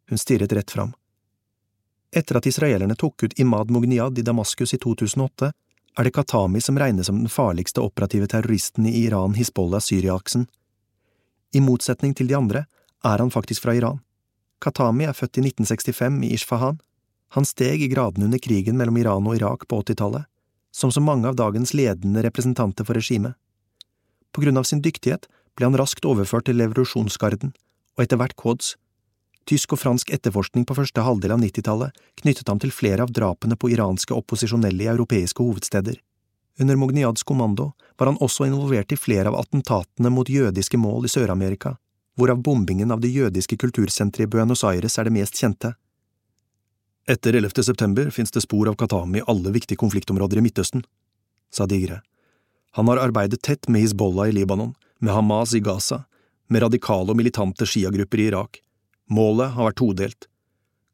Hun 0.09 0.21
stirret 0.21 0.53
rett 0.53 0.71
fram. 0.71 0.93
Etter 2.11 2.37
at 2.37 2.45
israelerne 2.45 2.95
tok 2.99 3.23
ut 3.23 3.39
Imad 3.39 3.71
Mugniyad 3.71 4.19
i 4.19 4.25
Damaskus 4.27 4.73
i 4.75 4.77
2008, 4.77 5.51
er 5.97 6.03
det 6.03 6.13
Qatami 6.15 6.61
som 6.61 6.79
regnes 6.79 7.07
som 7.07 7.19
den 7.19 7.31
farligste 7.31 7.81
operative 7.81 8.27
terroristen 8.27 8.85
i 8.85 9.05
Iran-Hizbollah-Syria-aksen. 9.05 10.45
I 11.55 11.59
motsetning 11.63 12.15
til 12.15 12.27
de 12.27 12.35
andre 12.35 12.65
er 13.03 13.23
han 13.23 13.31
faktisk 13.31 13.63
fra 13.63 13.75
Iran. 13.75 13.99
Qatami 14.61 15.07
er 15.07 15.15
født 15.15 15.39
i 15.39 15.45
1965 15.47 16.23
i 16.27 16.33
Ishfahan. 16.35 16.79
Han 17.35 17.47
steg 17.47 17.81
i 17.81 17.89
gradene 17.91 18.27
under 18.27 18.39
krigen 18.43 18.77
mellom 18.79 18.99
Iran 18.99 19.27
og 19.27 19.35
Irak 19.39 19.67
på 19.67 19.81
80-tallet, 19.81 20.27
som 20.71 20.91
så 20.91 21.03
mange 21.03 21.27
av 21.27 21.39
dagens 21.39 21.73
ledende 21.73 22.23
representanter 22.23 22.87
for 22.87 22.99
regimet. 22.99 23.35
På 24.31 24.43
grunn 24.43 24.59
av 24.59 24.67
sin 24.67 24.83
dyktighet 24.83 25.27
ble 25.55 25.67
han 25.67 25.79
raskt 25.79 26.05
overført 26.07 26.47
til 26.47 26.59
revolusjonsgarden, 26.59 27.51
og 27.95 28.03
etter 28.03 28.19
hvert 28.19 28.35
Quds. 28.39 28.75
Tysk 29.49 29.73
og 29.73 29.81
fransk 29.81 30.11
etterforskning 30.13 30.65
på 30.69 30.77
første 30.77 31.03
halvdel 31.03 31.33
av 31.35 31.41
90-tallet 31.41 31.97
knyttet 32.21 32.47
ham 32.47 32.59
til 32.61 32.73
flere 32.73 33.05
av 33.05 33.11
drapene 33.13 33.57
på 33.57 33.71
iranske 33.73 34.13
opposisjonelle 34.13 34.85
i 34.85 34.89
europeiske 34.91 35.41
hovedsteder. 35.43 35.97
Under 36.61 36.77
Mogniads 36.77 37.23
kommando 37.23 37.71
var 37.97 38.11
han 38.11 38.19
også 38.21 38.45
involvert 38.45 38.91
i 38.93 38.99
flere 38.99 39.31
av 39.31 39.39
attentatene 39.39 40.11
mot 40.13 40.29
jødiske 40.29 40.77
mål 40.77 41.07
i 41.07 41.11
Sør-Amerika, 41.13 41.75
hvorav 42.17 42.43
bombingen 42.45 42.91
av 42.91 43.01
det 43.01 43.09
jødiske 43.09 43.57
kultursenteret 43.57 44.27
i 44.27 44.29
Buenos 44.29 44.63
Aires 44.67 44.99
er 44.99 45.09
det 45.09 45.15
mest 45.15 45.39
kjente. 45.41 45.73
Etter 47.09 47.33
11. 47.33 47.63
september 47.65 48.11
finnes 48.13 48.31
det 48.31 48.43
spor 48.45 48.69
av 48.69 48.77
Katami 48.77 49.19
i 49.21 49.27
alle 49.27 49.53
viktige 49.55 49.79
konfliktområder 49.81 50.37
i 50.37 50.45
Midtøsten, 50.45 50.83
sa 51.51 51.65
Digre. 51.65 52.01
Han 52.77 52.87
har 52.87 53.01
arbeidet 53.01 53.41
tett 53.41 53.67
med 53.67 53.81
Hizbollah 53.81 54.29
i 54.29 54.35
Libanon, 54.35 54.75
med 54.99 55.13
Hamas 55.13 55.55
i 55.57 55.59
Gaza, 55.59 56.03
med 56.47 56.61
radikale 56.61 57.11
og 57.11 57.17
militante 57.17 57.65
sjiagrupper 57.65 58.21
i 58.21 58.27
Irak. 58.29 58.61
Målet 59.11 59.51
har 59.57 59.67
vært 59.67 59.79
todelt. 59.81 60.27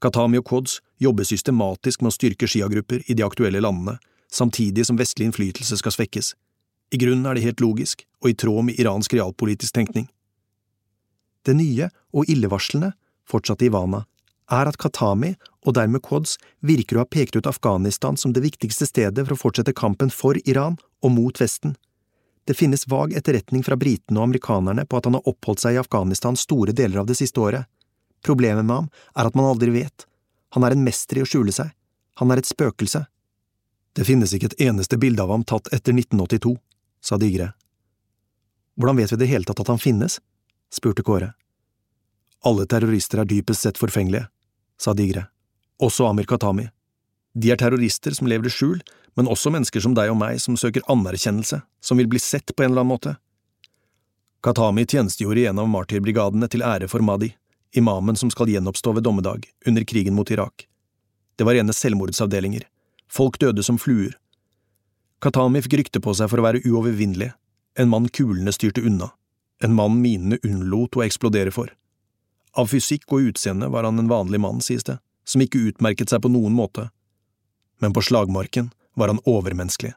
Katami 0.02 0.40
og 0.42 0.48
Quds 0.50 0.80
jobber 1.02 1.26
systematisk 1.26 2.02
med 2.02 2.12
å 2.12 2.16
styrke 2.16 2.50
sjiagrupper 2.50 3.06
i 3.06 3.16
de 3.18 3.26
aktuelle 3.26 3.62
landene, 3.62 3.98
samtidig 4.34 4.86
som 4.88 4.98
vestlig 4.98 5.30
innflytelse 5.30 5.78
skal 5.80 5.94
svekkes. 5.94 6.34
I 6.94 6.98
grunnen 7.02 7.28
er 7.30 7.38
det 7.38 7.46
helt 7.46 7.62
logisk, 7.62 8.06
og 8.24 8.32
i 8.32 8.38
tråd 8.38 8.70
med 8.70 8.80
iransk 8.82 9.14
realpolitisk 9.14 9.76
tenkning. 9.78 10.08
Det 11.46 11.56
nye 11.56 11.90
og 12.14 12.30
illevarslende, 12.32 12.94
fortsatte 13.28 13.68
Ivana, 13.68 14.06
er 14.52 14.70
at 14.70 14.80
Katami, 14.80 15.34
og 15.68 15.76
dermed 15.76 16.02
Quds, 16.06 16.38
virker 16.64 16.98
å 16.98 17.04
ha 17.04 17.10
pekt 17.12 17.36
ut 17.36 17.50
Afghanistan 17.50 18.18
som 18.18 18.34
det 18.34 18.46
viktigste 18.46 18.88
stedet 18.88 19.26
for 19.26 19.36
å 19.36 19.42
fortsette 19.42 19.76
kampen 19.76 20.10
for 20.14 20.40
Iran 20.46 20.78
og 21.04 21.14
mot 21.14 21.42
Vesten. 21.42 21.76
Det 22.48 22.56
finnes 22.56 22.88
vag 22.88 23.12
etterretning 23.14 23.66
fra 23.68 23.76
britene 23.76 24.22
og 24.22 24.30
amerikanerne 24.30 24.86
på 24.88 24.98
at 25.00 25.10
han 25.10 25.18
har 25.20 25.28
oppholdt 25.28 25.66
seg 25.66 25.76
i 25.76 25.82
Afghanistan 25.82 26.40
store 26.40 26.72
deler 26.72 27.02
av 27.02 27.10
det 27.10 27.18
siste 27.20 27.44
året. 27.44 27.68
Problemet 28.26 28.66
med 28.66 28.76
ham 28.76 28.90
er 29.16 29.30
at 29.30 29.36
man 29.38 29.50
aldri 29.50 29.72
vet. 29.74 30.08
Han 30.56 30.64
er 30.64 30.76
en 30.76 30.84
mester 30.86 31.20
i 31.20 31.24
å 31.26 31.30
skjule 31.30 31.54
seg. 31.54 31.74
Han 32.22 32.32
er 32.32 32.42
et 32.42 32.50
spøkelse. 32.50 33.04
Det 33.98 34.06
finnes 34.06 34.34
ikke 34.34 34.52
et 34.52 34.62
eneste 34.70 34.98
bilde 35.02 35.24
av 35.24 35.34
ham 35.34 35.44
tatt 35.48 35.70
etter 35.74 35.96
1982, 35.96 36.56
sa 37.02 37.18
Digre. 37.22 37.52
Hvordan 38.78 39.00
vet 39.00 39.14
vi 39.14 39.20
det 39.22 39.30
hele 39.32 39.48
tatt 39.48 39.62
at 39.64 39.72
han 39.74 39.82
finnes? 39.82 40.20
spurte 40.74 41.04
Kåre. 41.04 41.32
Alle 42.46 42.68
terrorister 42.70 43.24
er 43.24 43.30
dypest 43.30 43.66
sett 43.66 43.80
forfengelige, 43.82 44.28
sa 44.78 44.94
Digre. 44.94 45.28
Også 45.82 46.06
Amir 46.06 46.28
Katami. 46.30 46.68
De 47.34 47.52
er 47.54 47.58
terrorister 47.58 48.14
som 48.14 48.30
lever 48.30 48.50
i 48.50 48.54
skjul, 48.54 48.80
men 49.18 49.30
også 49.30 49.50
mennesker 49.54 49.82
som 49.82 49.96
deg 49.98 50.12
og 50.14 50.20
meg 50.20 50.38
som 50.42 50.58
søker 50.58 50.86
anerkjennelse, 50.94 51.62
som 51.82 51.98
vil 51.98 52.10
bli 52.10 52.22
sett 52.22 52.54
på 52.54 52.64
en 52.64 52.72
eller 52.72 52.86
annen 52.86 52.94
måte. 52.94 53.16
Katami 54.46 54.86
tjenestegjorde 54.86 55.42
i 55.42 55.48
en 55.50 55.62
av 55.62 55.70
martyrbrigadene 55.74 56.50
til 56.54 56.66
ære 56.66 56.90
for 56.92 57.02
Mahdi, 57.06 57.32
imamen 57.76 58.16
som 58.16 58.32
skal 58.32 58.50
gjenoppstå 58.50 58.94
ved 58.98 59.04
dommedag, 59.04 59.48
under 59.66 59.84
krigen 59.84 60.16
mot 60.16 60.32
Irak. 60.32 60.68
Det 61.36 61.44
var 61.44 61.54
rene 61.54 61.74
selvmordsavdelinger. 61.74 62.64
Folk 63.12 63.40
døde 63.40 63.64
som 63.64 63.78
fluer. 63.78 64.18
Katami 65.22 65.62
fikk 65.66 65.78
rykte 65.82 66.02
på 66.04 66.14
seg 66.14 66.30
for 66.30 66.42
å 66.42 66.46
være 66.46 66.62
uovervinnelig, 66.66 67.32
en 67.78 67.90
mann 67.90 68.10
kulene 68.10 68.54
styrte 68.54 68.82
unna, 68.86 69.12
en 69.64 69.74
mann 69.74 70.00
minene 70.02 70.40
unnlot 70.44 70.98
å 70.98 71.04
eksplodere 71.06 71.54
for. 71.54 71.72
Av 72.58 72.70
fysikk 72.70 73.06
og 73.14 73.32
utseende 73.32 73.70
var 73.74 73.86
han 73.86 74.00
en 74.02 74.10
vanlig 74.10 74.42
mann, 74.42 74.62
sies 74.62 74.86
det, 74.86 74.98
som 75.26 75.42
ikke 75.44 75.62
utmerket 75.70 76.10
seg 76.10 76.24
på 76.24 76.32
noen 76.32 76.56
måte, 76.58 76.90
men 77.82 77.94
på 77.94 78.02
slagmarken 78.02 78.72
var 78.98 79.12
han 79.12 79.22
overmenneskelig. 79.26 79.94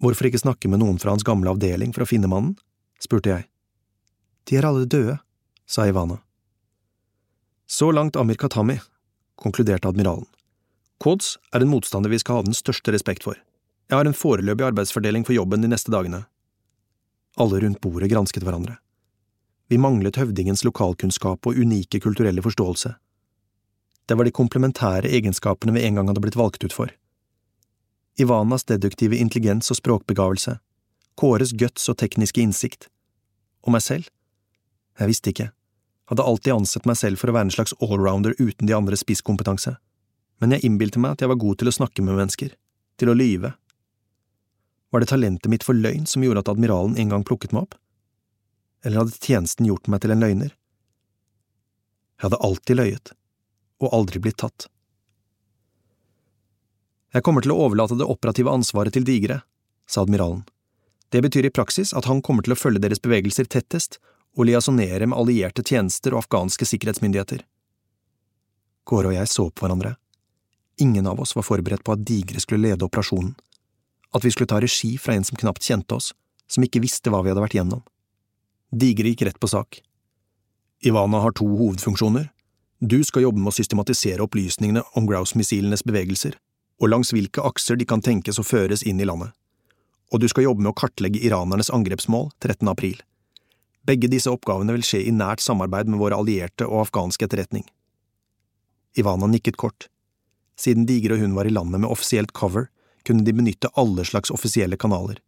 Hvorfor 0.00 0.28
ikke 0.28 0.40
snakke 0.40 0.68
med 0.68 0.80
noen 0.80 1.00
fra 1.00 1.12
hans 1.12 1.24
gamle 1.24 1.52
avdeling 1.52 1.92
for 1.96 2.04
å 2.04 2.08
finne 2.08 2.28
mannen? 2.28 2.56
spurte 3.00 3.32
jeg. 3.32 3.48
De 4.48 4.56
er 4.56 4.68
alle 4.68 4.88
døde, 4.88 5.18
sa 5.68 5.84
Ivana. 5.88 6.20
Så 7.66 7.90
langt 7.92 8.16
Amir 8.16 8.34
Katami, 8.34 8.80
konkluderte 9.36 9.88
admiralen. 9.88 10.26
Kods 10.98 11.36
er 11.52 11.60
en 11.60 11.70
motstander 11.70 12.10
vi 12.10 12.18
skal 12.18 12.38
ha 12.38 12.46
den 12.46 12.56
største 12.56 12.92
respekt 12.94 13.26
for. 13.26 13.36
Jeg 13.90 13.98
har 13.98 14.08
en 14.08 14.16
foreløpig 14.16 14.64
arbeidsfordeling 14.68 15.26
for 15.26 15.36
jobben 15.36 15.62
de 15.62 15.70
neste 15.70 15.92
dagene. 15.92 16.24
Alle 17.36 17.60
rundt 17.60 17.80
bordet 17.84 18.10
gransket 18.10 18.46
hverandre. 18.46 18.78
Vi 19.68 19.78
manglet 19.82 20.16
høvdingens 20.16 20.62
lokalkunnskap 20.64 21.46
og 21.46 21.58
unike 21.58 22.00
kulturelle 22.00 22.42
forståelse. 22.42 22.94
Det 24.06 24.14
var 24.14 24.24
de 24.24 24.34
komplementære 24.34 25.10
egenskapene 25.18 25.74
vi 25.74 25.82
en 25.84 25.98
gang 25.98 26.08
hadde 26.08 26.22
blitt 26.22 26.38
valgt 26.38 26.64
ut 26.64 26.74
for. 26.74 26.92
Ivanas 28.16 28.64
deduktive 28.64 29.18
intelligens 29.18 29.70
og 29.74 29.80
språkbegavelse, 29.82 30.58
Kåres 31.16 31.54
guts 31.56 31.88
og 31.88 31.96
tekniske 31.96 32.42
innsikt. 32.44 32.90
Og 33.64 33.72
meg 33.72 33.82
selv? 33.82 34.10
Jeg 35.00 35.08
visste 35.08 35.32
ikke. 35.32 35.46
Hadde 36.06 36.22
alltid 36.22 36.54
ansett 36.54 36.86
meg 36.86 36.98
selv 37.00 37.18
for 37.18 37.30
å 37.30 37.34
være 37.34 37.48
en 37.48 37.54
slags 37.54 37.74
allrounder 37.82 38.36
uten 38.38 38.68
de 38.68 38.74
andres 38.76 39.02
spisskompetanse. 39.02 39.74
Men 40.38 40.52
jeg 40.54 40.68
innbilte 40.68 41.00
meg 41.02 41.16
at 41.16 41.24
jeg 41.24 41.32
var 41.32 41.40
god 41.42 41.58
til 41.58 41.70
å 41.70 41.74
snakke 41.74 42.04
med 42.04 42.18
mennesker, 42.18 42.52
til 43.00 43.10
å 43.10 43.16
lyve. 43.16 43.54
Var 44.94 45.02
det 45.02 45.10
talentet 45.10 45.50
mitt 45.50 45.66
for 45.66 45.74
løgn 45.74 46.06
som 46.06 46.22
gjorde 46.22 46.44
at 46.44 46.52
admiralen 46.52 46.94
en 47.00 47.10
gang 47.12 47.26
plukket 47.26 47.56
meg 47.56 47.66
opp? 47.66 47.74
Eller 48.86 49.02
hadde 49.02 49.18
tjenesten 49.18 49.66
gjort 49.66 49.90
meg 49.90 50.04
til 50.04 50.14
en 50.14 50.22
løgner? 50.22 50.52
Jeg 52.16 52.28
hadde 52.28 52.42
alltid 52.48 52.78
løyet 52.78 53.12
og 53.82 53.92
aldri 53.92 54.22
blitt 54.22 54.38
tatt. 54.40 54.68
Jeg 57.12 57.24
kommer 57.24 57.44
til 57.44 57.52
å 57.54 57.58
overlate 57.66 57.96
det 57.98 58.06
operative 58.08 58.52
ansvaret 58.52 58.94
til 58.94 59.04
Digre, 59.08 59.40
sa 59.88 60.04
admiralen. 60.04 60.44
Det 61.10 61.22
betyr 61.24 61.48
i 61.48 61.54
praksis 61.54 61.92
at 61.96 62.08
han 62.10 62.22
kommer 62.22 62.44
til 62.44 62.54
å 62.54 62.58
følge 62.58 62.82
deres 62.82 63.02
bevegelser 63.02 63.48
tettest 63.50 63.98
og 64.36 64.48
liasonere 64.48 65.08
med 65.08 65.18
allierte 65.18 65.64
tjenester 65.64 66.14
og 66.14 66.24
afghanske 66.24 66.68
sikkerhetsmyndigheter. 66.68 67.42
Kåre 68.86 69.10
og 69.10 69.16
jeg 69.16 69.32
så 69.32 69.48
på 69.50 69.64
hverandre. 69.64 69.96
Ingen 70.78 71.08
av 71.08 71.20
oss 71.20 71.32
var 71.36 71.46
forberedt 71.48 71.84
på 71.84 71.96
at 71.96 72.04
Digre 72.06 72.40
skulle 72.40 72.68
lede 72.68 72.84
operasjonen, 72.84 73.32
at 74.14 74.24
vi 74.24 74.30
skulle 74.30 74.50
ta 74.52 74.60
regi 74.60 74.94
fra 75.00 75.16
en 75.16 75.24
som 75.24 75.38
knapt 75.40 75.64
kjente 75.64 75.96
oss, 75.96 76.12
som 76.46 76.62
ikke 76.62 76.84
visste 76.84 77.10
hva 77.10 77.22
vi 77.24 77.32
hadde 77.32 77.42
vært 77.42 77.56
gjennom. 77.56 77.82
Digre 78.70 79.10
gikk 79.12 79.24
rett 79.26 79.40
på 79.40 79.50
sak. 79.50 79.80
Ivana 80.84 81.22
har 81.24 81.32
to 81.34 81.48
hovedfunksjoner, 81.48 82.28
du 82.80 83.00
skal 83.04 83.24
jobbe 83.24 83.40
med 83.40 83.54
å 83.54 83.56
systematisere 83.56 84.20
opplysningene 84.20 84.82
om 85.00 85.06
Grouse-missilenes 85.08 85.80
bevegelser, 85.88 86.34
og 86.76 86.90
langs 86.92 87.14
hvilke 87.14 87.40
akser 87.40 87.78
de 87.80 87.86
kan 87.88 88.02
tenkes 88.04 88.36
å 88.36 88.44
føres 88.44 88.84
inn 88.84 89.00
i 89.00 89.06
landet. 89.08 89.32
Og 90.12 90.20
du 90.20 90.28
skal 90.28 90.44
jobbe 90.44 90.60
med 90.60 90.74
å 90.74 90.76
kartlegge 90.76 91.22
iranernes 91.24 91.72
angrepsmål 91.72 92.28
13. 92.44 92.68
april. 92.68 93.00
Begge 93.86 94.10
disse 94.10 94.30
oppgavene 94.32 94.74
vil 94.74 94.86
skje 94.86 95.04
i 95.06 95.12
nært 95.14 95.42
samarbeid 95.44 95.90
med 95.90 96.00
våre 96.00 96.18
allierte 96.18 96.66
og 96.66 96.86
afghanske 96.86 97.28
etterretning. 97.28 97.66
Ivana 98.98 99.28
nikket 99.30 99.58
kort. 99.60 99.88
Siden 100.58 100.86
Digre 100.88 101.14
og 101.14 101.22
hun 101.22 101.36
var 101.36 101.46
i 101.46 101.52
landet 101.52 101.82
med 101.82 101.90
offisielt 101.90 102.32
cover, 102.32 102.70
kunne 103.06 103.22
de 103.22 103.34
benytte 103.36 103.70
alle 103.78 104.04
slags 104.08 104.32
offisielle 104.34 104.78
kanaler. 104.80 105.20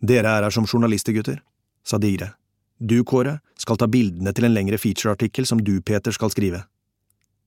Dere 0.00 0.30
er 0.38 0.46
her 0.46 0.54
som 0.54 0.68
journalister, 0.68 1.12
gutter, 1.12 1.42
sa 1.84 1.98
Digre. 2.00 2.32
Du, 2.78 3.02
Kåre, 3.04 3.40
skal 3.58 3.78
ta 3.80 3.88
bildene 3.88 4.32
til 4.36 4.46
en 4.46 4.54
lengre 4.54 4.78
featureartikkel 4.80 5.48
som 5.48 5.60
du, 5.64 5.80
Peter, 5.80 6.12
skal 6.12 6.32
skrive. 6.32 6.62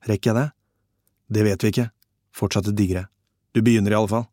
Rekker 0.09 0.31
jeg 0.31 0.37
det? 0.37 0.47
Det 1.29 1.45
vet 1.45 1.63
vi 1.63 1.71
ikke, 1.73 1.89
fortsatte 2.35 2.73
Digre. 2.75 3.07
Du 3.53 3.61
begynner 3.65 3.93
i 3.93 3.97
alle 3.97 4.11
fall. 4.11 4.25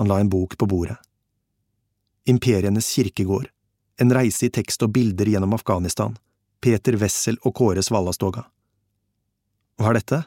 Han 0.00 0.08
la 0.08 0.20
en 0.20 0.32
bok 0.32 0.56
på 0.58 0.68
bordet. 0.68 0.96
Imperienes 2.28 2.94
kirkegård, 2.94 3.48
En 3.98 4.12
reise 4.12 4.46
i 4.46 4.50
tekst 4.50 4.82
og 4.82 4.90
bilder 4.92 5.28
gjennom 5.30 5.54
Afghanistan, 5.56 6.16
Peter 6.60 6.96
Wessel 7.00 7.38
og 7.46 7.54
Kåre 7.54 7.80
Svallastoga. 7.82 8.42
Hva 9.78 9.88
er 9.88 9.96
dette? 10.00 10.18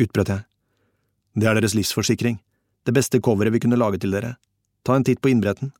utbrøt 0.00 0.30
jeg. 0.32 0.44
Det 1.34 1.48
er 1.48 1.58
deres 1.58 1.74
livsforsikring, 1.74 2.38
det 2.86 2.94
beste 2.94 3.20
coveret 3.20 3.52
vi 3.52 3.60
kunne 3.60 3.76
lage 3.76 3.98
til 3.98 4.14
dere. 4.14 4.36
Ta 4.86 4.94
en 4.96 5.04
titt 5.04 5.20
på 5.20 5.32
innbretten. 5.32 5.72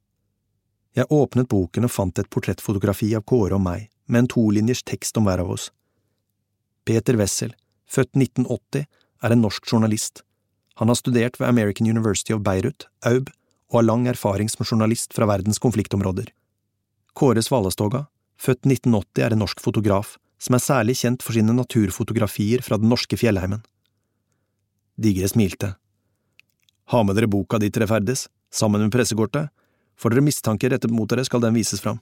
Jeg 0.99 1.09
åpnet 1.09 1.49
boken 1.49 1.87
og 1.87 1.95
fant 1.95 2.19
et 2.19 2.29
portrettfotografi 2.29 3.13
av 3.17 3.23
Kåre 3.23 3.55
og 3.57 3.63
meg, 3.65 3.87
med 4.07 4.25
en 4.25 4.31
tolinjers 4.35 4.83
tekst 4.83 5.17
om 5.17 5.31
hver 5.31 5.41
av 5.41 5.55
oss. 5.55 5.71
Peter 6.85 7.17
Wessel, 7.17 7.55
født 7.87 8.13
1980, 8.19 8.91
er 9.23 9.31
en 9.31 9.47
norsk 9.47 9.71
journalist. 9.71 10.25
Han 10.83 10.91
har 10.91 10.99
studert 10.99 11.39
ved 11.39 11.49
American 11.49 11.87
University 11.87 12.35
of 12.35 12.43
Beirut, 12.43 12.89
AUB, 13.07 13.31
og 13.73 13.81
har 13.81 13.89
lang 13.89 14.05
erfaring 14.11 14.51
som 14.53 14.67
journalist 14.69 15.15
fra 15.17 15.27
verdens 15.31 15.59
konfliktområder. 15.59 16.29
Kåre 17.17 17.41
Svalestoga, 17.43 18.07
født 18.37 18.67
1980, 18.69 19.25
er 19.25 19.33
en 19.33 19.43
norsk 19.43 19.61
fotograf 19.65 20.19
som 20.43 20.57
er 20.57 20.65
særlig 20.65 20.99
kjent 21.01 21.23
for 21.25 21.37
sine 21.37 21.55
naturfotografier 21.57 22.63
fra 22.67 22.77
den 22.81 22.91
norske 22.93 23.17
fjellheimen. 23.17 23.63
Digre 25.01 25.31
smilte. 25.31 25.75
Ha 26.93 27.03
med 27.07 27.17
dere 27.17 27.31
boka 27.31 27.61
dit 27.63 27.73
dere 27.73 27.89
ferdes, 27.89 28.27
sammen 28.53 28.83
med 28.83 28.93
pressekortet. 28.93 29.49
Får 29.97 30.13
dere 30.13 30.27
mistanker 30.27 30.75
rettet 30.75 30.93
mot 30.93 31.09
dere, 31.09 31.25
skal 31.25 31.41
den 31.41 31.57
vises 31.57 31.81
fram. 31.81 32.01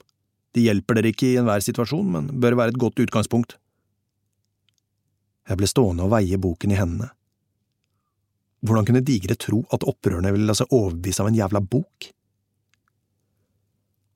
De 0.51 0.65
hjelper 0.65 0.97
dere 0.97 1.13
ikke 1.13 1.29
i 1.29 1.37
enhver 1.39 1.63
situasjon, 1.63 2.09
men 2.11 2.31
bør 2.43 2.57
være 2.59 2.73
et 2.73 2.81
godt 2.81 2.99
utgangspunkt. 2.99 3.55
Jeg 5.47 5.59
ble 5.59 5.69
stående 5.69 6.03
og 6.03 6.11
veie 6.11 6.39
boken 6.41 6.73
i 6.73 6.79
hendene. 6.79 7.11
Hvordan 8.61 8.85
kunne 8.85 9.01
Digre 9.05 9.35
tro 9.41 9.63
at 9.73 9.85
opprørerne 9.89 10.31
ville 10.33 10.45
la 10.45 10.55
seg 10.57 10.69
overbevise 10.69 11.23
av 11.23 11.31
en 11.31 11.37
jævla 11.37 11.61
bok? 11.65 12.11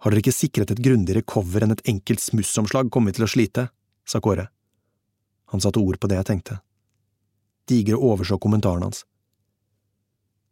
Har 0.06 0.14
dere 0.14 0.22
ikke 0.22 0.36
sikret 0.36 0.70
et 0.70 0.84
grundigere 0.86 1.26
cover 1.26 1.66
enn 1.66 1.74
et 1.74 1.82
enkelt 1.90 2.22
smussomslag 2.22 2.92
kommer 2.94 3.10
vi 3.10 3.18
til 3.18 3.26
å 3.26 3.32
slite, 3.32 3.70
sa 4.06 4.22
Kåre. 4.22 4.52
Han 5.50 5.64
satte 5.64 5.82
ord 5.82 5.98
på 5.98 6.10
det 6.12 6.20
jeg 6.20 6.30
tenkte. 6.30 6.60
Digre 7.66 7.98
overså 7.98 8.38
kommentaren 8.42 8.86
hans. 8.86 9.02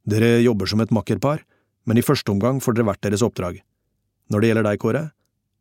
Dere 0.09 0.39
jobber 0.41 0.65
som 0.65 0.81
et 0.81 0.91
makkerpar, 0.91 1.43
men 1.85 1.99
i 1.99 2.05
første 2.05 2.33
omgang 2.33 2.63
får 2.65 2.73
dere 2.73 2.89
hvert 2.89 3.05
deres 3.05 3.21
oppdrag. 3.21 3.61
Når 4.33 4.41
det 4.41 4.49
gjelder 4.49 4.67
deg, 4.71 4.81
Kåre, 4.81 5.03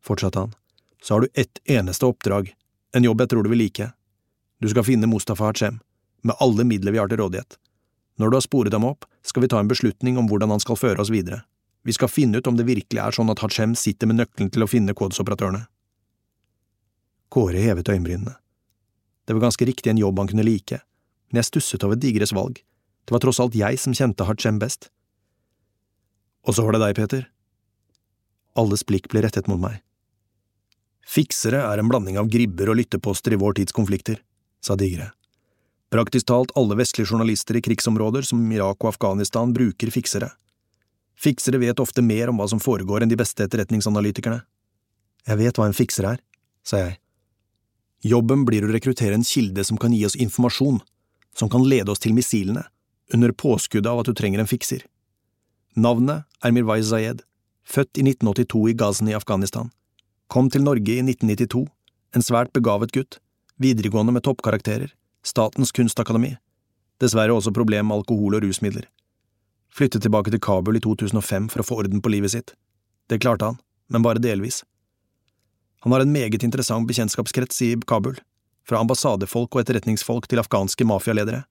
fortsatte 0.01 0.41
han, 0.41 0.55
så 1.03 1.13
har 1.13 1.21
du 1.21 1.37
ett 1.37 1.61
eneste 1.69 2.09
oppdrag, 2.09 2.49
en 2.97 3.05
jobb 3.05 3.21
jeg 3.21 3.29
tror 3.29 3.45
du 3.45 3.51
vil 3.53 3.61
like. 3.61 3.91
Du 4.57 4.69
skal 4.71 4.87
finne 4.87 5.09
Mustafa 5.11 5.51
Hachem, 5.51 5.83
med 6.23 6.39
alle 6.41 6.65
midler 6.65 6.95
vi 6.95 7.01
har 7.01 7.11
til 7.11 7.21
rådighet. 7.21 7.59
Når 8.21 8.29
du 8.29 8.37
har 8.37 8.45
sporet 8.45 8.75
ham 8.75 8.85
opp, 8.85 9.07
skal 9.25 9.43
vi 9.43 9.49
ta 9.49 9.59
en 9.59 9.69
beslutning 9.69 10.19
om 10.19 10.27
hvordan 10.29 10.53
han 10.53 10.61
skal 10.61 10.77
føre 10.77 11.01
oss 11.01 11.11
videre. 11.13 11.41
Vi 11.83 11.95
skal 11.95 12.11
finne 12.11 12.39
ut 12.39 12.47
om 12.47 12.57
det 12.57 12.67
virkelig 12.67 13.01
er 13.01 13.15
sånn 13.15 13.31
at 13.33 13.41
Hachem 13.43 13.73
sitter 13.75 14.07
med 14.07 14.21
nøkkelen 14.21 14.51
til 14.53 14.63
å 14.63 14.69
finne 14.69 14.95
kodesoperatørene. 14.95 15.65
Kåre 17.33 17.63
hevet 17.63 17.89
øyenbrynene. 17.89 18.37
Det 19.25 19.35
var 19.35 19.47
ganske 19.47 19.65
riktig 19.65 19.89
en 19.91 19.99
jobb 19.99 20.19
han 20.19 20.29
kunne 20.29 20.45
like, 20.45 20.79
men 21.31 21.41
jeg 21.41 21.49
stusset 21.49 21.83
over 21.87 21.99
Digres 21.99 22.35
valg. 22.35 22.59
Det 23.03 23.15
var 23.15 23.23
tross 23.23 23.41
alt 23.43 23.57
jeg 23.57 23.79
som 23.81 23.95
kjente 23.97 24.27
Hachem 24.27 24.59
best. 24.61 24.91
Og 26.47 26.55
så 26.55 26.63
var 26.65 26.75
det 26.75 26.83
deg, 26.83 26.95
Peter. 26.99 27.25
Alles 28.59 28.83
blikk 28.87 29.09
ble 29.11 29.23
rettet 29.25 29.49
mot 29.49 29.59
meg. 29.59 29.81
Fiksere 31.03 31.65
er 31.67 31.81
en 31.81 31.89
blanding 31.91 32.19
av 32.19 32.29
gribber 32.31 32.71
og 32.71 32.79
lytteposter 32.79 33.35
i 33.35 33.39
vår 33.39 33.59
tids 33.59 33.75
konflikter, 33.75 34.21
sa 34.63 34.77
Digre. 34.79 35.11
Praktisk 35.93 36.25
talt 36.25 36.51
alle 36.57 36.73
vestlige 36.79 37.11
journalister 37.11 37.59
i 37.59 37.61
krigsområder 37.61 38.25
som 38.25 38.41
Irak 38.51 38.81
og 38.81 38.95
Afghanistan 38.95 39.51
bruker 39.53 39.91
fiksere. 39.93 40.31
Fiksere 41.21 41.59
vet 41.61 41.81
ofte 41.83 42.01
mer 42.01 42.31
om 42.31 42.39
hva 42.41 42.47
som 42.49 42.61
foregår 42.63 43.03
enn 43.03 43.11
de 43.11 43.17
beste 43.19 43.45
etterretningsanalytikerne. 43.45 44.39
Jeg 45.29 45.39
vet 45.43 45.59
hva 45.59 45.67
en 45.69 45.77
fikser 45.77 46.07
er, 46.15 46.23
sa 46.65 46.79
jeg. 46.81 46.95
Jobben 48.09 48.41
blir 48.47 48.65
å 48.65 48.71
rekruttere 48.73 49.13
en 49.13 49.27
kilde 49.27 49.61
som 49.69 49.77
kan 49.77 49.93
gi 49.93 50.01
oss 50.07 50.17
informasjon, 50.17 50.81
som 51.37 51.51
kan 51.53 51.61
lede 51.61 51.93
oss 51.93 52.01
til 52.01 52.17
missilene, 52.17 52.65
under 53.13 53.35
påskuddet 53.37 53.91
av 53.91 54.01
at 54.01 54.09
du 54.09 54.17
trenger 54.17 54.41
en 54.41 54.49
fikser. 54.49 54.81
Navnet 55.77 56.25
er 56.41 56.57
Mirwai 56.57 56.81
Zayed, 56.81 57.21
født 57.69 58.01
i 58.01 58.07
1982 58.09 58.63
i 58.73 58.75
Ghazni 58.81 59.13
Afghanistan. 59.13 59.69
Kom 60.25 60.49
til 60.49 60.65
Norge 60.65 60.97
i 60.97 61.05
1992, 61.05 61.67
en 62.17 62.25
svært 62.25 62.49
begavet 62.57 62.97
gutt, 62.97 63.21
videregående 63.61 64.17
med 64.17 64.25
toppkarakterer, 64.25 64.89
Statens 65.23 65.71
kunstakademi, 65.71 66.35
dessverre 66.99 67.35
også 67.35 67.53
problem 67.55 67.87
med 67.87 68.01
alkohol 68.01 68.35
og 68.37 68.43
rusmidler. 68.43 68.89
Flyttet 69.73 70.03
tilbake 70.03 70.31
til 70.31 70.41
Kabul 70.43 70.77
i 70.77 70.83
2005 70.83 71.47
for 71.53 71.63
å 71.63 71.67
få 71.67 71.79
orden 71.83 72.03
på 72.03 72.11
livet 72.11 72.33
sitt. 72.35 72.53
Det 73.09 73.21
klarte 73.23 73.47
han, 73.47 73.59
men 73.87 74.03
bare 74.05 74.21
delvis. 74.21 74.61
Han 75.83 75.95
har 75.95 76.03
en 76.03 76.11
meget 76.11 76.43
interessant 76.43 76.87
bekjentskapskrets 76.87 77.61
i 77.65 77.71
Kabul, 77.87 78.19
fra 78.67 78.79
ambassadefolk 78.79 79.55
og 79.55 79.63
etterretningsfolk 79.63 80.27
til 80.27 80.39
afghanske 80.43 80.85
mafialedere. 80.87 81.43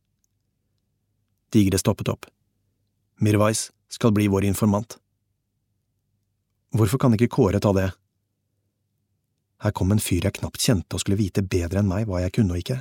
Digre 1.53 1.81
stoppet 1.81 2.09
opp. 2.09 2.29
Mirwais 3.21 3.71
skal 3.93 4.13
bli 4.13 4.29
vår 4.33 4.47
informant. 4.49 4.97
Hvorfor 6.73 6.99
kan 6.99 7.13
ikke 7.13 7.29
Kåre 7.29 7.61
ta 7.61 7.75
det? 7.77 7.91
Her 9.63 9.75
kom 9.77 9.93
en 9.93 10.01
fyr 10.01 10.25
jeg 10.25 10.39
knapt 10.41 10.63
kjente 10.65 10.97
og 10.97 11.03
skulle 11.03 11.21
vite 11.21 11.45
bedre 11.45 11.83
enn 11.83 11.91
meg 11.91 12.09
hva 12.09 12.23
jeg 12.23 12.33
kunne 12.39 12.57
og 12.57 12.63
ikke. 12.63 12.81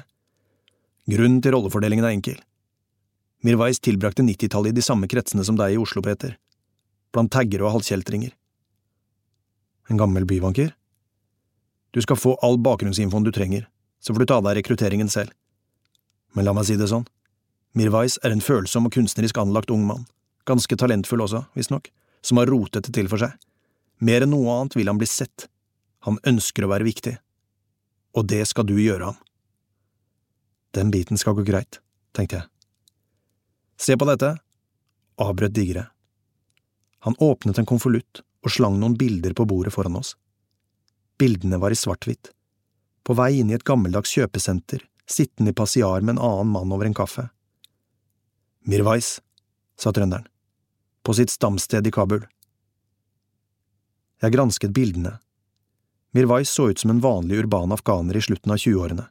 Grunnen 1.10 1.42
til 1.42 1.56
rollefordelingen 1.56 2.06
er 2.06 2.14
enkel. 2.14 2.38
Mirwais 3.42 3.82
tilbrakte 3.82 4.22
nittitallet 4.26 4.76
i 4.76 4.78
de 4.78 4.86
samme 4.86 5.10
kretsene 5.10 5.44
som 5.46 5.58
deg 5.58 5.74
i 5.74 5.80
Oslo, 5.82 6.04
Peter, 6.06 6.36
blant 7.14 7.32
taggere 7.34 7.66
og 7.66 7.80
halvkjeltringer. 7.80 8.36
En 9.90 9.98
gammel 9.98 10.28
byvanker? 10.30 10.76
Du 11.92 12.00
skal 12.06 12.20
få 12.20 12.36
all 12.46 12.60
bakgrunnsinfoen 12.62 13.26
du 13.26 13.32
trenger, 13.34 13.66
så 14.00 14.14
får 14.14 14.24
du 14.24 14.30
ta 14.30 14.38
deg 14.46 14.60
rekrutteringen 14.60 15.10
selv. 15.10 15.34
Men 16.38 16.46
la 16.46 16.54
meg 16.56 16.70
si 16.70 16.78
det 16.80 16.92
sånn, 16.92 17.08
Mirwais 17.76 18.18
er 18.22 18.36
en 18.36 18.44
følsom 18.44 18.88
og 18.88 18.94
kunstnerisk 18.94 19.40
anlagt 19.42 19.72
ung 19.72 19.84
mann, 19.88 20.06
ganske 20.48 20.76
talentfull 20.78 21.24
også, 21.26 21.46
visstnok, 21.58 21.90
som 22.22 22.38
har 22.38 22.52
rotet 22.52 22.86
det 22.88 22.94
til 22.96 23.10
for 23.12 23.22
seg. 23.22 23.34
Mer 24.04 24.26
enn 24.26 24.34
noe 24.34 24.54
annet 24.54 24.78
vil 24.78 24.90
han 24.92 25.00
bli 25.00 25.10
sett. 25.10 25.48
Han 26.06 26.18
ønsker 26.28 26.66
å 26.66 26.72
være 26.72 26.88
viktig. 26.88 27.16
Og 28.18 28.28
det 28.28 28.44
skal 28.50 28.68
du 28.68 28.76
gjøre 28.82 29.12
ham. 29.12 29.20
Den 30.72 30.92
biten 30.92 31.18
skal 31.18 31.36
gå 31.36 31.44
greit, 31.44 31.82
tenkte 32.16 32.40
jeg. 32.40 32.48
Se 33.82 33.98
på 33.98 34.08
dette, 34.08 34.36
avbrøt 35.20 35.56
Digre. 35.56 35.88
Han 37.04 37.18
åpnet 37.20 37.60
en 37.60 37.68
konvolutt 37.68 38.22
og 38.46 38.54
slang 38.56 38.78
noen 38.80 38.96
bilder 38.98 39.36
på 39.36 39.46
bordet 39.50 39.74
foran 39.76 39.98
oss. 40.00 40.14
Bildene 41.20 41.60
var 41.62 41.74
i 41.74 41.78
svart-hvitt. 41.78 42.32
På 43.04 43.18
vei 43.18 43.42
inn 43.42 43.52
i 43.52 43.58
et 43.58 43.66
gammeldags 43.68 44.14
kjøpesenter, 44.16 44.86
sittende 45.10 45.52
i 45.52 45.58
passiar 45.58 46.06
med 46.06 46.16
en 46.16 46.24
annen 46.30 46.54
mann 46.54 46.72
over 46.72 46.88
en 46.88 46.96
kaffe. 46.96 47.28
Mirwais, 48.70 49.20
sa 49.78 49.92
trønderen, 49.92 50.28
på 51.04 51.16
sitt 51.18 51.34
stamsted 51.34 51.88
i 51.88 51.92
Kabul. 51.92 52.24
Jeg 54.22 54.36
gransket 54.38 54.74
bildene. 54.78 55.18
Mirwais 56.14 56.54
så 56.54 56.70
ut 56.70 56.80
som 56.80 56.94
en 56.94 57.02
vanlig 57.02 57.42
urban 57.42 57.74
afghaner 57.74 58.18
i 58.18 58.22
slutten 58.22 58.54
av 58.54 58.62
tjueårene 58.62 59.10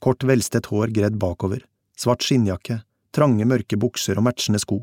kort, 0.00 0.24
velstett 0.24 0.70
hår 0.72 0.92
gredd 0.94 1.18
bakover, 1.20 1.64
svart 1.98 2.22
skinnjakke, 2.22 2.82
trange, 3.14 3.44
mørke 3.48 3.78
bukser 3.80 4.18
og 4.18 4.26
matchende 4.28 4.60
sko. 4.62 4.82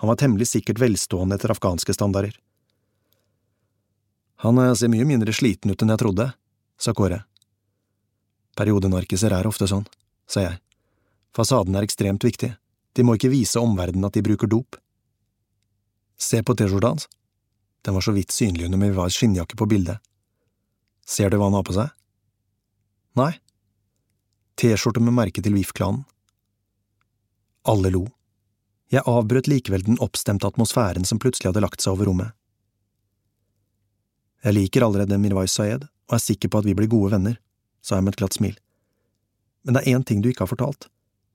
Han 0.00 0.08
var 0.08 0.20
temmelig 0.20 0.48
sikkert 0.52 0.80
velstående 0.80 1.36
etter 1.36 1.52
afghanske 1.52 1.94
standarder. 1.94 2.36
Han 4.44 4.58
eh, 4.58 4.74
ser 4.74 4.88
mye 4.92 5.04
mindre 5.04 5.34
sliten 5.36 5.72
ut 5.72 5.82
enn 5.82 5.92
jeg 5.92 6.00
trodde, 6.00 6.30
sa 6.80 6.94
Kåre. 6.96 7.24
Periodenarkiser 8.56 9.34
er 9.36 9.48
ofte 9.48 9.68
sånn, 9.68 9.84
sa 10.30 10.46
jeg. 10.46 10.60
Fasaden 11.36 11.76
er 11.76 11.86
ekstremt 11.86 12.24
viktig, 12.24 12.54
de 12.96 13.04
må 13.06 13.14
ikke 13.16 13.32
vise 13.32 13.60
omverdenen 13.60 14.08
at 14.08 14.16
de 14.16 14.24
bruker 14.24 14.50
dop. 14.50 14.78
Se 16.20 16.42
på 16.42 16.56
T-skjorta 16.56 16.94
hans. 16.94 17.06
Den 17.84 17.96
var 17.96 18.04
så 18.04 18.12
vidt 18.12 18.32
synlig 18.34 18.66
under 18.66 18.80
Mirvais 18.80 19.14
skinnjakke 19.16 19.56
på 19.56 19.68
bildet. 19.70 20.00
Ser 21.06 21.30
du 21.30 21.38
hva 21.38 21.48
han 21.48 21.56
har 21.56 21.64
på 21.64 21.76
seg? 21.76 21.92
Nei, 23.16 23.32
T-skjorte 24.58 25.02
med 25.02 25.16
merke 25.16 25.42
til 25.42 25.54
VIF-klanen. 25.54 26.04
Alle 27.68 27.92
lo. 27.92 28.06
Jeg 28.90 29.06
avbrøt 29.06 29.46
likevel 29.50 29.84
den 29.86 30.00
oppstemte 30.02 30.48
atmosfæren 30.48 31.06
som 31.06 31.20
plutselig 31.22 31.50
hadde 31.50 31.62
lagt 31.62 31.84
seg 31.84 31.94
over 31.94 32.10
rommet. 32.10 32.32
Jeg 34.42 34.56
liker 34.56 34.86
allerede 34.86 35.18
Mirwai 35.20 35.46
Sayed 35.46 35.84
og 35.84 36.16
er 36.16 36.22
sikker 36.24 36.50
på 36.50 36.62
at 36.62 36.66
vi 36.66 36.74
blir 36.74 36.90
gode 36.90 37.12
venner, 37.12 37.36
sa 37.84 37.98
jeg 37.98 38.06
med 38.06 38.16
et 38.16 38.22
glatt 38.22 38.38
smil. 38.38 38.56
Men 39.62 39.76
det 39.76 39.84
er 39.84 39.94
én 39.94 40.06
ting 40.06 40.24
du 40.24 40.30
ikke 40.30 40.46
har 40.46 40.52
fortalt. 40.54 40.88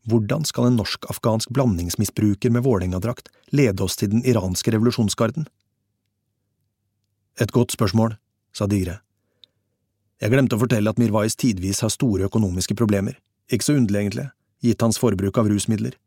Hvordan 0.10 0.44
skal 0.46 0.68
en 0.68 0.78
norsk-afghansk 0.82 1.54
blandingsmisbruker 1.54 2.52
med 2.54 2.66
Vålerenga-drakt 2.66 3.32
lede 3.54 3.86
oss 3.86 3.98
til 3.98 4.12
den 4.12 4.26
iranske 4.26 4.74
revolusjonsgarden? 4.74 5.48
Et 7.42 7.52
godt 7.52 7.74
spørsmål, 7.74 8.18
sa 8.54 8.68
Digre. 8.70 9.00
Jeg 10.24 10.32
glemte 10.32 10.56
å 10.56 10.62
fortelle 10.62 10.90
at 10.90 11.00
Mirwais 11.02 11.36
tidvis 11.36 11.82
har 11.84 11.92
store 11.92 12.30
økonomiske 12.30 12.76
problemer, 12.80 13.18
ikke 13.52 13.68
så 13.68 13.76
underlig 13.76 14.06
egentlig, 14.06 14.30
gitt 14.64 14.82
hans 14.82 15.00
forbruk 15.02 15.38
av 15.38 15.50
rusmidler. 15.52 15.98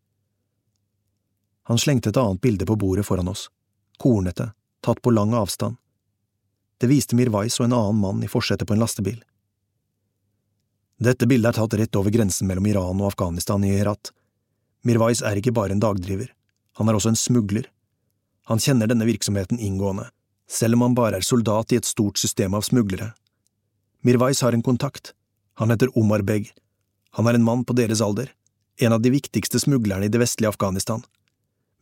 Han 1.68 1.80
slengte 1.80 2.08
et 2.08 2.20
annet 2.20 2.40
bilde 2.40 2.64
på 2.64 2.78
bordet 2.80 3.04
foran 3.04 3.28
oss, 3.28 3.50
kornete, 4.00 4.52
tatt 4.80 5.02
på 5.04 5.12
lang 5.12 5.34
avstand. 5.36 5.76
Det 6.80 6.88
viste 6.88 7.18
Mirwais 7.18 7.58
og 7.60 7.66
en 7.66 7.76
annen 7.76 8.00
mann 8.00 8.24
i 8.24 8.30
forsetet 8.30 8.68
på 8.68 8.76
en 8.76 8.80
lastebil. 8.80 9.18
Dette 10.98 11.28
bildet 11.28 11.52
er 11.52 11.60
tatt 11.60 11.76
rett 11.78 12.00
over 12.00 12.14
grensen 12.14 12.48
mellom 12.48 12.66
Iran 12.66 13.02
og 13.02 13.12
Afghanistan 13.12 13.62
i 13.66 13.74
Herat. 13.76 14.10
Mirwais 14.88 15.20
er 15.20 15.36
ikke 15.36 15.52
bare 15.54 15.76
en 15.76 15.84
dagdriver, 15.84 16.32
han 16.80 16.88
er 16.88 16.96
også 16.96 17.12
en 17.12 17.20
smugler. 17.20 17.68
Han 18.48 18.62
kjenner 18.62 18.88
denne 18.88 19.04
virksomheten 19.04 19.60
inngående, 19.60 20.08
selv 20.48 20.78
om 20.78 20.86
han 20.86 20.96
bare 20.96 21.20
er 21.20 21.26
soldat 21.26 21.74
i 21.74 21.78
et 21.82 21.86
stort 21.86 22.16
system 22.16 22.56
av 22.56 22.64
smuglere. 22.64 23.12
Mirwais 24.06 24.40
har 24.42 24.52
en 24.52 24.62
kontakt, 24.62 25.12
han 25.58 25.70
heter 25.70 25.90
Omar 25.98 26.22
Beg, 26.22 26.52
han 27.18 27.26
er 27.26 27.34
en 27.34 27.44
mann 27.44 27.64
på 27.66 27.74
deres 27.74 28.00
alder, 28.04 28.28
en 28.78 28.94
av 28.94 29.02
de 29.02 29.10
viktigste 29.10 29.58
smuglerne 29.58 30.06
i 30.06 30.12
det 30.12 30.20
vestlige 30.22 30.52
Afghanistan. 30.52 31.02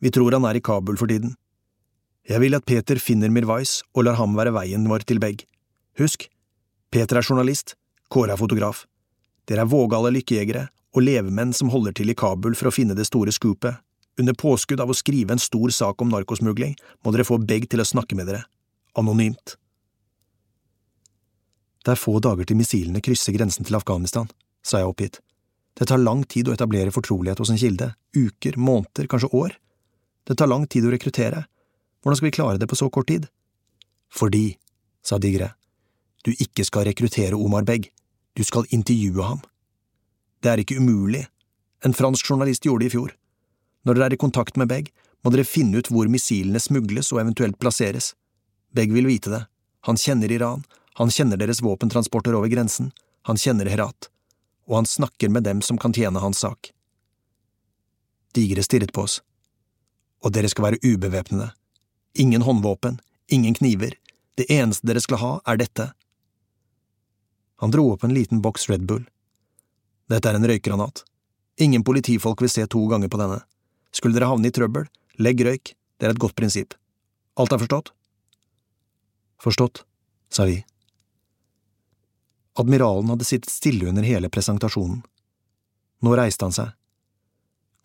Vi 0.01 0.09
tror 0.13 0.33
han 0.33 0.45
er 0.49 0.57
i 0.57 0.63
Kabul 0.63 0.97
for 0.97 1.09
tiden. 1.09 1.35
Jeg 2.27 2.41
vil 2.41 2.57
at 2.57 2.65
Peter 2.65 2.97
finner 2.99 3.29
Mirwais 3.29 3.83
og 3.93 4.07
lar 4.07 4.17
ham 4.17 4.33
være 4.37 4.55
veien 4.55 4.87
vår 4.89 5.05
til 5.07 5.21
Beg. 5.21 5.43
Husk, 6.01 6.25
Peter 6.91 7.19
er 7.19 7.27
journalist, 7.27 7.75
Kåre 8.09 8.33
er 8.33 8.39
fotograf. 8.39 8.85
Dere 9.47 9.63
er 9.65 9.69
vågale 9.69 10.11
lykkejegere 10.15 10.67
og 10.95 11.03
levemenn 11.03 11.53
som 11.53 11.69
holder 11.69 11.93
til 11.99 12.09
i 12.09 12.17
Kabul 12.17 12.55
for 12.57 12.69
å 12.69 12.73
finne 12.73 12.97
det 12.97 13.05
store 13.07 13.33
scoopet. 13.35 13.77
Under 14.17 14.33
påskudd 14.33 14.81
av 14.81 14.89
å 14.89 14.97
skrive 14.97 15.35
en 15.35 15.41
stor 15.41 15.69
sak 15.69 16.01
om 16.01 16.09
narkosmugling 16.09 16.73
må 17.05 17.13
dere 17.13 17.27
få 17.27 17.37
Beg 17.37 17.69
til 17.69 17.83
å 17.83 17.87
snakke 17.87 18.17
med 18.17 18.31
dere. 18.31 18.47
Anonymt. 18.97 19.59
Det 21.87 21.93
er 21.93 21.99
få 22.01 22.17
dager 22.19 22.43
til 22.43 22.57
missilene 22.59 22.99
krysser 22.99 23.31
grensen 23.31 23.63
til 23.63 23.77
Afghanistan, 23.77 24.25
sa 24.59 24.81
jeg 24.81 24.89
oppgitt. 24.89 25.21
Det 25.79 25.85
tar 25.87 26.01
lang 26.01 26.25
tid 26.27 26.49
å 26.49 26.55
etablere 26.57 26.91
fortrolighet 26.91 27.39
hos 27.39 27.53
en 27.53 27.59
kilde, 27.61 27.93
uker, 28.11 28.57
måneder, 28.59 29.07
kanskje 29.07 29.29
år. 29.31 29.53
Det 30.27 30.35
tar 30.35 30.49
lang 30.51 30.65
tid 30.67 30.83
å 30.83 30.91
rekruttere. 30.91 31.45
Hvordan 32.03 32.19
skal 32.19 32.27
vi 32.27 32.33
klare 32.35 32.59
det 32.59 32.67
på 32.67 32.75
så 32.75 32.89
kort 32.91 33.07
tid? 33.07 33.29
Fordi, 34.11 34.57
sa 34.99 35.15
Digre, 35.15 35.53
du 36.27 36.33
ikke 36.33 36.65
skal 36.67 36.89
rekruttere 36.89 37.39
Omar 37.39 37.63
Begg, 37.63 37.87
du 38.35 38.43
skal 38.43 38.67
intervjue 38.75 39.23
ham. 39.23 39.39
Det 40.43 40.51
er 40.51 40.63
ikke 40.65 40.81
umulig, 40.83 41.23
en 41.87 41.95
fransk 41.95 42.27
journalist 42.27 42.67
gjorde 42.67 42.83
det 42.83 42.91
i 42.91 42.95
fjor. 42.97 43.13
Når 43.87 43.95
dere 43.95 44.09
er 44.09 44.17
i 44.17 44.19
kontakt 44.19 44.59
med 44.59 44.67
Begg, 44.73 44.91
må 45.23 45.31
dere 45.31 45.47
finne 45.47 45.79
ut 45.79 45.87
hvor 45.87 46.11
missilene 46.11 46.59
smugles 46.59 47.13
og 47.13 47.21
eventuelt 47.23 47.55
plasseres. 47.63 48.11
Begg 48.75 48.91
vil 48.91 49.07
vite 49.07 49.31
det, 49.31 49.45
han 49.87 49.95
kjenner 49.95 50.35
Iran, 50.35 50.67
han 50.97 51.11
kjenner 51.13 51.37
deres 51.37 51.61
våpentransporter 51.61 52.33
over 52.33 52.49
grensen, 52.49 52.91
han 53.21 53.37
kjenner 53.37 53.69
Herat, 53.69 54.07
og 54.65 54.79
han 54.79 54.87
snakker 54.89 55.29
med 55.29 55.43
dem 55.45 55.59
som 55.61 55.77
kan 55.77 55.93
tjene 55.93 56.23
hans 56.23 56.39
sak. 56.41 56.71
Digre 58.33 58.63
stirret 58.65 58.93
på 58.93 59.03
oss. 59.05 59.19
Og 60.25 60.33
dere 60.33 60.49
skal 60.49 60.65
være 60.65 60.79
ubevæpnede. 60.81 61.51
Ingen 62.17 62.41
håndvåpen, 62.41 62.97
ingen 63.29 63.53
kniver, 63.53 63.93
det 64.41 64.47
eneste 64.49 64.89
dere 64.89 65.03
skal 65.03 65.21
ha, 65.21 65.29
er 65.45 65.59
dette. 65.61 65.85
Han 67.61 67.75
dro 67.75 67.91
opp 67.91 68.05
en 68.07 68.15
liten 68.17 68.41
boks 68.41 68.65
Red 68.71 68.87
Bull. 68.89 69.03
Dette 70.09 70.31
er 70.31 70.39
en 70.39 70.47
røykgranat. 70.49 71.03
Ingen 71.61 71.85
politifolk 71.85 72.41
vil 72.41 72.49
se 72.49 72.65
to 72.65 72.81
ganger 72.89 73.11
på 73.13 73.19
denne. 73.21 73.43
Skulle 73.93 74.17
dere 74.17 74.31
havne 74.31 74.49
i 74.49 74.55
trøbbel, 74.55 74.89
legg 75.21 75.45
røyk, 75.45 75.75
det 76.01 76.09
er 76.09 76.15
et 76.15 76.23
godt 76.25 76.37
prinsipp. 76.41 76.73
Alt 77.37 77.53
er 77.53 77.61
forstått? 77.61 77.93
Forstått, 79.45 79.83
sa 80.33 80.49
vi. 80.49 80.57
Admiralen 82.59 83.09
hadde 83.09 83.25
sittet 83.25 83.53
stille 83.53 83.89
under 83.89 84.03
hele 84.03 84.29
presentasjonen. 84.33 85.03
Nå 86.01 86.13
reiste 86.17 86.45
han 86.45 86.55
seg. 86.55 86.73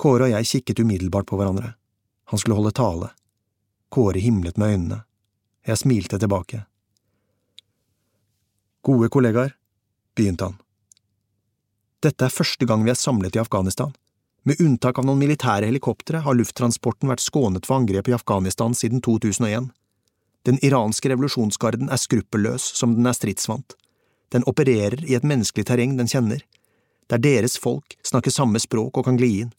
Kåre 0.00 0.28
og 0.28 0.32
jeg 0.32 0.48
kikket 0.48 0.80
umiddelbart 0.80 1.28
på 1.28 1.36
hverandre. 1.36 1.74
Han 2.32 2.40
skulle 2.40 2.56
holde 2.56 2.72
tale. 2.76 3.10
Kåre 3.92 4.22
himlet 4.24 4.56
med 4.56 4.72
øynene. 4.72 5.02
Jeg 5.68 5.78
smilte 5.78 6.18
tilbake. 6.18 6.62
Gode 8.82 9.08
kollegaer, 9.12 9.52
begynte 10.16 10.48
han. 10.48 10.56
Dette 12.02 12.26
er 12.26 12.34
første 12.34 12.66
gang 12.66 12.82
vi 12.82 12.90
er 12.90 12.98
samlet 12.98 13.36
i 13.36 13.42
Afghanistan. 13.44 13.92
Med 14.42 14.58
unntak 14.64 14.98
av 14.98 15.06
noen 15.06 15.20
militære 15.20 15.68
helikoptre 15.68 16.24
har 16.24 16.34
lufttransporten 16.34 17.12
vært 17.12 17.22
skånet 17.22 17.68
for 17.68 17.78
angrep 17.78 18.08
i 18.10 18.16
Afghanistan 18.16 18.74
siden 18.74 19.04
2001. 19.04 19.68
Den 20.48 20.58
iranske 20.66 21.12
revolusjonsgarden 21.12 21.92
er 21.92 22.00
skruppelløs 22.00 22.72
som 22.80 22.96
den 22.96 23.06
er 23.06 23.14
stridsvant. 23.14 23.76
Den 24.32 24.46
opererer 24.48 25.04
i 25.04 25.16
et 25.16 25.26
menneskelig 25.26 25.66
terreng 25.68 25.96
den 25.98 26.08
kjenner, 26.08 26.40
der 27.12 27.20
deres 27.20 27.58
folk 27.60 27.98
snakker 28.06 28.32
samme 28.32 28.60
språk 28.62 28.96
og 28.96 29.06
kan 29.08 29.18
gli 29.20 29.42
inn. 29.42 29.52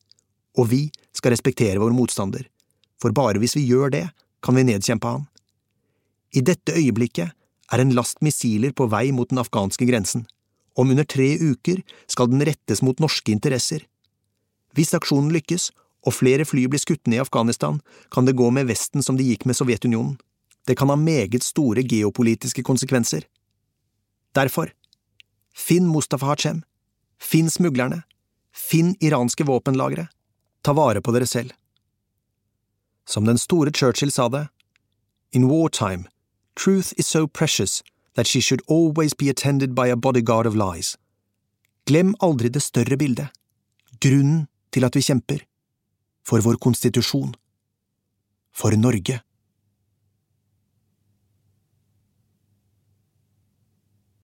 Og 0.57 0.69
vi 0.71 0.81
skal 1.13 1.33
respektere 1.33 1.81
vår 1.81 1.93
motstander, 1.93 2.47
for 3.01 3.13
bare 3.13 3.41
hvis 3.41 3.55
vi 3.57 3.67
gjør 3.69 3.93
det, 3.93 4.07
kan 4.43 4.57
vi 4.57 4.65
nedkjempe 4.67 5.07
han. 5.07 5.27
I 6.33 6.41
dette 6.41 6.73
øyeblikket 6.73 7.33
er 7.73 7.81
en 7.81 7.93
last 7.93 8.21
missiler 8.25 8.73
på 8.73 8.89
vei 8.89 9.11
mot 9.13 9.29
den 9.29 9.41
afghanske 9.41 9.85
grensen. 9.89 10.25
Om 10.75 10.89
under 10.89 11.05
tre 11.05 11.35
uker 11.37 11.83
skal 12.09 12.31
den 12.31 12.41
rettes 12.45 12.81
mot 12.81 12.99
norske 13.01 13.31
interesser. 13.31 13.85
Hvis 14.73 14.93
aksjonen 14.97 15.33
lykkes, 15.33 15.69
og 16.03 16.17
flere 16.17 16.45
fly 16.45 16.65
blir 16.67 16.81
skutt 16.81 17.05
ned 17.07 17.21
i 17.21 17.23
Afghanistan, 17.23 17.79
kan 18.11 18.25
det 18.25 18.35
gå 18.35 18.49
med 18.51 18.67
Vesten 18.67 19.05
som 19.05 19.15
det 19.17 19.27
gikk 19.29 19.45
med 19.47 19.55
Sovjetunionen. 19.55 20.17
Det 20.67 20.75
kan 20.79 20.89
ha 20.89 20.97
meget 20.99 21.43
store 21.43 21.83
geopolitiske 21.83 22.63
konsekvenser. 22.63 23.23
Derfor, 24.33 24.73
finn 25.53 25.87
Mustafa 25.87 26.25
Hachem, 26.25 26.63
finn 27.19 27.49
smuglerne, 27.49 28.03
finn 28.53 28.95
iranske 28.99 29.45
våpenlagre, 29.45 30.07
ta 30.61 30.73
vare 30.73 31.01
på 31.01 31.13
dere 31.13 31.27
selv. 31.27 31.53
Som 33.05 33.25
den 33.25 33.37
store 33.37 33.71
Churchill 33.71 34.11
sa 34.11 34.29
det, 34.29 34.47
in 35.31 35.49
wartime, 35.49 36.07
truth 36.55 36.93
is 36.97 37.07
so 37.07 37.27
precious 37.27 37.83
that 38.15 38.27
she 38.27 38.41
should 38.41 38.61
always 38.67 39.13
be 39.13 39.29
attended 39.29 39.75
by 39.75 39.87
a 39.87 39.95
bodyguard 39.95 40.47
of 40.47 40.55
lies. 40.55 40.97
Glem 41.85 42.15
aldri 42.19 42.49
det 42.49 42.63
større 42.63 42.97
bildet, 42.97 43.27
grunnen 43.99 44.47
til 44.71 44.85
at 44.85 44.95
vi 44.95 45.01
kjemper, 45.03 45.41
for 46.23 46.39
vår 46.39 46.57
konstitusjon, 46.63 47.33
for 48.53 48.71
Norge. 48.77 49.19